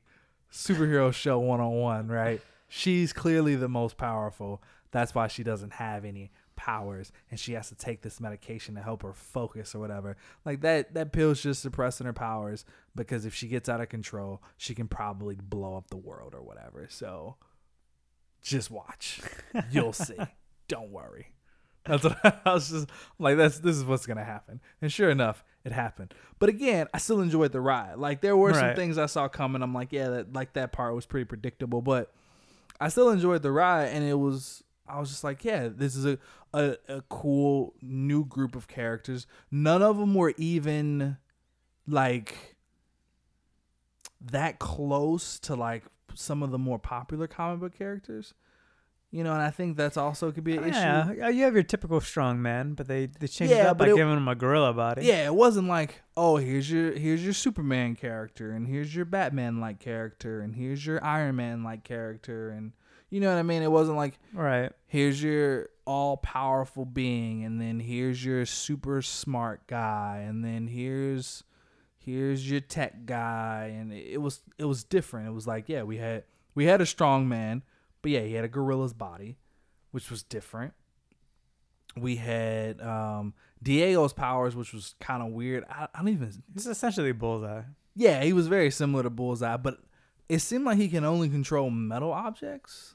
Superhero 0.51 1.13
show 1.13 1.39
101 1.39 2.07
right? 2.07 2.41
She's 2.67 3.13
clearly 3.13 3.55
the 3.55 3.69
most 3.69 3.97
powerful. 3.97 4.63
That's 4.91 5.13
why 5.13 5.27
she 5.27 5.43
doesn't 5.43 5.73
have 5.73 6.05
any 6.05 6.31
powers 6.59 7.11
and 7.31 7.39
she 7.39 7.53
has 7.53 7.69
to 7.69 7.75
take 7.75 8.01
this 8.01 8.19
medication 8.19 8.75
to 8.75 8.81
help 8.81 9.01
her 9.01 9.13
focus 9.13 9.73
or 9.73 9.79
whatever 9.79 10.17
like 10.45 10.59
that 10.59 10.93
that 10.93 11.13
pill's 11.13 11.41
just 11.41 11.61
suppressing 11.61 12.05
her 12.05 12.11
powers 12.13 12.65
because 12.95 13.25
if 13.25 13.33
she 13.33 13.47
gets 13.47 13.69
out 13.69 13.79
of 13.79 13.87
control 13.87 14.43
she 14.57 14.75
can 14.75 14.87
probably 14.87 15.35
blow 15.35 15.77
up 15.77 15.89
the 15.89 15.97
world 15.97 16.35
or 16.35 16.41
whatever 16.41 16.85
so 16.89 17.37
Just 18.41 18.71
watch. 18.71 19.21
You'll 19.71 19.93
see. 19.93 20.17
Don't 20.67 20.91
worry. 20.91 21.27
That's 21.85 22.03
what 22.03 22.17
I 22.45 22.53
was 22.53 22.69
just 22.69 22.89
like. 23.17 23.37
That's 23.37 23.59
this 23.59 23.75
is 23.75 23.83
what's 23.83 24.05
gonna 24.05 24.23
happen, 24.23 24.61
and 24.81 24.91
sure 24.91 25.09
enough, 25.09 25.43
it 25.63 25.71
happened. 25.71 26.13
But 26.37 26.49
again, 26.49 26.87
I 26.93 26.99
still 26.99 27.21
enjoyed 27.21 27.51
the 27.51 27.61
ride. 27.61 27.95
Like 27.97 28.21
there 28.21 28.37
were 28.37 28.53
some 28.53 28.75
things 28.75 28.97
I 28.97 29.07
saw 29.07 29.27
coming. 29.27 29.61
I'm 29.61 29.73
like, 29.73 29.91
yeah, 29.91 30.09
that 30.09 30.33
like 30.33 30.53
that 30.53 30.71
part 30.71 30.93
was 30.95 31.05
pretty 31.05 31.25
predictable, 31.25 31.81
but 31.81 32.13
I 32.79 32.89
still 32.89 33.09
enjoyed 33.09 33.41
the 33.41 33.51
ride, 33.51 33.87
and 33.87 34.03
it 34.03 34.15
was. 34.15 34.63
I 34.87 34.99
was 34.99 35.09
just 35.09 35.23
like, 35.23 35.45
yeah, 35.45 35.69
this 35.71 35.95
is 35.95 36.03
a, 36.05 36.17
a, 36.53 36.75
a 36.87 37.01
cool 37.09 37.73
new 37.81 38.25
group 38.25 38.55
of 38.55 38.67
characters. 38.67 39.27
None 39.51 39.81
of 39.81 39.97
them 39.97 40.13
were 40.15 40.33
even 40.37 41.17
like 41.87 42.55
that 44.21 44.59
close 44.59 45.39
to 45.39 45.55
like 45.55 45.83
some 46.13 46.43
of 46.43 46.51
the 46.51 46.57
more 46.57 46.79
popular 46.79 47.27
comic 47.27 47.59
book 47.59 47.77
characters. 47.77 48.33
You 49.11 49.23
know, 49.23 49.33
and 49.33 49.41
I 49.41 49.49
think 49.49 49.75
that's 49.75 49.97
also 49.97 50.31
could 50.31 50.43
be 50.43 50.55
an 50.55 50.65
issue. 50.65 50.77
Yeah, 51.17 51.29
you 51.29 51.43
have 51.45 51.55
your 51.55 51.63
typical 51.63 51.99
strong 51.99 52.39
man, 52.43 52.75
but 52.75 52.87
they 52.87 53.07
they 53.07 53.25
changed 53.25 53.51
it 53.55 53.65
up 53.65 53.79
by 53.79 53.87
it- 53.89 53.95
giving 53.95 54.15
him 54.15 54.27
a 54.27 54.35
gorilla 54.35 54.71
body. 54.71 55.03
Yeah, 55.05 55.25
it 55.25 55.33
wasn't 55.33 55.67
like, 55.67 56.03
oh, 56.15 56.37
here's 56.37 56.69
your 56.69 56.91
here's 56.93 57.23
your 57.23 57.33
Superman 57.33 57.95
character, 57.95 58.51
and 58.51 58.67
here's 58.67 58.95
your 58.95 59.05
Batman 59.05 59.59
like 59.59 59.79
character, 59.79 60.41
and 60.41 60.55
here's 60.55 60.85
your 60.85 61.03
Iron 61.03 61.37
Man 61.37 61.63
like 61.63 61.83
character, 61.83 62.51
and 62.51 62.73
you 63.09 63.19
know 63.19 63.29
what 63.33 63.39
I 63.39 63.43
mean. 63.43 63.63
It 63.63 63.71
wasn't 63.71 63.97
like 63.97 64.19
Right. 64.31 64.71
here's 64.85 65.23
your 65.23 65.69
all 65.89 66.17
powerful 66.17 66.85
being, 66.85 67.43
and 67.43 67.59
then 67.59 67.79
here's 67.79 68.23
your 68.23 68.45
super 68.45 69.01
smart 69.01 69.65
guy, 69.65 70.23
and 70.27 70.45
then 70.45 70.67
here's 70.67 71.43
here's 71.97 72.47
your 72.49 72.59
tech 72.59 73.07
guy, 73.07 73.73
and 73.75 73.91
it, 73.91 74.21
was 74.21 74.41
it 74.59 74.65
was 74.65 74.83
different. 74.83 75.27
It 75.27 75.31
was 75.31 75.47
like, 75.47 75.67
yeah, 75.67 75.81
we 75.81 75.97
had 75.97 76.25
we 76.53 76.65
had 76.65 76.79
a 76.79 76.85
strong 76.85 77.27
man, 77.27 77.63
but 78.03 78.11
yeah, 78.11 78.19
he 78.19 78.35
had 78.35 78.45
a 78.45 78.47
gorilla's 78.47 78.93
body, 78.93 79.37
which 79.89 80.11
was 80.11 80.21
different. 80.21 80.75
We 81.97 82.17
had 82.17 82.79
um, 82.81 83.33
Diego's 83.63 84.13
powers, 84.13 84.55
which 84.55 84.73
was 84.73 84.93
kind 84.99 85.23
of 85.23 85.29
weird. 85.29 85.65
I, 85.67 85.87
I 85.91 85.97
don't 85.97 86.09
even. 86.09 86.43
it's 86.53 86.67
essentially 86.67 87.13
bullseye. 87.13 87.63
Yeah, 87.95 88.23
he 88.23 88.31
was 88.31 88.45
very 88.45 88.69
similar 88.69 89.01
to 89.01 89.09
Bullseye, 89.09 89.57
but 89.57 89.79
it 90.29 90.39
seemed 90.39 90.65
like 90.65 90.77
he 90.77 90.87
can 90.87 91.03
only 91.03 91.29
control 91.29 91.71
metal 91.71 92.11
objects. 92.11 92.93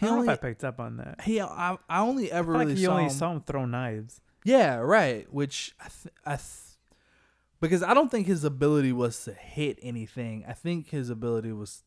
He 0.00 0.06
I 0.06 0.08
don't 0.08 0.16
only, 0.18 0.26
know 0.28 0.32
if 0.32 0.38
I 0.38 0.48
picked 0.48 0.64
up 0.64 0.80
on 0.80 0.96
that. 0.96 1.20
he, 1.22 1.40
I, 1.40 1.76
I 1.88 2.00
only 2.00 2.32
ever 2.32 2.52
feel 2.52 2.60
really 2.60 2.72
like 2.72 2.78
you 2.80 2.86
saw 2.86 2.92
only 2.92 3.04
him- 3.04 3.10
saw 3.10 3.32
him 3.32 3.40
throw 3.42 3.64
knives. 3.66 4.20
Yeah, 4.44 4.76
right. 4.76 5.30
Which 5.32 5.74
I, 5.78 5.84
th- 5.88 6.14
I, 6.24 6.36
th- 6.36 6.78
because 7.60 7.82
I 7.82 7.92
don't 7.92 8.10
think 8.10 8.26
his 8.26 8.42
ability 8.42 8.92
was 8.92 9.22
to 9.24 9.34
hit 9.34 9.78
anything. 9.82 10.44
I 10.48 10.54
think 10.54 10.88
his 10.88 11.10
ability 11.10 11.52
was 11.52 11.82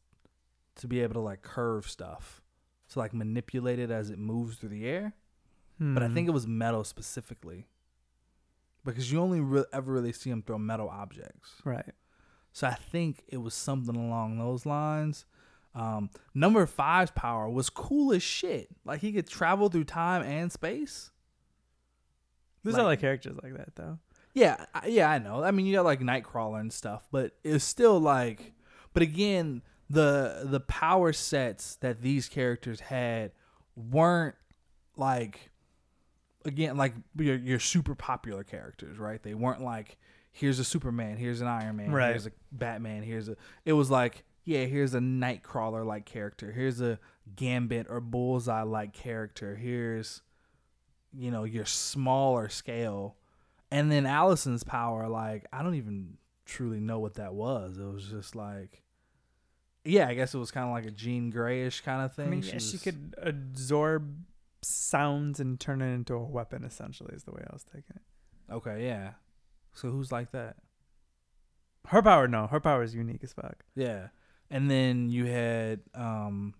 to 0.76 0.88
be 0.88 1.02
able 1.02 1.16
to 1.16 1.20
like 1.20 1.42
curve 1.42 1.90
stuff, 1.90 2.44
to 2.90 3.00
like 3.00 3.14
manipulate 3.14 3.80
it 3.80 3.90
as 3.90 4.12
it 4.12 4.20
moves 4.20 4.58
through 4.58 4.70
the 4.70 4.86
air. 4.88 5.14
But 5.80 6.04
I 6.04 6.08
Hmm. 6.08 6.14
think 6.14 6.28
it 6.28 6.32
was 6.32 6.46
metal 6.48 6.84
specifically, 6.84 7.66
because 8.86 9.12
you 9.12 9.20
only 9.20 9.40
re- 9.42 9.66
ever 9.74 9.92
really 9.92 10.14
see 10.14 10.30
him 10.30 10.44
throw 10.44 10.58
metal 10.60 10.88
objects. 10.90 11.56
right. 11.66 11.92
So 12.56 12.68
I 12.68 12.76
think 12.76 13.24
it 13.28 13.38
was 13.38 13.56
something 13.56 13.96
along 13.96 14.38
those 14.38 14.64
lines. 14.68 15.26
Um, 15.76 16.10
number 16.36 16.66
five's 16.68 17.12
power 17.12 17.50
was 17.50 17.70
cool 17.70 18.14
as 18.14 18.22
shit. 18.22 18.70
Like 18.86 19.02
he 19.02 19.12
could 19.12 19.28
travel 19.28 19.70
through 19.70 19.86
time 19.86 20.22
and 20.22 20.52
space. 20.52 21.10
There's 22.64 22.76
Like- 22.76 22.84
other 22.84 22.96
characters 22.96 23.38
like 23.42 23.56
that 23.58 23.76
though. 23.76 24.00
Yeah, 24.34 24.66
yeah, 24.88 25.10
I 25.12 25.20
know. 25.20 25.44
I 25.44 25.52
mean, 25.52 25.66
you 25.68 25.76
got 25.76 25.86
like 25.86 26.00
Nightcrawler 26.00 26.60
and 26.60 26.74
stuff, 26.74 27.08
but 27.12 27.36
it's 27.44 27.64
still 27.64 28.00
like. 28.00 28.54
But 28.94 29.04
again, 29.04 29.62
the 29.90 30.42
the 30.46 30.60
power 30.60 31.14
sets 31.14 31.76
that 31.78 32.02
these 32.02 32.28
characters 32.30 32.80
had 32.80 33.32
weren't 33.76 34.36
like, 34.96 35.52
again, 36.46 36.78
like 36.78 36.94
your 37.16 37.36
your 37.36 37.60
super 37.60 37.94
popular 37.96 38.44
characters, 38.44 38.98
right? 38.98 39.22
They 39.22 39.34
weren't 39.36 39.62
like 39.62 39.98
here's 40.32 40.58
a 40.58 40.64
Superman, 40.64 41.18
here's 41.18 41.42
an 41.42 41.48
Iron 41.48 41.76
Man, 41.76 41.92
Right. 41.92 42.10
here's 42.10 42.26
a 42.26 42.32
Batman, 42.52 43.04
here's 43.04 43.30
a. 43.30 43.36
It 43.66 43.74
was 43.74 43.92
like 43.92 44.24
yeah, 44.44 44.66
here's 44.66 44.94
a 44.94 45.00
Nightcrawler 45.00 45.86
like 45.86 46.06
character, 46.06 46.52
here's 46.52 46.82
a 46.82 47.00
Gambit 47.36 47.88
or 47.90 48.02
Bullseye 48.02 48.64
like 48.64 48.94
character, 48.94 49.56
here's 49.56 50.22
you 51.16 51.30
know 51.30 51.44
your 51.44 51.66
smaller 51.66 52.50
scale 52.50 53.18
and 53.74 53.92
then 53.92 54.06
Allison's 54.06 54.64
power, 54.64 55.10
like 55.10 55.48
I 55.52 55.64
don't 55.64 55.74
even 55.74 56.18
truly 56.46 56.80
know 56.80 57.00
what 57.00 57.16
that 57.16 57.34
was. 57.34 57.80
It 57.80 57.84
was 57.84 58.06
just 58.06 58.36
like, 58.36 58.84
yeah, 59.84 60.08
I 60.08 60.14
guess 60.14 60.36
it 60.36 60.38
was 60.38 60.52
kind 60.52 60.68
of 60.68 60.74
like 60.74 60.86
a 60.86 60.92
Jean 60.92 61.32
Greyish 61.32 61.82
kind 61.82 62.06
of 62.06 62.14
thing. 62.14 62.28
I 62.28 62.30
mean, 62.30 62.44
yeah, 62.44 62.60
she 62.60 62.78
could 62.78 63.16
absorb 63.20 64.26
sounds 64.62 65.40
and 65.40 65.60
turn 65.60 65.82
it 65.82 65.92
into 65.92 66.14
a 66.14 66.24
weapon. 66.24 66.64
Essentially, 66.64 67.16
is 67.16 67.24
the 67.24 67.32
way 67.32 67.44
I 67.50 67.52
was 67.52 67.64
taking 67.64 67.96
it. 67.96 68.54
Okay, 68.54 68.86
yeah. 68.86 69.14
So 69.74 69.90
who's 69.90 70.12
like 70.12 70.32
that? 70.34 70.58
Her 71.88 72.04
power, 72.04 72.28
no, 72.28 72.46
her 72.46 72.60
power 72.60 72.84
is 72.84 72.94
unique 72.94 73.24
as 73.24 73.34
fuck. 73.34 73.66
Yeah, 73.76 74.10
and 74.50 74.70
then 74.70 75.10
you 75.10 75.26
had 75.26 75.82
um, 75.96 76.54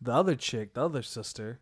the 0.00 0.12
other 0.12 0.34
chick, 0.36 0.74
the 0.74 0.84
other 0.84 1.02
sister. 1.02 1.60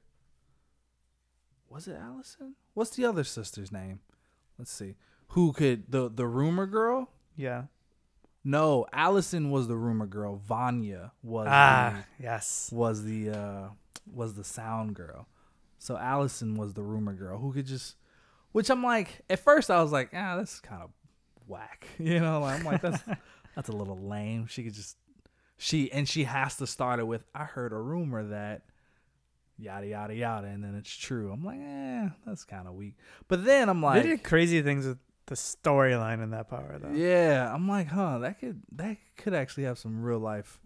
Was 1.69 1.89
it 1.89 1.97
Allison? 2.01 2.55
What's 2.75 2.91
the 2.91 3.05
other 3.05 3.25
sister's 3.25 3.73
name? 3.73 4.01
Let's 4.59 4.71
see. 4.73 4.95
Who 5.29 5.53
could 5.53 5.91
the 5.91 6.09
the 6.09 6.27
rumor 6.27 6.67
girl? 6.67 7.09
Yeah. 7.37 7.65
No, 8.45 8.87
Allison 8.93 9.51
was 9.51 9.69
the 9.69 9.77
rumor 9.77 10.07
girl. 10.07 10.37
Vanya 10.37 11.13
was 11.23 11.49
Ah, 11.51 12.05
yes. 12.21 12.71
was 12.73 13.05
the 13.05 13.31
uh 13.31 13.69
was 14.13 14.35
the 14.35 14.45
sound 14.45 14.95
girl. 14.95 15.27
So 15.79 15.97
Allison 15.97 16.55
was 16.57 16.75
the 16.75 16.83
rumor 16.83 17.15
girl 17.15 17.39
who 17.39 17.53
could 17.53 17.67
just 17.67 17.97
which 18.53 18.71
I'm 18.71 18.85
like 18.85 19.23
at 19.29 19.41
first 19.41 19.71
I 19.71 19.83
was 19.83 19.91
like, 19.93 20.11
ah, 20.15 20.37
that's 20.37 20.61
kind 20.61 20.83
of 20.83 20.91
whack. 21.49 21.87
You 21.99 22.21
know, 22.21 22.45
I'm 22.45 22.65
like 22.65 22.83
that's 22.83 23.03
that's 23.57 23.69
a 23.69 23.73
little 23.73 23.99
lame. 23.99 24.47
She 24.47 24.63
could 24.63 24.75
just 24.75 24.97
she 25.57 25.91
and 25.93 26.09
she 26.09 26.25
has 26.25 26.57
to 26.57 26.67
start 26.67 27.01
it 27.01 27.07
with 27.07 27.25
I 27.35 27.45
heard 27.45 27.73
a 27.73 27.79
rumor 27.79 28.25
that 28.29 28.63
yada 29.57 29.87
yada 29.87 30.15
yada 30.15 30.47
and 30.49 30.65
then 30.65 30.75
it's 30.75 30.95
true. 30.95 31.31
I'm 31.33 31.45
like, 31.45 31.61
eh, 31.61 32.09
that's 32.27 32.45
kind 32.45 32.67
of 32.67 32.75
weak. 32.75 32.97
But 33.29 33.45
then 33.45 33.69
I'm 33.69 33.83
like 33.83 34.03
they 34.03 34.09
did 34.11 34.25
crazy 34.25 34.63
things 34.63 34.87
with 34.87 34.99
the 35.27 35.35
storyline 35.35 36.23
in 36.23 36.31
that 36.31 36.51
power, 36.51 36.79
though. 36.81 36.91
yeah, 36.93 37.51
I'm 37.53 37.69
like, 37.69 37.89
huh, 37.89 38.19
that 38.19 38.39
could 38.41 38.61
that 38.73 38.99
could 39.17 39.35
actually 39.35 39.65
have 39.65 39.79
some 39.79 40.03
real 40.03 40.19
life 40.19 40.61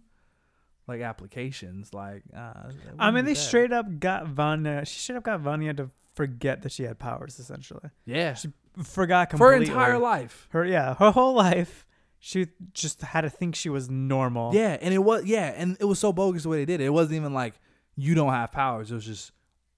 like 0.88 1.00
applications. 1.00 1.94
Like, 1.94 2.22
uh, 2.36 2.70
I 2.98 3.10
mean, 3.10 3.24
they 3.24 3.34
bad. 3.34 3.40
straight 3.40 3.72
up 3.72 4.00
got 4.00 4.26
Vanya. 4.26 4.84
She 4.84 4.98
straight 4.98 5.16
up 5.16 5.24
got 5.24 5.40
Vanya 5.40 5.74
to 5.74 5.90
forget 6.14 6.62
that 6.62 6.72
she 6.72 6.84
had 6.84 6.98
powers. 6.98 7.38
Essentially, 7.38 7.90
yeah 8.04 8.34
she 8.34 8.48
forgot 8.82 9.30
completely 9.30 9.66
for 9.66 9.72
her 9.74 9.80
entire 9.80 9.98
life. 9.98 10.48
Her 10.50 10.64
yeah, 10.64 10.94
her 10.94 11.10
whole 11.10 11.34
life. 11.48 11.84
She 12.20 12.48
just 12.72 13.00
had 13.02 13.20
to 13.22 13.30
think 13.30 13.54
she 13.54 13.68
was 13.68 13.88
normal. 13.88 14.54
Yeah, 14.54 14.76
and 14.80 14.92
it 14.92 14.98
was 14.98 15.24
yeah, 15.24 15.52
and 15.56 15.76
it 15.80 15.84
was 15.84 15.98
so 15.98 16.12
bogus 16.12 16.42
the 16.42 16.48
way 16.48 16.58
they 16.58 16.64
did 16.64 16.80
it. 16.80 16.86
It 16.86 16.90
wasn't 16.90 17.16
even 17.16 17.32
like 17.32 17.54
you 17.96 18.14
don't 18.14 18.32
have 18.32 18.50
powers. 18.52 18.90
It 18.90 18.94
was 18.94 19.06
just 19.06 19.32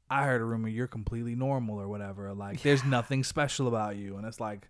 I 0.09 0.24
heard 0.24 0.41
a 0.41 0.45
rumor 0.45 0.68
you're 0.68 0.86
completely 0.86 1.34
normal 1.34 1.80
or 1.80 1.86
whatever. 1.88 2.28
or 2.28 2.34
Like 2.34 2.62
there's 2.62 2.84
nothing 2.97 3.24
special 3.24 3.68
about 3.68 3.97
you, 3.97 4.16
and 4.16 4.26
it's 4.26 4.41
like 4.41 4.68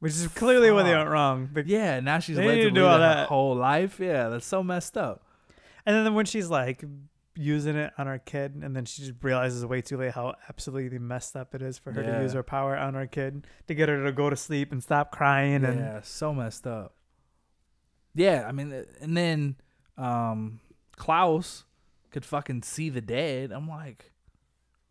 which 0.00 0.12
is 0.12 0.26
clearly 0.28 0.70
where 0.70 0.84
they 0.84 0.94
went 0.94 1.08
wrong. 1.08 1.48
But, 1.50 1.66
yeah, 1.66 2.00
now 2.00 2.18
she's 2.18 2.36
led 2.36 2.56
to 2.56 2.70
do 2.70 2.84
all 2.84 2.94
her 2.94 2.98
that. 2.98 3.28
whole 3.28 3.54
life. 3.56 3.98
Yeah, 4.00 4.28
that's 4.28 4.44
so 4.44 4.62
messed 4.62 4.98
up. 4.98 5.24
And 5.86 6.04
then 6.04 6.12
when 6.14 6.26
she's 6.26 6.48
like 6.50 6.84
using 7.36 7.76
it 7.76 7.92
on 7.98 8.06
her 8.06 8.18
kid, 8.18 8.54
and 8.62 8.74
then 8.76 8.84
she 8.84 9.02
just 9.02 9.14
realizes 9.22 9.64
way 9.66 9.80
too 9.82 9.96
late 9.96 10.12
how 10.12 10.34
absolutely 10.48 10.98
messed 10.98 11.36
up 11.36 11.54
it 11.54 11.62
is 11.62 11.78
for 11.78 11.92
her 11.92 12.02
to 12.02 12.22
use 12.22 12.32
her 12.32 12.42
power 12.42 12.76
on 12.76 12.94
her 12.94 13.06
kid 13.06 13.46
to 13.66 13.74
get 13.74 13.88
her 13.88 14.04
to 14.04 14.12
go 14.12 14.30
to 14.30 14.36
sleep 14.36 14.72
and 14.72 14.82
stop 14.82 15.10
crying. 15.10 15.64
And 15.64 15.78
Yeah, 15.78 16.00
so 16.02 16.32
messed 16.32 16.66
up. 16.66 16.94
Yeah, 18.14 18.46
I 18.48 18.52
mean, 18.52 18.84
and 19.00 19.16
then 19.16 19.56
um 19.98 20.60
Klaus 20.96 21.64
could 22.10 22.24
fucking 22.24 22.62
see 22.62 22.88
the 22.90 23.00
dead. 23.00 23.50
I'm 23.50 23.68
like, 23.68 24.12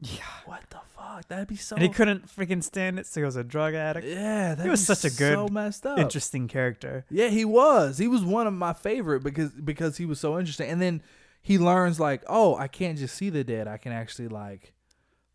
yeah, 0.01 0.19
what 0.45 0.63
the 0.69 0.79
fuck? 0.93 1.27
That'd 1.29 1.47
be 1.47 1.55
so. 1.55 1.75
and 1.77 1.83
he 1.83 1.89
couldn't 1.89 2.27
freaking 2.27 2.61
stand 2.61 2.99
it, 2.99 3.07
so 3.07 3.21
he 3.21 3.25
was 3.25 3.37
a 3.37 3.43
drug 3.43 3.73
addict. 3.73 4.05
Yeah, 4.05 4.55
that 4.55 4.67
was 4.67 4.85
such 4.85 5.05
a 5.05 5.09
good, 5.15 5.33
so 5.33 5.47
messed 5.47 5.85
up. 5.85 5.97
Interesting 5.97 6.49
character. 6.49 7.05
Yeah, 7.09 7.29
he 7.29 7.45
was. 7.45 7.97
He 7.97 8.07
was 8.09 8.23
one 8.23 8.45
of 8.47 8.53
my 8.53 8.73
favorite 8.73 9.23
because 9.23 9.51
because 9.51 9.95
he 9.97 10.05
was 10.05 10.19
so 10.19 10.37
interesting. 10.37 10.69
And 10.69 10.81
then 10.81 11.01
he 11.43 11.57
learns 11.57 11.99
like, 11.99 12.23
oh, 12.27 12.55
I 12.55 12.69
can't 12.69 12.97
just 12.97 13.15
see 13.15 13.29
the 13.29 13.43
dead. 13.43 13.67
I 13.67 13.77
can 13.77 13.91
actually 13.91 14.29
like 14.29 14.73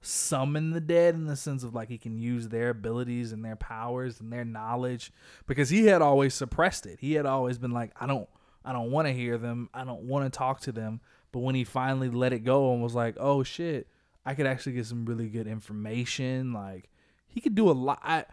summon 0.01 0.71
the 0.71 0.81
dead 0.81 1.15
in 1.15 1.27
the 1.27 1.37
sense 1.37 1.63
of 1.63 1.75
like 1.75 1.91
he 1.91 1.99
can 1.99 2.17
use 2.17 2.49
their 2.49 2.71
abilities 2.71 3.31
and 3.31 3.45
their 3.45 3.57
powers 3.57 4.19
and 4.19 4.33
their 4.33 4.45
knowledge 4.45 5.13
because 5.47 5.69
he 5.69 5.85
had 5.85 6.01
always 6.01 6.33
suppressed 6.33 6.87
it. 6.87 6.99
He 7.01 7.13
had 7.13 7.27
always 7.27 7.59
been 7.59 7.73
like, 7.73 7.93
I 8.01 8.07
don't 8.07 8.27
I 8.65 8.73
don't 8.73 8.91
want 8.91 9.07
to 9.07 9.13
hear 9.13 9.37
them. 9.37 9.69
I 9.75 9.85
don't 9.85 10.03
want 10.03 10.25
to 10.25 10.37
talk 10.37 10.61
to 10.61 10.73
them. 10.73 11.03
But 11.31 11.41
when 11.41 11.55
he 11.55 11.65
finally 11.65 12.09
let 12.09 12.33
it 12.33 12.41
go 12.41 12.73
and 12.73 12.83
was 12.83 12.95
like, 12.95 13.17
oh 13.21 13.43
shit, 13.43 13.87
I 14.25 14.35
could 14.35 14.47
actually 14.47 14.73
get 14.73 14.87
some 14.87 15.05
really 15.05 15.29
good 15.29 15.47
information. 15.47 16.55
Like 16.55 16.89
he 17.27 17.43
could 17.43 17.55
do 17.55 17.71
a 17.71 17.73
lot. 17.73 18.01
I, 18.03 18.25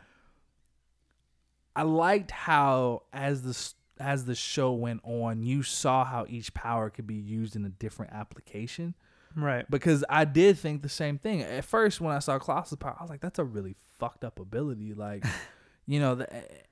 I 1.75 1.83
liked 1.83 2.31
how 2.31 3.03
as 3.11 3.41
the 3.41 3.53
as 3.99 4.25
the 4.25 4.35
show 4.35 4.73
went 4.73 5.01
on, 5.03 5.43
you 5.43 5.63
saw 5.63 6.03
how 6.03 6.25
each 6.27 6.53
power 6.53 6.89
could 6.89 7.07
be 7.07 7.15
used 7.15 7.55
in 7.55 7.65
a 7.65 7.69
different 7.69 8.13
application. 8.13 8.95
Right. 9.35 9.69
Because 9.69 10.03
I 10.09 10.25
did 10.25 10.57
think 10.57 10.81
the 10.81 10.89
same 10.89 11.17
thing 11.17 11.41
at 11.41 11.65
first 11.65 11.99
when 11.99 12.15
I 12.15 12.19
saw 12.19 12.39
Klaus's 12.39 12.77
power. 12.77 12.95
I 12.97 13.03
was 13.03 13.09
like, 13.09 13.21
"That's 13.21 13.39
a 13.39 13.43
really 13.43 13.75
fucked 13.99 14.23
up 14.23 14.39
ability." 14.39 14.93
Like, 14.93 15.25
you 15.85 15.99
know, 15.99 16.15
the, 16.15 16.27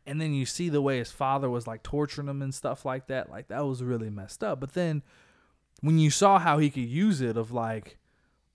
and 0.05 0.19
then 0.19 0.33
you 0.33 0.45
see 0.45 0.69
the 0.69 0.81
way 0.81 0.97
his 0.97 1.11
father 1.11 1.49
was 1.49 1.67
like 1.67 1.83
torturing 1.83 2.27
him 2.27 2.41
and 2.41 2.53
stuff 2.53 2.85
like 2.85 3.07
that. 3.07 3.29
Like 3.29 3.49
that 3.49 3.65
was 3.65 3.83
really 3.83 4.09
messed 4.09 4.43
up. 4.43 4.59
But 4.59 4.73
then 4.73 5.03
when 5.81 5.99
you 5.99 6.09
saw 6.09 6.39
how 6.39 6.57
he 6.57 6.69
could 6.69 6.87
use 6.87 7.19
it, 7.19 7.35
of 7.35 7.51
like, 7.51 7.97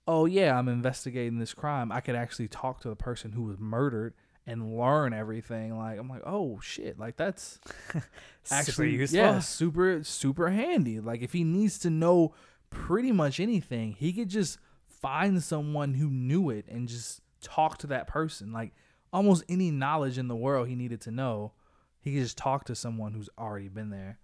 oh 0.07 0.25
yeah, 0.25 0.57
I'm 0.57 0.67
investigating 0.67 1.37
this 1.37 1.53
crime. 1.53 1.91
I 1.91 2.01
could 2.01 2.15
actually 2.15 2.47
talk 2.47 2.81
to 2.81 2.89
the 2.89 2.95
person 2.95 3.33
who 3.33 3.43
was 3.43 3.59
murdered 3.59 4.15
and 4.49 4.75
learn 4.75 5.13
everything. 5.13 5.77
Like 5.77 5.99
I'm 5.99 6.09
like, 6.09 6.23
oh 6.25 6.59
shit, 6.61 6.99
like 6.99 7.15
that's 7.15 7.59
actually 8.51 8.91
useful. 8.91 9.17
yeah, 9.17 9.39
super 9.39 10.03
super 10.03 10.49
handy. 10.49 10.99
Like 10.99 11.21
if 11.21 11.33
he 11.33 11.43
needs 11.43 11.77
to 11.79 11.89
know 11.89 12.33
pretty 12.71 13.11
much 13.11 13.39
anything, 13.39 13.93
he 13.93 14.11
could 14.11 14.29
just 14.29 14.57
find 14.87 15.41
someone 15.41 15.93
who 15.93 16.09
knew 16.09 16.49
it 16.49 16.65
and 16.67 16.87
just 16.87 17.21
talk 17.41 17.77
to 17.79 17.87
that 17.87 18.07
person. 18.07 18.51
Like 18.51 18.73
almost 19.13 19.43
any 19.47 19.69
knowledge 19.69 20.17
in 20.17 20.27
the 20.27 20.35
world 20.35 20.67
he 20.67 20.75
needed 20.75 21.01
to 21.01 21.11
know, 21.11 21.53
he 22.01 22.13
could 22.13 22.23
just 22.23 22.37
talk 22.37 22.65
to 22.65 22.75
someone 22.75 23.13
who's 23.13 23.29
already 23.37 23.69
been 23.69 23.91
there. 23.91 24.17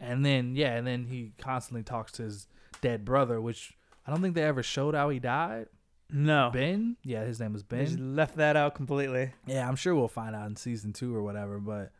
And 0.00 0.24
then 0.24 0.56
yeah, 0.56 0.74
and 0.76 0.86
then 0.86 1.04
he 1.04 1.34
constantly 1.38 1.82
talks 1.82 2.10
to 2.12 2.22
his 2.22 2.48
dead 2.80 3.04
brother, 3.04 3.38
which 3.38 3.74
I 4.06 4.10
don't 4.10 4.22
think 4.22 4.34
they 4.34 4.44
ever 4.44 4.62
showed 4.62 4.94
how 4.94 5.10
he 5.10 5.18
died. 5.18 5.66
No. 6.12 6.50
Ben? 6.52 6.96
Yeah, 7.02 7.24
his 7.24 7.40
name 7.40 7.52
was 7.54 7.64
They 7.64 7.84
just 7.84 7.96
Ben. 7.96 8.14
left 8.16 8.36
that 8.36 8.56
out 8.56 8.74
completely. 8.74 9.32
Yeah, 9.46 9.66
I'm 9.66 9.76
sure 9.76 9.94
we'll 9.94 10.08
find 10.08 10.36
out 10.36 10.46
in 10.46 10.56
season 10.56 10.92
two 10.92 11.14
or 11.14 11.22
whatever, 11.22 11.58
but 11.58 11.90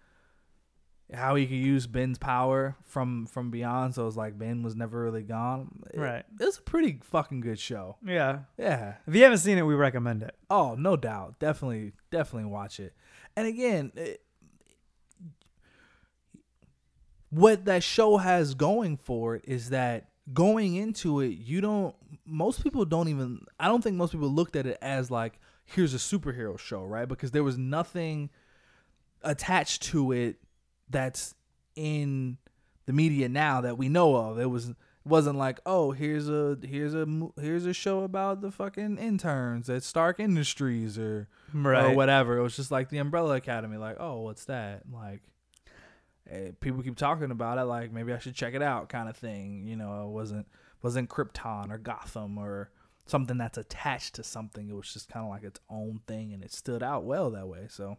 how 1.13 1.35
he 1.35 1.47
could 1.47 1.57
use 1.57 1.87
Ben's 1.87 2.17
power 2.19 2.77
from 2.85 3.27
from 3.27 3.51
beyond, 3.51 3.95
so 3.95 4.07
it's 4.07 4.17
like 4.17 4.39
Ben 4.39 4.63
was 4.63 4.75
never 4.77 5.03
really 5.03 5.23
gone. 5.23 5.83
Right. 5.83 5.95
It- 5.95 6.01
Right. 6.01 6.25
It's 6.41 6.59
a 6.59 6.63
pretty 6.63 7.01
fucking 7.03 7.41
good 7.41 7.59
show. 7.59 7.97
Yeah. 8.07 8.41
Yeah. 8.59 8.95
If 9.07 9.15
you 9.15 9.23
haven't 9.23 9.39
seen 9.39 9.59
it, 9.59 9.63
we 9.67 9.75
recommend 9.75 10.23
it. 10.23 10.35
Oh, 10.51 10.75
no 10.75 10.97
doubt. 10.97 11.39
Definitely, 11.39 11.93
definitely 12.11 12.51
watch 12.51 12.81
it. 12.81 12.95
And 13.37 13.47
again, 13.47 13.93
it, 13.95 14.23
what 17.31 17.65
that 17.65 17.83
show 17.83 18.19
has 18.19 18.55
going 18.55 18.97
for 18.97 19.37
it 19.37 19.45
is 19.47 19.71
that 19.71 20.09
going 20.33 20.77
into 20.77 21.21
it, 21.21 21.39
you 21.39 21.61
don't. 21.61 21.95
Most 22.25 22.63
people 22.63 22.85
don't 22.85 23.09
even. 23.09 23.41
I 23.59 23.69
don't 23.69 23.83
think 23.83 23.97
most 23.97 24.13
people 24.13 24.29
looked 24.29 24.57
at 24.57 24.67
it 24.67 24.79
as 24.83 25.11
like, 25.11 25.39
here's 25.65 25.95
a 25.95 25.99
superhero 25.99 26.59
show, 26.59 26.85
right? 26.85 27.09
Because 27.09 27.31
there 27.31 27.45
was 27.45 27.59
nothing 27.59 28.31
attached 29.23 29.83
to 29.83 30.13
it 30.13 30.37
that's 30.89 31.35
in 31.75 32.39
the 32.87 32.93
media 32.93 33.29
now 33.29 33.61
that 33.61 33.79
we 33.79 33.89
know 33.89 34.17
of. 34.17 34.39
It 34.39 34.51
was 34.51 34.73
wasn't 35.05 35.37
like, 35.37 35.59
oh, 35.67 35.91
here's 35.91 36.29
a 36.29 36.59
here's 36.63 36.95
a 36.95 37.07
here's 37.41 37.67
a 37.67 37.73
show 37.73 38.03
about 38.03 38.41
the 38.41 38.51
fucking 38.51 38.99
interns 38.99 39.69
at 39.69 39.83
Stark 39.83 40.21
Industries 40.21 40.99
or 40.99 41.29
or 41.91 41.95
whatever. 41.95 42.39
It 42.39 42.43
was 42.43 42.57
just 42.57 42.71
like 42.71 42.89
the 42.89 42.99
Umbrella 42.99 43.37
Academy. 43.37 43.77
Like, 43.77 43.97
oh, 43.99 44.21
what's 44.21 44.45
that? 44.45 44.83
Like, 44.93 45.23
eh, 46.31 46.51
people 46.61 46.83
keep 46.83 46.97
talking 46.97 47.31
about 47.31 47.59
it. 47.59 47.65
Like, 47.65 47.93
maybe 47.93 48.13
I 48.13 48.19
should 48.19 48.35
check 48.35 48.55
it 48.55 48.63
out, 48.63 48.89
kind 48.89 49.09
of 49.09 49.17
thing. 49.17 49.67
You 49.67 49.77
know, 49.77 50.07
it 50.07 50.11
wasn't 50.11 50.47
wasn't 50.83 51.09
Krypton 51.09 51.71
or 51.71 51.79
Gotham 51.79 52.39
or 52.39 52.71
something 53.07 53.39
that's 53.39 53.59
attached 53.59 54.15
to 54.17 54.25
something. 54.25 54.69
It 54.69 54.75
was 54.75 54.93
just 54.93 55.09
kind 55.09 55.25
of 55.25 55.31
like 55.31 55.45
its 55.45 55.61
own 55.71 56.01
thing, 56.07 56.33
and 56.33 56.43
it 56.43 56.53
stood 56.53 56.83
out 56.83 57.05
well 57.05 57.31
that 57.31 57.47
way. 57.49 57.67
So, 57.69 57.99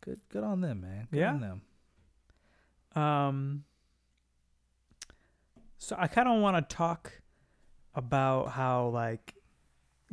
good 0.00 0.20
good 0.28 0.44
on 0.44 0.60
them, 0.60 0.80
man. 0.82 1.08
Good 1.10 1.18
Yeah. 1.20 1.32
on 1.34 1.40
them. 1.40 3.02
Um. 3.02 3.64
So 5.78 5.96
I 5.98 6.08
kind 6.08 6.28
of 6.28 6.40
want 6.42 6.56
to 6.68 6.74
talk 6.76 7.22
about 7.94 8.50
how 8.50 8.88
like, 8.88 9.34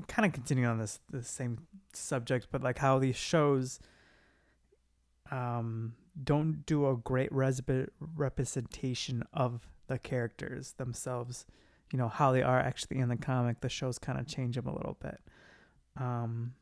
kind 0.07 0.25
of 0.25 0.31
continuing 0.31 0.69
on 0.69 0.77
this 0.79 0.99
the 1.09 1.21
same 1.23 1.67
subject, 1.93 2.47
but 2.51 2.63
like 2.63 2.77
how 2.77 2.99
these 2.99 3.17
shows, 3.17 3.79
um, 5.29 5.93
don't 6.23 6.65
do 6.65 6.87
a 6.89 6.95
great 6.95 7.31
res- 7.31 7.61
representation 8.15 9.23
of 9.33 9.67
the 9.87 9.97
characters 9.97 10.73
themselves. 10.77 11.45
You 11.91 11.97
know 11.99 12.09
how 12.09 12.31
they 12.31 12.41
are 12.43 12.59
actually 12.59 12.97
in 12.99 13.09
the 13.09 13.15
comic. 13.17 13.61
The 13.61 13.69
shows 13.69 13.97
kind 13.99 14.19
of 14.19 14.27
change 14.27 14.55
them 14.55 14.67
a 14.67 14.73
little 14.73 14.97
bit. 15.01 15.19
Um. 15.97 16.53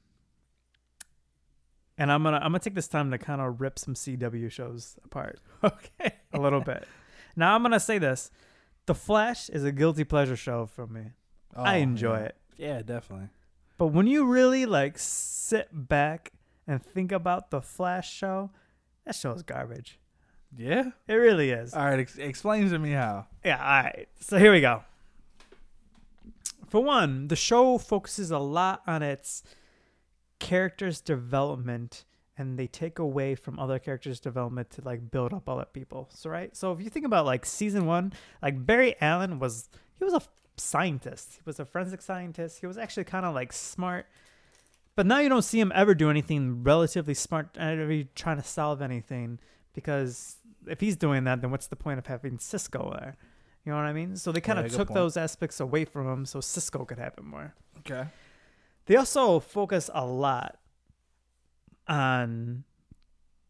And 1.97 2.11
I'm 2.11 2.23
gonna 2.23 2.37
I'm 2.37 2.51
gonna 2.51 2.59
take 2.59 2.75
this 2.75 2.87
time 2.89 3.09
to 3.11 3.17
kind 3.17 3.39
of 3.41 3.61
rip 3.61 3.79
some 3.79 3.93
CW 3.93 4.51
shows 4.51 4.97
apart 5.05 5.39
Okay. 5.63 6.13
a 6.33 6.39
little 6.39 6.59
bit. 6.61 6.85
Now 7.37 7.55
I'm 7.55 7.61
gonna 7.61 7.79
say 7.79 7.97
this: 7.99 8.29
The 8.85 8.93
Flash 8.95 9.49
is 9.49 9.63
a 9.63 9.71
guilty 9.71 10.03
pleasure 10.03 10.35
show 10.35 10.65
for 10.65 10.87
me. 10.87 11.11
I 11.55 11.77
Oh, 11.77 11.81
enjoy 11.83 12.17
yeah. 12.17 12.23
it, 12.25 12.35
Yeah, 12.57 12.81
definitely. 12.81 13.29
but 13.77 13.87
when 13.87 14.07
you 14.07 14.25
really 14.25 14.65
like 14.65 14.97
sit 14.97 15.69
back 15.71 16.33
and 16.67 16.83
think 16.83 17.13
about 17.13 17.49
the 17.49 17.61
Flash 17.61 18.11
show, 18.11 18.51
that 19.05 19.15
show 19.15 19.31
is 19.33 19.43
garbage. 19.43 19.99
Yeah. 20.57 20.91
It 21.07 21.13
really 21.13 21.51
is. 21.51 21.73
All 21.73 21.85
right. 21.85 21.99
Ex- 21.99 22.17
explain 22.17 22.69
to 22.69 22.79
me 22.79 22.91
how. 22.91 23.27
Yeah, 23.43 23.57
all 23.57 23.83
right. 23.83 24.07
So 24.19 24.37
here 24.37 24.51
we 24.51 24.61
go. 24.61 24.83
For 26.67 26.83
one, 26.83 27.27
the 27.27 27.35
show 27.35 27.77
focuses 27.77 28.31
a 28.31 28.39
lot 28.39 28.81
on 28.87 29.03
its 29.03 29.43
characters' 30.39 31.01
development 31.01 32.05
and 32.37 32.59
they 32.59 32.67
take 32.67 32.99
away 32.99 33.35
from 33.35 33.59
other 33.59 33.79
characters' 33.79 34.19
development 34.19 34.69
to 34.71 34.81
like 34.83 35.09
build 35.09 35.33
up 35.33 35.47
other 35.47 35.65
people. 35.65 36.09
So 36.13 36.29
right? 36.29 36.55
So 36.55 36.71
if 36.73 36.81
you 36.81 36.89
think 36.89 37.05
about 37.05 37.25
like 37.25 37.45
season 37.45 37.85
1, 37.85 38.13
like 38.41 38.65
Barry 38.65 38.95
Allen 38.99 39.39
was 39.39 39.69
he 39.97 40.03
was 40.03 40.13
a 40.13 40.21
scientist. 40.57 41.35
He 41.35 41.41
was 41.45 41.59
a 41.59 41.65
forensic 41.65 42.01
scientist. 42.01 42.59
He 42.59 42.67
was 42.67 42.77
actually 42.77 43.05
kind 43.05 43.25
of 43.25 43.33
like 43.33 43.53
smart. 43.53 44.07
But 44.95 45.05
now 45.05 45.19
you 45.19 45.29
don't 45.29 45.41
see 45.41 45.59
him 45.59 45.71
ever 45.75 45.93
do 45.93 46.09
anything 46.09 46.63
relatively 46.63 47.13
smart, 47.13 47.57
uh, 47.57 47.63
ever 47.63 48.03
trying 48.15 48.37
to 48.37 48.43
solve 48.43 48.81
anything 48.81 49.39
because 49.73 50.37
if 50.67 50.79
he's 50.79 50.95
doing 50.95 51.25
that, 51.25 51.41
then 51.41 51.51
what's 51.51 51.67
the 51.67 51.75
point 51.75 51.99
of 51.99 52.07
having 52.07 52.39
Cisco 52.39 52.91
there? 52.97 53.17
You 53.65 53.71
know 53.71 53.77
what 53.77 53.85
I 53.85 53.93
mean? 53.93 54.15
So 54.15 54.31
they 54.31 54.41
kind 54.41 54.59
of 54.59 54.65
good 54.65 54.77
took 54.77 54.87
point. 54.89 54.95
those 54.95 55.17
aspects 55.17 55.59
away 55.59 55.85
from 55.85 56.07
him 56.07 56.25
so 56.25 56.39
Cisco 56.39 56.85
could 56.85 56.99
have 56.99 57.13
it 57.17 57.23
more. 57.23 57.53
Okay. 57.79 58.07
They 58.85 58.95
also 58.95 59.39
focus 59.39 59.89
a 59.93 60.05
lot 60.05 60.59
on 61.87 62.63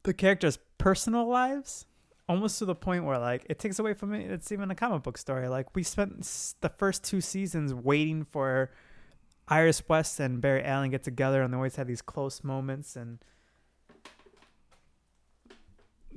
the 0.03 0.13
characters' 0.13 0.57
personal 0.77 1.27
lives, 1.27 1.85
almost 2.27 2.59
to 2.59 2.65
the 2.65 2.75
point 2.75 3.03
where 3.03 3.19
like 3.19 3.45
it 3.49 3.59
takes 3.59 3.77
away 3.77 3.93
from 3.93 4.13
it. 4.13 4.31
It's 4.31 4.51
even 4.51 4.71
a 4.71 4.75
comic 4.75 5.03
book 5.03 5.17
story. 5.17 5.47
Like 5.47 5.75
we 5.75 5.83
spent 5.83 6.21
the 6.61 6.69
first 6.69 7.03
two 7.03 7.21
seasons 7.21 7.73
waiting 7.73 8.23
for 8.23 8.71
Iris 9.47 9.87
West 9.87 10.19
and 10.19 10.41
Barry 10.41 10.63
Allen 10.63 10.91
get 10.91 11.03
together, 11.03 11.41
and 11.41 11.53
they 11.53 11.55
always 11.55 11.75
had 11.75 11.87
these 11.87 12.01
close 12.01 12.43
moments 12.43 12.95
and. 12.95 13.19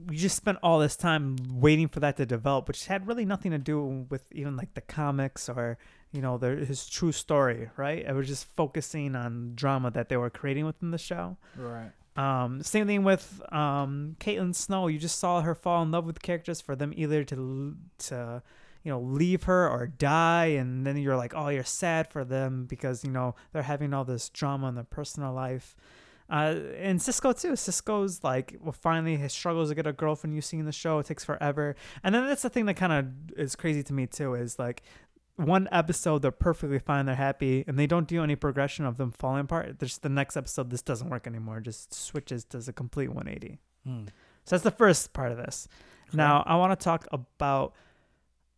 We 0.07 0.17
just 0.17 0.37
spent 0.37 0.59
all 0.63 0.79
this 0.79 0.95
time 0.95 1.35
waiting 1.51 1.89
for 1.89 1.99
that 1.99 2.17
to 2.19 2.25
develop, 2.25 2.69
which 2.69 2.87
had 2.87 3.09
really 3.09 3.25
nothing 3.25 3.51
to 3.51 3.59
do 3.59 4.07
with 4.09 4.31
even 4.31 4.55
like 4.55 4.75
the 4.75 4.81
comics 4.81 5.49
or 5.49 5.77
you 6.13 6.23
know 6.23 6.39
their 6.39 6.55
his 6.57 6.89
true 6.89 7.11
story, 7.11 7.69
right? 7.77 8.05
It 8.07 8.15
was 8.15 8.29
just 8.29 8.45
focusing 8.55 9.17
on 9.17 9.53
drama 9.57 9.91
that 9.91 10.09
they 10.09 10.17
were 10.17 10.31
creating 10.31 10.67
within 10.67 10.93
the 10.93 10.99
show. 10.99 11.37
Right. 11.57 11.91
Um, 12.17 12.63
same 12.63 12.87
thing 12.87 13.05
with 13.05 13.41
um, 13.53 14.17
Caitlin 14.19 14.55
Snow. 14.55 14.89
You 14.89 14.99
just 14.99 15.19
saw 15.19 15.41
her 15.41 15.55
fall 15.55 15.83
in 15.83 15.91
love 15.91 16.05
with 16.05 16.23
characters 16.23 16.61
for 16.61 16.75
them 16.75 16.93
either 16.97 17.25
to 17.25 17.77
to 17.99 18.43
you 18.83 18.91
know 18.91 19.01
leave 19.01 19.45
her 19.45 19.69
or 19.69 19.87
die, 19.87 20.47
and 20.47 20.87
then 20.87 20.97
you're 20.97 21.17
like, 21.17 21.33
oh, 21.35 21.49
you're 21.49 21.65
sad 21.65 22.11
for 22.11 22.25
them 22.25 22.67
because 22.67 23.05
you 23.05 23.11
know 23.11 23.35
they're 23.53 23.63
having 23.63 23.93
all 23.93 24.05
this 24.05 24.29
drama 24.29 24.69
in 24.69 24.75
their 24.75 24.85
personal 24.85 25.33
life. 25.33 25.77
Uh, 26.31 26.57
and 26.77 27.01
Cisco 27.01 27.33
too. 27.33 27.57
Cisco's 27.57 28.23
like, 28.23 28.57
well, 28.61 28.73
finally 28.73 29.17
his 29.17 29.33
struggles 29.33 29.71
to 29.71 29.75
get 29.75 29.87
a 29.87 29.93
girlfriend. 29.93 30.35
You 30.35 30.43
see 30.43 30.59
in 30.59 30.67
the 30.67 30.73
show, 30.73 30.99
it 30.99 31.07
takes 31.07 31.25
forever. 31.25 31.75
And 32.05 32.15
then 32.15 32.27
that's 32.27 32.43
the 32.43 32.51
thing 32.51 32.67
that 32.67 32.75
kind 32.75 32.93
of 32.93 33.39
is 33.39 33.57
crazy 33.57 33.83
to 33.85 33.93
me 33.95 34.07
too. 34.07 34.35
Is 34.35 34.59
like 34.59 34.83
one 35.37 35.69
episode 35.73 36.23
they're 36.23 36.31
perfectly 36.31 36.79
fine, 36.81 37.07
they're 37.07 37.15
happy, 37.15 37.65
and 37.67 37.79
they 37.79 37.87
don't 37.87 38.09
do 38.09 38.23
any 38.23 38.37
progression 38.37 38.85
of 38.85 38.97
them 38.99 39.13
falling 39.13 39.43
apart. 39.43 39.79
There's 39.79 39.99
the 39.99 40.09
next 40.09 40.37
episode, 40.37 40.71
this 40.71 40.83
doesn't 40.83 41.09
work 41.09 41.27
anymore. 41.27 41.61
Just 41.61 41.95
switches 41.95 42.45
does 42.45 42.69
a 42.69 42.73
complete 42.73 43.09
180. 43.09 43.59
Hmm. 43.85 44.07
So 44.45 44.57
that's 44.57 44.65
the 44.65 44.71
first 44.71 45.13
part 45.13 45.31
of 45.31 45.39
this. 45.39 45.69
Now 46.13 46.43
I 46.47 46.57
want 46.57 46.79
to 46.79 46.83
talk 46.83 47.07
about 47.13 47.75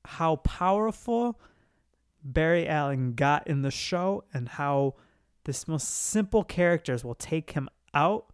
how 0.05 0.37
powerful 0.37 1.41
Barry 2.23 2.69
Allen 2.69 3.15
got 3.15 3.47
in 3.47 3.63
the 3.63 3.71
show 3.71 4.25
and 4.33 4.49
how 4.49 4.95
this 5.45 5.67
most 5.67 5.89
simple 5.89 6.45
characters 6.45 7.05
will 7.05 7.15
take 7.15 7.53
him 7.53 7.69
out 7.95 8.27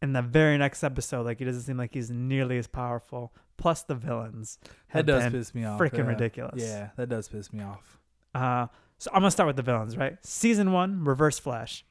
in 0.00 0.12
the 0.12 0.22
very 0.22 0.58
next 0.58 0.82
episode. 0.82 1.24
Like 1.24 1.38
he 1.38 1.44
doesn't 1.44 1.62
seem 1.62 1.76
like 1.76 1.94
he's 1.94 2.10
nearly 2.10 2.58
as 2.58 2.66
powerful. 2.66 3.32
Plus 3.56 3.82
the 3.82 3.94
villains. 3.94 4.58
That 4.92 5.06
does 5.06 5.30
piss 5.30 5.54
me 5.54 5.64
off. 5.64 5.78
Freaking 5.78 5.98
yeah. 5.98 6.06
ridiculous. 6.06 6.62
Yeah, 6.62 6.88
that 6.96 7.08
does 7.08 7.28
piss 7.28 7.52
me 7.52 7.62
off. 7.62 7.98
Uh, 8.34 8.66
so 8.98 9.10
I'm 9.12 9.20
gonna 9.20 9.30
start 9.30 9.46
with 9.46 9.56
the 9.56 9.62
villains, 9.62 9.96
right? 9.96 10.16
Season 10.24 10.72
one, 10.72 11.04
Reverse 11.04 11.38
Flash, 11.38 11.84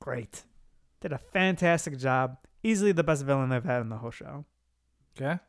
great, 0.00 0.42
did 1.00 1.12
a 1.12 1.18
fantastic 1.18 1.98
job. 1.98 2.36
Easily 2.62 2.92
the 2.92 3.02
best 3.02 3.24
villain 3.24 3.48
they've 3.48 3.64
had 3.64 3.80
in 3.80 3.88
the 3.88 3.96
whole 3.96 4.10
show. 4.12 4.44
Okay. 5.16 5.40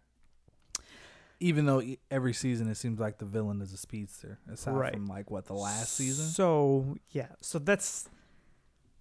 Even 1.43 1.65
though 1.65 1.81
every 2.09 2.31
season 2.33 2.69
it 2.69 2.75
seems 2.75 2.99
like 2.99 3.17
the 3.17 3.25
villain 3.25 3.61
is 3.61 3.73
a 3.73 3.77
speedster, 3.77 4.39
aside 4.51 4.75
Right. 4.75 4.93
from 4.93 5.07
like 5.07 5.29
what 5.29 5.45
the 5.45 5.53
last 5.53 5.93
season. 5.93 6.25
So 6.25 6.95
yeah, 7.09 7.27
so 7.41 7.59
that's 7.59 8.07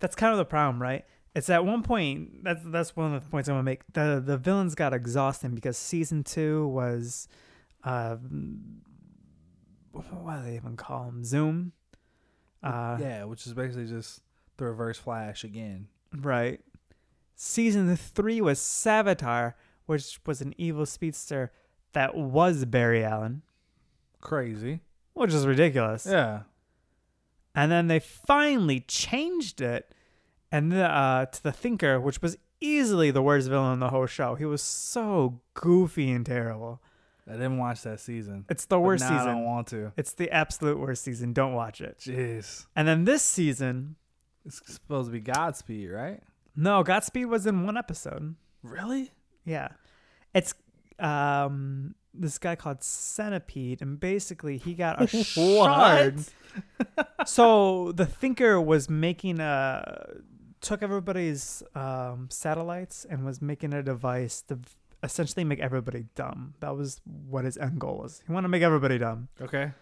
that's 0.00 0.16
kind 0.16 0.32
of 0.32 0.38
the 0.38 0.44
problem, 0.44 0.82
right? 0.82 1.04
It's 1.36 1.48
at 1.48 1.64
one 1.64 1.82
point 1.84 2.42
that's 2.44 2.60
that's 2.64 2.96
one 2.96 3.14
of 3.14 3.22
the 3.24 3.30
points 3.30 3.48
I'm 3.48 3.52
gonna 3.54 3.62
make. 3.62 3.82
The 3.92 4.20
the 4.24 4.36
villains 4.36 4.74
got 4.74 4.92
exhausting 4.92 5.54
because 5.54 5.76
season 5.78 6.24
two 6.24 6.66
was, 6.68 7.28
uh, 7.84 8.16
what 9.92 10.36
do 10.38 10.42
they 10.44 10.56
even 10.56 10.76
call 10.76 11.04
him? 11.08 11.24
Zoom. 11.24 11.72
Uh, 12.62 12.96
yeah, 13.00 13.24
which 13.24 13.46
is 13.46 13.54
basically 13.54 13.86
just 13.86 14.20
the 14.56 14.64
Reverse 14.66 14.98
Flash 14.98 15.44
again. 15.44 15.88
Right. 16.16 16.60
Season 17.34 17.94
three 17.96 18.40
was 18.40 18.58
Savitar, 18.60 19.54
which 19.86 20.20
was 20.26 20.40
an 20.40 20.54
evil 20.58 20.86
speedster 20.86 21.52
that 21.92 22.14
was 22.16 22.64
Barry 22.64 23.04
Allen, 23.04 23.42
Crazy. 24.20 24.80
which 25.14 25.32
is 25.32 25.46
ridiculous. 25.46 26.06
Yeah. 26.06 26.42
And 27.54 27.70
then 27.70 27.88
they 27.88 27.98
finally 27.98 28.80
changed 28.80 29.60
it 29.60 29.94
and 30.50 30.72
the, 30.72 30.84
uh, 30.90 31.26
to 31.26 31.42
the 31.42 31.52
Thinker, 31.52 32.00
which 32.00 32.22
was 32.22 32.36
easily 32.60 33.10
the 33.10 33.22
worst 33.22 33.48
villain 33.48 33.74
in 33.74 33.80
the 33.80 33.88
whole 33.90 34.06
show. 34.06 34.34
He 34.36 34.44
was 34.44 34.62
so 34.62 35.40
goofy 35.54 36.10
and 36.10 36.24
terrible. 36.24 36.80
I 37.28 37.32
didn't 37.32 37.58
watch 37.58 37.82
that 37.82 38.00
season. 38.00 38.46
It's 38.48 38.64
the 38.64 38.76
but 38.76 38.80
worst 38.80 39.04
now 39.04 39.08
I 39.22 39.24
don't 39.24 39.34
season. 39.36 39.44
want 39.44 39.66
to. 39.68 39.92
It's 39.96 40.12
the 40.14 40.30
absolute 40.30 40.78
worst 40.78 41.04
season. 41.04 41.32
Don't 41.32 41.52
watch 41.54 41.80
it. 41.80 41.98
Jeez. 41.98 42.66
And 42.74 42.88
then 42.88 43.04
this 43.04 43.22
season, 43.22 43.96
It's 44.44 44.60
supposed 44.72 45.08
to 45.08 45.12
be 45.12 45.20
Godspeed, 45.20 45.90
right? 45.90 46.20
no, 46.56 46.82
Godspeed 46.82 47.26
was 47.26 47.46
in 47.46 47.64
one 47.64 47.76
episode. 47.76 48.34
Really? 48.62 49.10
Yeah. 49.44 49.68
It's 50.34 50.54
um 51.02 51.94
this 52.14 52.38
guy 52.38 52.54
called 52.54 52.82
Centipede 52.82 53.80
and 53.82 53.98
basically 53.98 54.58
he 54.58 54.74
got 54.74 55.00
a 55.02 55.06
shard. 55.24 56.24
so 57.26 57.92
the 57.92 58.06
thinker 58.06 58.60
was 58.60 58.88
making 58.90 59.40
a 59.40 60.06
took 60.60 60.82
everybody's 60.82 61.62
um 61.74 62.28
satellites 62.30 63.04
and 63.08 63.24
was 63.24 63.40
making 63.42 63.72
a 63.74 63.82
device 63.82 64.42
to 64.42 64.58
essentially 65.02 65.42
make 65.44 65.58
everybody 65.58 66.04
dumb. 66.14 66.54
That 66.60 66.76
was 66.76 67.00
what 67.04 67.44
his 67.44 67.56
end 67.56 67.80
goal 67.80 67.98
was. 67.98 68.22
He 68.26 68.32
wanted 68.32 68.44
to 68.44 68.50
make 68.50 68.62
everybody 68.62 68.98
dumb. 68.98 69.28
Okay. 69.40 69.72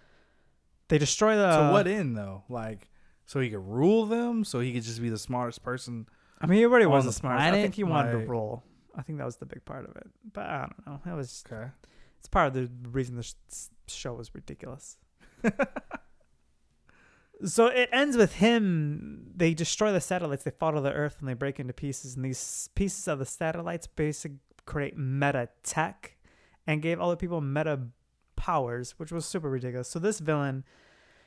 They 0.88 0.98
destroy 0.98 1.36
the 1.36 1.52
so 1.52 1.72
what 1.72 1.86
in 1.86 2.14
though? 2.14 2.44
Like, 2.48 2.88
so 3.26 3.38
he 3.40 3.50
could 3.50 3.66
rule 3.66 4.06
them? 4.06 4.44
So 4.44 4.60
he 4.60 4.72
could 4.72 4.82
just 4.82 5.00
be 5.02 5.08
the 5.10 5.18
smartest 5.18 5.62
person? 5.62 6.06
I 6.40 6.46
mean 6.46 6.58
he 6.58 6.64
already 6.64 6.86
was 6.86 7.04
the 7.04 7.12
smartest. 7.12 7.44
I 7.46 7.50
think 7.52 7.74
he 7.74 7.84
wanted 7.84 8.14
Like- 8.14 8.24
to 8.24 8.30
rule. 8.30 8.64
I 8.96 9.02
think 9.02 9.18
that 9.18 9.24
was 9.24 9.36
the 9.36 9.46
big 9.46 9.64
part 9.64 9.88
of 9.88 9.96
it. 9.96 10.08
But 10.32 10.46
I 10.46 10.60
don't 10.60 10.86
know. 10.86 11.00
That 11.04 11.16
was 11.16 11.44
Okay. 11.50 11.70
It's 12.18 12.28
part 12.28 12.48
of 12.48 12.54
the 12.54 12.70
reason 12.90 13.16
the 13.16 13.22
sh- 13.22 13.34
show 13.86 14.12
was 14.12 14.34
ridiculous. 14.34 14.98
so 17.44 17.66
it 17.66 17.88
ends 17.92 18.16
with 18.16 18.34
him. 18.34 19.30
They 19.34 19.54
destroy 19.54 19.90
the 19.90 20.02
satellites. 20.02 20.44
They 20.44 20.50
fall 20.50 20.72
to 20.72 20.82
the 20.82 20.92
Earth 20.92 21.16
and 21.20 21.28
they 21.28 21.34
break 21.34 21.58
into 21.58 21.72
pieces. 21.72 22.16
And 22.16 22.24
these 22.24 22.68
pieces 22.74 23.08
of 23.08 23.18
the 23.18 23.24
satellites 23.24 23.86
basically 23.86 24.38
create 24.66 24.98
meta 24.98 25.48
tech 25.62 26.18
and 26.66 26.82
gave 26.82 27.00
all 27.00 27.08
the 27.08 27.16
people 27.16 27.40
meta 27.40 27.80
powers, 28.36 28.92
which 28.98 29.12
was 29.12 29.24
super 29.24 29.48
ridiculous. 29.48 29.88
So 29.88 29.98
this 29.98 30.20
villain 30.20 30.64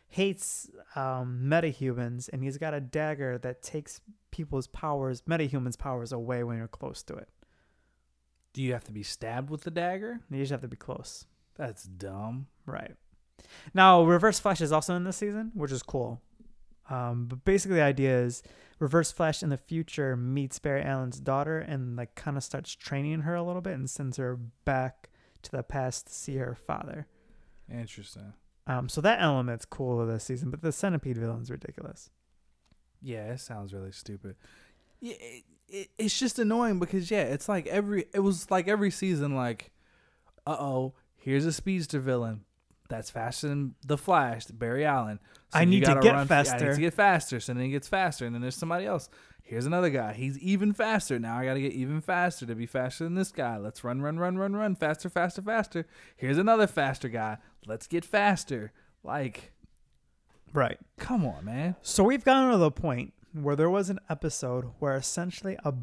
hates 0.09 0.70
um, 0.95 1.41
metahumans, 1.43 2.30
and 2.32 2.43
he's 2.43 2.59
got 2.59 2.74
a 2.74 2.80
dagger 2.80 3.39
that 3.39 3.64
takes 3.64 3.99
people's 4.30 4.68
powers, 4.68 5.24
metahumans' 5.24 5.78
powers, 5.78 6.11
away 6.11 6.43
when 6.43 6.57
you're 6.57 6.68
close 6.68 7.01
to 7.03 7.16
it. 7.16 7.30
Do 8.54 8.62
you 8.62 8.74
have 8.74 8.84
to 8.86 8.91
be 8.91 9.04
stabbed 9.04 9.49
with 9.49 9.62
the 9.62 9.72
dagger? 9.72 10.20
You 10.30 10.39
just 10.39 10.51
have 10.51 10.62
to 10.62 10.68
be 10.68 10.78
close. 10.78 11.26
That's 11.56 11.84
dumb. 11.84 12.47
Right. 12.66 12.95
Now, 13.74 14.04
Reverse 14.04 14.39
Flash 14.39 14.62
is 14.62 14.72
also 14.72 14.95
in 14.95 15.04
this 15.04 15.18
season, 15.18 15.51
which 15.54 15.72
is 15.72 15.84
cool. 15.84 16.22
Um, 16.89 17.26
but 17.28 17.43
basically, 17.45 17.78
the 17.78 17.84
idea 17.84 18.20
is 18.20 18.43
Reverse 18.80 19.12
Flash 19.12 19.41
in 19.41 19.49
the 19.49 19.58
future 19.58 20.16
meets 20.16 20.60
Barry 20.60 20.84
Allen's 20.84 21.20
daughter 21.20 21.60
and 21.60 21.95
like 21.95 22.16
kind 22.16 22.38
of 22.38 22.43
starts 22.43 22.76
training 22.76 23.22
her 23.22 23.36
a 23.36 23.43
little 23.43 23.62
bit 23.62 23.74
and 23.74 23.89
sends 23.89 24.18
her 24.18 24.38
back 24.66 25.10
to 25.43 25.51
the 25.51 25.64
past 25.64 26.08
to 26.08 26.14
see 26.14 26.36
her 26.38 26.56
father. 26.56 27.08
Interesting. 27.72 28.34
Um, 28.68 28.88
so 28.88 29.01
that 29.01 29.22
element's 29.22 29.66
cool 29.66 29.99
of 29.99 30.08
this 30.08 30.24
season, 30.24 30.49
but 30.49 30.62
the 30.62 30.72
Centipede 30.72 31.18
villain's 31.18 31.51
ridiculous. 31.51 32.10
Yeah, 33.01 33.34
it 33.34 33.39
sounds 33.41 33.74
really 33.74 33.91
stupid. 33.91 34.36
Yeah, 35.01 35.16
it, 35.74 35.78
it, 35.78 35.90
it's 35.98 36.18
just 36.18 36.40
annoying 36.40 36.80
because 36.80 37.10
yeah, 37.12 37.24
it's 37.24 37.50
like 37.50 37.68
every 37.68 38.06
it 38.14 38.20
was 38.20 38.50
like 38.52 38.68
every 38.68 38.92
season 38.92 39.36
like, 39.36 39.72
uh 40.46 40.56
oh, 40.60 40.94
here's 41.18 41.46
a 41.46 41.54
speedster 41.54 42.00
villain 42.00 42.42
that's 42.90 43.10
faster 43.10 43.48
than 43.48 43.76
the 43.86 43.98
Flash, 43.98 44.46
Barry 44.46 44.86
Allen. 44.86 45.20
I 45.54 45.66
need 45.66 45.86
to 45.86 45.96
get 46.02 46.16
I 46.16 46.20
need 46.22 46.28
faster. 46.28 46.74
to 46.74 46.80
get 46.80 46.94
faster. 46.94 47.40
So 47.40 47.54
then 47.54 47.64
he 47.64 47.72
gets 47.72 47.88
faster, 47.88 48.26
and 48.26 48.34
then 48.36 48.42
there's 48.42 48.56
somebody 48.58 48.86
else. 48.86 49.10
Here's 49.46 49.66
another 49.66 49.90
guy. 49.90 50.14
He's 50.14 50.40
even 50.40 50.74
faster. 50.74 51.20
Now 51.20 51.38
I 51.38 51.46
got 51.46 51.56
to 51.56 51.62
get 51.62 51.74
even 51.74 52.00
faster 52.02 52.46
to 52.46 52.56
be 52.56 52.66
faster 52.66 53.04
than 53.04 53.16
this 53.16 53.32
guy. 53.32 53.58
Let's 53.58 53.84
run, 53.84 54.02
run, 54.02 54.18
run, 54.18 54.38
run, 54.38 54.56
run. 54.56 54.76
Faster, 54.76 55.10
faster, 55.10 55.42
faster. 55.42 55.86
Here's 56.16 56.38
another 56.38 56.66
faster 56.66 57.10
guy. 57.10 57.38
Let's 57.66 57.86
get 57.88 58.06
faster. 58.06 58.72
Like, 59.04 59.52
Right. 60.54 60.80
come 60.98 61.26
on, 61.26 61.46
man. 61.46 61.76
So 61.82 62.04
we've 62.06 62.24
gotten 62.24 62.52
to 62.52 62.58
the 62.58 62.72
point 62.72 63.14
where 63.34 63.56
there 63.56 63.70
was 63.70 63.90
an 63.90 64.00
episode 64.10 64.66
where 64.80 64.96
essentially 64.96 65.58
a 65.64 65.74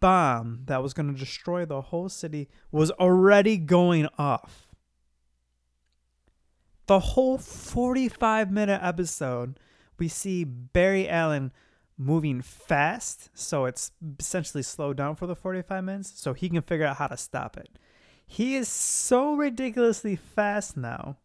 bomb 0.00 0.62
that 0.66 0.82
was 0.82 0.94
going 0.94 1.12
to 1.12 1.18
destroy 1.18 1.64
the 1.64 1.80
whole 1.82 2.08
city 2.08 2.48
was 2.72 2.90
already 2.92 3.56
going 3.56 4.08
off. 4.18 4.68
The 6.86 7.00
whole 7.00 7.38
45 7.38 8.50
minute 8.50 8.80
episode, 8.82 9.60
we 9.98 10.08
see 10.08 10.44
Barry 10.44 11.08
Allen 11.08 11.52
moving 11.96 12.40
fast, 12.40 13.28
so 13.34 13.66
it's 13.66 13.92
essentially 14.18 14.62
slowed 14.62 14.96
down 14.96 15.14
for 15.14 15.26
the 15.26 15.36
45 15.36 15.84
minutes, 15.84 16.12
so 16.16 16.32
he 16.32 16.48
can 16.48 16.62
figure 16.62 16.86
out 16.86 16.96
how 16.96 17.06
to 17.06 17.16
stop 17.16 17.56
it. 17.56 17.68
He 18.26 18.56
is 18.56 18.68
so 18.68 19.34
ridiculously 19.34 20.16
fast 20.16 20.76
now 20.76 21.18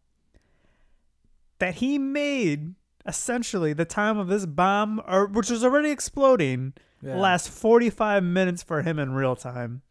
that 1.58 1.76
he 1.76 1.98
made 1.98 2.74
essentially 3.06 3.72
the 3.72 3.84
time 3.84 4.18
of 4.18 4.28
this 4.28 4.46
bomb, 4.46 5.00
or 5.06 5.26
which 5.26 5.50
was 5.50 5.64
already 5.64 5.90
exploding, 5.90 6.72
Yeah. 7.02 7.16
last 7.16 7.48
45 7.48 8.22
minutes 8.24 8.62
for 8.62 8.82
him 8.82 8.98
in 8.98 9.12
real 9.12 9.36
time. 9.36 9.82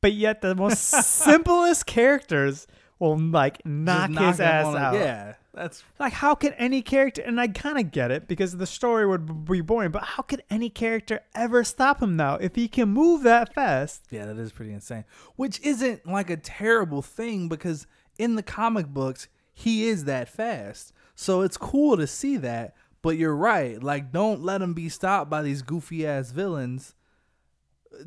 But 0.00 0.12
yet 0.12 0.40
the 0.42 0.54
most 0.54 0.78
simplest 1.04 1.86
characters 1.86 2.66
will 2.98 3.18
like 3.18 3.64
knock, 3.66 4.10
knock 4.10 4.30
his 4.32 4.40
ass 4.40 4.74
it. 4.74 4.76
out. 4.78 4.94
Yeah, 4.94 5.34
that's 5.54 5.82
Like 5.98 6.12
how 6.12 6.34
can 6.34 6.52
any 6.54 6.82
character 6.82 7.22
and 7.22 7.40
I 7.40 7.48
kind 7.48 7.78
of 7.78 7.90
get 7.90 8.10
it 8.10 8.26
because 8.28 8.56
the 8.56 8.66
story 8.66 9.06
would 9.06 9.44
be 9.44 9.60
boring, 9.60 9.90
but 9.90 10.02
how 10.04 10.22
could 10.22 10.42
any 10.50 10.68
character 10.70 11.20
ever 11.34 11.64
stop 11.64 12.00
him 12.02 12.16
now 12.16 12.34
if 12.36 12.54
he 12.56 12.68
can 12.68 12.88
move 12.90 13.22
that 13.24 13.54
fast? 13.54 14.04
yeah, 14.10 14.26
that 14.26 14.36
is 14.38 14.52
pretty 14.52 14.72
insane. 14.72 15.04
Which 15.36 15.60
isn't 15.62 16.06
like 16.06 16.30
a 16.30 16.36
terrible 16.36 17.02
thing 17.02 17.48
because 17.48 17.86
in 18.18 18.34
the 18.36 18.42
comic 18.42 18.86
books 18.88 19.28
he 19.52 19.88
is 19.88 20.04
that 20.04 20.28
fast. 20.28 20.92
So 21.20 21.40
it's 21.40 21.56
cool 21.56 21.96
to 21.96 22.06
see 22.06 22.36
that. 22.36 22.76
But 23.02 23.16
you're 23.16 23.34
right. 23.34 23.82
Like, 23.82 24.12
don't 24.12 24.44
let 24.44 24.62
him 24.62 24.72
be 24.72 24.88
stopped 24.88 25.28
by 25.28 25.42
these 25.42 25.62
goofy 25.62 26.06
ass 26.06 26.30
villains, 26.30 26.94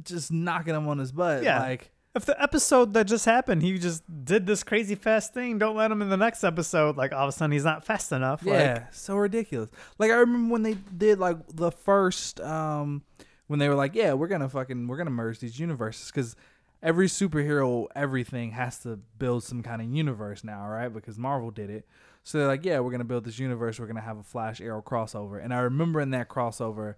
just 0.04 0.32
knocking 0.32 0.74
him 0.74 0.88
on 0.88 0.98
his 0.98 1.12
butt. 1.12 1.44
Yeah. 1.44 1.60
Like, 1.60 1.92
If 2.16 2.24
the 2.24 2.42
episode 2.42 2.94
that 2.94 3.08
just 3.08 3.26
happened, 3.26 3.64
he 3.64 3.78
just 3.80 4.04
did 4.24 4.46
this 4.46 4.64
crazy 4.64 4.96
fast 4.96 5.34
thing, 5.34 5.58
don't 5.58 5.76
let 5.76 5.92
him 5.92 6.02
in 6.02 6.08
the 6.08 6.16
next 6.16 6.46
episode. 6.46 6.96
Like 6.96 7.12
all 7.12 7.24
of 7.24 7.30
a 7.30 7.32
sudden 7.34 7.52
he's 7.52 7.66
not 7.66 7.86
fast 7.86 8.14
enough. 8.14 8.44
Yeah, 8.46 8.74
Like, 8.76 8.94
so 8.94 9.18
ridiculous. 9.18 9.70
Like 9.98 10.12
I 10.12 10.16
remember 10.16 10.54
when 10.54 10.64
they 10.64 10.76
did 10.76 11.20
like 11.20 11.38
the 11.54 11.72
first 11.72 12.40
um 12.40 13.04
when 13.48 13.60
they 13.60 13.68
were 13.68 13.76
like, 13.76 13.94
yeah, 13.94 14.14
we're 14.14 14.28
gonna 14.28 14.48
fucking 14.50 14.88
we're 14.88 14.98
gonna 14.98 15.10
merge 15.10 15.40
these 15.40 15.60
universes 15.60 16.08
because 16.12 16.36
every 16.82 17.08
superhero 17.08 17.88
everything 17.96 18.52
has 18.52 18.80
to 18.80 19.00
build 19.18 19.44
some 19.44 19.64
kind 19.64 19.82
of 19.82 19.90
universe 19.90 20.44
now, 20.46 20.66
right? 20.68 20.90
Because 20.90 21.18
Marvel 21.18 21.52
did 21.52 21.70
it. 21.70 21.86
So 22.24 22.38
they're 22.38 22.48
like, 22.48 22.66
yeah, 22.66 22.80
we're 22.80 22.92
gonna 22.92 23.04
build 23.04 23.24
this 23.24 23.40
universe. 23.40 23.80
We're 23.80 23.88
gonna 23.88 24.02
have 24.02 24.18
a 24.18 24.24
Flash 24.24 24.62
Arrow 24.62 24.82
crossover. 24.82 25.44
And 25.44 25.54
I 25.54 25.60
remember 25.60 26.02
in 26.02 26.12
that 26.12 26.30
crossover, 26.30 26.96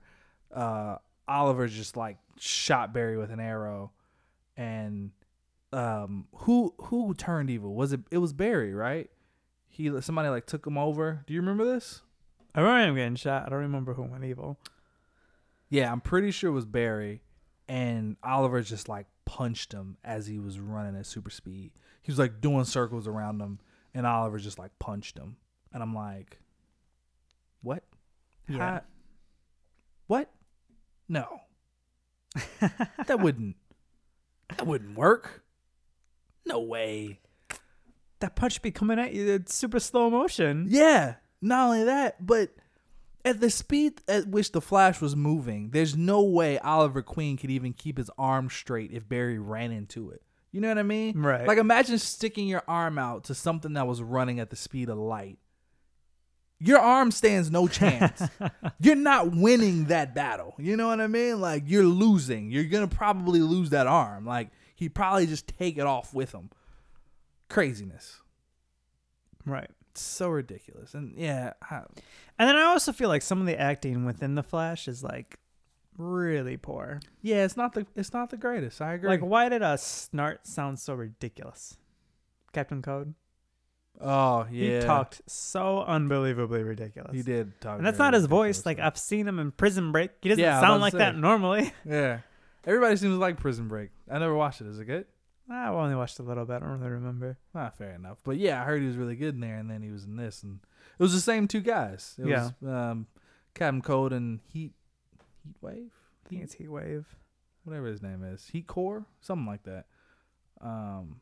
uh, 0.53 0.97
Oliver 1.27 1.67
just 1.67 1.95
like 1.95 2.17
shot 2.37 2.93
Barry 2.93 3.17
with 3.17 3.31
an 3.31 3.39
arrow, 3.39 3.91
and 4.57 5.11
um, 5.71 6.27
who 6.35 6.73
who 6.81 7.13
turned 7.13 7.49
evil? 7.49 7.73
Was 7.73 7.93
it 7.93 8.01
it 8.11 8.17
was 8.17 8.33
Barry, 8.33 8.73
right? 8.73 9.09
He 9.69 9.89
somebody 10.01 10.29
like 10.29 10.45
took 10.45 10.67
him 10.67 10.77
over. 10.77 11.23
Do 11.25 11.33
you 11.33 11.39
remember 11.39 11.65
this? 11.65 12.01
I 12.53 12.61
remember 12.61 12.89
him 12.89 12.95
getting 12.95 13.15
shot. 13.15 13.45
I 13.45 13.49
don't 13.49 13.59
remember 13.59 13.93
who 13.93 14.03
went 14.03 14.23
evil. 14.23 14.59
Yeah, 15.69 15.91
I'm 15.91 16.01
pretty 16.01 16.29
sure 16.29 16.51
it 16.51 16.53
was 16.53 16.65
Barry, 16.65 17.21
and 17.67 18.17
Oliver 18.23 18.61
just 18.61 18.87
like 18.87 19.07
punched 19.25 19.71
him 19.71 19.97
as 20.03 20.27
he 20.27 20.37
was 20.37 20.59
running 20.59 20.95
at 20.95 21.07
super 21.07 21.31
speed. 21.31 21.71
He 22.01 22.11
was 22.11 22.19
like 22.19 22.41
doing 22.41 22.65
circles 22.65 23.07
around 23.07 23.41
him, 23.41 23.59
and 23.93 24.05
Oliver 24.07 24.39
just 24.39 24.59
like 24.59 24.71
punched 24.79 25.17
him. 25.17 25.37
And 25.71 25.81
I'm 25.81 25.95
like, 25.95 26.39
what? 27.61 27.83
Yeah. 28.47 28.57
How- 28.57 28.81
What? 30.07 30.29
No. 31.09 31.41
that 33.07 33.19
wouldn't. 33.19 33.55
That 34.57 34.67
wouldn't 34.67 34.97
work. 34.97 35.43
No 36.45 36.59
way. 36.59 37.19
that 38.19 38.35
punch 38.35 38.61
be 38.61 38.71
coming 38.71 38.99
at 38.99 39.13
you 39.13 39.29
it's 39.29 39.53
super 39.55 39.79
slow 39.79 40.09
motion. 40.09 40.65
Yeah. 40.69 41.15
Not 41.41 41.65
only 41.67 41.83
that, 41.85 42.25
but 42.25 42.51
at 43.25 43.39
the 43.39 43.49
speed 43.49 44.01
at 44.07 44.27
which 44.27 44.51
the 44.51 44.61
Flash 44.61 45.01
was 45.01 45.15
moving, 45.15 45.69
there's 45.71 45.95
no 45.95 46.21
way 46.21 46.57
Oliver 46.59 47.01
Queen 47.01 47.37
could 47.37 47.49
even 47.51 47.73
keep 47.73 47.97
his 47.97 48.09
arm 48.17 48.49
straight 48.49 48.91
if 48.91 49.07
Barry 49.07 49.39
ran 49.39 49.71
into 49.71 50.09
it. 50.09 50.21
You 50.53 50.61
know 50.61 50.69
what 50.69 50.77
I 50.77 50.83
mean? 50.83 51.19
Right. 51.21 51.45
Like 51.47 51.57
imagine 51.57 51.97
sticking 51.97 52.47
your 52.47 52.63
arm 52.67 52.97
out 52.97 53.25
to 53.25 53.35
something 53.35 53.73
that 53.73 53.87
was 53.87 54.01
running 54.01 54.39
at 54.39 54.49
the 54.51 54.55
speed 54.55 54.87
of 54.87 54.97
light. 54.97 55.39
Your 56.59 56.79
arm 56.79 57.11
stands 57.11 57.51
no 57.51 57.67
chance. 57.67 58.21
you're 58.79 58.95
not 58.95 59.31
winning 59.35 59.85
that 59.85 60.15
battle. 60.15 60.53
You 60.57 60.77
know 60.77 60.87
what 60.87 61.01
I 61.01 61.07
mean? 61.07 61.41
Like 61.41 61.63
you're 61.65 61.83
losing. 61.83 62.51
You're 62.51 62.63
gonna 62.65 62.87
probably 62.87 63.41
lose 63.41 63.71
that 63.71 63.87
arm. 63.87 64.25
Like 64.25 64.51
he'd 64.75 64.95
probably 64.95 65.25
just 65.25 65.47
take 65.47 65.77
it 65.77 65.85
off 65.85 66.13
with 66.13 66.31
him. 66.31 66.51
Craziness. 67.49 68.21
Right. 69.45 69.69
So 69.95 70.29
ridiculous. 70.29 70.93
And 70.93 71.15
yeah, 71.17 71.53
I- 71.69 71.83
And 72.39 72.47
then 72.49 72.55
I 72.55 72.61
also 72.63 72.91
feel 72.93 73.09
like 73.09 73.21
some 73.23 73.39
of 73.41 73.45
the 73.47 73.59
acting 73.59 74.05
within 74.05 74.35
the 74.35 74.43
Flash 74.43 74.87
is 74.87 75.03
like 75.03 75.39
really 75.97 76.57
poor. 76.57 76.99
yeah, 77.21 77.43
it's 77.45 77.57
not 77.57 77.73
the 77.73 77.85
it's 77.95 78.13
not 78.13 78.29
the 78.29 78.37
greatest. 78.37 78.81
I 78.81 78.93
agree. 78.93 79.09
Like, 79.09 79.21
why 79.21 79.49
did 79.49 79.61
a 79.61 79.75
Snart 79.75 80.39
sound 80.43 80.79
so 80.79 80.93
ridiculous? 80.93 81.77
Captain 82.53 82.81
Cold. 82.81 83.13
oh 84.01 84.45
yeah, 84.51 84.79
He 84.79 84.85
talked 84.85 85.21
so 85.27 85.83
unbelievably 85.83 86.63
ridiculous. 86.63 87.13
He 87.15 87.21
did 87.23 87.59
talk, 87.61 87.77
and 87.77 87.85
that's 87.85 87.99
not 87.99 88.13
his 88.13 88.25
voice. 88.25 88.65
Like. 88.65 88.79
I've 88.79 88.97
seen 88.97 89.27
him 89.27 89.39
in 89.39 89.51
Prison 89.51 89.91
Break. 89.91 90.11
He 90.21 90.29
doesn't 90.29 90.43
Yeah, 90.43 90.59
sound 90.61 90.81
like 90.81 90.93
that 90.93 91.15
normally. 91.17 91.73
yeah. 91.85 92.19
Everybody 92.65 92.95
seems 92.95 93.15
to 93.15 93.19
like 93.19 93.37
Prison 93.39 93.67
Break. 93.67 93.89
I 94.09 94.19
never 94.19 94.33
watched 94.35 94.61
it. 94.61 94.67
Is 94.67 94.79
it 94.79 94.85
good? 94.85 95.05
I've 95.49 95.73
only 95.73 95.95
watched 95.95 96.19
a 96.19 96.23
little 96.23 96.45
bit. 96.45 96.55
I 96.55 96.59
don't 96.59 96.79
really 96.79 96.91
remember. 96.91 97.37
Ah, 97.53 97.69
fair 97.69 97.91
enough. 97.95 98.19
But 98.23 98.37
yeah, 98.37 98.61
I 98.61 98.65
heard 98.65 98.81
he 98.81 98.87
was 98.87 98.95
really 98.95 99.17
good 99.17 99.35
in 99.35 99.41
there, 99.41 99.57
and 99.57 99.69
then 99.69 99.81
he 99.81 99.89
was 99.89 100.05
in 100.05 100.15
this, 100.15 100.41
and 100.43 100.59
it 100.97 101.03
was 101.03 101.13
the 101.13 101.19
same 101.19 101.47
two 101.49 101.59
guys. 101.59 102.15
It 102.17 102.27
Yeah. 102.27 102.51
was 102.61 102.69
um, 102.69 103.07
Captain 103.53 103.81
Cold 103.81 104.13
and 104.13 104.39
Heat 104.47 104.71
Heat 105.45 105.55
Wave, 105.61 105.91
I 106.25 106.29
think 106.29 106.43
it's 106.43 106.53
Heat 106.53 106.69
Wave. 106.71 107.05
whatever 107.63 107.87
his 107.87 108.01
name 108.01 108.23
is, 108.23 108.47
Heat 108.51 108.67
Core, 108.67 109.05
something 109.21 109.45
like 109.45 109.63
that. 109.63 109.85
Um, 110.61 111.21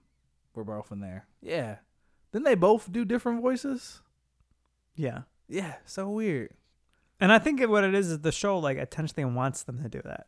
we're 0.54 0.64
both 0.64 0.92
in 0.92 1.00
there. 1.00 1.28
Yeah. 1.42 1.78
Didn't 2.32 2.46
they 2.46 2.56
both 2.56 2.92
do 2.92 3.06
different 3.06 3.42
voices? 3.42 4.02
Yeah. 4.96 5.22
Yeah, 5.48 5.76
so 5.86 6.10
weird. 6.10 6.52
And 7.20 7.32
I 7.32 7.40
think 7.40 7.62
what 7.68 7.84
it 7.84 7.94
is 7.94 8.10
is 8.10 8.20
the 8.20 8.32
show 8.32 8.58
like 8.58 8.78
intentionally 8.78 9.26
wants 9.32 9.64
them 9.64 9.82
to 9.84 9.90
do 9.90 10.02
that. 10.06 10.28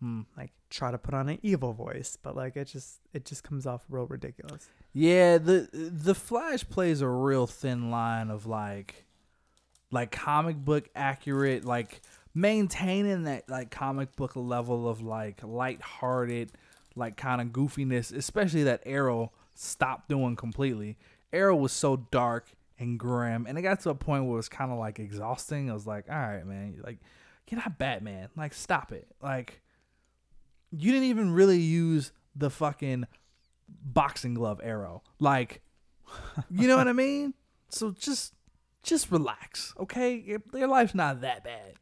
Hmm. 0.00 0.22
Like 0.36 0.52
try 0.70 0.90
to 0.90 0.98
put 0.98 1.14
on 1.14 1.28
an 1.28 1.38
evil 1.42 1.72
voice, 1.72 2.16
but 2.20 2.34
like 2.34 2.56
it 2.56 2.66
just 2.66 3.00
it 3.12 3.24
just 3.24 3.44
comes 3.44 3.66
off 3.66 3.84
real 3.88 4.06
ridiculous. 4.06 4.68
Yeah, 4.92 5.38
the 5.38 5.68
the 5.72 6.14
Flash 6.14 6.68
plays 6.68 7.00
a 7.00 7.08
real 7.08 7.46
thin 7.46 7.90
line 7.90 8.30
of 8.30 8.46
like 8.46 9.06
like 9.90 10.10
comic 10.10 10.56
book 10.56 10.88
accurate, 10.94 11.64
like 11.64 12.00
maintaining 12.34 13.24
that 13.24 13.48
like 13.48 13.70
comic 13.70 14.14
book 14.16 14.32
level 14.36 14.88
of 14.88 15.02
like 15.02 15.40
lighthearted, 15.42 16.52
like 16.94 17.16
kind 17.16 17.40
of 17.40 17.48
goofiness, 17.48 18.14
especially 18.14 18.64
that 18.64 18.82
Arrow 18.86 19.32
stopped 19.54 20.08
doing 20.08 20.36
completely. 20.36 20.96
Arrow 21.32 21.56
was 21.56 21.72
so 21.72 21.96
dark 22.10 22.50
and 22.78 22.98
grim, 22.98 23.46
and 23.46 23.58
it 23.58 23.62
got 23.62 23.80
to 23.80 23.90
a 23.90 23.94
point 23.94 24.24
where 24.24 24.34
it 24.34 24.36
was 24.36 24.48
kind 24.48 24.72
of 24.72 24.78
like 24.78 24.98
exhausting. 24.98 25.70
I 25.70 25.74
was 25.74 25.86
like, 25.86 26.06
all 26.08 26.16
right, 26.16 26.46
man, 26.46 26.80
like 26.84 26.98
you're 27.48 27.60
not 27.60 27.78
Batman, 27.78 28.28
like 28.36 28.54
stop 28.54 28.92
it, 28.92 29.08
like 29.22 29.60
you 30.70 30.92
didn't 30.92 31.08
even 31.08 31.32
really 31.32 31.58
use 31.58 32.12
the 32.34 32.50
fucking 32.50 33.06
boxing 33.68 34.34
glove 34.34 34.60
arrow. 34.62 35.02
Like, 35.18 35.62
you 36.50 36.68
know 36.68 36.76
what 36.76 36.88
I 36.88 36.92
mean? 36.94 37.34
So 37.68 37.90
just, 37.90 38.34
just 38.82 39.10
relax, 39.10 39.74
okay? 39.78 40.14
Your, 40.14 40.42
your 40.54 40.68
life's 40.68 40.94
not 40.94 41.20
that 41.22 41.44
bad. 41.44 41.74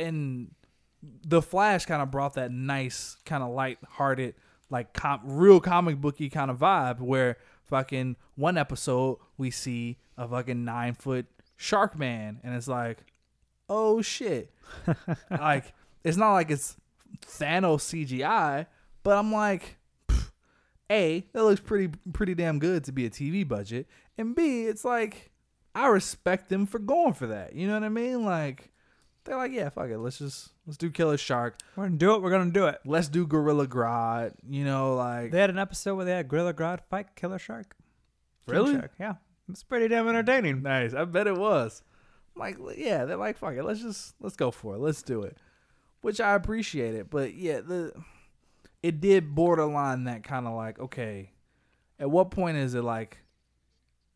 And 0.00 0.54
the 1.02 1.42
Flash 1.42 1.86
kind 1.86 2.02
of 2.02 2.10
brought 2.10 2.34
that 2.34 2.50
nice, 2.50 3.16
kind 3.24 3.42
of 3.42 3.50
light-hearted, 3.50 4.34
like 4.68 4.92
com- 4.92 5.20
real 5.24 5.60
comic 5.60 6.00
booky 6.00 6.28
kind 6.28 6.50
of 6.50 6.58
vibe. 6.58 7.00
Where 7.00 7.36
fucking 7.64 8.16
one 8.34 8.58
episode 8.58 9.18
we 9.38 9.50
see 9.50 9.98
a 10.18 10.28
fucking 10.28 10.64
nine 10.64 10.94
foot 10.94 11.26
shark 11.56 11.98
man, 11.98 12.40
and 12.42 12.54
it's 12.54 12.68
like, 12.68 13.04
oh 13.68 14.02
shit, 14.02 14.52
like 15.30 15.72
it's 16.04 16.16
not 16.16 16.32
like 16.32 16.50
it's 16.50 16.76
Thanos 17.26 17.82
CGI, 17.82 18.66
but 19.02 19.16
I'm 19.16 19.32
like, 19.32 19.78
a 20.90 21.24
that 21.32 21.44
looks 21.44 21.60
pretty 21.60 21.94
pretty 22.12 22.34
damn 22.34 22.58
good 22.58 22.84
to 22.84 22.92
be 22.92 23.06
a 23.06 23.10
TV 23.10 23.46
budget, 23.46 23.86
and 24.18 24.34
B 24.34 24.64
it's 24.64 24.84
like 24.84 25.30
I 25.74 25.86
respect 25.86 26.48
them 26.48 26.66
for 26.66 26.78
going 26.78 27.14
for 27.14 27.28
that. 27.28 27.54
You 27.54 27.66
know 27.68 27.74
what 27.74 27.84
I 27.84 27.88
mean? 27.88 28.24
Like 28.24 28.69
they're 29.24 29.36
like, 29.36 29.52
yeah, 29.52 29.68
fuck 29.68 29.88
it, 29.90 29.98
let's 29.98 30.18
just 30.18 30.50
let's 30.66 30.76
do 30.76 30.90
Killer 30.90 31.16
Shark, 31.16 31.56
We're 31.76 31.84
gonna 31.84 31.96
do 31.98 32.14
it. 32.14 32.22
We're 32.22 32.30
gonna 32.30 32.50
do 32.50 32.66
it. 32.66 32.80
let's 32.84 33.08
do 33.08 33.26
Gorilla 33.26 33.66
Grodd. 33.66 34.32
You 34.48 34.64
know, 34.64 34.94
like 34.96 35.30
They 35.30 35.40
had 35.40 35.50
an 35.50 35.58
episode 35.58 35.94
where 35.96 36.04
they 36.04 36.12
had 36.12 36.28
Gorilla 36.28 36.54
Grodd 36.54 36.80
fight 36.88 37.14
Killer 37.16 37.38
Shark. 37.38 37.76
King 38.46 38.54
Really? 38.54 38.72
Shark. 38.74 38.92
Yeah, 38.98 39.14
it's 39.48 39.62
pretty 39.62 39.88
damn 39.88 40.08
entertaining. 40.08 40.62
nice. 40.62 40.94
I 40.94 41.04
bet 41.04 41.26
it 41.26 41.36
was. 41.36 41.82
I'm 42.34 42.40
like, 42.40 42.58
yeah, 42.76 43.04
they're 43.04 43.16
like, 43.16 43.36
fuck 43.38 43.54
it, 43.54 43.64
let's 43.64 43.80
just 43.82 44.14
let's 44.20 44.36
go 44.36 44.50
for 44.50 44.74
it, 44.76 44.78
let's 44.78 45.02
do 45.02 45.22
it, 45.22 45.36
which 46.00 46.20
I 46.20 46.34
appreciate 46.34 46.94
it. 46.94 47.10
But 47.10 47.34
yeah, 47.34 47.60
the 47.60 47.92
it 48.82 49.00
did 49.00 49.34
borderline 49.34 50.04
that 50.04 50.24
kind 50.24 50.46
of 50.46 50.54
like, 50.54 50.78
okay, 50.78 51.32
at 51.98 52.10
what 52.10 52.30
point 52.30 52.56
is 52.56 52.74
it 52.74 52.82
like 52.82 53.18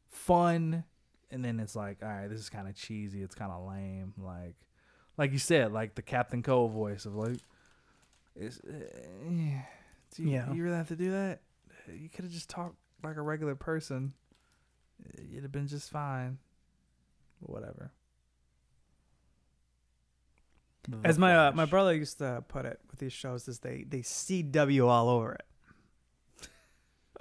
fun, 0.08 0.84
and 1.30 1.44
then 1.44 1.60
it's 1.60 1.76
like, 1.76 1.98
all 2.02 2.08
right, 2.08 2.28
this 2.28 2.40
is 2.40 2.48
kind 2.48 2.68
of 2.68 2.74
cheesy, 2.74 3.22
it's 3.22 3.34
kind 3.34 3.52
of 3.52 3.66
lame, 3.66 4.14
like, 4.18 4.54
like 5.16 5.32
you 5.32 5.38
said, 5.38 5.72
like 5.72 5.94
the 5.94 6.02
Captain 6.02 6.42
Cold 6.42 6.72
voice 6.72 7.04
of 7.06 7.14
like, 7.14 7.36
is, 8.36 8.60
uh, 8.68 8.72
yeah, 9.30 9.62
do 10.14 10.22
you, 10.22 10.30
Yeah. 10.30 10.52
you 10.52 10.62
really 10.64 10.76
have 10.76 10.88
to 10.88 10.96
do 10.96 11.10
that? 11.12 11.40
You 11.92 12.08
could 12.08 12.24
have 12.24 12.32
just 12.32 12.48
talked 12.48 12.76
like 13.02 13.16
a 13.16 13.22
regular 13.22 13.54
person. 13.54 14.12
It'd 15.14 15.42
have 15.42 15.52
been 15.52 15.66
just 15.68 15.90
fine. 15.90 16.38
Whatever. 17.40 17.92
As 21.02 21.18
my 21.18 21.34
uh, 21.34 21.52
my 21.52 21.64
brother 21.64 21.94
used 21.94 22.18
to 22.18 22.44
put 22.46 22.66
it 22.66 22.78
with 22.90 23.00
these 23.00 23.12
shows, 23.12 23.48
is 23.48 23.60
they 23.60 23.84
they 23.88 24.00
CW 24.00 24.86
all 24.86 25.08
over 25.08 25.32
it, 25.32 26.48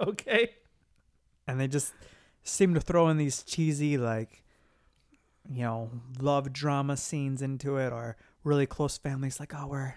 Okay. 0.00 0.50
and 1.46 1.58
they 1.58 1.66
just 1.66 1.94
seem 2.42 2.74
to 2.74 2.80
throw 2.80 3.08
in 3.08 3.16
these 3.16 3.42
cheesy 3.42 3.96
like, 3.96 4.43
you 5.50 5.62
know, 5.62 5.90
love 6.20 6.52
drama 6.52 6.96
scenes 6.96 7.42
into 7.42 7.76
it, 7.76 7.92
or 7.92 8.16
really 8.42 8.66
close 8.66 8.96
families. 8.98 9.38
Like, 9.40 9.52
oh, 9.54 9.66
we're, 9.66 9.94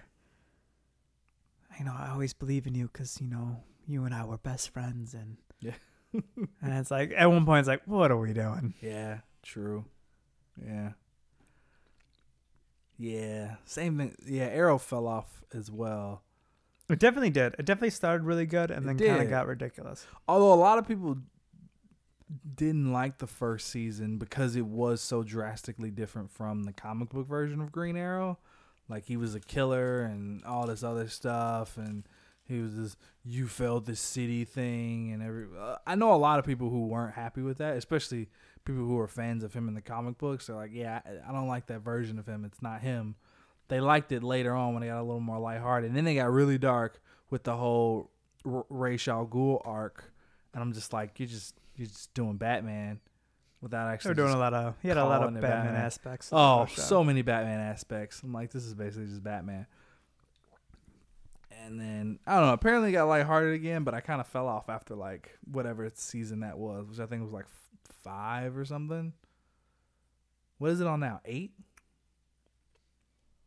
you 1.80 1.86
know, 1.86 1.96
I 1.98 2.10
always 2.10 2.34
believe 2.34 2.68
in 2.68 2.76
you 2.76 2.90
because 2.92 3.20
you 3.22 3.28
know 3.28 3.64
you 3.88 4.04
and 4.06 4.14
I 4.14 4.26
were 4.26 4.38
best 4.38 4.70
friends, 4.70 5.14
and 5.14 5.38
Yeah. 5.60 5.74
and 6.14 6.24
it's 6.62 6.92
like 6.92 7.14
at 7.16 7.26
one 7.30 7.46
point 7.46 7.60
it's 7.60 7.68
like, 7.68 7.84
what 7.86 8.12
are 8.12 8.18
we 8.18 8.34
doing? 8.34 8.74
Yeah, 8.82 9.20
true. 9.44 9.86
Yeah. 10.66 10.92
Yeah. 12.98 13.56
Same 13.66 13.98
thing. 13.98 14.16
Yeah, 14.26 14.46
Arrow 14.46 14.78
fell 14.78 15.08
off 15.08 15.44
as 15.54 15.70
well. 15.72 16.24
It 16.90 17.00
definitely 17.00 17.30
did. 17.30 17.56
It 17.60 17.66
definitely 17.66 17.90
started 17.92 18.24
really 18.24 18.46
good 18.46 18.72
and 18.72 18.84
It 18.84 18.98
then 18.98 19.08
kind 19.08 19.22
of 19.22 19.30
got 19.30 19.46
ridiculous. 19.46 20.08
Although 20.28 20.54
a 20.54 20.56
lot 20.56 20.78
of 20.78 20.88
people 20.88 21.18
didn't 22.56 22.92
like 22.92 23.20
the 23.20 23.28
first 23.28 23.68
season 23.68 24.18
because 24.18 24.56
it 24.56 24.66
was 24.66 25.02
so 25.02 25.24
drastically 25.24 25.92
different 25.92 26.32
from 26.32 26.64
the 26.64 26.74
comic 26.74 27.10
book 27.10 27.28
version 27.28 27.62
of 27.62 27.72
Green 27.72 27.96
Arrow. 27.96 28.38
Like 28.90 29.06
he 29.06 29.18
was 29.18 29.36
a 29.36 29.40
killer 29.40 30.02
and 30.02 30.44
all 30.46 30.68
this 30.68 30.84
other 30.84 31.08
stuff, 31.08 31.78
and 31.78 32.08
he 32.46 32.62
was 32.62 32.76
this 32.78 32.98
"you 33.24 33.48
failed 33.48 33.86
the 33.86 33.96
city" 33.96 34.46
thing, 34.46 35.12
and 35.12 35.22
every. 35.22 35.48
Uh, 35.58 35.76
I 35.86 35.96
know 35.96 36.14
a 36.14 36.16
lot 36.16 36.40
of 36.40 36.46
people 36.46 36.70
who 36.70 36.88
weren't 36.88 37.16
happy 37.16 37.42
with 37.42 37.58
that, 37.58 37.76
especially 37.76 38.30
people 38.64 38.84
who 38.84 38.98
are 39.00 39.08
fans 39.08 39.44
of 39.44 39.54
him 39.54 39.68
in 39.68 39.74
the 39.74 39.82
comic 39.82 40.18
books. 40.18 40.48
They're 40.48 40.56
like, 40.56 40.72
"Yeah, 40.74 41.02
I, 41.06 41.30
I 41.30 41.34
don't 41.34 41.48
like 41.50 41.68
that 41.68 41.82
version 41.82 42.18
of 42.18 42.28
him. 42.28 42.46
It's 42.46 42.62
not 42.62 42.82
him." 42.82 43.16
They 43.68 43.82
liked 43.82 44.14
it 44.14 44.24
later 44.24 44.54
on 44.54 44.74
when 44.74 44.82
they 44.82 44.88
got 44.88 45.02
a 45.02 45.04
little 45.04 45.20
more 45.20 45.40
lighthearted, 45.40 45.90
and 45.90 45.98
then 45.98 46.06
they 46.06 46.16
got 46.16 46.32
really 46.32 46.58
dark 46.58 47.02
with 47.30 47.44
the 47.44 47.58
whole 47.58 48.12
R- 48.46 48.66
Ra's 48.70 49.08
al 49.10 49.28
Ghul 49.28 49.62
arc, 49.66 50.14
and 50.58 50.64
I'm 50.64 50.74
just 50.74 50.92
like, 50.92 51.20
you're 51.20 51.28
just 51.28 51.54
you're 51.76 51.86
just 51.86 52.12
doing 52.16 52.38
Batman 52.38 53.00
without 53.62 53.90
actually. 53.90 54.16
They 54.16 54.24
actually. 54.24 54.24
were 54.24 54.28
doing 54.28 54.38
a 54.38 54.40
lot 54.40 54.54
of 54.56 54.76
he 54.82 54.88
had 54.88 54.98
a 54.98 55.06
lot 55.06 55.22
of 55.22 55.32
Batman, 55.36 55.52
Batman. 55.52 55.76
aspects. 55.76 56.30
oh, 56.32 56.66
so 56.66 57.04
many 57.04 57.22
Batman 57.22 57.60
aspects. 57.60 58.24
I'm 58.24 58.34
like, 58.34 58.52
this 58.52 58.66
is 58.66 58.74
basically 58.74 59.06
just 59.06 59.24
Batman. 59.24 59.68
And 61.64 61.80
then 61.80 62.18
I 62.26 62.38
don't 62.38 62.48
know. 62.48 62.54
Apparently, 62.54 62.90
it 62.90 62.94
got 62.94 63.04
lighthearted 63.04 63.54
again, 63.54 63.84
but 63.84 63.94
I 63.94 64.00
kind 64.00 64.20
of 64.20 64.26
fell 64.26 64.48
off 64.48 64.68
after 64.68 64.96
like 64.96 65.38
whatever 65.46 65.88
season 65.94 66.40
that 66.40 66.58
was, 66.58 66.88
which 66.90 67.00
I 67.00 67.06
think 67.06 67.22
was 67.22 67.34
like 67.34 67.46
f- 67.46 67.94
five 68.04 68.58
or 68.58 68.66
something. 68.66 69.14
What 70.58 70.72
is 70.72 70.82
it 70.82 70.88
on 70.88 71.02
now? 71.02 71.22
Eight? 71.24 71.52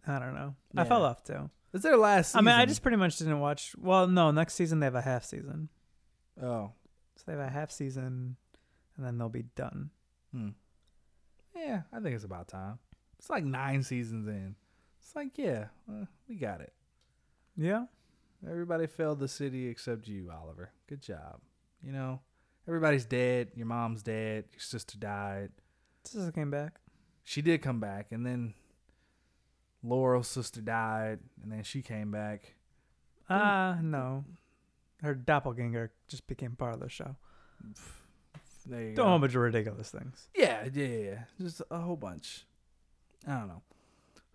I 0.06 0.20
don't 0.20 0.34
know. 0.34 0.54
I 0.76 0.84
fell 0.84 1.04
off 1.04 1.24
too. 1.24 1.50
It's 1.74 1.82
their 1.82 1.96
last. 1.96 2.36
I 2.36 2.40
mean, 2.40 2.54
I 2.54 2.66
just 2.66 2.82
pretty 2.82 2.98
much 2.98 3.18
didn't 3.18 3.40
watch. 3.40 3.74
Well, 3.76 4.06
no, 4.06 4.30
next 4.30 4.54
season 4.54 4.78
they 4.78 4.86
have 4.86 4.94
a 4.94 5.02
half 5.02 5.24
season. 5.24 5.70
Oh, 6.40 6.70
So 7.20 7.24
they 7.26 7.32
have 7.32 7.46
a 7.46 7.50
half 7.50 7.70
season, 7.70 8.36
and 8.96 9.04
then 9.04 9.18
they'll 9.18 9.28
be 9.28 9.44
done. 9.54 9.90
Hmm. 10.32 10.48
Yeah, 11.54 11.82
I 11.92 12.00
think 12.00 12.14
it's 12.14 12.24
about 12.24 12.48
time. 12.48 12.78
It's 13.18 13.28
like 13.28 13.44
nine 13.44 13.82
seasons 13.82 14.26
in. 14.26 14.54
It's 14.98 15.14
like, 15.14 15.36
yeah, 15.36 15.66
uh, 15.86 16.06
we 16.26 16.36
got 16.36 16.62
it. 16.62 16.72
Yeah. 17.56 17.84
Everybody 18.48 18.86
failed 18.86 19.18
the 19.18 19.28
city 19.28 19.68
except 19.68 20.08
you, 20.08 20.30
Oliver. 20.30 20.70
Good 20.88 21.02
job. 21.02 21.40
You 21.82 21.92
know, 21.92 22.20
everybody's 22.66 23.04
dead. 23.04 23.50
Your 23.54 23.66
mom's 23.66 24.02
dead. 24.02 24.44
Your 24.52 24.60
sister 24.60 24.96
died. 24.96 25.50
Sister 26.04 26.32
came 26.32 26.50
back. 26.50 26.80
She 27.22 27.42
did 27.42 27.60
come 27.60 27.80
back, 27.80 28.12
and 28.12 28.24
then 28.24 28.54
Laurel's 29.82 30.28
sister 30.28 30.62
died, 30.62 31.18
and 31.42 31.52
then 31.52 31.64
she 31.64 31.82
came 31.82 32.10
back. 32.10 32.54
Ah, 33.28 33.78
no. 33.82 34.24
Her 35.02 35.14
doppelganger 35.14 35.92
just 36.08 36.26
became 36.26 36.56
part 36.56 36.74
of 36.74 36.80
the 36.80 36.88
show. 36.88 37.16
There 38.66 38.82
you 38.82 38.90
A 38.90 38.94
go. 38.94 39.04
of 39.04 39.34
ridiculous 39.34 39.90
things. 39.90 40.28
Yeah, 40.34 40.68
yeah, 40.72 40.84
yeah, 40.86 40.98
yeah. 41.10 41.18
Just 41.40 41.62
a 41.70 41.78
whole 41.78 41.96
bunch. 41.96 42.44
I 43.26 43.32
don't 43.38 43.48
know. 43.48 43.62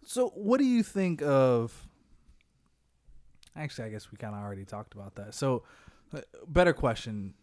So, 0.05 0.29
what 0.29 0.57
do 0.57 0.65
you 0.65 0.83
think 0.83 1.21
of? 1.21 1.87
Actually, 3.55 3.85
I 3.87 3.89
guess 3.91 4.11
we 4.11 4.17
kind 4.17 4.35
of 4.35 4.41
already 4.41 4.65
talked 4.65 4.93
about 4.93 5.15
that. 5.15 5.33
So, 5.33 5.63
uh, 6.13 6.21
better 6.47 6.73
question. 6.73 7.33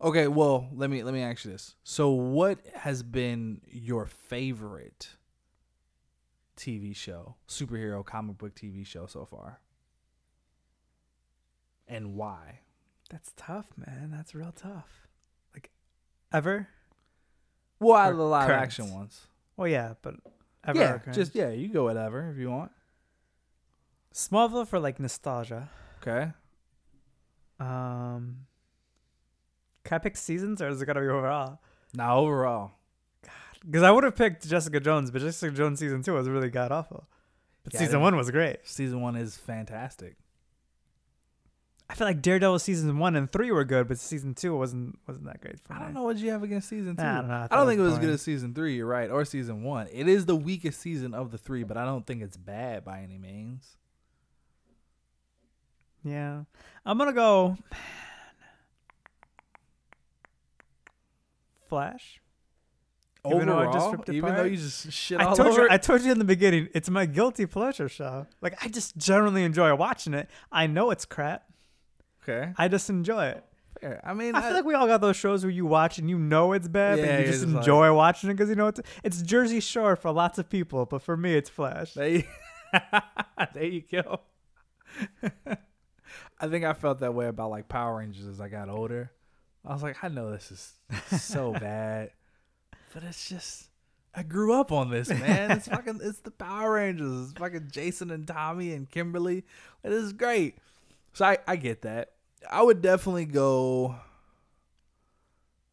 Okay, 0.00 0.28
well, 0.28 0.68
let 0.72 0.90
me 0.90 1.02
let 1.02 1.14
me 1.14 1.22
ask 1.22 1.44
you 1.44 1.50
this. 1.52 1.74
So, 1.84 2.10
what 2.10 2.58
has 2.74 3.02
been 3.02 3.60
your 3.70 4.06
favorite 4.06 5.10
TV 6.56 6.94
show, 6.94 7.34
superhero 7.48 8.04
comic 8.04 8.38
book 8.38 8.54
TV 8.54 8.86
show 8.86 9.06
so 9.06 9.24
far, 9.24 9.60
and 11.88 12.14
why? 12.14 12.60
That's 13.10 13.32
tough, 13.36 13.66
man. 13.76 14.10
That's 14.10 14.34
real 14.34 14.52
tough. 14.52 15.06
Like, 15.52 15.70
ever? 16.32 16.68
Well, 17.80 17.96
out 17.96 18.08
Or 18.08 18.12
of 18.12 18.18
the 18.18 18.24
live 18.24 18.46
current. 18.48 18.62
action 18.62 18.92
ones. 18.92 19.26
Well, 19.56 19.68
yeah, 19.68 19.94
but 20.02 20.14
ever. 20.64 20.78
yeah, 21.06 21.12
just 21.12 21.34
yeah, 21.34 21.50
you 21.50 21.68
go 21.68 21.84
whatever 21.84 22.30
if 22.30 22.38
you 22.38 22.50
want. 22.50 22.72
Smallville 24.12 24.66
for 24.66 24.78
like 24.78 24.98
nostalgia. 25.00 25.68
Okay. 26.00 26.32
Um, 27.60 28.46
can 29.84 29.96
I 29.96 29.98
pick 29.98 30.16
seasons 30.16 30.60
or 30.60 30.68
is 30.68 30.80
it 30.82 30.86
gonna 30.86 31.00
be 31.00 31.06
overall? 31.08 31.60
Now 31.94 32.18
overall, 32.18 32.72
God, 33.22 33.32
Because 33.64 33.82
I 33.82 33.90
would 33.90 34.02
have 34.04 34.16
picked 34.16 34.46
Jessica 34.48 34.80
Jones, 34.80 35.10
but 35.10 35.20
Jessica 35.22 35.54
Jones 35.54 35.78
season 35.78 36.02
two 36.02 36.14
was 36.14 36.28
really 36.28 36.50
god 36.50 36.72
awful. 36.72 37.08
But 37.62 37.74
Yeah, 37.74 37.80
season 37.80 38.00
one 38.00 38.16
was 38.16 38.30
great. 38.30 38.58
season 38.64 39.00
one 39.00 39.14
is 39.16 39.36
fantastic. 39.36 40.16
I 41.88 41.94
feel 41.94 42.06
like 42.06 42.22
Daredevil 42.22 42.58
season 42.60 42.98
one 42.98 43.14
and 43.14 43.30
three 43.30 43.50
were 43.50 43.64
good, 43.64 43.88
but 43.88 43.98
season 43.98 44.34
two 44.34 44.56
wasn't 44.56 44.98
wasn't 45.06 45.26
that 45.26 45.40
great 45.40 45.60
for 45.60 45.74
I 45.74 45.80
don't 45.80 45.92
know 45.92 46.02
what 46.02 46.16
you 46.16 46.30
have 46.30 46.42
against 46.42 46.68
season 46.68 46.96
two. 46.96 47.02
I 47.02 47.16
don't 47.16 47.28
know. 47.28 47.34
I 47.34 47.48
I 47.50 47.56
don't 47.56 47.66
think 47.66 47.78
it 47.78 47.82
was 47.82 47.94
as 47.94 47.98
good 47.98 48.10
as 48.10 48.22
season 48.22 48.54
three. 48.54 48.76
You're 48.76 48.86
right, 48.86 49.10
or 49.10 49.24
season 49.24 49.62
one. 49.62 49.88
It 49.92 50.08
is 50.08 50.24
the 50.24 50.34
weakest 50.36 50.80
season 50.80 51.12
of 51.14 51.30
the 51.30 51.38
three, 51.38 51.62
but 51.62 51.76
I 51.76 51.84
don't 51.84 52.06
think 52.06 52.22
it's 52.22 52.38
bad 52.38 52.84
by 52.84 53.00
any 53.00 53.18
means. 53.18 53.76
Yeah, 56.02 56.44
I'm 56.86 56.98
gonna 56.98 57.12
go. 57.12 57.56
Flash. 61.68 62.20
Even 63.26 63.46
though 63.46 63.58
I 63.58 63.72
just 63.72 63.86
Overall, 63.86 64.04
even 64.10 64.34
though 64.34 64.44
you 64.44 64.56
just 64.56 64.92
shit 64.92 65.18
I 65.18 65.24
told 65.34 65.40
over 65.40 65.62
you. 65.62 65.68
I 65.70 65.78
told 65.78 66.02
you 66.02 66.12
in 66.12 66.18
the 66.18 66.26
beginning. 66.26 66.68
It's 66.74 66.90
my 66.90 67.06
guilty 67.06 67.46
pleasure 67.46 67.88
show. 67.88 68.26
Like 68.42 68.62
I 68.62 68.68
just 68.68 68.96
generally 68.98 69.44
enjoy 69.44 69.74
watching 69.74 70.12
it. 70.12 70.28
I 70.52 70.66
know 70.66 70.90
it's 70.90 71.06
crap. 71.06 71.44
Okay, 72.28 72.52
I 72.58 72.68
just 72.68 72.88
enjoy 72.90 73.26
it. 73.26 73.44
fair. 73.80 74.00
I 74.04 74.14
mean, 74.14 74.34
I 74.34 74.42
feel 74.42 74.52
like 74.54 74.64
we 74.64 74.74
all 74.74 74.86
got 74.86 75.00
those 75.00 75.16
shows 75.16 75.44
where 75.44 75.50
you 75.50 75.66
watch 75.66 75.98
and 75.98 76.08
you 76.08 76.18
know 76.18 76.52
it's 76.52 76.68
bad, 76.68 76.98
Yeah, 76.98 77.04
but 77.04 77.10
you 77.12 77.18
you're 77.18 77.26
just 77.26 77.40
just 77.42 77.52
like- 77.52 77.62
enjoy 77.62 77.92
watching 77.94 78.30
it 78.30 78.34
because 78.34 78.48
you 78.48 78.56
know 78.56 78.68
it's 78.68 78.80
it's 79.02 79.22
Jersey 79.22 79.60
Shore 79.60 79.96
for 79.96 80.10
lots 80.10 80.38
of 80.38 80.48
people, 80.48 80.86
but 80.86 81.02
for 81.02 81.16
me 81.16 81.34
it's 81.34 81.50
Flash. 81.50 81.94
there 81.94 82.08
you, 82.08 82.22
there 83.54 83.64
you 83.64 83.82
go. 83.90 84.20
I 86.40 86.48
think 86.48 86.64
I 86.64 86.72
felt 86.72 87.00
that 87.00 87.14
way 87.14 87.26
about 87.26 87.50
like 87.50 87.68
Power 87.68 87.98
Rangers 87.98 88.26
as 88.26 88.40
I 88.40 88.48
got 88.48 88.68
older. 88.68 89.10
I 89.64 89.72
was 89.72 89.82
like, 89.82 90.02
I 90.02 90.08
know 90.08 90.30
this 90.30 90.50
is 90.50 91.20
so 91.22 91.52
bad, 91.60 92.10
but 92.92 93.02
it's 93.02 93.28
just 93.28 93.68
I 94.14 94.22
grew 94.22 94.52
up 94.54 94.70
on 94.70 94.90
this, 94.90 95.08
man. 95.08 95.50
It's 95.52 95.68
fucking 95.68 96.00
it's 96.02 96.20
the 96.20 96.30
Power 96.30 96.74
Rangers. 96.74 97.30
It's 97.30 97.38
fucking 97.38 97.68
Jason 97.72 98.10
and 98.10 98.26
Tommy 98.26 98.72
and 98.72 98.88
Kimberly. 98.88 99.44
It 99.82 99.92
is 99.92 100.12
great. 100.12 100.58
So 101.14 101.24
I 101.24 101.38
I 101.46 101.56
get 101.56 101.82
that. 101.82 102.10
I 102.50 102.62
would 102.62 102.82
definitely 102.82 103.24
go. 103.24 103.96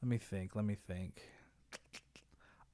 Let 0.02 0.10
me 0.10 0.18
think. 0.18 0.56
Let 0.56 0.64
me 0.64 0.76
think. 0.88 1.22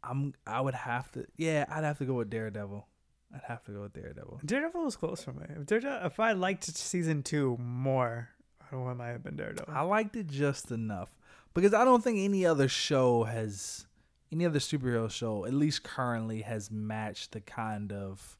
I'm. 0.04 0.34
I 0.46 0.62
would 0.62 0.76
have 0.76 1.12
to. 1.14 1.26
Yeah, 1.38 1.66
I'd 1.70 1.84
have 1.84 1.98
to 1.98 2.06
go 2.06 2.14
with 2.14 2.30
Daredevil. 2.30 2.86
I'd 3.34 3.42
have 3.48 3.64
to 3.66 3.72
go 3.72 3.82
with 3.82 3.94
Daredevil. 3.94 4.42
Daredevil 4.46 4.84
was 4.84 4.96
close 4.96 5.24
for 5.24 5.34
me. 5.34 5.46
If, 5.50 5.66
Daredevil, 5.66 6.06
if 6.06 6.20
I 6.20 6.34
liked 6.34 6.66
season 6.66 7.24
two 7.24 7.58
more, 7.58 8.30
I 8.62 8.72
don't 8.72 8.86
know, 8.86 8.92
it 8.92 8.96
might 8.96 9.08
have 9.08 9.24
been 9.24 9.36
Daredevil. 9.36 9.74
I 9.74 9.82
liked 9.82 10.16
it 10.16 10.28
just 10.28 10.72
enough 10.72 11.16
because 11.54 11.74
I 11.74 11.84
don't 11.84 12.04
think 12.04 12.20
any 12.20 12.46
other 12.46 12.68
show 12.68 13.24
has, 13.24 13.86
any 14.32 14.46
other 14.46 14.60
superhero 14.60 15.10
show, 15.10 15.46
at 15.46 15.54
least 15.54 15.84
currently, 15.84 16.42
has 16.42 16.72
matched 16.72 17.32
the 17.32 17.42
kind 17.42 17.92
of 17.92 18.38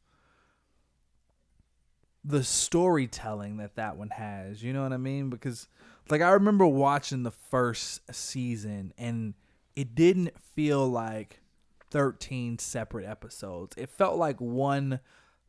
the 2.28 2.44
storytelling 2.44 3.58
that 3.58 3.76
that 3.76 3.98
one 3.98 4.10
has. 4.10 4.62
You 4.62 4.74
know 4.74 4.84
what 4.84 4.94
I 4.94 4.98
mean? 4.98 5.30
Because 5.30 5.68
like 6.10 6.22
I 6.22 6.32
remember 6.32 6.68
watching 6.68 7.24
the 7.24 7.32
first 7.32 8.02
season 8.14 8.94
and 8.98 9.34
it 9.76 9.96
didn't 9.96 10.34
feel 10.56 10.88
like 10.88 11.40
13 11.92 12.60
separate 12.60 13.06
episodes. 13.06 13.76
It 13.78 13.90
felt 13.90 14.18
like 14.18 14.42
one 14.42 15.00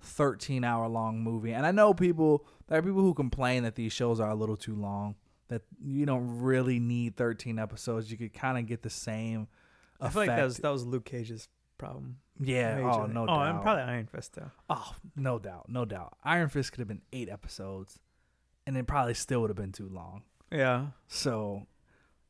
13 0.00 0.62
hour 0.62 0.88
long 0.88 1.20
movie. 1.20 1.52
And 1.52 1.66
I 1.66 1.72
know 1.72 1.92
people 1.92 2.46
there 2.68 2.78
are 2.78 2.82
people 2.82 3.02
who 3.02 3.14
complain 3.14 3.64
that 3.64 3.74
these 3.74 3.92
shows 3.92 4.20
are 4.20 4.30
a 4.30 4.36
little 4.36 4.56
too 4.56 4.76
long, 4.76 5.16
that 5.48 5.62
you 5.82 6.06
don't 6.06 6.40
really 6.40 6.78
need 6.78 7.16
13 7.16 7.58
episodes. 7.58 8.10
You 8.10 8.16
could 8.16 8.32
kind 8.32 8.56
of 8.56 8.66
get 8.66 8.82
the 8.82 8.90
same 8.90 9.48
I 10.00 10.10
feel 10.10 10.22
like 10.22 10.28
that 10.28 10.44
was 10.44 10.58
that 10.58 10.70
was 10.70 10.86
Luke 10.86 11.06
Cage's 11.06 11.48
problem. 11.76 12.18
Yeah, 12.40 12.78
oh 12.80 12.84
majorly. 12.84 13.12
no 13.12 13.22
oh, 13.22 13.26
doubt. 13.26 13.46
and 13.50 13.62
probably 13.62 13.82
Iron 13.82 14.06
Fist 14.06 14.34
too. 14.34 14.50
Oh, 14.70 14.94
no 15.16 15.38
doubt, 15.38 15.66
no 15.68 15.84
doubt. 15.84 16.16
Iron 16.24 16.48
Fist 16.48 16.72
could 16.72 16.80
have 16.80 16.88
been 16.88 17.02
8 17.12 17.28
episodes 17.28 17.98
and 18.66 18.76
it 18.76 18.86
probably 18.86 19.14
still 19.14 19.40
would 19.40 19.50
have 19.50 19.56
been 19.56 19.72
too 19.72 19.88
long. 19.88 20.22
Yeah, 20.52 20.88
So, 21.08 21.66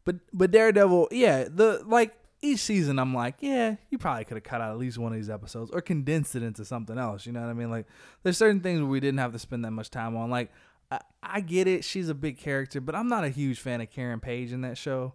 but 0.05 0.17
but 0.33 0.51
Daredevil, 0.51 1.09
yeah, 1.13 1.45
the 1.49 1.83
like 1.87 2.15
each 2.41 2.61
season, 2.61 2.99
I'm 2.99 3.13
like, 3.15 3.37
yeah, 3.41 3.77
you 3.91 3.99
probably 3.99 4.25
could 4.25 4.37
have 4.37 4.45
cut 4.45 4.61
out 4.61 4.71
at 4.71 4.79
least 4.79 4.99
one 4.99 5.13
of 5.13 5.19
these 5.19 5.31
episodes 5.31 5.71
or 5.73 5.81
condensed 5.81 6.37
it 6.37 6.43
into 6.43 6.65
something 6.65 6.97
else. 6.97 7.27
You 7.27 7.33
know 7.33 7.41
what 7.41 7.51
I 7.51 7.55
mean? 7.55 7.71
Like, 7.71 7.87
there's 8.23 8.39
certain 8.39 8.61
things 8.61 8.81
where 8.81 8.89
we 8.89 9.01
didn't 9.01 9.19
have 9.19 9.33
to 9.33 9.39
spend 9.39 9.65
that 9.65 9.73
much 9.73 9.91
time 9.91 10.17
on. 10.17 10.31
Like, 10.31 10.53
I, 10.91 11.01
I 11.23 11.41
get 11.41 11.67
it, 11.67 11.85
she's 11.85 12.09
a 12.09 12.15
big 12.15 12.39
character, 12.39 12.81
but 12.81 12.95
I'm 12.95 13.09
not 13.09 13.25
a 13.25 13.29
huge 13.29 13.61
fan 13.61 13.81
of 13.81 13.91
Karen 13.91 14.21
Page 14.21 14.53
in 14.53 14.61
that 14.63 14.79
show. 14.79 15.15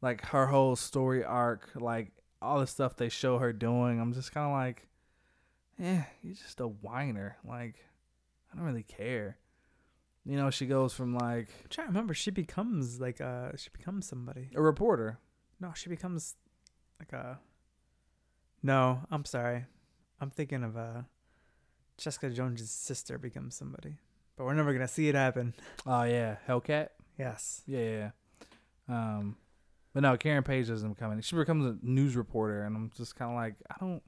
Like 0.00 0.26
her 0.26 0.46
whole 0.46 0.74
story 0.76 1.24
arc, 1.24 1.70
like 1.74 2.12
all 2.42 2.60
the 2.60 2.66
stuff 2.66 2.96
they 2.96 3.08
show 3.08 3.38
her 3.38 3.52
doing, 3.52 4.00
I'm 4.00 4.12
just 4.12 4.32
kind 4.32 4.46
of 4.46 4.52
like, 4.52 4.88
eh, 5.80 6.02
you're 6.22 6.34
just 6.34 6.60
a 6.60 6.66
whiner. 6.66 7.36
Like, 7.46 7.76
I 8.52 8.56
don't 8.56 8.66
really 8.66 8.82
care. 8.82 9.38
You 10.24 10.36
know, 10.36 10.50
she 10.50 10.66
goes 10.66 10.92
from 10.92 11.14
like 11.14 11.48
I'm 11.62 11.68
trying 11.68 11.86
to 11.88 11.92
remember. 11.92 12.14
She 12.14 12.30
becomes 12.30 13.00
like 13.00 13.20
uh 13.20 13.56
she 13.56 13.70
becomes 13.76 14.06
somebody. 14.06 14.50
a 14.54 14.62
reporter. 14.62 15.18
No, 15.60 15.72
she 15.74 15.88
becomes 15.88 16.36
like 17.00 17.12
a. 17.12 17.40
No, 18.62 19.00
I'm 19.10 19.24
sorry. 19.24 19.64
I'm 20.20 20.30
thinking 20.30 20.62
of 20.62 20.76
uh 20.76 21.02
Jessica 21.98 22.30
Jones' 22.30 22.70
sister 22.70 23.18
becomes 23.18 23.56
somebody, 23.56 23.96
but 24.36 24.44
we're 24.44 24.54
never 24.54 24.72
gonna 24.72 24.86
see 24.86 25.08
it 25.08 25.16
happen. 25.16 25.54
Oh 25.86 26.04
yeah, 26.04 26.36
Hellcat. 26.48 26.90
Yes. 27.18 27.62
Yeah, 27.66 27.80
yeah. 27.80 27.98
yeah. 27.98 28.10
Um, 28.88 29.36
but 29.94 30.02
no, 30.02 30.16
Karen 30.16 30.42
Page 30.42 30.68
doesn't 30.68 30.90
become 30.94 31.12
any. 31.12 31.22
She 31.22 31.36
becomes 31.36 31.64
a 31.66 31.76
news 31.82 32.16
reporter, 32.16 32.64
and 32.64 32.76
I'm 32.76 32.90
just 32.96 33.16
kind 33.16 33.30
of 33.30 33.36
like, 33.36 33.54
I 33.70 33.74
don't, 33.80 34.02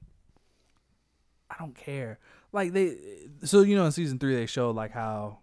I 1.49 1.55
don't 1.59 1.75
care. 1.75 2.19
Like 2.51 2.73
they, 2.73 2.97
so 3.43 3.61
you 3.61 3.75
know, 3.75 3.85
in 3.85 3.91
season 3.91 4.17
three 4.19 4.35
they 4.35 4.45
showed 4.45 4.75
like 4.75 4.91
how, 4.91 5.39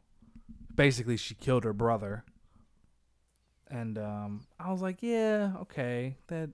basically 0.74 1.16
she 1.16 1.34
killed 1.34 1.64
her 1.64 1.72
brother. 1.72 2.24
And 3.70 3.96
um, 3.98 4.46
I 4.60 4.70
was 4.70 4.82
like, 4.82 5.02
yeah, 5.02 5.52
okay, 5.62 6.16
that. 6.26 6.50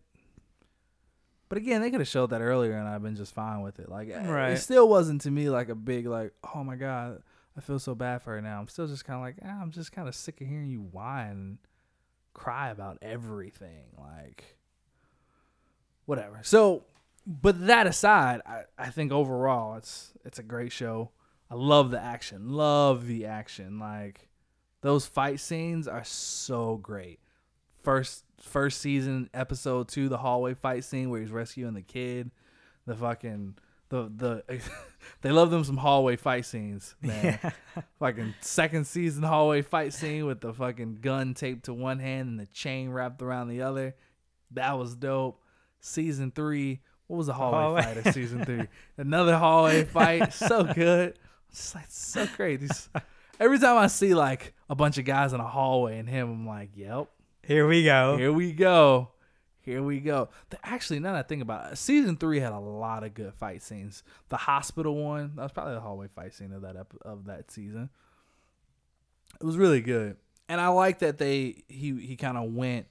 But 1.48 1.58
again, 1.58 1.80
they 1.80 1.90
could 1.90 2.00
have 2.00 2.08
showed 2.08 2.30
that 2.30 2.42
earlier, 2.42 2.72
and 2.74 2.86
I've 2.86 3.02
been 3.02 3.16
just 3.16 3.32
fine 3.32 3.62
with 3.62 3.78
it. 3.80 3.88
Like, 3.88 4.10
eh, 4.10 4.28
Right. 4.30 4.50
it 4.52 4.58
still 4.58 4.86
wasn't 4.88 5.22
to 5.22 5.30
me 5.30 5.48
like 5.48 5.70
a 5.70 5.74
big 5.74 6.06
like, 6.06 6.32
oh 6.54 6.62
my 6.62 6.76
god, 6.76 7.22
I 7.56 7.60
feel 7.60 7.78
so 7.78 7.94
bad 7.94 8.22
for 8.22 8.34
her 8.34 8.42
now. 8.42 8.60
I'm 8.60 8.68
still 8.68 8.86
just 8.86 9.04
kind 9.04 9.16
of 9.16 9.22
like, 9.22 9.36
ah, 9.44 9.60
I'm 9.62 9.70
just 9.72 9.90
kind 9.90 10.06
of 10.06 10.14
sick 10.14 10.40
of 10.42 10.46
hearing 10.46 10.68
you 10.68 10.80
whine, 10.82 11.58
cry 12.38 12.70
about 12.70 12.98
everything. 13.02 13.86
Like, 13.98 14.56
whatever. 16.06 16.40
So, 16.42 16.84
but 17.26 17.66
that 17.66 17.86
aside, 17.86 18.40
I, 18.46 18.62
I 18.78 18.90
think 18.90 19.12
overall 19.12 19.76
it's 19.76 20.12
it's 20.24 20.38
a 20.38 20.42
great 20.42 20.72
show. 20.72 21.10
I 21.50 21.54
love 21.54 21.90
the 21.90 22.00
action. 22.00 22.50
Love 22.50 23.06
the 23.06 23.26
action. 23.26 23.78
Like, 23.78 24.28
Those 24.82 25.06
fight 25.06 25.40
scenes 25.40 25.88
are 25.88 26.04
so 26.04 26.76
great. 26.76 27.20
First 27.82 28.24
first 28.40 28.80
season 28.80 29.28
episode 29.34 29.88
2 29.88 30.08
the 30.08 30.18
hallway 30.18 30.54
fight 30.54 30.84
scene 30.84 31.10
where 31.10 31.20
he's 31.20 31.30
rescuing 31.30 31.74
the 31.74 31.82
kid. 31.82 32.30
The 32.86 32.94
fucking 32.94 33.56
the 33.88 34.10
the 34.14 34.60
they 35.22 35.30
love 35.30 35.50
them 35.50 35.64
some 35.64 35.76
hallway 35.76 36.16
fight 36.16 36.44
scenes, 36.46 36.94
man. 37.02 37.38
Fucking 37.98 38.34
second 38.40 38.86
season 38.86 39.22
hallway 39.22 39.62
fight 39.62 39.92
scene 39.92 40.26
with 40.26 40.40
the 40.40 40.52
fucking 40.52 40.98
gun 41.00 41.34
taped 41.34 41.64
to 41.66 41.74
one 41.74 41.98
hand 41.98 42.28
and 42.28 42.40
the 42.40 42.46
chain 42.46 42.90
wrapped 42.90 43.22
around 43.22 43.48
the 43.48 43.62
other. 43.62 43.94
That 44.52 44.78
was 44.78 44.94
dope. 44.94 45.40
Season 45.80 46.30
three, 46.30 46.80
what 47.06 47.16
was 47.18 47.26
the 47.28 47.34
hallway, 47.34 47.58
hallway. 47.58 47.82
fight 47.82 48.06
of 48.06 48.14
season 48.14 48.44
three? 48.44 48.66
Another 48.96 49.36
hallway 49.38 49.84
fight, 49.84 50.32
so 50.32 50.64
good. 50.64 51.18
It's 51.50 51.74
like 51.74 51.86
so 51.88 52.26
great. 52.36 52.60
These, 52.60 52.88
every 53.38 53.58
time 53.58 53.76
I 53.78 53.86
see 53.86 54.14
like 54.14 54.54
a 54.68 54.74
bunch 54.74 54.98
of 54.98 55.04
guys 55.04 55.32
in 55.32 55.40
a 55.40 55.46
hallway 55.46 55.98
and 55.98 56.08
him, 56.08 56.30
I'm 56.30 56.46
like, 56.46 56.70
yep, 56.74 57.08
Here 57.42 57.66
we 57.66 57.84
go. 57.84 58.16
here 58.16 58.32
we 58.32 58.52
go. 58.52 59.10
Here 59.68 59.82
we 59.82 60.00
go. 60.00 60.30
The, 60.48 60.58
actually, 60.66 60.98
now 60.98 61.12
that 61.12 61.18
I 61.18 61.28
think 61.28 61.42
about 61.42 61.70
it, 61.70 61.76
season 61.76 62.16
three 62.16 62.40
had 62.40 62.54
a 62.54 62.58
lot 62.58 63.04
of 63.04 63.12
good 63.12 63.34
fight 63.34 63.62
scenes. 63.62 64.02
The 64.30 64.38
hospital 64.38 64.96
one, 64.96 65.32
that 65.36 65.42
was 65.42 65.52
probably 65.52 65.74
the 65.74 65.80
hallway 65.80 66.08
fight 66.08 66.32
scene 66.32 66.54
of 66.54 66.62
that 66.62 66.74
ep- 66.74 66.94
of 67.02 67.26
that 67.26 67.50
season. 67.50 67.90
It 69.38 69.44
was 69.44 69.58
really 69.58 69.82
good, 69.82 70.16
and 70.48 70.58
I 70.58 70.68
like 70.68 71.00
that 71.00 71.18
they 71.18 71.64
he 71.68 72.00
he 72.00 72.16
kind 72.16 72.38
of 72.38 72.54
went. 72.54 72.86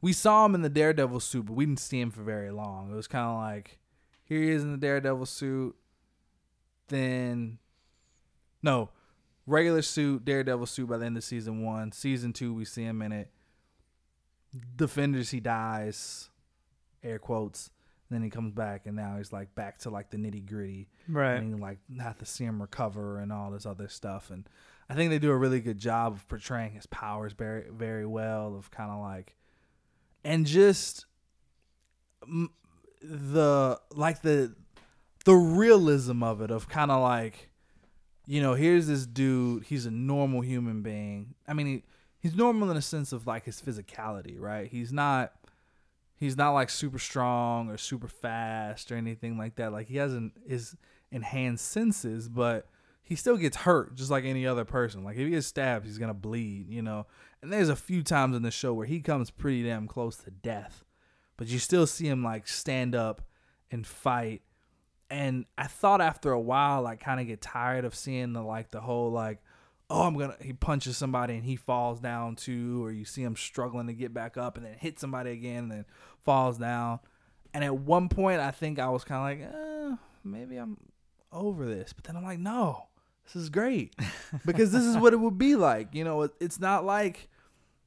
We 0.00 0.12
saw 0.12 0.46
him 0.46 0.54
in 0.54 0.62
the 0.62 0.68
Daredevil 0.68 1.18
suit, 1.18 1.46
but 1.46 1.54
we 1.54 1.66
didn't 1.66 1.80
see 1.80 2.00
him 2.00 2.12
for 2.12 2.22
very 2.22 2.52
long. 2.52 2.92
It 2.92 2.94
was 2.94 3.08
kind 3.08 3.26
of 3.26 3.36
like, 3.38 3.80
here 4.22 4.40
he 4.40 4.50
is 4.50 4.62
in 4.62 4.70
the 4.70 4.78
Daredevil 4.78 5.26
suit. 5.26 5.74
Then, 6.86 7.58
no, 8.62 8.90
regular 9.44 9.82
suit, 9.82 10.24
Daredevil 10.24 10.66
suit 10.66 10.88
by 10.88 10.98
the 10.98 11.06
end 11.06 11.16
of 11.16 11.24
season 11.24 11.64
one. 11.64 11.90
Season 11.90 12.32
two, 12.32 12.54
we 12.54 12.64
see 12.64 12.84
him 12.84 13.02
in 13.02 13.10
it. 13.10 13.30
Defenders, 14.76 15.30
he 15.30 15.40
dies, 15.40 16.28
air 17.02 17.18
quotes. 17.18 17.70
Then 18.10 18.22
he 18.22 18.30
comes 18.30 18.52
back, 18.52 18.86
and 18.86 18.96
now 18.96 19.16
he's 19.18 19.32
like 19.32 19.54
back 19.54 19.78
to 19.80 19.90
like 19.90 20.10
the 20.10 20.16
nitty 20.16 20.44
gritty, 20.44 20.88
Right. 21.08 21.36
and 21.36 21.60
like 21.60 21.78
have 22.00 22.18
to 22.18 22.26
see 22.26 22.44
him 22.44 22.60
recover 22.60 23.18
and 23.20 23.32
all 23.32 23.52
this 23.52 23.64
other 23.66 23.86
stuff. 23.88 24.30
And 24.30 24.48
I 24.88 24.94
think 24.94 25.10
they 25.10 25.20
do 25.20 25.30
a 25.30 25.36
really 25.36 25.60
good 25.60 25.78
job 25.78 26.14
of 26.14 26.26
portraying 26.26 26.72
his 26.72 26.86
powers 26.86 27.32
very, 27.32 27.66
very 27.70 28.04
well. 28.06 28.56
Of 28.56 28.72
kind 28.72 28.90
of 28.90 28.98
like, 29.00 29.36
and 30.24 30.44
just 30.44 31.06
the 33.02 33.80
like 33.94 34.22
the 34.22 34.54
the 35.24 35.34
realism 35.34 36.22
of 36.22 36.40
it 36.40 36.50
of 36.50 36.68
kind 36.68 36.90
of 36.90 37.00
like 37.02 37.50
you 38.26 38.40
know 38.42 38.54
here's 38.54 38.86
this 38.86 39.06
dude 39.06 39.64
he's 39.64 39.86
a 39.86 39.90
normal 39.90 40.40
human 40.42 40.82
being 40.82 41.34
i 41.48 41.52
mean 41.54 41.66
he, 41.66 41.82
he's 42.20 42.36
normal 42.36 42.70
in 42.70 42.76
a 42.76 42.82
sense 42.82 43.12
of 43.12 43.26
like 43.26 43.46
his 43.46 43.60
physicality 43.60 44.38
right? 44.38 44.68
He's 44.70 44.92
not 44.92 45.32
he's 46.16 46.36
not 46.36 46.52
like 46.52 46.70
super 46.70 46.98
strong 46.98 47.70
or 47.70 47.78
super 47.78 48.08
fast 48.08 48.92
or 48.92 48.96
anything 48.96 49.38
like 49.38 49.56
that. 49.56 49.72
Like 49.72 49.88
he 49.88 49.96
hasn't 49.96 50.34
his 50.46 50.76
enhanced 51.10 51.66
senses 51.68 52.28
but 52.28 52.68
he 53.02 53.16
still 53.16 53.36
gets 53.36 53.56
hurt 53.56 53.96
just 53.96 54.10
like 54.10 54.24
any 54.24 54.46
other 54.46 54.64
person. 54.64 55.02
Like 55.02 55.16
if 55.16 55.24
he 55.24 55.30
gets 55.30 55.46
stabbed 55.46 55.86
he's 55.86 55.98
gonna 55.98 56.14
bleed 56.14 56.68
you 56.68 56.82
know? 56.82 57.06
And 57.42 57.52
there's 57.52 57.70
a 57.70 57.76
few 57.76 58.02
times 58.02 58.36
in 58.36 58.42
the 58.42 58.50
show 58.50 58.74
where 58.74 58.86
he 58.86 59.00
comes 59.00 59.30
pretty 59.30 59.64
damn 59.64 59.88
close 59.88 60.16
to 60.18 60.30
death 60.30 60.84
but 61.36 61.48
you 61.48 61.58
still 61.58 61.86
see 61.86 62.06
him 62.06 62.22
like 62.22 62.46
stand 62.46 62.94
up 62.94 63.22
and 63.70 63.86
fight. 63.86 64.42
And 65.08 65.46
i 65.56 65.66
thought 65.66 66.00
after 66.00 66.30
a 66.30 66.40
while 66.40 66.86
i 66.86 66.96
kind 66.96 67.18
of 67.18 67.26
get 67.26 67.40
tired 67.40 67.84
of 67.84 67.94
seeing 67.94 68.34
the 68.34 68.42
like 68.42 68.70
the 68.70 68.80
whole 68.80 69.10
like 69.10 69.38
oh 69.90 70.02
i'm 70.02 70.16
gonna 70.16 70.36
he 70.40 70.52
punches 70.52 70.96
somebody 70.96 71.34
and 71.34 71.44
he 71.44 71.56
falls 71.56 72.00
down 72.00 72.36
too 72.36 72.82
or 72.84 72.90
you 72.92 73.04
see 73.04 73.22
him 73.22 73.36
struggling 73.36 73.86
to 73.86 73.92
get 73.92 74.14
back 74.14 74.36
up 74.36 74.56
and 74.56 74.64
then 74.64 74.74
hit 74.78 74.98
somebody 74.98 75.30
again 75.30 75.64
and 75.64 75.72
then 75.72 75.84
falls 76.24 76.58
down 76.58 76.98
and 77.52 77.64
at 77.64 77.76
one 77.76 78.08
point 78.08 78.40
i 78.40 78.50
think 78.50 78.78
i 78.78 78.88
was 78.88 79.04
kind 79.04 79.40
of 79.40 79.40
like 79.40 79.54
uh, 79.54 79.96
maybe 80.24 80.56
i'm 80.56 80.76
over 81.32 81.66
this 81.66 81.92
but 81.92 82.04
then 82.04 82.16
i'm 82.16 82.24
like 82.24 82.38
no 82.38 82.86
this 83.24 83.36
is 83.36 83.50
great 83.50 83.94
because 84.46 84.72
this 84.72 84.84
is 84.84 84.96
what 84.96 85.12
it 85.12 85.18
would 85.18 85.38
be 85.38 85.56
like 85.56 85.94
you 85.94 86.04
know 86.04 86.22
it, 86.22 86.32
it's 86.40 86.58
not 86.58 86.84
like 86.84 87.28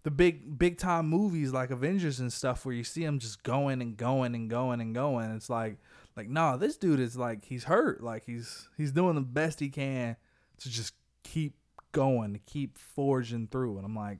the 0.03 0.11
big 0.11 0.57
big 0.59 0.77
time 0.77 1.07
movies 1.07 1.51
like 1.51 1.71
Avengers 1.71 2.19
and 2.19 2.31
stuff 2.31 2.65
where 2.65 2.75
you 2.75 2.83
see 2.83 3.03
him 3.03 3.19
just 3.19 3.41
going 3.43 3.81
and 3.81 3.95
going 3.97 4.35
and 4.35 4.49
going 4.49 4.81
and 4.81 4.93
going. 4.93 5.31
It's 5.31 5.49
like 5.49 5.77
like 6.15 6.27
no, 6.27 6.57
this 6.57 6.77
dude 6.77 6.99
is 6.99 7.15
like 7.15 7.45
he's 7.45 7.63
hurt. 7.63 8.03
Like 8.03 8.25
he's 8.25 8.67
he's 8.77 8.91
doing 8.91 9.15
the 9.15 9.21
best 9.21 9.59
he 9.61 9.69
can 9.69 10.17
to 10.59 10.69
just 10.69 10.93
keep 11.23 11.55
going, 11.93 12.33
to 12.33 12.39
keep 12.39 12.77
forging 12.77 13.47
through. 13.47 13.77
And 13.77 13.85
I'm 13.85 13.95
like, 13.95 14.19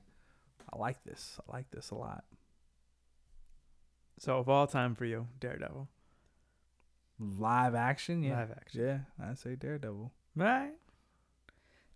I 0.73 0.77
like 0.77 1.03
this. 1.03 1.37
I 1.47 1.51
like 1.57 1.69
this 1.71 1.91
a 1.91 1.95
lot. 1.95 2.23
So 4.19 4.37
of 4.37 4.47
all 4.47 4.65
time 4.67 4.95
for 4.95 5.05
you, 5.05 5.27
Daredevil. 5.39 5.89
Live 7.19 7.75
action, 7.75 8.23
yeah. 8.23 8.37
Live 8.39 8.51
action. 8.51 8.81
Yeah, 8.81 8.99
I'd 9.23 9.37
say 9.37 9.55
Daredevil. 9.55 10.11
Right? 10.35 10.71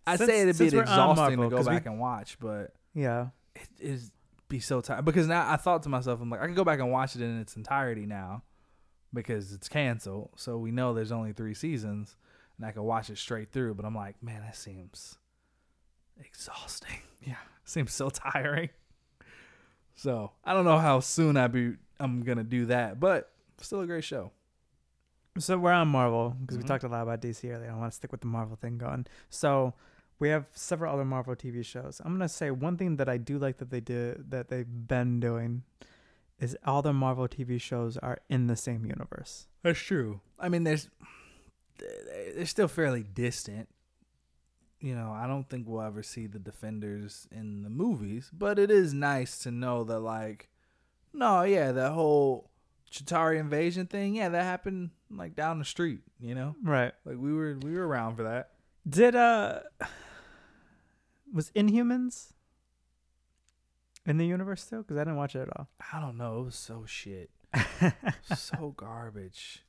I'd 0.05 0.19
say 0.19 0.41
it'd 0.41 0.53
be 0.57 0.69
since 0.69 0.73
we're 0.73 0.79
on 0.81 0.83
exhausting 0.87 1.15
Marvel, 1.37 1.43
to 1.45 1.49
go 1.49 1.57
'cause 1.57 1.67
we- 1.67 1.73
back 1.75 1.85
and 1.85 1.99
watch, 1.99 2.39
but 2.39 2.75
Yeah. 2.93 3.29
it 3.55 3.67
is 3.79 4.11
be 4.49 4.59
so 4.61 4.79
tired 4.79 5.03
because 5.03 5.27
now 5.27 5.49
I 5.51 5.57
thought 5.57 5.83
to 5.83 5.89
myself, 5.89 6.21
I'm 6.21 6.29
like, 6.29 6.39
I 6.39 6.47
could 6.47 6.55
go 6.55 6.63
back 6.63 6.79
and 6.79 6.89
watch 6.91 7.15
it 7.17 7.21
in 7.21 7.37
its 7.39 7.57
entirety 7.57 8.05
now 8.05 8.43
because 9.13 9.51
it's 9.51 9.67
canceled. 9.67 10.31
So 10.37 10.57
we 10.57 10.71
know 10.71 10.93
there's 10.93 11.11
only 11.11 11.33
three 11.33 11.53
seasons, 11.53 12.15
and 12.57 12.65
I 12.65 12.71
can 12.71 12.83
watch 12.83 13.09
it 13.09 13.17
straight 13.17 13.51
through. 13.51 13.73
But 13.73 13.85
I'm 13.85 13.95
like, 13.95 14.21
man, 14.23 14.41
that 14.43 14.55
seems 14.55 15.17
exhausting. 16.19 16.99
Yeah. 17.21 17.35
seems 17.65 17.93
so 17.93 18.09
tiring. 18.09 18.69
So 19.95 20.31
I 20.45 20.53
don't 20.53 20.63
know 20.65 20.77
how 20.77 20.99
soon 21.01 21.35
I 21.35 21.47
be 21.47 21.73
I'm 21.99 22.21
gonna 22.23 22.43
do 22.43 22.67
that, 22.67 22.99
but 22.99 23.31
still 23.59 23.81
a 23.81 23.87
great 23.87 24.03
show. 24.03 24.31
So 25.39 25.57
we're 25.57 25.71
on 25.73 25.87
Marvel 25.89 26.35
because 26.39 26.57
Mhm. 26.57 26.61
we 26.61 26.67
talked 26.67 26.83
a 26.83 26.87
lot 26.87 27.01
about 27.03 27.21
DC 27.21 27.49
earlier. 27.51 27.69
I 27.71 27.75
want 27.75 27.91
to 27.91 27.95
stick 27.95 28.11
with 28.11 28.21
the 28.21 28.27
Marvel 28.27 28.55
thing 28.55 28.77
going. 28.77 29.07
So 29.29 29.73
we 30.19 30.29
have 30.29 30.45
several 30.53 30.93
other 30.93 31.03
Marvel 31.05 31.35
TV 31.35 31.63
shows. 31.63 31.99
I'm 32.05 32.13
gonna 32.13 32.29
say 32.29 32.49
one 32.51 32.77
thing 32.77 32.95
that 32.97 33.09
I 33.09 33.17
do 33.17 33.37
like 33.37 33.57
that 33.57 33.69
they 33.71 33.81
did 33.81 34.31
that 34.31 34.47
they've 34.47 34.87
been 34.87 35.19
doing 35.19 35.63
is 36.39 36.55
all 36.65 36.81
the 36.81 36.93
Marvel 36.93 37.27
TV 37.27 37.59
shows 37.59 37.97
are 37.97 38.19
in 38.29 38.47
the 38.47 38.55
same 38.55 38.85
universe. 38.85 39.47
That's 39.63 39.79
true. 39.79 40.21
I 40.39 40.47
mean, 40.49 40.63
there's 40.63 40.89
they're 41.77 42.45
still 42.45 42.67
fairly 42.67 43.03
distant. 43.03 43.69
You 44.87 44.95
know, 44.95 45.11
I 45.11 45.27
don't 45.27 45.49
think 45.49 45.67
we'll 45.67 45.81
ever 45.81 46.01
see 46.01 46.27
the 46.27 46.39
Defenders 46.39 47.27
in 47.29 47.63
the 47.63 47.69
movies, 47.69 48.29
but 48.31 48.57
it 48.57 48.71
is 48.71 48.93
nice 48.93 49.37
to 49.39 49.51
know 49.51 49.83
that, 49.83 49.99
like, 49.99 50.47
no, 51.13 51.43
yeah, 51.43 51.73
that 51.73 51.91
whole 51.91 52.49
Chitauri 52.89 53.37
invasion 53.37 53.85
thing, 53.87 54.15
yeah, 54.15 54.29
that 54.29 54.43
happened 54.43 54.91
like 55.11 55.35
down 55.35 55.59
the 55.59 55.65
street. 55.65 56.03
You 56.21 56.35
know, 56.35 56.55
Right. 56.63 56.93
like 57.05 57.17
we 57.17 57.33
were 57.33 57.57
we 57.61 57.73
were 57.73 57.85
around 57.85 58.15
for 58.15 58.23
that. 58.23 58.51
Did 58.87 59.13
uh 59.15 59.59
was 61.33 61.51
Inhumans 61.51 62.31
in 64.05 64.17
the 64.17 64.25
universe 64.25 64.61
still? 64.63 64.83
Because 64.83 64.95
I 64.97 65.01
didn't 65.01 65.17
watch 65.17 65.35
it 65.35 65.41
at 65.41 65.49
all. 65.57 65.67
I 65.93 65.99
don't 65.99 66.17
know. 66.17 66.39
It 66.41 66.45
was 66.45 66.55
so 66.55 66.85
shit, 66.85 67.29
so 68.35 68.73
garbage. 68.77 69.65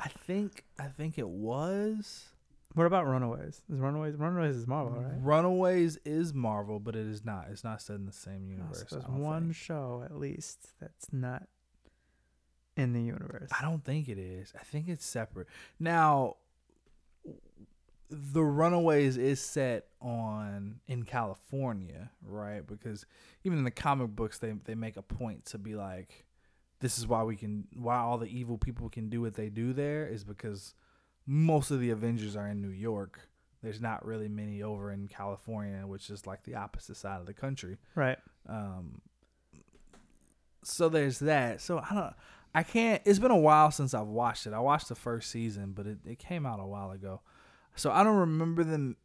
I 0.00 0.08
think 0.08 0.64
I 0.78 0.86
think 0.88 1.18
it 1.18 1.28
was. 1.28 2.30
What 2.74 2.86
about 2.86 3.06
Runaways? 3.06 3.62
Is 3.72 3.78
Runaways 3.80 4.14
Runaways 4.16 4.56
is 4.56 4.66
Marvel, 4.66 5.00
right? 5.00 5.18
Runaways 5.20 5.98
is 6.04 6.32
Marvel, 6.32 6.78
but 6.78 6.94
it 6.94 7.06
is 7.06 7.24
not. 7.24 7.46
It's 7.50 7.64
not 7.64 7.82
set 7.82 7.96
in 7.96 8.06
the 8.06 8.12
same 8.12 8.46
universe. 8.48 8.84
so 8.88 8.96
there's 8.96 9.08
one 9.08 9.44
think. 9.44 9.56
show 9.56 10.02
at 10.04 10.16
least 10.16 10.68
that's 10.80 11.12
not 11.12 11.48
in 12.76 12.92
the 12.92 13.02
universe. 13.02 13.50
I 13.58 13.62
don't 13.62 13.84
think 13.84 14.08
it 14.08 14.18
is. 14.18 14.52
I 14.58 14.62
think 14.62 14.88
it's 14.88 15.04
separate. 15.04 15.48
Now, 15.80 16.36
the 18.08 18.42
Runaways 18.42 19.16
is 19.16 19.40
set 19.40 19.86
on 20.00 20.80
in 20.86 21.02
California, 21.02 22.10
right? 22.24 22.64
Because 22.64 23.04
even 23.42 23.58
in 23.58 23.64
the 23.64 23.70
comic 23.72 24.14
books, 24.14 24.38
they 24.38 24.52
they 24.64 24.76
make 24.76 24.96
a 24.96 25.02
point 25.02 25.44
to 25.46 25.58
be 25.58 25.74
like, 25.74 26.24
this 26.78 26.98
is 26.98 27.06
why 27.06 27.24
we 27.24 27.36
can, 27.36 27.66
why 27.74 27.96
all 27.96 28.16
the 28.16 28.26
evil 28.26 28.58
people 28.58 28.88
can 28.88 29.08
do 29.08 29.20
what 29.20 29.34
they 29.34 29.48
do 29.48 29.72
there 29.72 30.06
is 30.06 30.24
because 30.24 30.74
most 31.26 31.70
of 31.70 31.80
the 31.80 31.90
Avengers 31.90 32.36
are 32.36 32.48
in 32.48 32.60
New 32.60 32.70
York. 32.70 33.20
There's 33.62 33.80
not 33.80 34.04
really 34.04 34.28
many 34.28 34.62
over 34.62 34.90
in 34.90 35.08
California, 35.08 35.86
which 35.86 36.08
is 36.10 36.26
like 36.26 36.44
the 36.44 36.54
opposite 36.54 36.96
side 36.96 37.20
of 37.20 37.26
the 37.26 37.34
country. 37.34 37.76
Right. 37.94 38.18
Um, 38.48 39.02
so 40.62 40.88
there's 40.88 41.18
that. 41.20 41.60
So 41.60 41.78
I 41.78 41.94
don't. 41.94 42.14
I 42.52 42.62
can't. 42.64 43.00
It's 43.04 43.18
been 43.18 43.30
a 43.30 43.36
while 43.36 43.70
since 43.70 43.94
I've 43.94 44.08
watched 44.08 44.46
it. 44.46 44.52
I 44.52 44.58
watched 44.58 44.88
the 44.88 44.94
first 44.94 45.30
season, 45.30 45.72
but 45.72 45.86
it, 45.86 45.98
it 46.04 46.18
came 46.18 46.46
out 46.46 46.58
a 46.58 46.66
while 46.66 46.90
ago. 46.90 47.20
So 47.76 47.92
I 47.92 48.02
don't 48.02 48.16
remember 48.16 48.64
them 48.64 48.96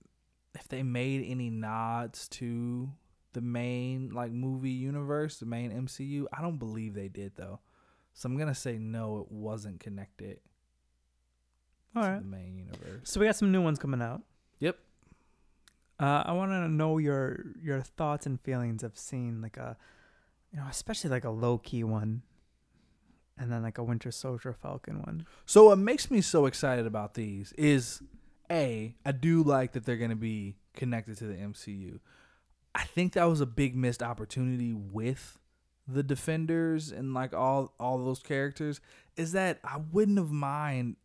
if 0.55 0.67
they 0.67 0.83
made 0.83 1.25
any 1.27 1.49
nods 1.49 2.27
to 2.29 2.89
the 3.33 3.41
main 3.41 4.09
like 4.11 4.31
movie 4.31 4.71
universe, 4.71 5.37
the 5.37 5.45
main 5.45 5.71
MCU. 5.71 6.25
I 6.33 6.41
don't 6.41 6.57
believe 6.57 6.93
they 6.93 7.09
did 7.09 7.33
though. 7.35 7.59
So 8.13 8.27
I'm 8.27 8.37
gonna 8.37 8.55
say 8.55 8.77
no, 8.77 9.19
it 9.19 9.31
wasn't 9.31 9.81
connected 9.81 10.39
All 11.95 12.03
right. 12.03 12.19
the 12.21 12.27
main 12.27 12.55
universe. 12.57 13.01
So 13.03 13.19
we 13.19 13.25
got 13.25 13.35
some 13.35 13.51
new 13.51 13.61
ones 13.61 13.79
coming 13.79 14.01
out. 14.01 14.21
Yep. 14.59 14.77
Uh, 15.99 16.23
I 16.25 16.33
want 16.33 16.51
to 16.51 16.67
know 16.67 16.97
your 16.97 17.45
your 17.61 17.81
thoughts 17.81 18.25
and 18.25 18.39
feelings 18.41 18.83
of 18.83 18.97
seeing 18.97 19.41
like 19.41 19.57
a, 19.57 19.77
you 20.51 20.59
know, 20.59 20.65
especially 20.69 21.09
like 21.09 21.23
a 21.23 21.29
Loki 21.29 21.83
one, 21.83 22.23
and 23.37 23.51
then 23.51 23.63
like 23.63 23.77
a 23.77 23.83
Winter 23.83 24.11
Soldier 24.11 24.53
Falcon 24.53 25.01
one. 25.01 25.25
So 25.45 25.65
what 25.65 25.77
makes 25.77 26.11
me 26.11 26.21
so 26.21 26.45
excited 26.47 26.85
about 26.85 27.13
these 27.13 27.53
is 27.53 28.01
a 28.51 28.95
I 29.05 29.11
do 29.13 29.41
like 29.43 29.71
that 29.73 29.85
they're 29.85 29.95
going 29.97 30.09
to 30.09 30.15
be 30.15 30.55
connected 30.73 31.17
to 31.19 31.25
the 31.25 31.35
MCU. 31.35 31.99
I 32.73 32.83
think 32.83 33.13
that 33.13 33.23
was 33.25 33.39
a 33.39 33.45
big 33.45 33.75
missed 33.75 34.03
opportunity 34.03 34.73
with 34.73 35.39
the 35.87 36.03
defenders 36.03 36.91
and 36.91 37.13
like 37.13 37.33
all 37.33 37.73
all 37.79 38.03
those 38.03 38.19
characters 38.19 38.81
is 39.15 39.31
that 39.33 39.59
I 39.63 39.77
wouldn't 39.91 40.17
have 40.17 40.31
mind 40.31 40.97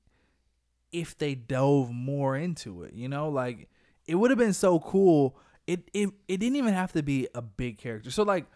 if 0.93 1.17
they 1.19 1.35
dove 1.35 1.91
more 1.93 2.37
into 2.37 2.83
it, 2.83 2.95
you 2.95 3.09
know? 3.09 3.29
Like 3.29 3.69
it 4.07 4.15
would 4.17 4.31
have 4.31 4.39
been 4.39 4.53
so 4.53 4.81
cool. 4.81 5.37
It 5.67 5.89
it 5.95 6.11
it 6.29 6.39
didn't 6.39 6.57
even 6.57 6.75
have 6.75 6.93
to 6.93 7.03
be 7.03 7.29
a 7.35 7.43
big 7.43 7.79
character. 7.79 8.11
So 8.11 8.23
like 8.23 8.47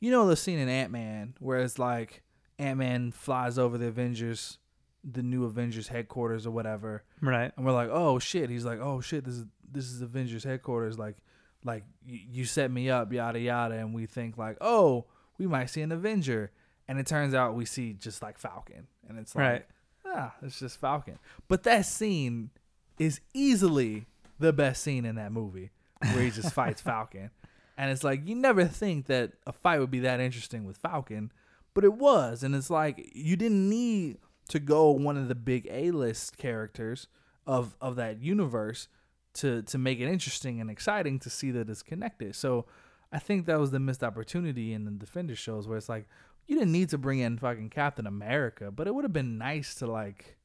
you 0.00 0.10
know 0.10 0.26
the 0.28 0.36
scene 0.36 0.58
in 0.58 0.68
Ant-Man 0.68 1.34
where 1.40 1.58
it's 1.60 1.78
like 1.78 2.22
Ant-Man 2.58 3.12
flies 3.12 3.58
over 3.58 3.78
the 3.78 3.86
Avengers 3.86 4.58
the 5.04 5.22
new 5.22 5.44
Avengers 5.44 5.88
headquarters 5.88 6.46
or 6.46 6.50
whatever 6.50 7.04
Right. 7.22 7.52
and 7.56 7.64
we're 7.64 7.72
like, 7.72 7.88
"Oh 7.90 8.18
shit." 8.18 8.50
He's 8.50 8.64
like, 8.64 8.80
"Oh 8.80 9.00
shit, 9.00 9.24
this 9.24 9.34
is 9.36 9.44
this 9.70 9.84
is 9.86 10.02
Avengers 10.02 10.44
headquarters 10.44 10.98
like 10.98 11.16
like 11.64 11.84
you, 12.04 12.18
you 12.30 12.44
set 12.44 12.70
me 12.70 12.90
up 12.90 13.12
yada 13.12 13.38
yada." 13.40 13.76
And 13.76 13.94
we 13.94 14.06
think 14.06 14.36
like, 14.36 14.58
"Oh, 14.60 15.06
we 15.38 15.46
might 15.46 15.66
see 15.70 15.80
an 15.82 15.92
Avenger." 15.92 16.50
And 16.88 16.98
it 16.98 17.06
turns 17.06 17.32
out 17.32 17.54
we 17.54 17.64
see 17.64 17.92
just 17.94 18.22
like 18.22 18.38
Falcon. 18.38 18.88
And 19.08 19.18
it's 19.18 19.34
like, 19.34 19.42
Right. 19.44 19.66
Ah, 20.14 20.34
it's 20.42 20.58
just 20.58 20.80
Falcon. 20.80 21.18
But 21.48 21.62
that 21.64 21.86
scene 21.86 22.50
is 22.98 23.20
easily 23.34 24.06
the 24.38 24.52
best 24.52 24.82
scene 24.82 25.04
in 25.04 25.16
that 25.16 25.32
movie 25.32 25.70
where 26.12 26.22
he 26.22 26.30
just 26.30 26.52
fights 26.54 26.80
Falcon. 26.80 27.30
And 27.76 27.90
it's 27.90 28.04
like 28.04 28.26
you 28.26 28.34
never 28.34 28.64
think 28.64 29.06
that 29.06 29.32
a 29.46 29.52
fight 29.52 29.78
would 29.80 29.90
be 29.90 30.00
that 30.00 30.20
interesting 30.20 30.64
with 30.64 30.76
Falcon, 30.78 31.30
but 31.74 31.84
it 31.84 31.94
was. 31.94 32.42
And 32.42 32.54
it's 32.54 32.70
like 32.70 33.10
you 33.14 33.36
didn't 33.36 33.68
need 33.68 34.18
to 34.48 34.58
go 34.58 34.90
one 34.90 35.16
of 35.16 35.28
the 35.28 35.34
big 35.34 35.68
A-list 35.70 36.36
characters 36.36 37.06
of 37.46 37.76
of 37.80 37.96
that 37.96 38.20
universe 38.20 38.88
to 39.34 39.62
to 39.62 39.78
make 39.78 40.00
it 40.00 40.08
interesting 40.08 40.60
and 40.60 40.70
exciting 40.70 41.18
to 41.20 41.30
see 41.30 41.50
that 41.52 41.70
it's 41.70 41.82
connected. 41.82 42.34
So 42.34 42.66
I 43.12 43.18
think 43.18 43.46
that 43.46 43.58
was 43.58 43.70
the 43.70 43.78
missed 43.78 44.02
opportunity 44.02 44.72
in 44.72 44.84
the 44.84 44.90
Defender 44.90 45.36
shows 45.36 45.66
where 45.66 45.78
it's 45.78 45.88
like 45.88 46.08
you 46.48 46.56
didn't 46.56 46.72
need 46.72 46.88
to 46.88 46.98
bring 46.98 47.20
in 47.20 47.38
fucking 47.38 47.70
Captain 47.70 48.06
America, 48.06 48.70
but 48.70 48.88
it 48.88 48.94
would 48.94 49.04
have 49.04 49.12
been 49.12 49.38
nice 49.38 49.74
to 49.76 49.86
like 49.86 50.38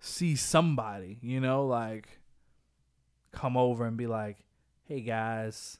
see 0.00 0.34
somebody, 0.34 1.18
you 1.22 1.40
know, 1.40 1.66
like 1.66 2.20
come 3.30 3.56
over 3.56 3.86
and 3.86 3.96
be 3.96 4.06
like, 4.06 4.38
"Hey 4.84 5.02
guys, 5.02 5.78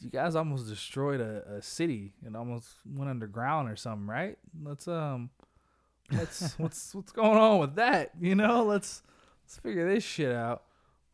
you 0.00 0.10
guys 0.10 0.36
almost 0.36 0.68
destroyed 0.68 1.20
a, 1.20 1.56
a 1.56 1.62
city 1.62 2.12
and 2.24 2.36
almost 2.36 2.68
went 2.86 3.10
underground 3.10 3.70
or 3.70 3.76
something, 3.76 4.06
right? 4.06 4.38
Let's 4.62 4.86
um, 4.86 5.30
let's 6.12 6.52
what's 6.58 6.94
what's 6.94 7.12
going 7.12 7.38
on 7.38 7.58
with 7.58 7.76
that? 7.76 8.12
You 8.20 8.34
know, 8.34 8.64
let's 8.64 9.02
let's 9.44 9.58
figure 9.58 9.88
this 9.92 10.04
shit 10.04 10.32
out. 10.32 10.64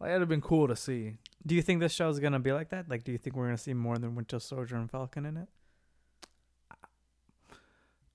Like 0.00 0.08
that'd 0.08 0.22
have 0.22 0.28
been 0.28 0.40
cool 0.40 0.66
to 0.66 0.76
see. 0.76 1.18
Do 1.46 1.54
you 1.54 1.62
think 1.62 1.78
this 1.78 1.92
show 1.92 2.08
is 2.08 2.18
gonna 2.18 2.40
be 2.40 2.52
like 2.52 2.70
that? 2.70 2.88
Like, 2.88 3.04
do 3.04 3.12
you 3.12 3.18
think 3.18 3.36
we're 3.36 3.46
gonna 3.46 3.58
see 3.58 3.74
more 3.74 3.96
than 3.96 4.16
Winter 4.16 4.40
Soldier 4.40 4.74
and 4.74 4.90
Falcon 4.90 5.24
in 5.24 5.36
it? 5.36 5.48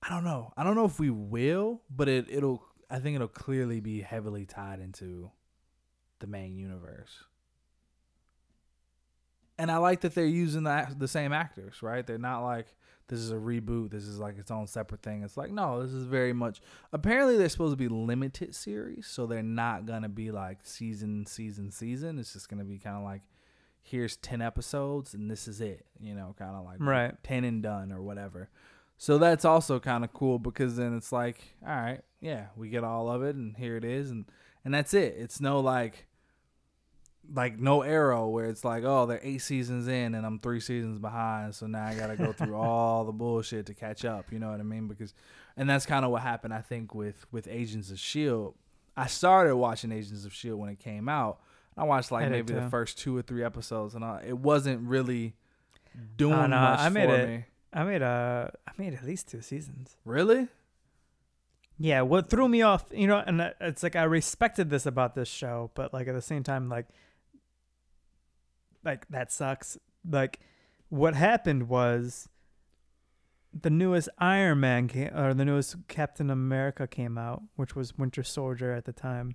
I 0.02 0.08
don't 0.10 0.24
know. 0.24 0.52
I 0.56 0.64
don't 0.64 0.74
know 0.74 0.84
if 0.84 0.98
we 0.98 1.10
will, 1.10 1.80
but 1.90 2.08
it 2.08 2.26
it'll. 2.28 2.62
I 2.90 2.98
think 2.98 3.14
it'll 3.14 3.28
clearly 3.28 3.80
be 3.80 4.00
heavily 4.00 4.44
tied 4.44 4.80
into 4.80 5.30
the 6.18 6.26
main 6.26 6.56
universe. 6.56 7.24
And 9.58 9.70
I 9.70 9.76
like 9.76 10.00
that 10.00 10.14
they're 10.14 10.24
using 10.26 10.64
the 10.64 10.86
the 10.98 11.08
same 11.08 11.32
actors, 11.32 11.82
right? 11.82 12.06
They're 12.06 12.18
not 12.18 12.42
like 12.42 12.66
this 13.08 13.20
is 13.20 13.30
a 13.30 13.36
reboot. 13.36 13.90
This 13.90 14.04
is 14.04 14.18
like 14.18 14.38
its 14.38 14.50
own 14.50 14.66
separate 14.66 15.02
thing. 15.02 15.22
It's 15.22 15.36
like 15.36 15.50
no, 15.52 15.82
this 15.82 15.92
is 15.92 16.04
very 16.04 16.32
much. 16.32 16.60
Apparently, 16.92 17.36
they're 17.36 17.48
supposed 17.48 17.72
to 17.72 17.76
be 17.76 17.88
limited 17.88 18.54
series, 18.54 19.06
so 19.06 19.26
they're 19.26 19.42
not 19.42 19.86
gonna 19.86 20.08
be 20.08 20.30
like 20.30 20.58
season, 20.64 21.26
season, 21.26 21.70
season. 21.70 22.18
It's 22.18 22.32
just 22.32 22.48
gonna 22.48 22.64
be 22.64 22.78
kind 22.78 22.96
of 22.96 23.04
like 23.04 23.22
here's 23.82 24.16
ten 24.16 24.40
episodes 24.42 25.14
and 25.14 25.30
this 25.30 25.46
is 25.46 25.60
it. 25.60 25.86
You 26.00 26.14
know, 26.14 26.34
kind 26.38 26.56
of 26.56 26.64
like 26.64 26.78
Right. 26.80 27.14
ten 27.22 27.44
and 27.44 27.62
done 27.62 27.92
or 27.92 28.02
whatever. 28.02 28.48
So 28.98 29.18
that's 29.18 29.44
also 29.44 29.80
kind 29.80 30.04
of 30.04 30.12
cool 30.12 30.38
because 30.38 30.76
then 30.76 30.96
it's 30.96 31.10
like, 31.12 31.38
all 31.66 31.74
right, 31.74 32.00
yeah, 32.20 32.46
we 32.56 32.68
get 32.68 32.84
all 32.84 33.10
of 33.10 33.22
it 33.22 33.34
and 33.34 33.56
here 33.56 33.76
it 33.76 33.84
is 33.84 34.10
and 34.10 34.26
and 34.64 34.72
that's 34.72 34.94
it. 34.94 35.16
It's 35.18 35.40
no 35.40 35.58
like 35.60 36.06
like 37.32 37.58
no 37.58 37.82
arrow 37.82 38.28
where 38.28 38.46
it's 38.46 38.64
like, 38.64 38.84
oh, 38.84 39.06
they're 39.06 39.20
eight 39.22 39.38
seasons 39.42 39.86
in 39.88 40.14
and 40.14 40.26
I'm 40.26 40.38
three 40.38 40.60
seasons 40.60 40.98
behind, 40.98 41.54
so 41.54 41.66
now 41.66 41.86
I 41.86 41.94
got 41.94 42.08
to 42.08 42.16
go 42.16 42.32
through 42.32 42.56
all 42.56 43.04
the 43.04 43.12
bullshit 43.12 43.66
to 43.66 43.74
catch 43.74 44.04
up, 44.04 44.32
you 44.32 44.38
know 44.38 44.50
what 44.50 44.60
I 44.60 44.64
mean? 44.64 44.88
Because 44.88 45.14
and 45.56 45.68
that's 45.68 45.86
kind 45.86 46.04
of 46.04 46.10
what 46.10 46.22
happened 46.22 46.52
I 46.54 46.60
think 46.60 46.94
with 46.94 47.26
with 47.32 47.48
Agents 47.48 47.90
of 47.90 47.98
Shield. 47.98 48.54
I 48.96 49.06
started 49.06 49.56
watching 49.56 49.90
Agents 49.92 50.24
of 50.24 50.34
Shield 50.34 50.60
when 50.60 50.68
it 50.68 50.78
came 50.78 51.08
out. 51.08 51.40
I 51.76 51.84
watched 51.84 52.12
like 52.12 52.26
I 52.26 52.28
maybe 52.28 52.52
the 52.52 52.68
first 52.68 52.98
two 52.98 53.16
or 53.16 53.22
three 53.22 53.42
episodes 53.42 53.94
and 53.94 54.04
I, 54.04 54.24
it 54.28 54.36
wasn't 54.36 54.86
really 54.86 55.34
oh, 55.96 56.00
doing 56.18 56.34
Oh, 56.34 56.46
no, 56.46 56.60
much 56.60 56.80
I 56.80 56.88
made 56.90 57.08
for 57.08 57.14
it- 57.16 57.28
me. 57.28 57.44
I 57.72 57.84
made 57.84 58.02
uh 58.02 58.48
I 58.66 58.72
made 58.76 58.94
at 58.94 59.04
least 59.04 59.28
two 59.28 59.40
seasons. 59.40 59.96
Really? 60.04 60.48
Yeah, 61.78 62.02
what 62.02 62.28
threw 62.30 62.48
me 62.48 62.62
off, 62.62 62.84
you 62.92 63.06
know, 63.06 63.22
and 63.26 63.40
uh, 63.40 63.50
it's 63.60 63.82
like 63.82 63.96
I 63.96 64.04
respected 64.04 64.70
this 64.70 64.86
about 64.86 65.14
this 65.14 65.28
show, 65.28 65.70
but 65.74 65.92
like 65.92 66.06
at 66.06 66.14
the 66.14 66.22
same 66.22 66.44
time, 66.44 66.68
like, 66.68 66.86
like 68.84 69.08
that 69.08 69.32
sucks. 69.32 69.78
Like, 70.08 70.38
what 70.90 71.14
happened 71.14 71.68
was 71.68 72.28
the 73.58 73.70
newest 73.70 74.08
Iron 74.18 74.60
Man 74.60 74.86
came, 74.86 75.10
or 75.16 75.34
the 75.34 75.44
newest 75.44 75.76
Captain 75.88 76.30
America 76.30 76.86
came 76.86 77.18
out, 77.18 77.42
which 77.56 77.74
was 77.74 77.98
Winter 77.98 78.22
Soldier 78.22 78.72
at 78.72 78.84
the 78.84 78.92
time, 78.92 79.34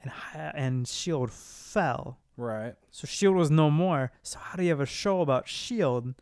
and 0.00 0.12
and 0.34 0.86
Shield 0.86 1.32
fell. 1.32 2.18
Right. 2.36 2.74
So 2.90 3.06
Shield 3.06 3.34
was 3.36 3.50
no 3.50 3.70
more. 3.70 4.12
So 4.22 4.38
how 4.38 4.56
do 4.56 4.62
you 4.62 4.70
have 4.70 4.80
a 4.80 4.86
show 4.86 5.22
about 5.22 5.48
Shield 5.48 6.14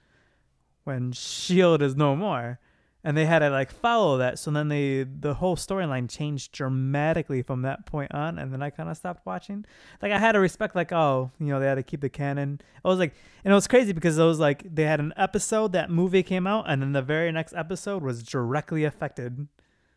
when 0.89 1.13
Shield 1.13 1.83
is 1.83 1.95
no 1.95 2.17
more? 2.17 2.59
And 3.05 3.17
they 3.17 3.27
had 3.27 3.39
to 3.39 3.51
like 3.51 3.71
follow 3.71 4.19
that. 4.19 4.41
So 4.41 4.51
then 4.51 4.69
they 4.69 5.05
the 5.05 5.35
whole 5.35 5.55
storyline 5.55 6.11
changed 6.11 6.51
dramatically 6.51 7.43
from 7.43 7.63
that 7.63 7.87
point 7.87 8.13
on. 8.13 8.39
And 8.39 8.53
then 8.53 8.61
I 8.61 8.71
kind 8.71 8.89
of 8.89 8.97
stopped 8.97 9.25
watching. 9.25 9.65
Like 10.03 10.11
I 10.11 10.19
had 10.19 10.33
to 10.33 10.41
respect 10.41 10.75
like 10.75 10.91
oh 10.91 11.31
you 11.39 11.47
know 11.47 11.61
they 11.61 11.67
had 11.67 11.77
to 11.77 11.85
keep 11.85 12.01
the 12.01 12.09
canon. 12.09 12.61
It 12.61 12.89
was 12.89 12.99
like 12.99 13.15
and 13.45 13.53
it 13.53 13.55
was 13.55 13.69
crazy 13.69 13.93
because 13.93 14.19
it 14.19 14.25
was 14.25 14.41
like 14.41 14.75
they 14.75 14.83
had 14.83 14.99
an 14.99 15.15
episode 15.17 15.73
that 15.73 15.91
movie 15.91 16.25
came 16.25 16.47
out 16.47 16.69
and 16.69 16.83
then 16.83 16.93
the 16.93 17.03
very 17.03 17.31
next 17.31 17.55
episode 17.55 18.03
was 18.03 18.25
directly 18.25 18.83
affected. 18.83 19.47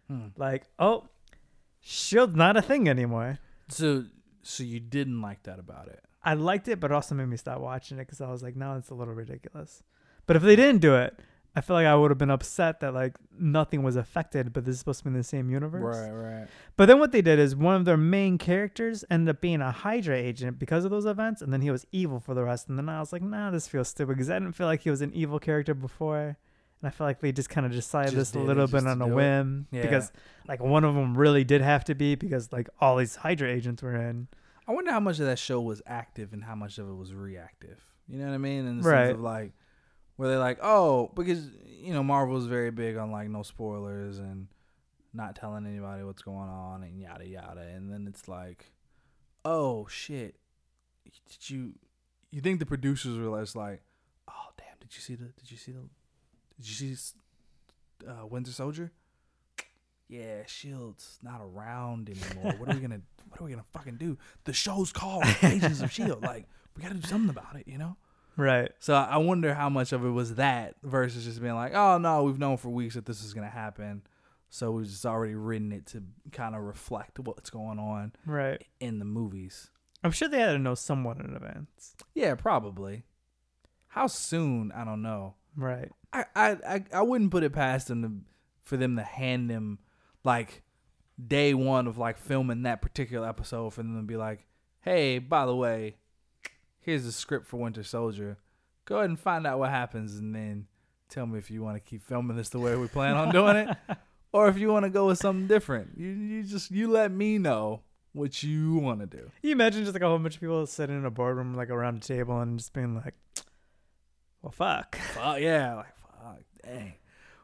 Hmm. 0.08 0.28
Like 0.38 0.66
oh, 0.78 1.08
Shield's 1.80 2.36
not 2.36 2.56
a 2.56 2.62
thing 2.62 2.88
anymore. 2.88 3.40
So 3.70 4.06
so 4.44 4.64
you 4.64 4.80
didn't 4.80 5.22
like 5.22 5.44
that 5.44 5.58
about 5.58 5.88
it. 5.88 6.04
I 6.24 6.36
liked 6.36 6.68
it, 6.68 6.80
but 6.80 6.92
it 6.92 6.94
also 6.94 7.16
made 7.16 7.28
me 7.28 7.38
stop 7.38 7.60
watching 7.60 7.98
it 7.98 8.06
because 8.06 8.22
I 8.22 8.30
was 8.30 8.44
like, 8.44 8.56
no, 8.56 8.76
it's 8.76 8.90
a 8.90 8.94
little 8.94 9.14
ridiculous. 9.14 9.82
But 10.28 10.36
if 10.36 10.44
they 10.44 10.56
didn't 10.56 10.82
do 10.82 10.96
it, 10.96 11.20
I 11.54 11.60
feel 11.60 11.76
like 11.76 11.86
I 11.86 11.96
would 11.96 12.12
have 12.12 12.18
been 12.18 12.30
upset 12.32 12.80
that 12.80 12.94
like 12.94 13.18
nothing 13.38 13.84
was 13.84 13.98
affected, 13.98 14.54
but 14.54 14.64
this 14.64 14.74
is 14.76 14.80
supposed 14.80 15.00
to 15.00 15.04
be 15.06 15.10
in 15.10 15.16
the 15.16 15.24
same 15.24 15.50
universe. 15.50 15.98
Right, 15.98 16.12
right. 16.12 16.48
But 16.78 16.86
then 16.86 16.98
what 17.00 17.12
they 17.12 17.22
did 17.22 17.40
is 17.40 17.56
one 17.58 17.76
of 17.76 17.84
their 17.84 17.98
main 17.98 18.38
characters 18.38 19.04
ended 19.12 19.36
up 19.36 19.42
being 19.42 19.60
a 19.60 19.72
Hydra 19.72 20.16
agent 20.16 20.60
because 20.60 20.86
of 20.86 20.92
those 20.92 21.06
events, 21.06 21.42
and 21.42 21.52
then 21.52 21.60
he 21.62 21.70
was 21.70 21.86
evil 21.92 22.22
for 22.22 22.34
the 22.34 22.44
rest. 22.44 22.70
And 22.70 22.78
then 22.78 22.88
I 22.88 23.00
was 23.02 23.12
like, 23.12 23.22
nah, 23.22 23.52
this 23.52 23.68
feels 23.68 23.90
stupid 23.90 24.14
because 24.16 24.30
I 24.30 24.40
didn't 24.40 24.54
feel 24.54 24.68
like 24.68 24.82
he 24.82 24.90
was 24.90 25.02
an 25.02 25.12
evil 25.14 25.40
character 25.40 25.74
before. 25.74 26.38
And 26.84 26.88
I 26.88 26.90
feel 26.90 27.06
like 27.06 27.20
they 27.20 27.32
just 27.34 27.50
kind 27.50 27.66
of 27.66 27.74
decided 27.74 28.14
Just 28.14 28.34
this 28.34 28.42
a 28.42 28.44
little 28.44 28.66
bit 28.68 28.88
on 28.88 29.02
a 29.02 29.08
whim 29.08 29.68
Yeah. 29.72 29.82
because 29.84 30.12
like 30.48 30.62
one 30.62 30.84
of 30.86 30.96
them 30.96 31.16
really 31.18 31.44
did 31.44 31.62
have 31.62 31.84
to 31.86 31.96
be 31.96 32.16
because 32.16 32.52
like 32.54 32.70
all 32.80 32.96
these 32.98 33.18
Hydra 33.18 33.52
agents 33.52 33.84
were 33.84 33.96
in. 33.96 34.30
I 34.68 34.72
wonder 34.72 34.92
how 34.92 35.00
much 35.02 35.20
of 35.20 35.26
that 35.26 35.38
show 35.38 35.60
was 35.62 35.82
active 35.86 36.32
and 36.34 36.44
how 36.44 36.56
much 36.56 36.78
of 36.80 36.90
it 36.90 36.94
was 36.96 37.14
reactive. 37.14 37.86
You 38.08 38.18
know 38.20 38.28
what 38.28 38.34
I 38.36 38.38
mean? 38.40 38.66
In 38.66 38.78
the 38.78 38.84
Right. 38.90 39.08
sense 39.08 39.16
of 39.18 39.22
like, 39.22 39.52
where 40.22 40.30
they're 40.30 40.38
like, 40.38 40.60
oh, 40.62 41.10
because 41.16 41.48
you 41.66 41.92
know 41.92 42.04
Marvel's 42.04 42.46
very 42.46 42.70
big 42.70 42.96
on 42.96 43.12
like 43.12 43.28
no 43.28 43.42
spoilers 43.42 44.20
and 44.20 44.50
not 45.16 45.36
telling 45.36 45.66
anybody 45.66 46.04
what's 46.04 46.22
going 46.22 46.48
on 46.48 46.84
and 46.84 47.02
yada 47.02 47.28
yada. 47.28 47.62
And 47.62 47.92
then 47.92 48.06
it's 48.08 48.28
like, 48.28 48.72
oh 49.44 49.88
shit, 49.88 50.36
did 51.28 51.50
you? 51.50 51.74
You 52.30 52.40
think 52.40 52.60
the 52.60 52.68
producers 52.68 53.18
were 53.18 53.40
just 53.40 53.56
like, 53.56 53.82
oh 54.30 54.50
damn, 54.60 54.78
did 54.80 54.96
you 54.96 55.02
see 55.02 55.16
the? 55.16 55.26
Did 55.26 55.50
you 55.50 55.58
see 55.58 55.72
the? 55.72 55.80
Did 56.60 56.70
you 56.70 56.96
see 56.96 56.96
uh, 58.08 58.28
Winter 58.28 58.52
Soldier? 58.52 58.92
Yeah, 60.08 60.46
Shield's 60.46 61.18
not 61.24 61.42
around 61.42 62.12
anymore. 62.12 62.54
What 62.60 62.70
are 62.70 62.76
we 62.76 62.80
gonna? 62.80 63.02
What 63.30 63.42
are 63.42 63.46
we 63.46 63.50
gonna 63.50 63.66
fucking 63.74 63.96
do? 63.96 64.20
The 64.44 64.54
show's 64.54 64.94
called 64.94 65.24
Agents 65.42 65.82
of 65.82 65.92
Shield. 65.92 66.22
Like 66.22 66.46
we 66.78 66.84
gotta 66.84 66.94
do 66.94 67.08
something 67.08 67.32
about 67.32 67.56
it, 67.56 67.68
you 67.68 67.80
know. 67.80 67.98
Right. 68.42 68.72
So 68.80 68.96
I 68.96 69.18
wonder 69.18 69.54
how 69.54 69.70
much 69.70 69.92
of 69.94 70.04
it 70.04 70.10
was 70.10 70.36
that 70.36 70.76
versus 70.82 71.26
just 71.26 71.42
being 71.42 71.54
like, 71.54 71.74
oh 71.76 71.98
no, 72.00 72.24
we've 72.24 72.40
known 72.40 72.58
for 72.58 72.70
weeks 72.70 72.96
that 72.96 73.06
this 73.06 73.24
is 73.24 73.34
gonna 73.36 73.50
happen, 73.50 74.02
so 74.50 74.72
we've 74.72 74.88
just 74.88 75.06
already 75.06 75.36
written 75.36 75.72
it 75.72 75.86
to 75.88 76.04
kind 76.32 76.56
of 76.56 76.64
reflect 76.64 77.20
what's 77.20 77.50
going 77.52 77.78
on 77.78 78.14
Right. 78.26 78.64
in 78.80 78.98
the 79.00 79.06
movies. 79.06 79.70
I'm 80.04 80.12
sure 80.12 80.28
they 80.28 80.40
had 80.40 80.54
to 80.54 80.58
know 80.58 80.74
somewhat 80.74 81.18
in 81.20 81.36
advance. 81.36 81.96
Yeah, 82.16 82.34
probably. 82.36 83.04
How 83.90 84.08
soon? 84.08 84.72
I 84.72 84.86
don't 84.86 85.04
know. 85.04 85.36
Right. 85.56 85.92
I 86.12 86.26
I 86.36 86.50
I, 86.68 86.84
I 86.94 87.02
wouldn't 87.04 87.30
put 87.32 87.44
it 87.44 87.54
past 87.54 87.90
them 87.90 88.02
to, 88.02 88.12
for 88.64 88.78
them 88.78 88.96
to 88.96 89.04
hand 89.04 89.50
them 89.52 89.78
like 90.24 90.64
day 91.24 91.54
one 91.54 91.86
of 91.88 91.98
like 92.00 92.18
filming 92.18 92.64
that 92.64 92.82
particular 92.82 93.28
episode 93.30 93.70
for 93.74 93.84
them 93.84 93.98
to 93.98 94.02
be 94.04 94.18
like, 94.18 94.48
hey, 94.82 95.20
by 95.20 95.46
the 95.46 95.56
way, 95.56 95.98
here's 96.82 97.06
the 97.06 97.12
script 97.12 97.48
for 97.48 97.58
Winter 97.58 97.84
Soldier. 97.84 98.38
Go 98.86 98.98
ahead 98.98 99.10
and 99.10 99.20
find 99.20 99.46
out 99.48 99.60
what 99.60 99.70
happens, 99.70 100.16
and 100.18 100.36
then 100.36 100.68
tell 101.10 101.26
me 101.26 101.38
if 101.40 101.50
you 101.52 101.64
want 101.64 101.76
to 101.78 101.80
keep 101.82 102.02
filming 102.04 102.36
this 102.38 102.50
the 102.50 102.60
way 102.60 102.76
we 102.76 102.88
plan 102.88 103.16
on 103.16 103.32
doing 103.32 103.56
it, 103.56 103.78
or 104.34 104.48
if 104.50 104.58
you 104.58 104.70
want 104.72 104.84
to 104.86 104.90
go 104.90 105.08
with 105.08 105.18
something 105.20 105.48
different. 105.48 105.92
You 105.98 106.08
you 106.10 106.44
just 106.44 106.72
you 106.72 106.90
let 106.90 107.12
me 107.12 107.38
know 107.38 107.82
what 108.14 108.44
you 108.44 108.76
want 108.76 109.00
to 109.00 109.06
do. 109.06 109.32
You 109.42 109.52
imagine 109.52 109.84
just 109.84 109.94
like 109.94 110.02
a 110.04 110.08
whole 110.08 110.20
bunch 110.20 110.36
of 110.36 110.42
people 110.42 110.66
sitting 110.66 110.98
in 110.98 111.06
a 111.06 111.12
boardroom, 111.12 111.54
like 111.56 111.70
around 111.70 111.98
a 111.98 112.00
table, 112.00 112.40
and 112.42 112.58
just 112.60 112.74
being 112.74 112.96
like, 112.96 113.14
"Well, 114.42 114.52
fuck." 114.52 114.96
Fuck 115.14 115.40
yeah, 115.40 115.76
like 115.76 115.96
fuck, 115.98 116.40
dang. 116.66 116.94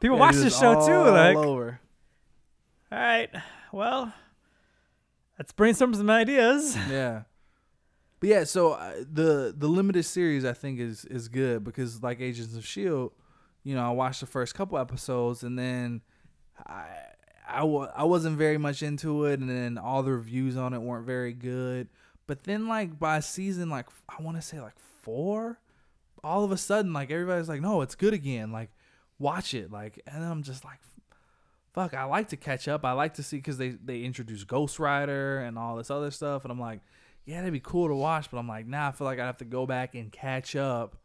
People 0.00 0.16
We 0.16 0.20
watch 0.20 0.34
this 0.36 0.58
show 0.58 0.74
too. 0.86 0.92
all 0.92 1.10
Like, 1.12 1.36
all 1.36 1.44
over. 1.44 1.80
right, 2.92 3.30
well, 3.72 4.12
let's 5.38 5.52
brainstorm 5.52 5.94
some 5.94 6.10
ideas. 6.10 6.76
yeah. 6.90 7.22
But 8.20 8.28
yeah, 8.28 8.44
so 8.44 8.72
uh, 8.72 8.94
the 9.10 9.54
the 9.56 9.68
limited 9.68 10.02
series 10.04 10.44
I 10.44 10.52
think 10.52 10.80
is 10.80 11.04
is 11.04 11.28
good 11.28 11.62
because 11.62 12.02
like 12.02 12.20
Agents 12.20 12.56
of 12.56 12.66
Shield, 12.66 13.12
you 13.62 13.74
know, 13.74 13.86
I 13.86 13.90
watched 13.90 14.20
the 14.20 14.26
first 14.26 14.54
couple 14.54 14.78
episodes 14.78 15.42
and 15.44 15.58
then 15.58 16.02
I 16.66 16.86
I, 17.48 17.60
w- 17.60 17.88
I 17.94 18.04
wasn't 18.04 18.36
very 18.36 18.58
much 18.58 18.82
into 18.82 19.24
it 19.24 19.40
and 19.40 19.48
then 19.48 19.78
all 19.78 20.02
the 20.02 20.12
reviews 20.12 20.56
on 20.56 20.74
it 20.74 20.80
weren't 20.80 21.06
very 21.06 21.32
good. 21.32 21.88
But 22.26 22.44
then 22.44 22.66
like 22.66 22.98
by 22.98 23.20
season 23.20 23.70
like 23.70 23.86
I 24.08 24.20
want 24.22 24.36
to 24.36 24.42
say 24.42 24.60
like 24.60 24.78
4, 25.02 25.58
all 26.24 26.44
of 26.44 26.50
a 26.50 26.56
sudden 26.56 26.92
like 26.92 27.12
everybody's 27.12 27.48
like 27.48 27.60
no, 27.60 27.82
it's 27.82 27.94
good 27.94 28.14
again. 28.14 28.50
Like 28.50 28.70
watch 29.20 29.54
it 29.54 29.70
like 29.70 30.02
and 30.06 30.24
I'm 30.24 30.42
just 30.42 30.64
like 30.64 30.80
fuck, 31.72 31.94
I 31.94 32.02
like 32.04 32.30
to 32.30 32.36
catch 32.36 32.66
up. 32.66 32.84
I 32.84 32.92
like 32.92 33.14
to 33.14 33.22
see 33.22 33.40
cuz 33.40 33.58
they 33.58 33.70
they 33.70 34.02
introduce 34.02 34.42
Ghost 34.42 34.80
Rider 34.80 35.38
and 35.38 35.56
all 35.56 35.76
this 35.76 35.88
other 35.90 36.10
stuff 36.10 36.44
and 36.44 36.50
I'm 36.50 36.58
like 36.60 36.80
yeah, 37.28 37.40
that'd 37.40 37.52
be 37.52 37.60
cool 37.60 37.88
to 37.88 37.94
watch, 37.94 38.30
but 38.30 38.38
I'm 38.38 38.48
like, 38.48 38.66
nah, 38.66 38.88
I 38.88 38.92
feel 38.92 39.04
like 39.04 39.18
I 39.18 39.26
have 39.26 39.36
to 39.36 39.44
go 39.44 39.66
back 39.66 39.94
and 39.94 40.10
catch 40.10 40.56
up, 40.56 40.96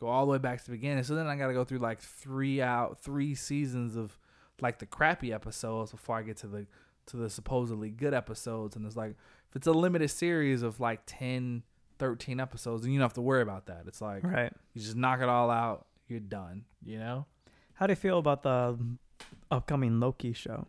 go 0.00 0.06
all 0.06 0.24
the 0.24 0.32
way 0.32 0.38
back 0.38 0.60
to 0.60 0.64
the 0.64 0.70
beginning. 0.70 1.04
So 1.04 1.14
then 1.14 1.26
I 1.26 1.36
got 1.36 1.48
to 1.48 1.52
go 1.52 1.62
through 1.62 1.80
like 1.80 2.00
three 2.00 2.62
out, 2.62 2.98
three 3.02 3.34
seasons 3.34 3.94
of 3.94 4.18
like 4.62 4.78
the 4.78 4.86
crappy 4.86 5.30
episodes 5.30 5.90
before 5.90 6.16
I 6.16 6.22
get 6.22 6.38
to 6.38 6.46
the 6.46 6.66
to 7.08 7.18
the 7.18 7.28
supposedly 7.28 7.90
good 7.90 8.14
episodes. 8.14 8.76
And 8.76 8.86
it's 8.86 8.96
like, 8.96 9.10
if 9.50 9.56
it's 9.56 9.66
a 9.66 9.72
limited 9.72 10.08
series 10.08 10.62
of 10.62 10.80
like 10.80 11.00
10, 11.04 11.62
13 11.98 12.40
episodes, 12.40 12.82
then 12.82 12.92
you 12.92 12.98
don't 12.98 13.04
have 13.04 13.12
to 13.14 13.20
worry 13.20 13.42
about 13.42 13.66
that. 13.66 13.82
It's 13.86 14.00
like 14.00 14.24
Right. 14.24 14.50
you 14.72 14.80
just 14.80 14.96
knock 14.96 15.20
it 15.20 15.28
all 15.28 15.50
out, 15.50 15.86
you're 16.08 16.18
done. 16.18 16.64
You 16.82 16.98
know? 16.98 17.26
How 17.74 17.86
do 17.86 17.92
you 17.92 17.96
feel 17.96 18.18
about 18.18 18.42
the 18.42 18.78
upcoming 19.50 20.00
Loki 20.00 20.32
show? 20.32 20.66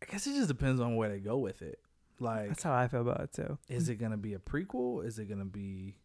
I 0.00 0.06
guess 0.06 0.24
it 0.28 0.34
just 0.34 0.46
depends 0.48 0.80
on 0.80 0.94
where 0.94 1.08
they 1.08 1.18
go 1.18 1.38
with 1.38 1.62
it. 1.62 1.80
Like, 2.18 2.48
That's 2.48 2.62
how 2.62 2.74
I 2.74 2.88
feel 2.88 3.02
about 3.02 3.20
it 3.20 3.32
too. 3.32 3.58
is 3.68 3.88
it 3.88 3.96
gonna 3.96 4.16
be 4.16 4.34
a 4.34 4.38
prequel? 4.38 5.04
Is 5.04 5.18
it 5.18 5.26
gonna 5.28 5.44
be 5.44 5.96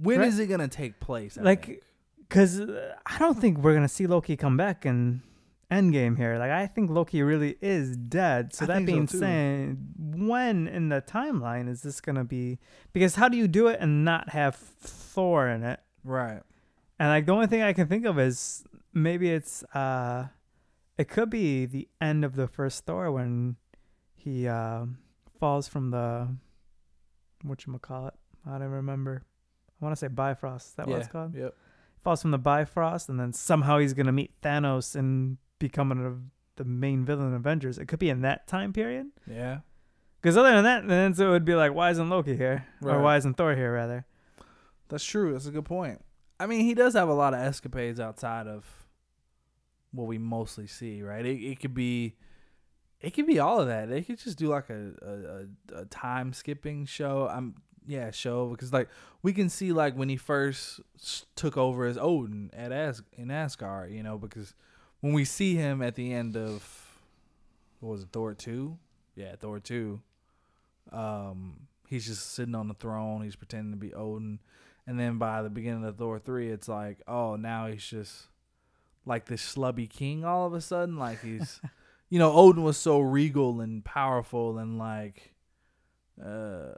when 0.00 0.22
is 0.22 0.38
Right. 0.38 0.44
it 0.44 0.46
gonna 0.46 0.68
take 0.68 1.00
place? 1.00 1.36
I 1.38 1.42
Like, 1.42 1.66
think? 1.66 1.80
Because 2.20 2.60
uh, 2.60 2.94
I 3.06 3.18
don't 3.18 3.38
think 3.38 3.58
we're 3.58 3.74
gonna 3.74 3.88
see 3.88 4.06
Loki 4.06 4.36
come 4.36 4.56
back 4.56 4.86
in 4.86 5.22
Endgame 5.70 6.16
here. 6.16 6.38
Like 6.38 6.50
I 6.50 6.66
think 6.66 6.90
Loki 6.90 7.22
really 7.22 7.56
is 7.60 7.96
dead. 7.96 8.54
So 8.54 8.64
I 8.64 8.66
that 8.68 8.74
think 8.86 8.88
so, 8.88 8.92
being 8.92 9.06
said, 9.06 9.76
when 9.98 10.66
in 10.68 10.88
the 10.88 11.02
timeline 11.02 11.68
is 11.68 11.82
this 11.82 12.00
gonna 12.00 12.24
be? 12.24 12.58
Because 12.92 13.16
how 13.16 13.28
do 13.28 13.36
you 13.36 13.46
do 13.48 13.66
it 13.68 13.78
and 13.80 14.04
not 14.04 14.30
have 14.30 14.54
Thor 14.56 15.48
in 15.48 15.62
it? 15.62 15.80
right. 16.04 16.40
And 16.98 17.08
like 17.08 17.26
the 17.26 17.32
only 17.32 17.46
thing 17.46 17.62
I 17.62 17.72
can 17.72 17.86
think 17.88 18.04
of 18.04 18.18
is 18.18 18.62
maybe 18.92 19.30
it's 19.30 19.62
uh, 19.74 20.28
it 20.98 21.08
could 21.08 21.30
be 21.30 21.66
the 21.66 21.88
end 22.00 22.24
of 22.24 22.36
the 22.36 22.46
first 22.46 22.84
Thor 22.84 23.10
when 23.10 23.56
he 24.14 24.46
uh, 24.46 24.84
falls 25.40 25.66
from 25.66 25.90
the 25.90 26.28
what 27.42 27.66
you 27.66 27.78
call 27.78 28.06
it? 28.06 28.14
I 28.46 28.58
don't 28.58 28.68
remember. 28.68 29.24
I 29.80 29.84
want 29.84 29.96
to 29.96 29.98
say 29.98 30.08
Bifrost. 30.08 30.68
Is 30.68 30.72
that 30.74 30.86
what 30.86 30.98
it's 30.98 31.08
called? 31.08 31.34
Yep. 31.34 31.54
falls 32.04 32.22
from 32.22 32.30
the 32.30 32.38
Bifrost, 32.38 33.08
and 33.08 33.18
then 33.18 33.32
somehow 33.32 33.78
he's 33.78 33.94
gonna 33.94 34.12
meet 34.12 34.38
Thanos 34.42 34.94
and 34.94 35.38
become 35.58 35.88
one 35.88 36.04
of 36.04 36.18
the 36.56 36.64
main 36.64 37.04
villain 37.04 37.34
Avengers. 37.34 37.78
It 37.78 37.86
could 37.86 37.98
be 37.98 38.10
in 38.10 38.20
that 38.20 38.46
time 38.46 38.72
period. 38.72 39.06
Yeah. 39.26 39.60
Because 40.20 40.36
other 40.36 40.52
than 40.52 40.64
that, 40.64 40.86
then 40.86 41.14
so 41.14 41.28
it 41.28 41.30
would 41.30 41.46
be 41.46 41.54
like, 41.54 41.72
why 41.72 41.90
isn't 41.90 42.10
Loki 42.10 42.36
here, 42.36 42.66
or 42.82 43.00
why 43.00 43.16
isn't 43.16 43.38
Thor 43.38 43.56
here 43.56 43.72
rather? 43.72 44.04
That's 44.88 45.04
true. 45.04 45.32
That's 45.32 45.46
a 45.46 45.50
good 45.50 45.64
point. 45.64 46.04
I 46.38 46.46
mean, 46.46 46.60
he 46.60 46.74
does 46.74 46.94
have 46.94 47.08
a 47.08 47.14
lot 47.14 47.32
of 47.32 47.40
escapades 47.40 47.98
outside 47.98 48.46
of 48.46 48.66
what 49.92 50.06
we 50.06 50.18
mostly 50.18 50.66
see, 50.66 51.02
right? 51.02 51.24
It, 51.24 51.42
it 51.42 51.60
could 51.60 51.74
be, 51.74 52.16
it 53.00 53.10
could 53.14 53.26
be 53.26 53.38
all 53.38 53.60
of 53.60 53.68
that. 53.68 53.88
They 53.88 54.02
could 54.02 54.18
just 54.18 54.38
do 54.38 54.48
like 54.48 54.70
a 54.70 55.46
a, 55.74 55.80
a, 55.80 55.84
time 55.86 56.32
skipping 56.32 56.86
show. 56.86 57.28
I'm 57.30 57.54
yeah 57.86 58.10
show 58.10 58.48
because 58.48 58.72
like 58.72 58.88
we 59.22 59.32
can 59.32 59.48
see 59.48 59.72
like 59.72 59.94
when 59.94 60.08
he 60.08 60.16
first 60.16 60.80
took 61.34 61.56
over 61.56 61.86
as 61.86 61.98
Odin 61.98 62.50
at 62.52 62.72
As 62.72 63.02
in 63.16 63.30
Asgard, 63.30 63.92
you 63.92 64.02
know, 64.02 64.18
because 64.18 64.54
when 65.00 65.12
we 65.12 65.24
see 65.24 65.54
him 65.54 65.82
at 65.82 65.94
the 65.94 66.12
end 66.12 66.36
of 66.36 67.00
what 67.80 67.90
was 67.90 68.02
it 68.02 68.08
Thor 68.12 68.34
two? 68.34 68.78
Yeah, 69.14 69.34
Thor 69.36 69.60
two. 69.60 70.00
Um, 70.92 71.68
he's 71.88 72.06
just 72.06 72.32
sitting 72.32 72.54
on 72.54 72.68
the 72.68 72.74
throne. 72.74 73.22
He's 73.22 73.36
pretending 73.36 73.72
to 73.72 73.78
be 73.78 73.94
Odin. 73.94 74.40
And 74.86 74.98
then 74.98 75.18
by 75.18 75.42
the 75.42 75.50
beginning 75.50 75.84
of 75.84 75.96
Thor 75.96 76.18
three, 76.18 76.50
it's 76.50 76.68
like, 76.68 76.98
oh, 77.06 77.36
now 77.36 77.66
he's 77.66 77.86
just 77.86 78.26
like 79.06 79.26
this 79.26 79.42
slubby 79.42 79.88
king 79.88 80.24
all 80.24 80.46
of 80.46 80.52
a 80.52 80.60
sudden. 80.60 80.96
Like 80.96 81.22
he's, 81.22 81.60
you 82.10 82.18
know, 82.18 82.32
Odin 82.32 82.64
was 82.64 82.76
so 82.76 82.98
regal 82.98 83.60
and 83.60 83.84
powerful 83.84 84.58
and 84.58 84.78
like, 84.78 85.32
uh, 86.22 86.74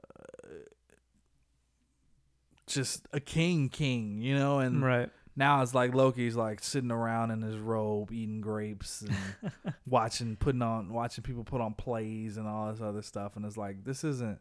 just 2.67 3.07
a 3.13 3.21
king, 3.21 3.71
king, 3.71 4.21
you 4.21 4.35
know. 4.39 4.59
And 4.59 4.85
right. 4.85 5.09
now 5.35 5.63
it's 5.63 5.75
like 5.75 5.95
Loki's 5.95 6.37
like 6.37 6.63
sitting 6.63 6.91
around 6.91 7.31
in 7.31 7.41
his 7.41 7.57
robe, 7.57 8.13
eating 8.13 8.43
grapes 8.43 9.01
and 9.01 9.73
watching, 9.87 10.37
putting 10.37 10.63
on, 10.63 10.93
watching 10.93 11.25
people 11.25 11.45
put 11.45 11.63
on 11.63 11.73
plays 11.75 12.37
and 12.37 12.47
all 12.47 12.71
this 12.71 12.83
other 12.83 13.03
stuff. 13.03 13.35
And 13.35 13.47
it's 13.47 13.57
like, 13.57 13.85
this 13.85 14.05
isn't. 14.05 14.39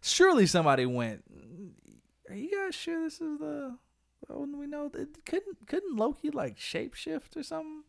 Surely 0.00 0.46
somebody 0.46 0.86
went. 0.86 1.22
Are 2.30 2.34
you 2.34 2.50
guys 2.50 2.74
sure 2.74 3.02
this 3.02 3.20
is 3.20 3.38
the 3.38 3.76
the 4.26 4.38
one 4.38 4.58
we 4.58 4.66
know? 4.66 4.88
That 4.88 5.26
couldn't 5.26 5.66
couldn't 5.66 5.96
Loki 5.96 6.30
like 6.30 6.56
shapeshift 6.56 7.36
or 7.36 7.42
something? 7.42 7.82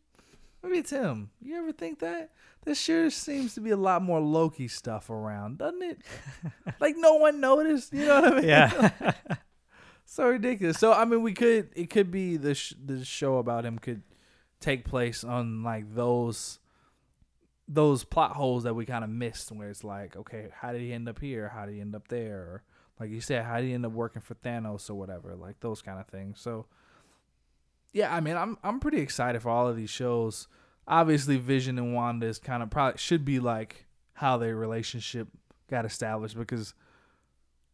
Maybe 0.62 0.78
it's 0.78 0.90
him. 0.90 1.30
You 1.40 1.56
ever 1.56 1.72
think 1.72 1.98
that? 2.00 2.30
There 2.64 2.74
sure 2.74 3.10
seems 3.10 3.54
to 3.54 3.60
be 3.60 3.70
a 3.70 3.76
lot 3.76 4.02
more 4.02 4.20
Loki 4.20 4.68
stuff 4.68 5.10
around, 5.10 5.58
doesn't 5.58 5.82
it? 5.82 6.00
like 6.80 6.94
no 6.96 7.14
one 7.14 7.40
noticed. 7.40 7.92
You 7.92 8.06
know 8.06 8.20
what 8.20 8.32
I 8.32 8.36
mean? 8.36 8.48
Yeah. 8.48 9.12
so 10.04 10.28
ridiculous. 10.28 10.78
So 10.78 10.92
I 10.92 11.04
mean, 11.04 11.22
we 11.22 11.32
could 11.32 11.70
it 11.74 11.90
could 11.90 12.10
be 12.10 12.36
the 12.36 12.54
sh- 12.54 12.74
the 12.84 13.04
show 13.04 13.38
about 13.38 13.64
him 13.64 13.78
could 13.78 14.02
take 14.60 14.84
place 14.84 15.24
on 15.24 15.64
like 15.64 15.92
those 15.94 16.60
those 17.66 18.04
plot 18.04 18.32
holes 18.32 18.62
that 18.64 18.74
we 18.74 18.84
kind 18.84 19.02
of 19.02 19.10
missed, 19.10 19.50
where 19.50 19.68
it's 19.68 19.82
like, 19.82 20.16
okay, 20.16 20.48
how 20.54 20.72
did 20.72 20.80
he 20.80 20.92
end 20.92 21.08
up 21.08 21.18
here? 21.18 21.48
How 21.48 21.66
did 21.66 21.74
he 21.74 21.80
end 21.80 21.96
up 21.96 22.08
there? 22.08 22.36
Or 22.36 22.62
like 23.00 23.10
you 23.10 23.20
said, 23.20 23.44
how 23.44 23.56
did 23.56 23.66
he 23.66 23.74
end 23.74 23.86
up 23.86 23.92
working 23.92 24.22
for 24.22 24.34
Thanos 24.34 24.88
or 24.88 24.94
whatever? 24.94 25.34
Like 25.34 25.58
those 25.60 25.82
kind 25.82 25.98
of 25.98 26.06
things. 26.06 26.40
So 26.40 26.66
yeah, 27.92 28.14
I 28.14 28.20
mean, 28.20 28.36
I'm 28.36 28.56
I'm 28.62 28.80
pretty 28.80 29.00
excited 29.00 29.42
for 29.42 29.50
all 29.50 29.68
of 29.68 29.76
these 29.76 29.90
shows. 29.90 30.48
Obviously, 30.86 31.36
Vision 31.36 31.78
and 31.78 31.94
Wanda 31.94 32.26
is 32.26 32.38
kind 32.38 32.62
of 32.62 32.70
probably 32.70 32.98
should 32.98 33.24
be 33.24 33.38
like 33.38 33.86
how 34.14 34.36
their 34.36 34.56
relationship 34.56 35.28
got 35.70 35.84
established 35.84 36.36
because 36.36 36.74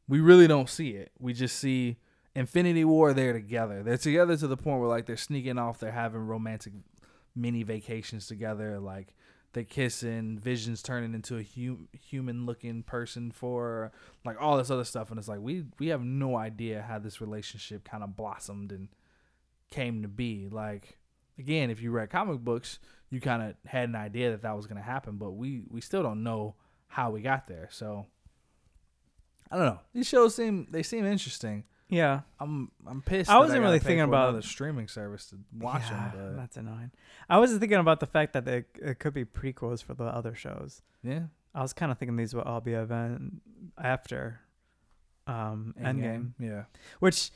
we 0.08 0.20
really 0.20 0.46
don't 0.46 0.68
see 0.68 0.90
it. 0.90 1.12
We 1.18 1.32
just 1.32 1.58
see 1.58 1.96
Infinity 2.34 2.84
War. 2.84 3.12
They're 3.12 3.32
together. 3.32 3.82
They're 3.82 3.96
together 3.96 4.36
to 4.36 4.46
the 4.46 4.56
point 4.56 4.80
where 4.80 4.88
like 4.88 5.06
they're 5.06 5.16
sneaking 5.16 5.58
off. 5.58 5.78
They're 5.78 5.92
having 5.92 6.26
romantic 6.26 6.72
mini 7.36 7.62
vacations 7.62 8.26
together. 8.26 8.80
Like 8.80 9.14
they're 9.52 9.64
kissing. 9.64 10.38
Vision's 10.38 10.82
turning 10.82 11.14
into 11.14 11.36
a 11.36 11.42
hum- 11.44 11.88
human 11.92 12.44
looking 12.44 12.82
person 12.82 13.30
for 13.30 13.92
like 14.24 14.40
all 14.40 14.56
this 14.56 14.70
other 14.70 14.84
stuff. 14.84 15.10
And 15.10 15.18
it's 15.18 15.28
like 15.28 15.40
we 15.40 15.64
we 15.78 15.88
have 15.88 16.02
no 16.02 16.36
idea 16.36 16.82
how 16.82 16.98
this 16.98 17.20
relationship 17.20 17.84
kind 17.84 18.02
of 18.02 18.16
blossomed 18.16 18.72
and 18.72 18.88
came 19.70 20.02
to 20.02 20.08
be. 20.08 20.48
Like 20.50 20.98
again, 21.38 21.70
if 21.70 21.80
you 21.82 21.90
read 21.90 22.10
comic 22.10 22.40
books, 22.40 22.78
you 23.10 23.20
kind 23.20 23.42
of 23.42 23.54
had 23.66 23.88
an 23.88 23.94
idea 23.96 24.30
that 24.30 24.42
that 24.42 24.56
was 24.56 24.66
going 24.66 24.76
to 24.78 24.82
happen, 24.82 25.16
but 25.16 25.32
we 25.32 25.62
we 25.70 25.80
still 25.80 26.02
don't 26.02 26.22
know 26.22 26.54
how 26.88 27.10
we 27.10 27.20
got 27.22 27.46
there. 27.46 27.68
So 27.70 28.06
I 29.50 29.56
don't 29.56 29.66
know. 29.66 29.80
These 29.94 30.06
shows 30.08 30.34
seem 30.34 30.66
they 30.70 30.82
seem 30.82 31.04
interesting. 31.06 31.64
yeah. 31.88 32.20
I'm 32.38 32.70
I'm 32.86 33.00
pissed. 33.02 33.30
I 33.30 33.38
wasn't 33.38 33.58
gotta 33.58 33.66
really 33.66 33.78
thinking 33.78 34.00
about- 34.02 34.34
the 34.34 34.42
streaming 34.42 34.88
service 34.88 35.26
to 35.30 35.38
watch 35.58 35.82
yeah, 35.90 36.10
them. 36.14 36.36
That's 36.36 36.56
annoying. 36.56 36.90
I 37.28 37.38
was 37.38 37.56
thinking 37.56 37.78
about 37.78 38.00
the 38.00 38.06
fact 38.06 38.32
that 38.34 38.44
they, 38.44 38.64
it 38.74 38.98
could 38.98 39.14
be 39.14 39.24
prequels 39.24 39.82
for 39.82 39.94
the 39.94 40.04
other 40.04 40.34
shows. 40.34 40.82
Yeah, 41.02 41.24
I 41.54 41.62
was 41.62 41.72
kind 41.72 41.90
of 41.92 41.98
thinking 41.98 42.16
these 42.16 42.34
would 42.34 42.44
all 42.44 42.60
be 42.60 42.72
event 42.72 43.40
after 43.78 44.40
um, 45.26 45.74
Endgame, 45.80 46.32
Yeah. 46.38 46.64
which 47.00 47.30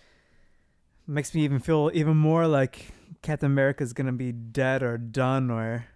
makes 1.07 1.35
me 1.35 1.43
even 1.45 1.59
feel 1.59 1.91
even 1.95 2.17
more 2.17 2.47
like 2.47 2.93
Captain 3.23 3.47
America 3.51 3.83
is 3.85 3.93
gonna 3.93 4.13
be 4.13 4.33
dead 4.33 4.83
or 4.83 4.99
done, 4.99 5.51
or 5.51 5.87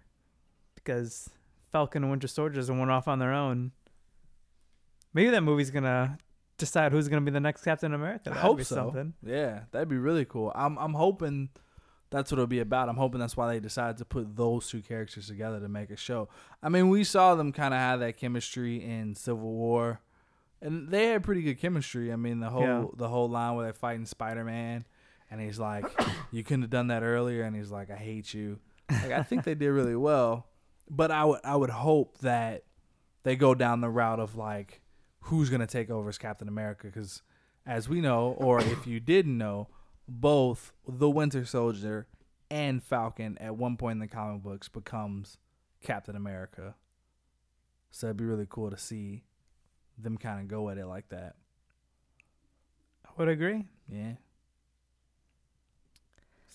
because 0.75 1.29
Falcon 1.71 2.03
and 2.03 2.11
Winter 2.11 2.27
Soldier 2.27 2.55
just 2.55 2.69
went 2.69 2.91
off 2.91 3.07
on 3.07 3.19
their 3.19 3.33
own. 3.33 3.71
Maybe 5.13 5.29
that 5.31 5.41
movie's 5.41 5.71
gonna 5.71 6.17
decide 6.57 6.91
who's 6.91 7.07
gonna 7.07 7.21
be 7.21 7.31
the 7.31 7.39
next 7.39 7.63
Captain 7.63 7.93
America. 7.93 8.29
I 8.29 8.33
That'd 8.33 8.41
hope 8.43 8.57
be 8.57 8.63
so. 8.63 8.75
something. 8.75 9.13
Yeah, 9.23 9.61
that'd 9.71 9.89
be 9.89 9.97
really 9.97 10.25
cool. 10.25 10.51
I'm 10.55 10.77
I'm 10.77 10.93
hoping 10.93 11.49
that's 12.09 12.31
what 12.31 12.37
it'll 12.37 12.47
be 12.47 12.59
about. 12.59 12.87
I'm 12.87 12.95
hoping 12.97 13.19
that's 13.19 13.35
why 13.35 13.51
they 13.51 13.59
decided 13.59 13.97
to 13.97 14.05
put 14.05 14.35
those 14.35 14.69
two 14.69 14.81
characters 14.81 15.27
together 15.27 15.59
to 15.59 15.67
make 15.67 15.89
a 15.89 15.97
show. 15.97 16.29
I 16.63 16.69
mean, 16.69 16.87
we 16.89 17.03
saw 17.03 17.35
them 17.35 17.51
kind 17.51 17.73
of 17.73 17.79
have 17.79 17.99
that 17.99 18.15
chemistry 18.17 18.81
in 18.83 19.13
Civil 19.15 19.51
War, 19.51 19.99
and 20.61 20.89
they 20.89 21.07
had 21.07 21.23
pretty 21.23 21.41
good 21.41 21.59
chemistry. 21.59 22.13
I 22.13 22.15
mean, 22.15 22.39
the 22.39 22.49
whole 22.49 22.61
Yeah. 22.63 22.85
the 22.95 23.09
whole 23.09 23.29
line 23.29 23.55
where 23.55 23.65
they're 23.65 23.73
fighting 23.73 24.05
Spider 24.05 24.43
Man, 24.45 24.85
and 25.29 25.41
he's 25.41 25.59
like, 25.59 25.85
"You 26.31 26.43
couldn't 26.43 26.63
have 26.63 26.71
done 26.71 26.87
that 26.87 27.03
earlier," 27.03 27.43
and 27.43 27.55
he's 27.55 27.71
like, 27.71 27.89
"I 27.89 27.95
hate 27.95 28.33
you." 28.33 28.59
Like, 28.89 29.11
I 29.11 29.23
think 29.23 29.43
they 29.43 29.55
did 29.55 29.69
really 29.69 29.95
well, 29.95 30.47
but 30.89 31.11
I 31.11 31.25
would 31.25 31.41
I 31.43 31.55
would 31.55 31.69
hope 31.69 32.19
that 32.19 32.63
they 33.23 33.35
go 33.35 33.53
down 33.53 33.81
the 33.81 33.89
route 33.89 34.19
of 34.19 34.35
like 34.35 34.81
who's 35.21 35.49
gonna 35.49 35.67
take 35.67 35.89
over 35.89 36.09
as 36.09 36.17
Captain 36.17 36.47
America 36.47 36.87
because 36.87 37.21
as 37.65 37.89
we 37.89 37.99
know, 37.99 38.35
or 38.37 38.61
if 38.61 38.87
you 38.87 38.99
didn't 38.99 39.37
know, 39.37 39.67
both 40.07 40.71
the 40.87 41.09
Winter 41.09 41.45
Soldier 41.45 42.07
and 42.49 42.81
Falcon 42.81 43.37
at 43.39 43.57
one 43.57 43.75
point 43.75 43.97
in 43.97 43.99
the 43.99 44.07
comic 44.07 44.41
books 44.41 44.69
becomes 44.69 45.37
Captain 45.81 46.15
America. 46.15 46.75
So 47.91 48.07
it'd 48.07 48.17
be 48.17 48.25
really 48.25 48.47
cool 48.49 48.69
to 48.69 48.77
see 48.77 49.23
them 49.97 50.17
kind 50.17 50.39
of 50.39 50.47
go 50.47 50.69
at 50.69 50.77
it 50.77 50.85
like 50.85 51.09
that. 51.09 51.35
I 53.05 53.09
would 53.17 53.27
agree. 53.27 53.65
Yeah. 53.89 54.13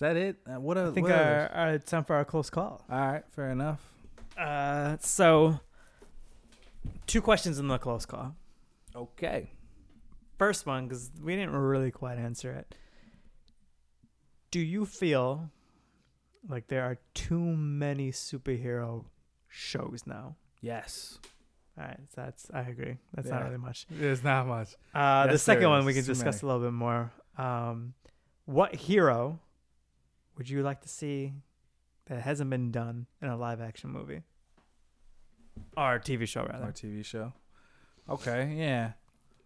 Is 0.02 0.08
that 0.08 0.16
it? 0.16 0.36
Uh, 0.52 0.58
what 0.58 0.76
I 0.76 0.90
think 0.90 1.08
our, 1.08 1.48
our 1.54 1.74
it's 1.74 1.88
time 1.88 2.02
for 2.02 2.16
our 2.16 2.24
close 2.24 2.50
call. 2.50 2.84
All 2.90 2.98
right, 2.98 3.22
fair 3.30 3.50
enough. 3.50 3.80
Uh, 4.36 4.96
so 4.98 5.60
two 7.06 7.22
questions 7.22 7.60
in 7.60 7.68
the 7.68 7.78
close 7.78 8.04
call. 8.04 8.34
Okay. 8.96 9.52
First 10.38 10.66
one, 10.66 10.88
because 10.88 11.12
we 11.22 11.36
didn't 11.36 11.52
really 11.52 11.92
quite 11.92 12.18
answer 12.18 12.50
it. 12.50 12.74
Do 14.50 14.58
you 14.58 14.86
feel 14.86 15.52
like 16.48 16.66
there 16.66 16.82
are 16.82 16.98
too 17.14 17.38
many 17.38 18.10
superhero 18.10 19.04
shows 19.48 20.02
now? 20.04 20.34
Yes. 20.60 21.20
All 21.78 21.84
right, 21.84 22.00
so 22.12 22.22
that's 22.22 22.50
I 22.52 22.62
agree. 22.62 22.96
That's 23.14 23.28
not 23.28 23.44
really 23.44 23.56
much. 23.56 23.86
There's 23.88 24.24
not 24.24 24.48
much. 24.48 24.74
Uh, 24.92 25.28
the 25.28 25.38
second 25.38 25.70
one 25.70 25.84
we 25.84 25.94
can 25.94 26.04
discuss 26.04 26.42
many. 26.42 26.50
a 26.50 26.54
little 26.54 26.68
bit 26.68 26.74
more. 26.74 27.12
Um, 27.38 27.94
what 28.46 28.74
hero 28.74 29.38
would 30.36 30.48
you 30.48 30.62
like 30.62 30.80
to 30.82 30.88
see 30.88 31.34
that 32.06 32.22
hasn't 32.22 32.50
been 32.50 32.70
done 32.70 33.06
in 33.20 33.28
a 33.28 33.36
live 33.36 33.60
action 33.60 33.90
movie 33.90 34.22
or 35.76 35.98
TV 35.98 36.26
show 36.26 36.42
rather? 36.42 36.64
Our 36.64 36.72
TV 36.72 37.04
show. 37.04 37.32
Okay, 38.08 38.54
yeah. 38.56 38.92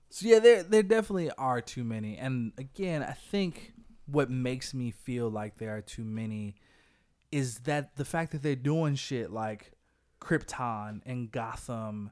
So 0.09 0.27
yeah, 0.27 0.39
there 0.39 0.63
there 0.63 0.83
definitely 0.83 1.31
are 1.33 1.61
too 1.61 1.85
many. 1.85 2.17
And 2.17 2.53
again, 2.59 3.03
I 3.03 3.13
think 3.13 3.75
what 4.07 4.31
makes 4.31 4.73
me 4.73 4.91
feel 4.91 5.29
like 5.29 5.59
there 5.59 5.77
are 5.77 5.83
too 5.83 6.05
many 6.05 6.55
is 7.33 7.59
that 7.61 7.97
the 7.97 8.05
fact 8.05 8.33
that 8.33 8.43
they're 8.43 8.55
doing 8.55 8.95
shit 8.95 9.31
like 9.31 9.73
Krypton 10.21 11.01
and 11.05 11.31
Gotham 11.31 12.11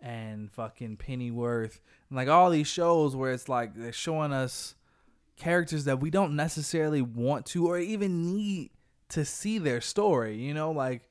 and 0.00 0.50
fucking 0.50 0.96
Pennyworth 0.98 1.80
and 2.10 2.16
like 2.16 2.28
all 2.28 2.50
these 2.50 2.66
shows 2.66 3.16
where 3.16 3.32
it's 3.32 3.48
like 3.48 3.74
they're 3.74 3.92
showing 3.92 4.32
us 4.32 4.74
characters 5.36 5.84
that 5.84 6.00
we 6.00 6.10
don't 6.10 6.34
necessarily 6.36 7.02
want 7.02 7.46
to 7.46 7.66
or 7.68 7.78
even 7.78 8.34
need 8.34 8.70
to 9.10 9.24
see 9.24 9.58
their 9.58 9.80
story, 9.80 10.36
you 10.36 10.54
know, 10.54 10.70
like 10.72 11.08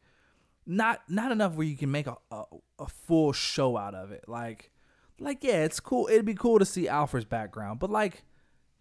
not 0.65 1.01
not 1.07 1.31
enough 1.31 1.53
where 1.53 1.67
you 1.67 1.77
can 1.77 1.91
make 1.91 2.07
a, 2.07 2.17
a, 2.31 2.43
a 2.79 2.87
full 2.87 3.31
show 3.31 3.77
out 3.77 3.93
of 3.95 4.11
it. 4.11 4.25
Like 4.27 4.71
like 5.19 5.43
yeah, 5.43 5.63
it's 5.63 5.79
cool. 5.79 6.07
It'd 6.11 6.25
be 6.25 6.33
cool 6.33 6.59
to 6.59 6.65
see 6.65 6.87
Alfred's 6.87 7.25
background, 7.25 7.79
but 7.79 7.89
like 7.89 8.23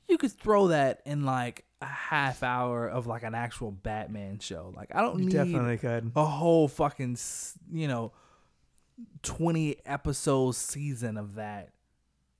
you 0.08 0.18
could 0.18 0.32
throw 0.32 0.68
that 0.68 1.00
in 1.06 1.24
like 1.24 1.64
a 1.80 1.86
half 1.86 2.42
hour 2.42 2.88
of 2.88 3.06
like 3.06 3.22
an 3.22 3.34
actual 3.34 3.70
Batman 3.70 4.38
show. 4.38 4.72
Like 4.74 4.94
I 4.94 5.02
don't 5.02 5.18
You 5.18 5.26
need 5.26 5.32
definitely 5.32 5.76
could. 5.78 6.10
a 6.16 6.24
whole 6.24 6.66
fucking 6.68 7.18
you 7.70 7.86
know 7.88 8.12
20 9.22 9.76
episode 9.84 10.52
season 10.54 11.16
of 11.16 11.34
that 11.34 11.73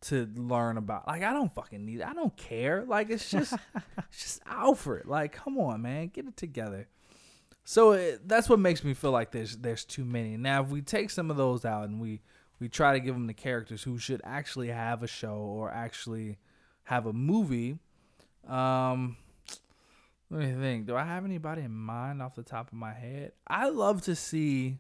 to 0.05 0.29
learn 0.37 0.77
about 0.77 1.07
like 1.07 1.23
i 1.23 1.33
don't 1.33 1.55
fucking 1.55 1.85
need 1.85 2.03
i 2.03 2.13
don't 2.13 2.37
care 2.37 2.85
like 2.87 3.11
it's 3.11 3.31
just 3.31 3.53
it's 3.99 4.23
just 4.23 4.41
alfred 4.47 5.07
like 5.07 5.33
come 5.33 5.59
on 5.59 5.83
man 5.83 6.09
get 6.09 6.27
it 6.27 6.37
together 6.37 6.89
so 7.65 7.93
it, 7.93 8.29
that's 8.29 8.49
what 8.49 8.59
makes 8.59 8.85
me 8.85 8.95
feel 8.95 9.11
like 9.11 9.31
there's 9.31 9.57
there's 9.59 9.85
too 9.85 10.05
many 10.05 10.37
now 10.37 10.63
if 10.63 10.69
we 10.69 10.83
take 10.83 11.11
some 11.11 11.31
of 11.31 11.37
those 11.37 11.65
out 11.65 11.89
and 11.89 12.01
we 12.01 12.21
we 12.61 12.69
try 12.69 12.93
to 12.93 13.01
give 13.01 13.15
them 13.15 13.27
the 13.27 13.35
characters 13.35 13.83
who 13.83 13.99
should 13.99 14.21
actually 14.25 14.69
have 14.69 15.03
a 15.03 15.09
show 15.09 15.37
or 15.37 15.71
actually 15.71 16.39
have 16.85 17.07
a 17.07 17.13
movie 17.13 17.79
um 18.49 19.17
let 20.35 20.49
me 20.49 20.55
think. 20.61 20.87
Do 20.87 20.97
I 20.97 21.05
have 21.05 21.25
anybody 21.25 21.63
in 21.63 21.71
mind 21.71 22.21
off 22.21 22.35
the 22.35 22.43
top 22.43 22.69
of 22.69 22.75
my 22.75 22.93
head? 22.93 23.33
I 23.47 23.69
love 23.69 24.03
to 24.03 24.17
see 24.17 24.79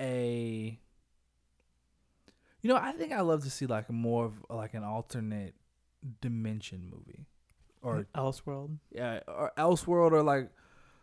a. 0.00 0.78
You 2.62 2.68
know, 2.68 2.76
I 2.76 2.92
think 2.92 3.12
I 3.12 3.20
love 3.20 3.44
to 3.44 3.50
see 3.50 3.66
like 3.66 3.90
more 3.90 4.26
of 4.26 4.34
like 4.50 4.74
an 4.74 4.84
alternate 4.84 5.54
dimension 6.20 6.90
movie, 6.90 7.26
or 7.82 8.06
Elseworld, 8.14 8.78
yeah, 8.92 9.20
or 9.26 9.52
Elseworld, 9.56 10.12
or 10.12 10.22
like 10.22 10.50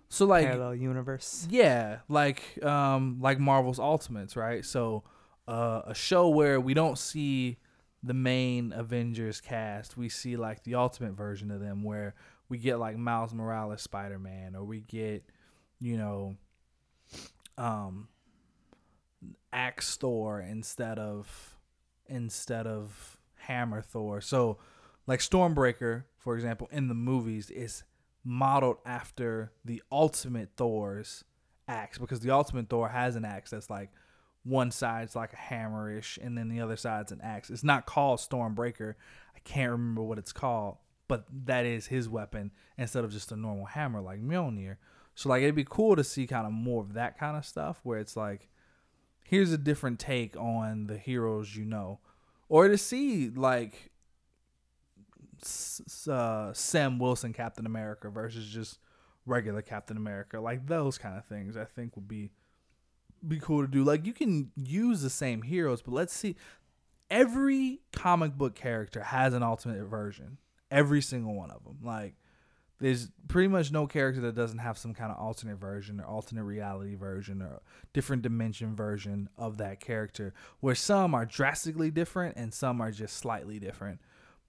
so 0.10 0.26
like 0.26 0.46
parallel 0.46 0.76
universe. 0.76 1.48
yeah, 1.50 2.00
like 2.08 2.64
um 2.64 3.18
like 3.22 3.40
Marvel's 3.40 3.80
Ultimates, 3.80 4.36
right? 4.36 4.64
So 4.64 5.04
uh 5.48 5.82
a 5.86 5.94
show 5.96 6.30
where 6.30 6.60
we 6.60 6.74
don't 6.74 6.98
see 6.98 7.58
the 8.04 8.14
main 8.14 8.72
Avengers 8.74 9.42
cast, 9.42 9.98
we 9.98 10.10
see 10.10 10.38
like 10.38 10.64
the 10.64 10.76
ultimate 10.76 11.14
version 11.14 11.50
of 11.52 11.60
them 11.60 11.84
where 11.84 12.14
we 12.50 12.58
get 12.58 12.78
like 12.78 12.98
Miles 12.98 13.34
Morales 13.34 13.82
Spider-Man 13.82 14.56
or 14.56 14.64
we 14.64 14.82
get 14.82 15.24
you 15.80 15.98
know 15.98 16.36
um 17.58 18.08
Axe 19.58 19.96
Thor 19.98 20.40
instead 20.40 21.00
of 21.00 21.58
instead 22.06 22.68
of 22.68 23.18
Hammer 23.38 23.82
Thor. 23.82 24.22
So 24.22 24.60
like 25.08 25.20
Stormbreaker, 25.20 26.04
for 26.20 26.36
example, 26.36 26.70
in 26.72 26.88
the 26.88 26.94
movies 26.94 27.50
is 27.50 27.84
modeled 28.24 28.78
after 28.86 29.52
the 29.66 29.82
ultimate 29.92 30.52
Thor's 30.58 31.24
axe 31.68 31.98
because 31.98 32.20
the 32.20 32.30
ultimate 32.30 32.70
Thor 32.70 32.88
has 32.88 33.16
an 33.16 33.26
axe 33.26 33.50
that's 33.50 33.70
like 33.70 33.90
one 34.44 34.70
side's 34.70 35.16
like 35.16 35.34
a 35.34 35.54
hammerish 35.54 36.20
and 36.22 36.38
then 36.38 36.50
the 36.50 36.62
other 36.62 36.78
side's 36.78 37.12
an 37.12 37.22
axe. 37.24 37.50
It's 37.50 37.64
not 37.64 37.88
called 37.88 38.20
Stormbreaker. 38.20 38.94
I 39.36 39.40
can't 39.40 39.72
remember 39.72 40.04
what 40.04 40.20
it's 40.20 40.34
called, 40.34 40.78
but 41.08 41.26
that 41.46 41.66
is 41.66 41.88
his 41.88 42.08
weapon 42.08 42.52
instead 42.78 43.04
of 43.04 43.12
just 43.12 43.32
a 43.32 43.36
normal 43.36 43.66
hammer 43.66 44.02
like 44.02 44.22
Mjolnir. 44.22 44.78
So 45.16 45.30
like 45.30 45.42
it'd 45.42 45.56
be 45.56 45.66
cool 45.68 45.96
to 45.96 46.04
see 46.04 46.28
kind 46.28 46.46
of 46.46 46.54
more 46.54 46.84
of 46.84 46.94
that 46.94 47.18
kind 47.18 47.36
of 47.36 47.44
stuff 47.44 47.80
where 47.82 47.98
it's 47.98 48.16
like 48.16 48.50
here's 49.28 49.52
a 49.52 49.58
different 49.58 50.00
take 50.00 50.36
on 50.38 50.88
the 50.88 50.98
heroes 50.98 51.56
you 51.56 51.66
know 51.66 52.00
or 52.50 52.68
to 52.68 52.78
see 52.78 53.30
like 53.30 53.92
uh, 56.10 56.54
Sam 56.54 57.00
Wilson 57.00 57.34
Captain 57.34 57.66
America 57.66 58.10
versus 58.10 58.48
just 58.48 58.80
regular 59.26 59.62
Captain 59.62 59.98
America, 59.98 60.40
like 60.40 60.66
those 60.68 60.98
kind 60.98 61.18
of 61.18 61.26
things. 61.26 61.58
I 61.58 61.66
think 61.66 61.96
would 61.96 62.08
be 62.08 62.30
be 63.28 63.40
cool 63.40 63.62
to 63.62 63.68
do. 63.68 63.84
Like 63.84 64.06
you 64.06 64.14
can 64.14 64.52
use 64.56 65.02
the 65.02 65.10
same 65.10 65.42
heroes, 65.42 65.82
but 65.82 65.94
let's 65.94 66.14
see. 66.14 66.36
Every 67.10 67.82
comic 67.94 68.34
book 68.38 68.56
character 68.56 69.02
has 69.02 69.34
an 69.34 69.44
ultimate 69.44 69.84
version. 69.86 70.38
Every 70.70 71.02
single 71.02 71.34
one 71.34 71.52
of 71.52 71.64
them. 71.64 71.78
Like 71.84 72.16
there's 72.80 73.10
pretty 73.28 73.48
much 73.48 73.72
no 73.72 73.88
character 73.88 74.22
that 74.22 74.36
doesn't 74.36 74.60
have 74.60 74.78
some 74.78 74.94
kind 74.94 75.12
of 75.12 75.18
alternate 75.18 75.58
version 75.58 76.00
or 76.00 76.06
alternate 76.06 76.44
reality 76.44 76.96
version 76.96 77.42
or 77.42 77.62
different 77.94 78.22
dimension 78.22 78.76
version 78.76 79.30
of 79.38 79.58
that 79.58 79.80
character 79.80 80.34
where 80.60 80.76
some 80.76 81.16
are 81.16 81.26
drastically 81.26 81.90
different 81.90 82.36
and 82.38 82.54
some 82.54 82.80
are 82.80 82.92
just 82.92 83.18
slightly 83.18 83.60
different. 83.60 84.00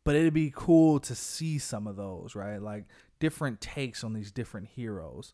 But 0.05 0.15
it'd 0.15 0.35
be 0.35 0.53
cool 0.55 1.01
to 1.01 1.15
see 1.15 1.59
some 1.59 1.87
of 1.87 1.97
those 1.97 2.35
right? 2.35 2.61
Like 2.61 2.85
different 3.19 3.61
takes 3.61 4.05
on 4.05 4.13
these 4.13 4.31
different 4.31 4.69
heroes. 4.69 5.33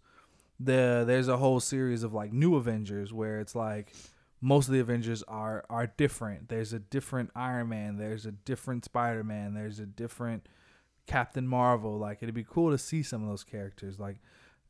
The 0.60 1.04
there's 1.04 1.28
a 1.28 1.36
whole 1.36 1.60
series 1.60 2.04
of 2.04 2.14
like 2.14 2.32
new 2.32 2.54
avengers 2.54 3.12
where 3.12 3.40
it's 3.40 3.56
like 3.56 3.92
most 4.40 4.68
of 4.68 4.74
the 4.74 4.80
avengers 4.80 5.24
are 5.24 5.64
are 5.68 5.88
different. 5.88 6.48
There's 6.48 6.72
a 6.72 6.78
different 6.78 7.30
iron 7.34 7.70
man 7.70 7.96
there's 7.96 8.24
a 8.24 8.32
different 8.32 8.84
spider-man 8.84 9.54
there's 9.54 9.80
a 9.80 9.86
different 9.86 10.46
captain 11.06 11.46
marvel 11.46 11.98
like 11.98 12.22
it'd 12.22 12.34
be 12.34 12.44
cool 12.44 12.70
to 12.70 12.78
see 12.78 13.02
some 13.02 13.22
of 13.22 13.28
those 13.28 13.44
characters. 13.44 13.98
Like 13.98 14.20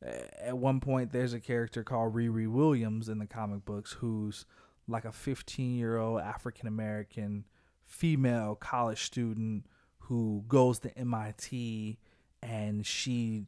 at 0.01 0.57
one 0.57 0.79
point 0.79 1.11
there's 1.11 1.33
a 1.33 1.39
character 1.39 1.83
called 1.83 2.13
Riri 2.13 2.47
Williams 2.47 3.09
in 3.09 3.19
the 3.19 3.25
comic 3.25 3.65
books 3.65 3.93
who's 3.93 4.45
like 4.87 5.05
a 5.05 5.11
15 5.11 5.75
year 5.75 5.97
old 5.97 6.21
African 6.21 6.67
American 6.67 7.45
female 7.85 8.55
college 8.55 9.03
student 9.03 9.65
who 9.99 10.43
goes 10.47 10.79
to 10.79 10.97
MIT 10.97 11.97
and 12.43 12.85
she 12.85 13.45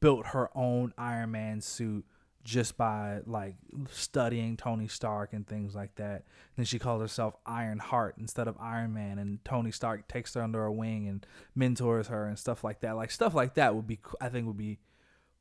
built 0.00 0.28
her 0.28 0.50
own 0.54 0.92
Iron 0.96 1.32
Man 1.32 1.60
suit 1.60 2.04
just 2.44 2.76
by 2.76 3.20
like 3.26 3.54
studying 3.90 4.56
Tony 4.56 4.88
Stark 4.88 5.32
and 5.32 5.46
things 5.46 5.74
like 5.74 5.94
that. 5.96 6.24
Then 6.56 6.64
she 6.64 6.78
calls 6.78 7.00
herself 7.00 7.34
Iron 7.46 7.78
Heart 7.78 8.16
instead 8.18 8.48
of 8.48 8.56
Iron 8.60 8.92
Man, 8.92 9.18
and 9.18 9.44
Tony 9.44 9.70
Stark 9.70 10.08
takes 10.08 10.34
her 10.34 10.42
under 10.42 10.60
her 10.60 10.70
wing 10.70 11.06
and 11.06 11.24
mentors 11.54 12.08
her 12.08 12.26
and 12.26 12.38
stuff 12.38 12.64
like 12.64 12.80
that. 12.80 12.96
Like 12.96 13.10
stuff 13.10 13.34
like 13.34 13.54
that 13.54 13.74
would 13.74 13.86
be, 13.86 14.00
I 14.20 14.28
think, 14.28 14.46
would 14.46 14.56
be 14.56 14.78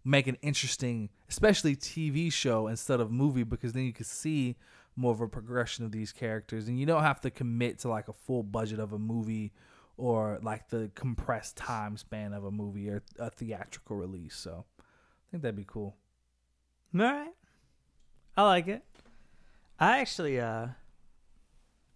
make 0.04 0.28
an 0.28 0.38
interesting, 0.42 1.10
especially 1.30 1.76
TV 1.76 2.32
show 2.32 2.68
instead 2.68 3.00
of 3.00 3.12
movie, 3.12 3.44
because 3.44 3.74
then 3.74 3.84
you 3.84 3.94
could 3.94 4.06
see 4.06 4.58
more 4.96 5.12
of 5.12 5.22
a 5.22 5.28
progression 5.28 5.86
of 5.86 5.92
these 5.92 6.12
characters, 6.12 6.68
and 6.68 6.80
you 6.80 6.86
don't 6.86 7.04
have 7.04 7.22
to 7.22 7.32
commit 7.32 7.80
to 7.80 7.90
like 7.90 8.08
a 8.08 8.14
full 8.14 8.44
budget 8.44 8.80
of 8.80 8.94
a 8.94 9.00
movie 9.00 9.54
or 9.98 10.40
like 10.42 10.70
the 10.70 10.92
compressed 10.96 11.58
time 11.58 11.98
span 11.98 12.34
of 12.34 12.44
a 12.44 12.52
movie 12.52 12.90
or 12.90 13.04
a 13.20 13.30
theatrical 13.30 13.96
release. 13.96 14.36
So 14.36 14.66
I 14.80 14.84
think 15.32 15.44
that'd 15.44 15.56
be 15.56 15.66
cool. 15.66 15.96
All 16.94 17.02
right. 17.02 17.34
I 18.38 18.44
like 18.44 18.68
it. 18.68 18.84
I 19.80 20.00
actually, 20.00 20.40
uh, 20.40 20.68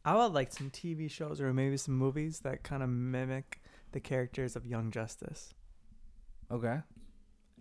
I 0.03 0.15
would 0.15 0.33
like 0.33 0.51
some 0.51 0.69
TV 0.69 1.09
shows 1.09 1.41
or 1.41 1.53
maybe 1.53 1.77
some 1.77 1.97
movies 1.97 2.39
that 2.39 2.63
kind 2.63 2.83
of 2.83 2.89
mimic 2.89 3.61
the 3.91 3.99
characters 3.99 4.55
of 4.55 4.65
Young 4.65 4.91
Justice. 4.91 5.53
Okay. 6.51 6.79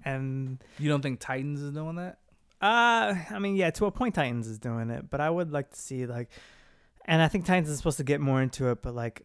And 0.04 0.62
You 0.78 0.88
don't 0.88 1.02
think 1.02 1.20
Titans 1.20 1.60
is 1.62 1.72
doing 1.72 1.96
that? 1.96 2.18
Uh, 2.60 3.14
I 3.30 3.38
mean, 3.38 3.56
yeah, 3.56 3.70
to 3.70 3.86
a 3.86 3.90
point, 3.90 4.14
Titans 4.14 4.46
is 4.46 4.58
doing 4.58 4.90
it, 4.90 5.10
but 5.10 5.20
I 5.20 5.30
would 5.30 5.52
like 5.52 5.70
to 5.70 5.80
see 5.80 6.06
like, 6.06 6.30
and 7.04 7.20
I 7.20 7.28
think 7.28 7.44
Titans 7.44 7.68
is 7.68 7.76
supposed 7.78 7.98
to 7.98 8.04
get 8.04 8.20
more 8.20 8.40
into 8.42 8.68
it, 8.70 8.82
but 8.82 8.94
like, 8.94 9.22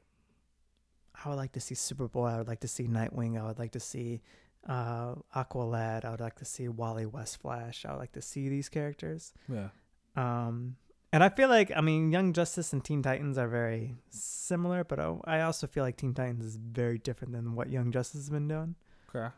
I 1.23 1.30
would 1.30 1.36
like 1.36 1.53
to 1.53 1.60
see 1.60 1.76
Superboy. 1.76 2.34
I 2.34 2.38
would 2.38 2.48
like 2.48 2.61
to 2.61 2.68
see 2.68 2.86
Nightwing. 2.86 3.40
I 3.40 3.45
would 3.45 3.60
like 3.60 3.72
to 3.72 3.80
see 3.80 4.22
uh 4.68 5.15
Aqualad. 5.36 6.06
I 6.06 6.11
would 6.11 6.19
like 6.19 6.36
to 6.36 6.45
see 6.45 6.68
Wally 6.68 7.06
West 7.06 7.41
Flash. 7.41 7.86
I 7.86 7.91
would 7.91 7.99
like 7.99 8.14
to 8.14 8.22
see 8.22 8.49
these 8.49 8.69
characters. 8.69 9.34
Yeah. 9.52 9.69
Um, 10.15 10.76
and 11.11 11.23
I 11.23 11.30
feel 11.30 11.49
like 11.49 11.72
I 11.76 11.81
mean, 11.81 12.11
Young 12.11 12.34
Justice 12.34 12.73
and 12.73 12.84
Teen 12.84 13.02
Titans 13.02 13.38
are 13.38 13.48
very 13.48 13.95
similar, 14.10 14.84
but 14.84 14.99
I, 14.99 15.15
I 15.26 15.41
also 15.41 15.65
feel 15.65 15.84
like 15.84 15.98
Teen 15.98 16.14
Titans 16.14 16.45
is 16.45 16.56
very 16.57 16.98
different 16.98 17.34
than 17.34 17.56
what 17.56 17.69
Young 17.69 17.91
Justice 17.91 18.22
has 18.22 18.30
been 18.30 18.48
doing. 18.48 18.76
Okay. 19.15 19.34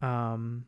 Um, 0.00 0.66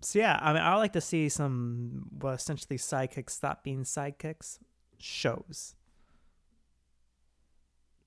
so 0.00 0.18
yeah, 0.18 0.38
I 0.40 0.52
mean, 0.52 0.62
I 0.62 0.76
like 0.76 0.92
to 0.94 1.00
see 1.00 1.28
some, 1.28 2.10
well, 2.20 2.34
essentially 2.34 2.78
sidekicks 2.78 3.30
stop 3.30 3.64
being 3.64 3.84
sidekicks 3.84 4.58
shows. 4.98 5.74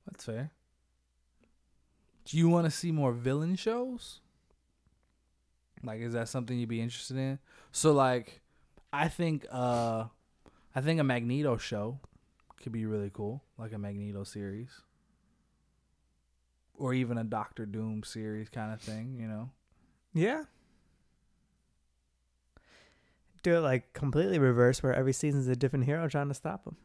That's 0.06 0.26
fair. 0.26 0.52
Do 2.26 2.38
you 2.38 2.50
want 2.50 2.66
to 2.66 2.72
see 2.72 2.92
more 2.92 3.14
villain 3.14 3.56
shows? 3.56 4.20
Like, 5.84 6.02
is 6.02 6.14
that 6.14 6.28
something 6.30 6.58
you'd 6.58 6.70
be 6.70 6.82
interested 6.82 7.18
in? 7.18 7.40
So, 7.72 7.92
like, 7.94 8.42
I 8.92 9.08
think, 9.08 9.46
uh, 9.52 10.06
I 10.76 10.82
think 10.82 11.00
a 11.00 11.04
Magneto 11.04 11.58
show 11.58 12.00
could 12.62 12.72
be 12.72 12.86
really 12.86 13.12
cool, 13.14 13.44
like 13.58 13.74
a 13.74 13.78
Magneto 13.78 14.24
series, 14.24 14.70
or 16.76 16.94
even 16.94 17.18
a 17.18 17.24
Doctor 17.24 17.66
Doom 17.66 18.04
series 18.04 18.50
kind 18.50 18.74
of 18.74 18.82
thing. 18.82 19.18
You 19.20 19.28
know? 19.28 19.50
Yeah. 20.14 20.44
Do 23.44 23.56
it 23.56 23.60
like 23.60 23.94
completely 23.94 24.40
reverse, 24.40 24.82
where 24.82 24.94
every 24.94 25.14
season's 25.14 25.48
a 25.48 25.56
different 25.56 25.86
hero 25.86 26.08
trying 26.08 26.28
to 26.28 26.34
stop 26.34 26.66
him. 26.66 26.76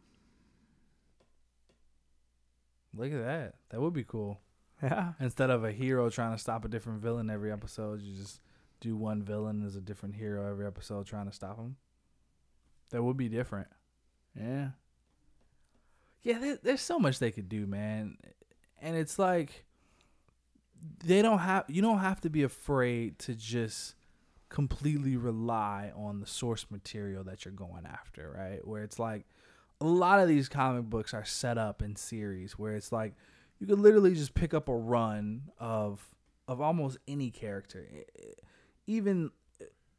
Look 2.95 3.11
at 3.13 3.25
that. 3.25 3.55
That 3.71 3.81
would 3.81 3.95
be 3.95 4.05
cool. 4.05 4.39
Yeah. 4.83 5.15
Instead 5.19 5.49
of 5.49 5.65
a 5.65 5.73
hero 5.73 6.11
trying 6.11 6.33
to 6.33 6.39
stop 6.39 6.65
a 6.65 6.69
different 6.69 7.01
villain 7.01 7.31
every 7.31 7.51
episode, 7.51 8.03
you 8.03 8.15
just 8.17 8.41
do 8.83 8.97
one 8.97 9.23
villain 9.23 9.65
as 9.65 9.77
a 9.77 9.81
different 9.81 10.17
hero 10.17 10.51
every 10.51 10.67
episode 10.67 11.07
trying 11.07 11.27
to 11.27 11.33
stop 11.33 11.57
him. 11.57 11.77
That 12.91 13.03
would 13.03 13.17
be 13.17 13.29
different. 13.29 13.69
Yeah. 14.39 14.71
Yeah, 16.23 16.39
there, 16.39 16.59
there's 16.63 16.83
so 16.83 16.99
much 16.99 17.19
they 17.19 17.31
could 17.31 17.49
do, 17.49 17.67
man. 17.67 18.19
And 18.81 18.97
it's 18.97 19.19
like 19.19 19.65
they 21.05 21.23
don't 21.23 21.39
have 21.39 21.65
you 21.69 21.81
don't 21.81 22.01
have 22.01 22.21
to 22.23 22.31
be 22.31 22.43
afraid 22.43 23.19
to 23.21 23.35
just 23.35 23.95
completely 24.49 25.17
rely 25.17 25.93
on 25.97 26.21
the 26.21 26.27
source 26.27 26.67
material 26.69 27.25
that 27.25 27.45
you're 27.45 27.55
going 27.55 27.87
after, 27.87 28.35
right? 28.37 28.67
Where 28.67 28.83
it's 28.83 28.99
like 28.99 29.27
a 29.81 29.87
lot 29.87 30.21
of 30.21 30.29
these 30.29 30.49
comic 30.49 30.85
books 30.85 31.15
are 31.15 31.25
set 31.25 31.57
up 31.57 31.83
in 31.83 31.97
series 31.97 32.59
where 32.59 32.75
it's 32.75 32.93
like 32.93 33.15
you 33.59 33.67
could 33.67 33.79
literally 33.79 34.15
just 34.15 34.35
pick 34.35 34.53
up 34.53 34.69
a 34.69 34.77
run 34.77 35.43
of 35.59 36.05
of 36.49 36.61
almost 36.61 36.99
any 37.07 37.31
character 37.31 37.87
even 38.87 39.31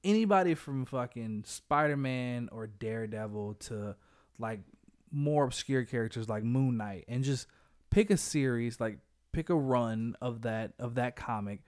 anybody 0.03 0.53
from 0.53 0.85
fucking 0.85 1.43
spider-man 1.45 2.49
or 2.51 2.67
daredevil 2.67 3.55
to 3.55 3.95
like 4.37 4.59
more 5.11 5.45
obscure 5.45 5.85
characters 5.85 6.27
like 6.27 6.43
moon 6.43 6.77
knight 6.77 7.05
and 7.07 7.23
just 7.23 7.47
pick 7.89 8.09
a 8.09 8.17
series 8.17 8.79
like 8.79 8.97
pick 9.31 9.49
a 9.49 9.55
run 9.55 10.15
of 10.21 10.41
that 10.41 10.73
of 10.79 10.95
that 10.95 11.15
comic 11.15 11.61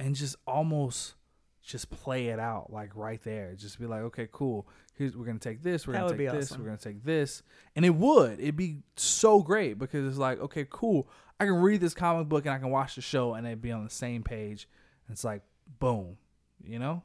and 0.00 0.14
just 0.14 0.36
almost 0.46 1.14
just 1.62 1.90
play 1.90 2.28
it 2.28 2.38
out 2.38 2.72
like 2.72 2.96
right 2.96 3.22
there. 3.24 3.54
Just 3.54 3.78
be 3.78 3.86
like 3.86 4.00
okay 4.00 4.28
cool. 4.32 4.66
Here's 4.94 5.16
we're 5.16 5.26
gonna 5.26 5.38
take 5.38 5.62
this 5.62 5.86
we're 5.86 5.92
That 5.92 6.00
gonna 6.00 6.16
take 6.16 6.30
this 6.32 6.50
awesome. 6.50 6.62
we're 6.62 6.68
gonna 6.68 6.78
take 6.78 7.04
this. 7.04 7.42
And 7.76 7.84
it 7.84 7.94
would. 7.94 8.40
It'd 8.40 8.56
be 8.56 8.78
so 8.96 9.42
great 9.42 9.78
because 9.78 10.08
it's 10.08 10.18
like 10.18 10.40
okay 10.40 10.66
cool. 10.68 11.08
I 11.38 11.44
can 11.44 11.56
read 11.56 11.80
this 11.80 11.94
comic 11.94 12.28
book 12.28 12.46
and 12.46 12.54
i 12.54 12.58
can 12.58 12.70
watch 12.70 12.96
the 12.96 13.00
show 13.00 13.34
and 13.34 13.46
it'd 13.46 13.62
be 13.62 13.70
on 13.70 13.84
the 13.84 13.90
same 13.90 14.22
page. 14.22 14.68
And 15.06 15.14
it's 15.14 15.24
like 15.24 15.42
boom 15.78 16.16
you 16.64 16.78
know 16.78 17.02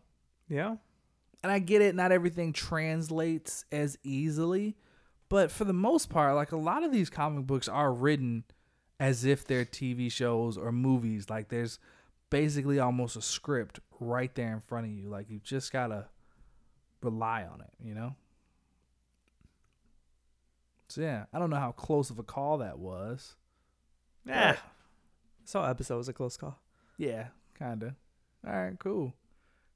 Yeah. 0.50 0.76
and 1.44 1.52
I 1.52 1.60
get 1.60 1.82
it, 1.82 1.96
not 1.96 2.12
everything 2.12 2.54
translates 2.54 3.66
as 3.72 3.98
easily, 4.04 4.76
but 5.30 5.52
for 5.52 5.64
the 5.66 5.74
most 5.74 6.10
part, 6.10 6.36
like 6.36 6.52
a 6.52 6.58
lot 6.58 6.84
of 6.84 6.92
these 6.92 7.10
comic 7.10 7.46
books 7.48 7.68
are 7.68 7.92
written 7.94 8.44
as 9.00 9.26
if 9.26 9.46
they're 9.46 9.66
TV 9.66 10.12
shows 10.12 10.58
or 10.58 10.72
movies. 10.72 11.30
Like 11.30 11.50
there's 11.50 11.80
basically 12.30 12.80
almost 12.80 13.16
a 13.16 13.22
script 13.22 13.80
right 14.00 14.34
there 14.36 14.54
in 14.54 14.62
front 14.62 14.86
of 14.88 14.92
you. 14.94 15.08
Like 15.10 15.30
you 15.30 15.40
just 15.44 15.72
gotta 15.74 16.08
rely 17.02 17.44
on 17.44 17.62
it, 17.62 17.72
you 17.84 17.94
know? 17.94 18.16
So 20.90 21.02
yeah, 21.02 21.26
I 21.34 21.40
don't 21.40 21.50
know 21.50 21.58
how 21.58 21.72
close 21.72 22.10
of 22.10 22.20
a 22.20 22.24
call 22.24 22.60
that 22.60 22.78
was. 22.80 23.36
Yeah. 24.26 24.58
This 25.42 25.54
whole 25.54 25.66
episode 25.66 25.98
was 25.98 26.08
a 26.10 26.14
close 26.14 26.38
call. 26.38 26.60
Yeah, 26.98 27.28
kinda. 27.58 27.96
All 28.48 28.54
right, 28.54 28.78
cool. 28.80 29.14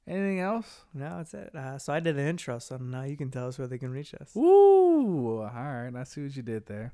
Anything 0.08 0.40
else? 0.40 0.84
No, 0.94 1.18
that's 1.18 1.34
it. 1.34 1.54
Uh, 1.54 1.78
so 1.78 1.92
I 1.92 2.00
did 2.00 2.18
an 2.18 2.26
intro, 2.26 2.58
so 2.58 2.78
now 2.78 3.02
you 3.02 3.16
can 3.16 3.30
tell 3.30 3.46
us 3.46 3.58
where 3.58 3.68
they 3.68 3.76
can 3.78 3.90
reach 3.90 4.14
us. 4.14 4.34
Ooh, 4.36 5.42
All 5.42 5.50
right, 5.52 5.90
I 5.94 6.04
see 6.04 6.22
what 6.22 6.34
you 6.34 6.42
did 6.42 6.66
there. 6.66 6.92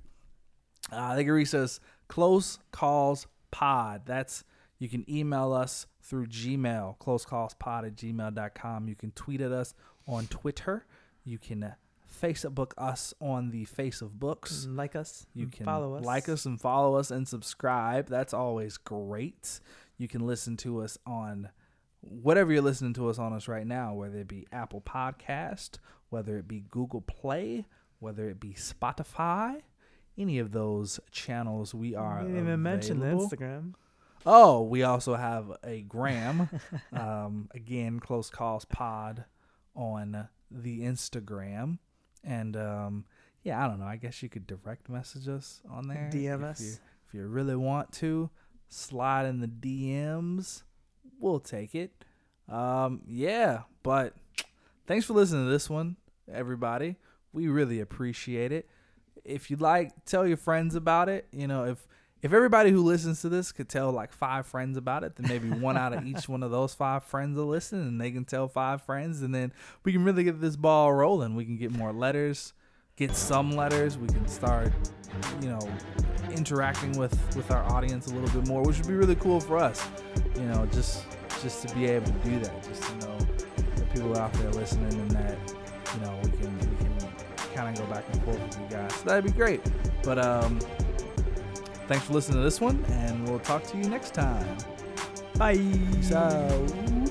Uh, 0.90 1.14
they 1.14 1.24
can 1.24 1.32
reach 1.32 1.54
us 1.54 1.78
close 2.08 2.58
calls 2.72 3.26
pod. 3.50 4.02
That's 4.04 4.42
you 4.78 4.88
can 4.88 5.08
email 5.08 5.52
us 5.52 5.86
through 6.02 6.26
Gmail, 6.26 6.98
closecallspod 6.98 7.86
at 7.86 7.96
gmail.com. 7.96 8.88
You 8.88 8.94
can 8.94 9.12
tweet 9.12 9.40
at 9.40 9.52
us 9.52 9.74
on 10.06 10.26
Twitter. 10.26 10.84
You 11.24 11.38
can 11.38 11.62
uh, 11.62 11.74
Facebook 12.22 12.72
us 12.76 13.14
on 13.20 13.50
the 13.50 13.64
face 13.64 14.02
of 14.02 14.18
books. 14.18 14.66
Like 14.68 14.96
us. 14.96 15.26
You 15.34 15.46
can 15.46 15.64
follow 15.64 15.94
us. 15.94 16.04
like 16.04 16.28
us 16.28 16.44
and 16.44 16.60
follow 16.60 16.96
us 16.96 17.10
and 17.10 17.26
subscribe. 17.26 18.08
That's 18.08 18.34
always 18.34 18.76
great. 18.76 19.60
You 19.96 20.08
can 20.08 20.26
listen 20.26 20.56
to 20.58 20.82
us 20.82 20.98
on 21.06 21.48
whatever 22.08 22.52
you're 22.52 22.62
listening 22.62 22.94
to 22.94 23.08
us 23.08 23.18
on 23.18 23.32
us 23.32 23.48
right 23.48 23.66
now, 23.66 23.94
whether 23.94 24.18
it 24.18 24.28
be 24.28 24.46
Apple 24.52 24.80
Podcast, 24.80 25.78
whether 26.10 26.38
it 26.38 26.46
be 26.46 26.64
Google 26.70 27.00
Play, 27.00 27.66
whether 27.98 28.28
it 28.28 28.40
be 28.40 28.50
Spotify, 28.50 29.62
any 30.16 30.38
of 30.38 30.52
those 30.52 31.00
channels 31.10 31.74
we 31.74 31.94
are. 31.94 32.20
You 32.20 32.28
didn't 32.28 32.42
even 32.42 32.62
mention 32.62 33.00
the. 33.00 33.06
Instagram. 33.06 33.74
Oh, 34.26 34.62
we 34.62 34.82
also 34.82 35.14
have 35.14 35.52
a 35.62 35.82
gram. 35.82 36.48
um, 36.92 37.48
again, 37.54 38.00
Close 38.00 38.30
Calls 38.30 38.64
Pod 38.64 39.24
on 39.74 40.28
the 40.50 40.80
Instagram. 40.80 41.78
And 42.22 42.56
um, 42.56 43.04
yeah, 43.42 43.62
I 43.62 43.68
don't 43.68 43.80
know. 43.80 43.86
I 43.86 43.96
guess 43.96 44.22
you 44.22 44.28
could 44.28 44.46
direct 44.46 44.88
message 44.88 45.28
us 45.28 45.60
on 45.70 45.88
there. 45.88 46.10
DM 46.12 46.36
if 46.36 46.42
us. 46.42 46.60
You, 46.60 46.72
if 47.08 47.14
you 47.14 47.26
really 47.26 47.56
want 47.56 47.92
to, 47.94 48.30
slide 48.68 49.26
in 49.26 49.40
the 49.40 49.48
DMs. 49.48 50.62
We'll 51.24 51.40
take 51.40 51.74
it. 51.74 51.90
Um, 52.50 53.00
yeah, 53.08 53.62
but 53.82 54.12
thanks 54.86 55.06
for 55.06 55.14
listening 55.14 55.46
to 55.46 55.50
this 55.50 55.70
one, 55.70 55.96
everybody. 56.30 56.96
We 57.32 57.48
really 57.48 57.80
appreciate 57.80 58.52
it. 58.52 58.68
If 59.24 59.50
you 59.50 59.56
like, 59.56 60.04
tell 60.04 60.26
your 60.26 60.36
friends 60.36 60.74
about 60.74 61.08
it. 61.08 61.26
You 61.32 61.46
know, 61.46 61.64
if 61.64 61.88
if 62.20 62.34
everybody 62.34 62.70
who 62.70 62.82
listens 62.82 63.22
to 63.22 63.30
this 63.30 63.52
could 63.52 63.70
tell 63.70 63.90
like 63.90 64.12
five 64.12 64.46
friends 64.46 64.76
about 64.76 65.02
it, 65.02 65.16
then 65.16 65.26
maybe 65.26 65.48
one 65.48 65.78
out 65.78 65.94
of 65.94 66.06
each 66.06 66.28
one 66.28 66.42
of 66.42 66.50
those 66.50 66.74
five 66.74 67.04
friends 67.04 67.38
will 67.38 67.46
listen, 67.46 67.80
and 67.80 67.98
they 67.98 68.10
can 68.10 68.26
tell 68.26 68.46
five 68.46 68.82
friends, 68.82 69.22
and 69.22 69.34
then 69.34 69.50
we 69.82 69.92
can 69.92 70.04
really 70.04 70.24
get 70.24 70.42
this 70.42 70.56
ball 70.56 70.92
rolling. 70.92 71.34
We 71.34 71.46
can 71.46 71.56
get 71.56 71.72
more 71.72 71.94
letters 71.94 72.52
get 72.96 73.16
some 73.16 73.50
letters, 73.50 73.98
we 73.98 74.06
can 74.08 74.26
start, 74.28 74.72
you 75.40 75.48
know, 75.48 75.60
interacting 76.32 76.92
with 76.98 77.14
with 77.36 77.50
our 77.50 77.64
audience 77.72 78.06
a 78.06 78.14
little 78.14 78.40
bit 78.40 78.48
more, 78.48 78.62
which 78.62 78.78
would 78.78 78.88
be 78.88 78.94
really 78.94 79.16
cool 79.16 79.40
for 79.40 79.58
us. 79.58 79.86
You 80.36 80.46
know, 80.46 80.66
just 80.66 81.04
just 81.42 81.66
to 81.66 81.74
be 81.74 81.86
able 81.86 82.06
to 82.06 82.28
do 82.28 82.38
that, 82.40 82.62
just 82.62 82.82
to 82.82 82.94
know 83.06 83.18
that 83.76 83.92
people 83.92 84.16
are 84.16 84.22
out 84.22 84.32
there 84.34 84.50
listening 84.52 84.92
and 84.92 85.10
that 85.12 85.38
you 85.94 86.00
know 86.00 86.20
we 86.22 86.30
can 86.30 86.58
we 86.58 86.76
can 86.76 86.98
kind 87.54 87.78
of 87.78 87.86
go 87.86 87.92
back 87.92 88.04
and 88.12 88.22
forth 88.24 88.40
with 88.40 88.60
you 88.60 88.76
guys. 88.76 88.94
So 88.94 89.04
that'd 89.04 89.24
be 89.24 89.32
great. 89.32 89.60
But 90.02 90.18
um, 90.18 90.58
thanks 91.86 92.04
for 92.04 92.12
listening 92.12 92.38
to 92.38 92.44
this 92.44 92.60
one, 92.60 92.84
and 92.88 93.28
we'll 93.28 93.40
talk 93.40 93.64
to 93.64 93.76
you 93.76 93.84
next 93.84 94.14
time. 94.14 94.56
Bye. 95.36 95.58
Out. 96.14 97.03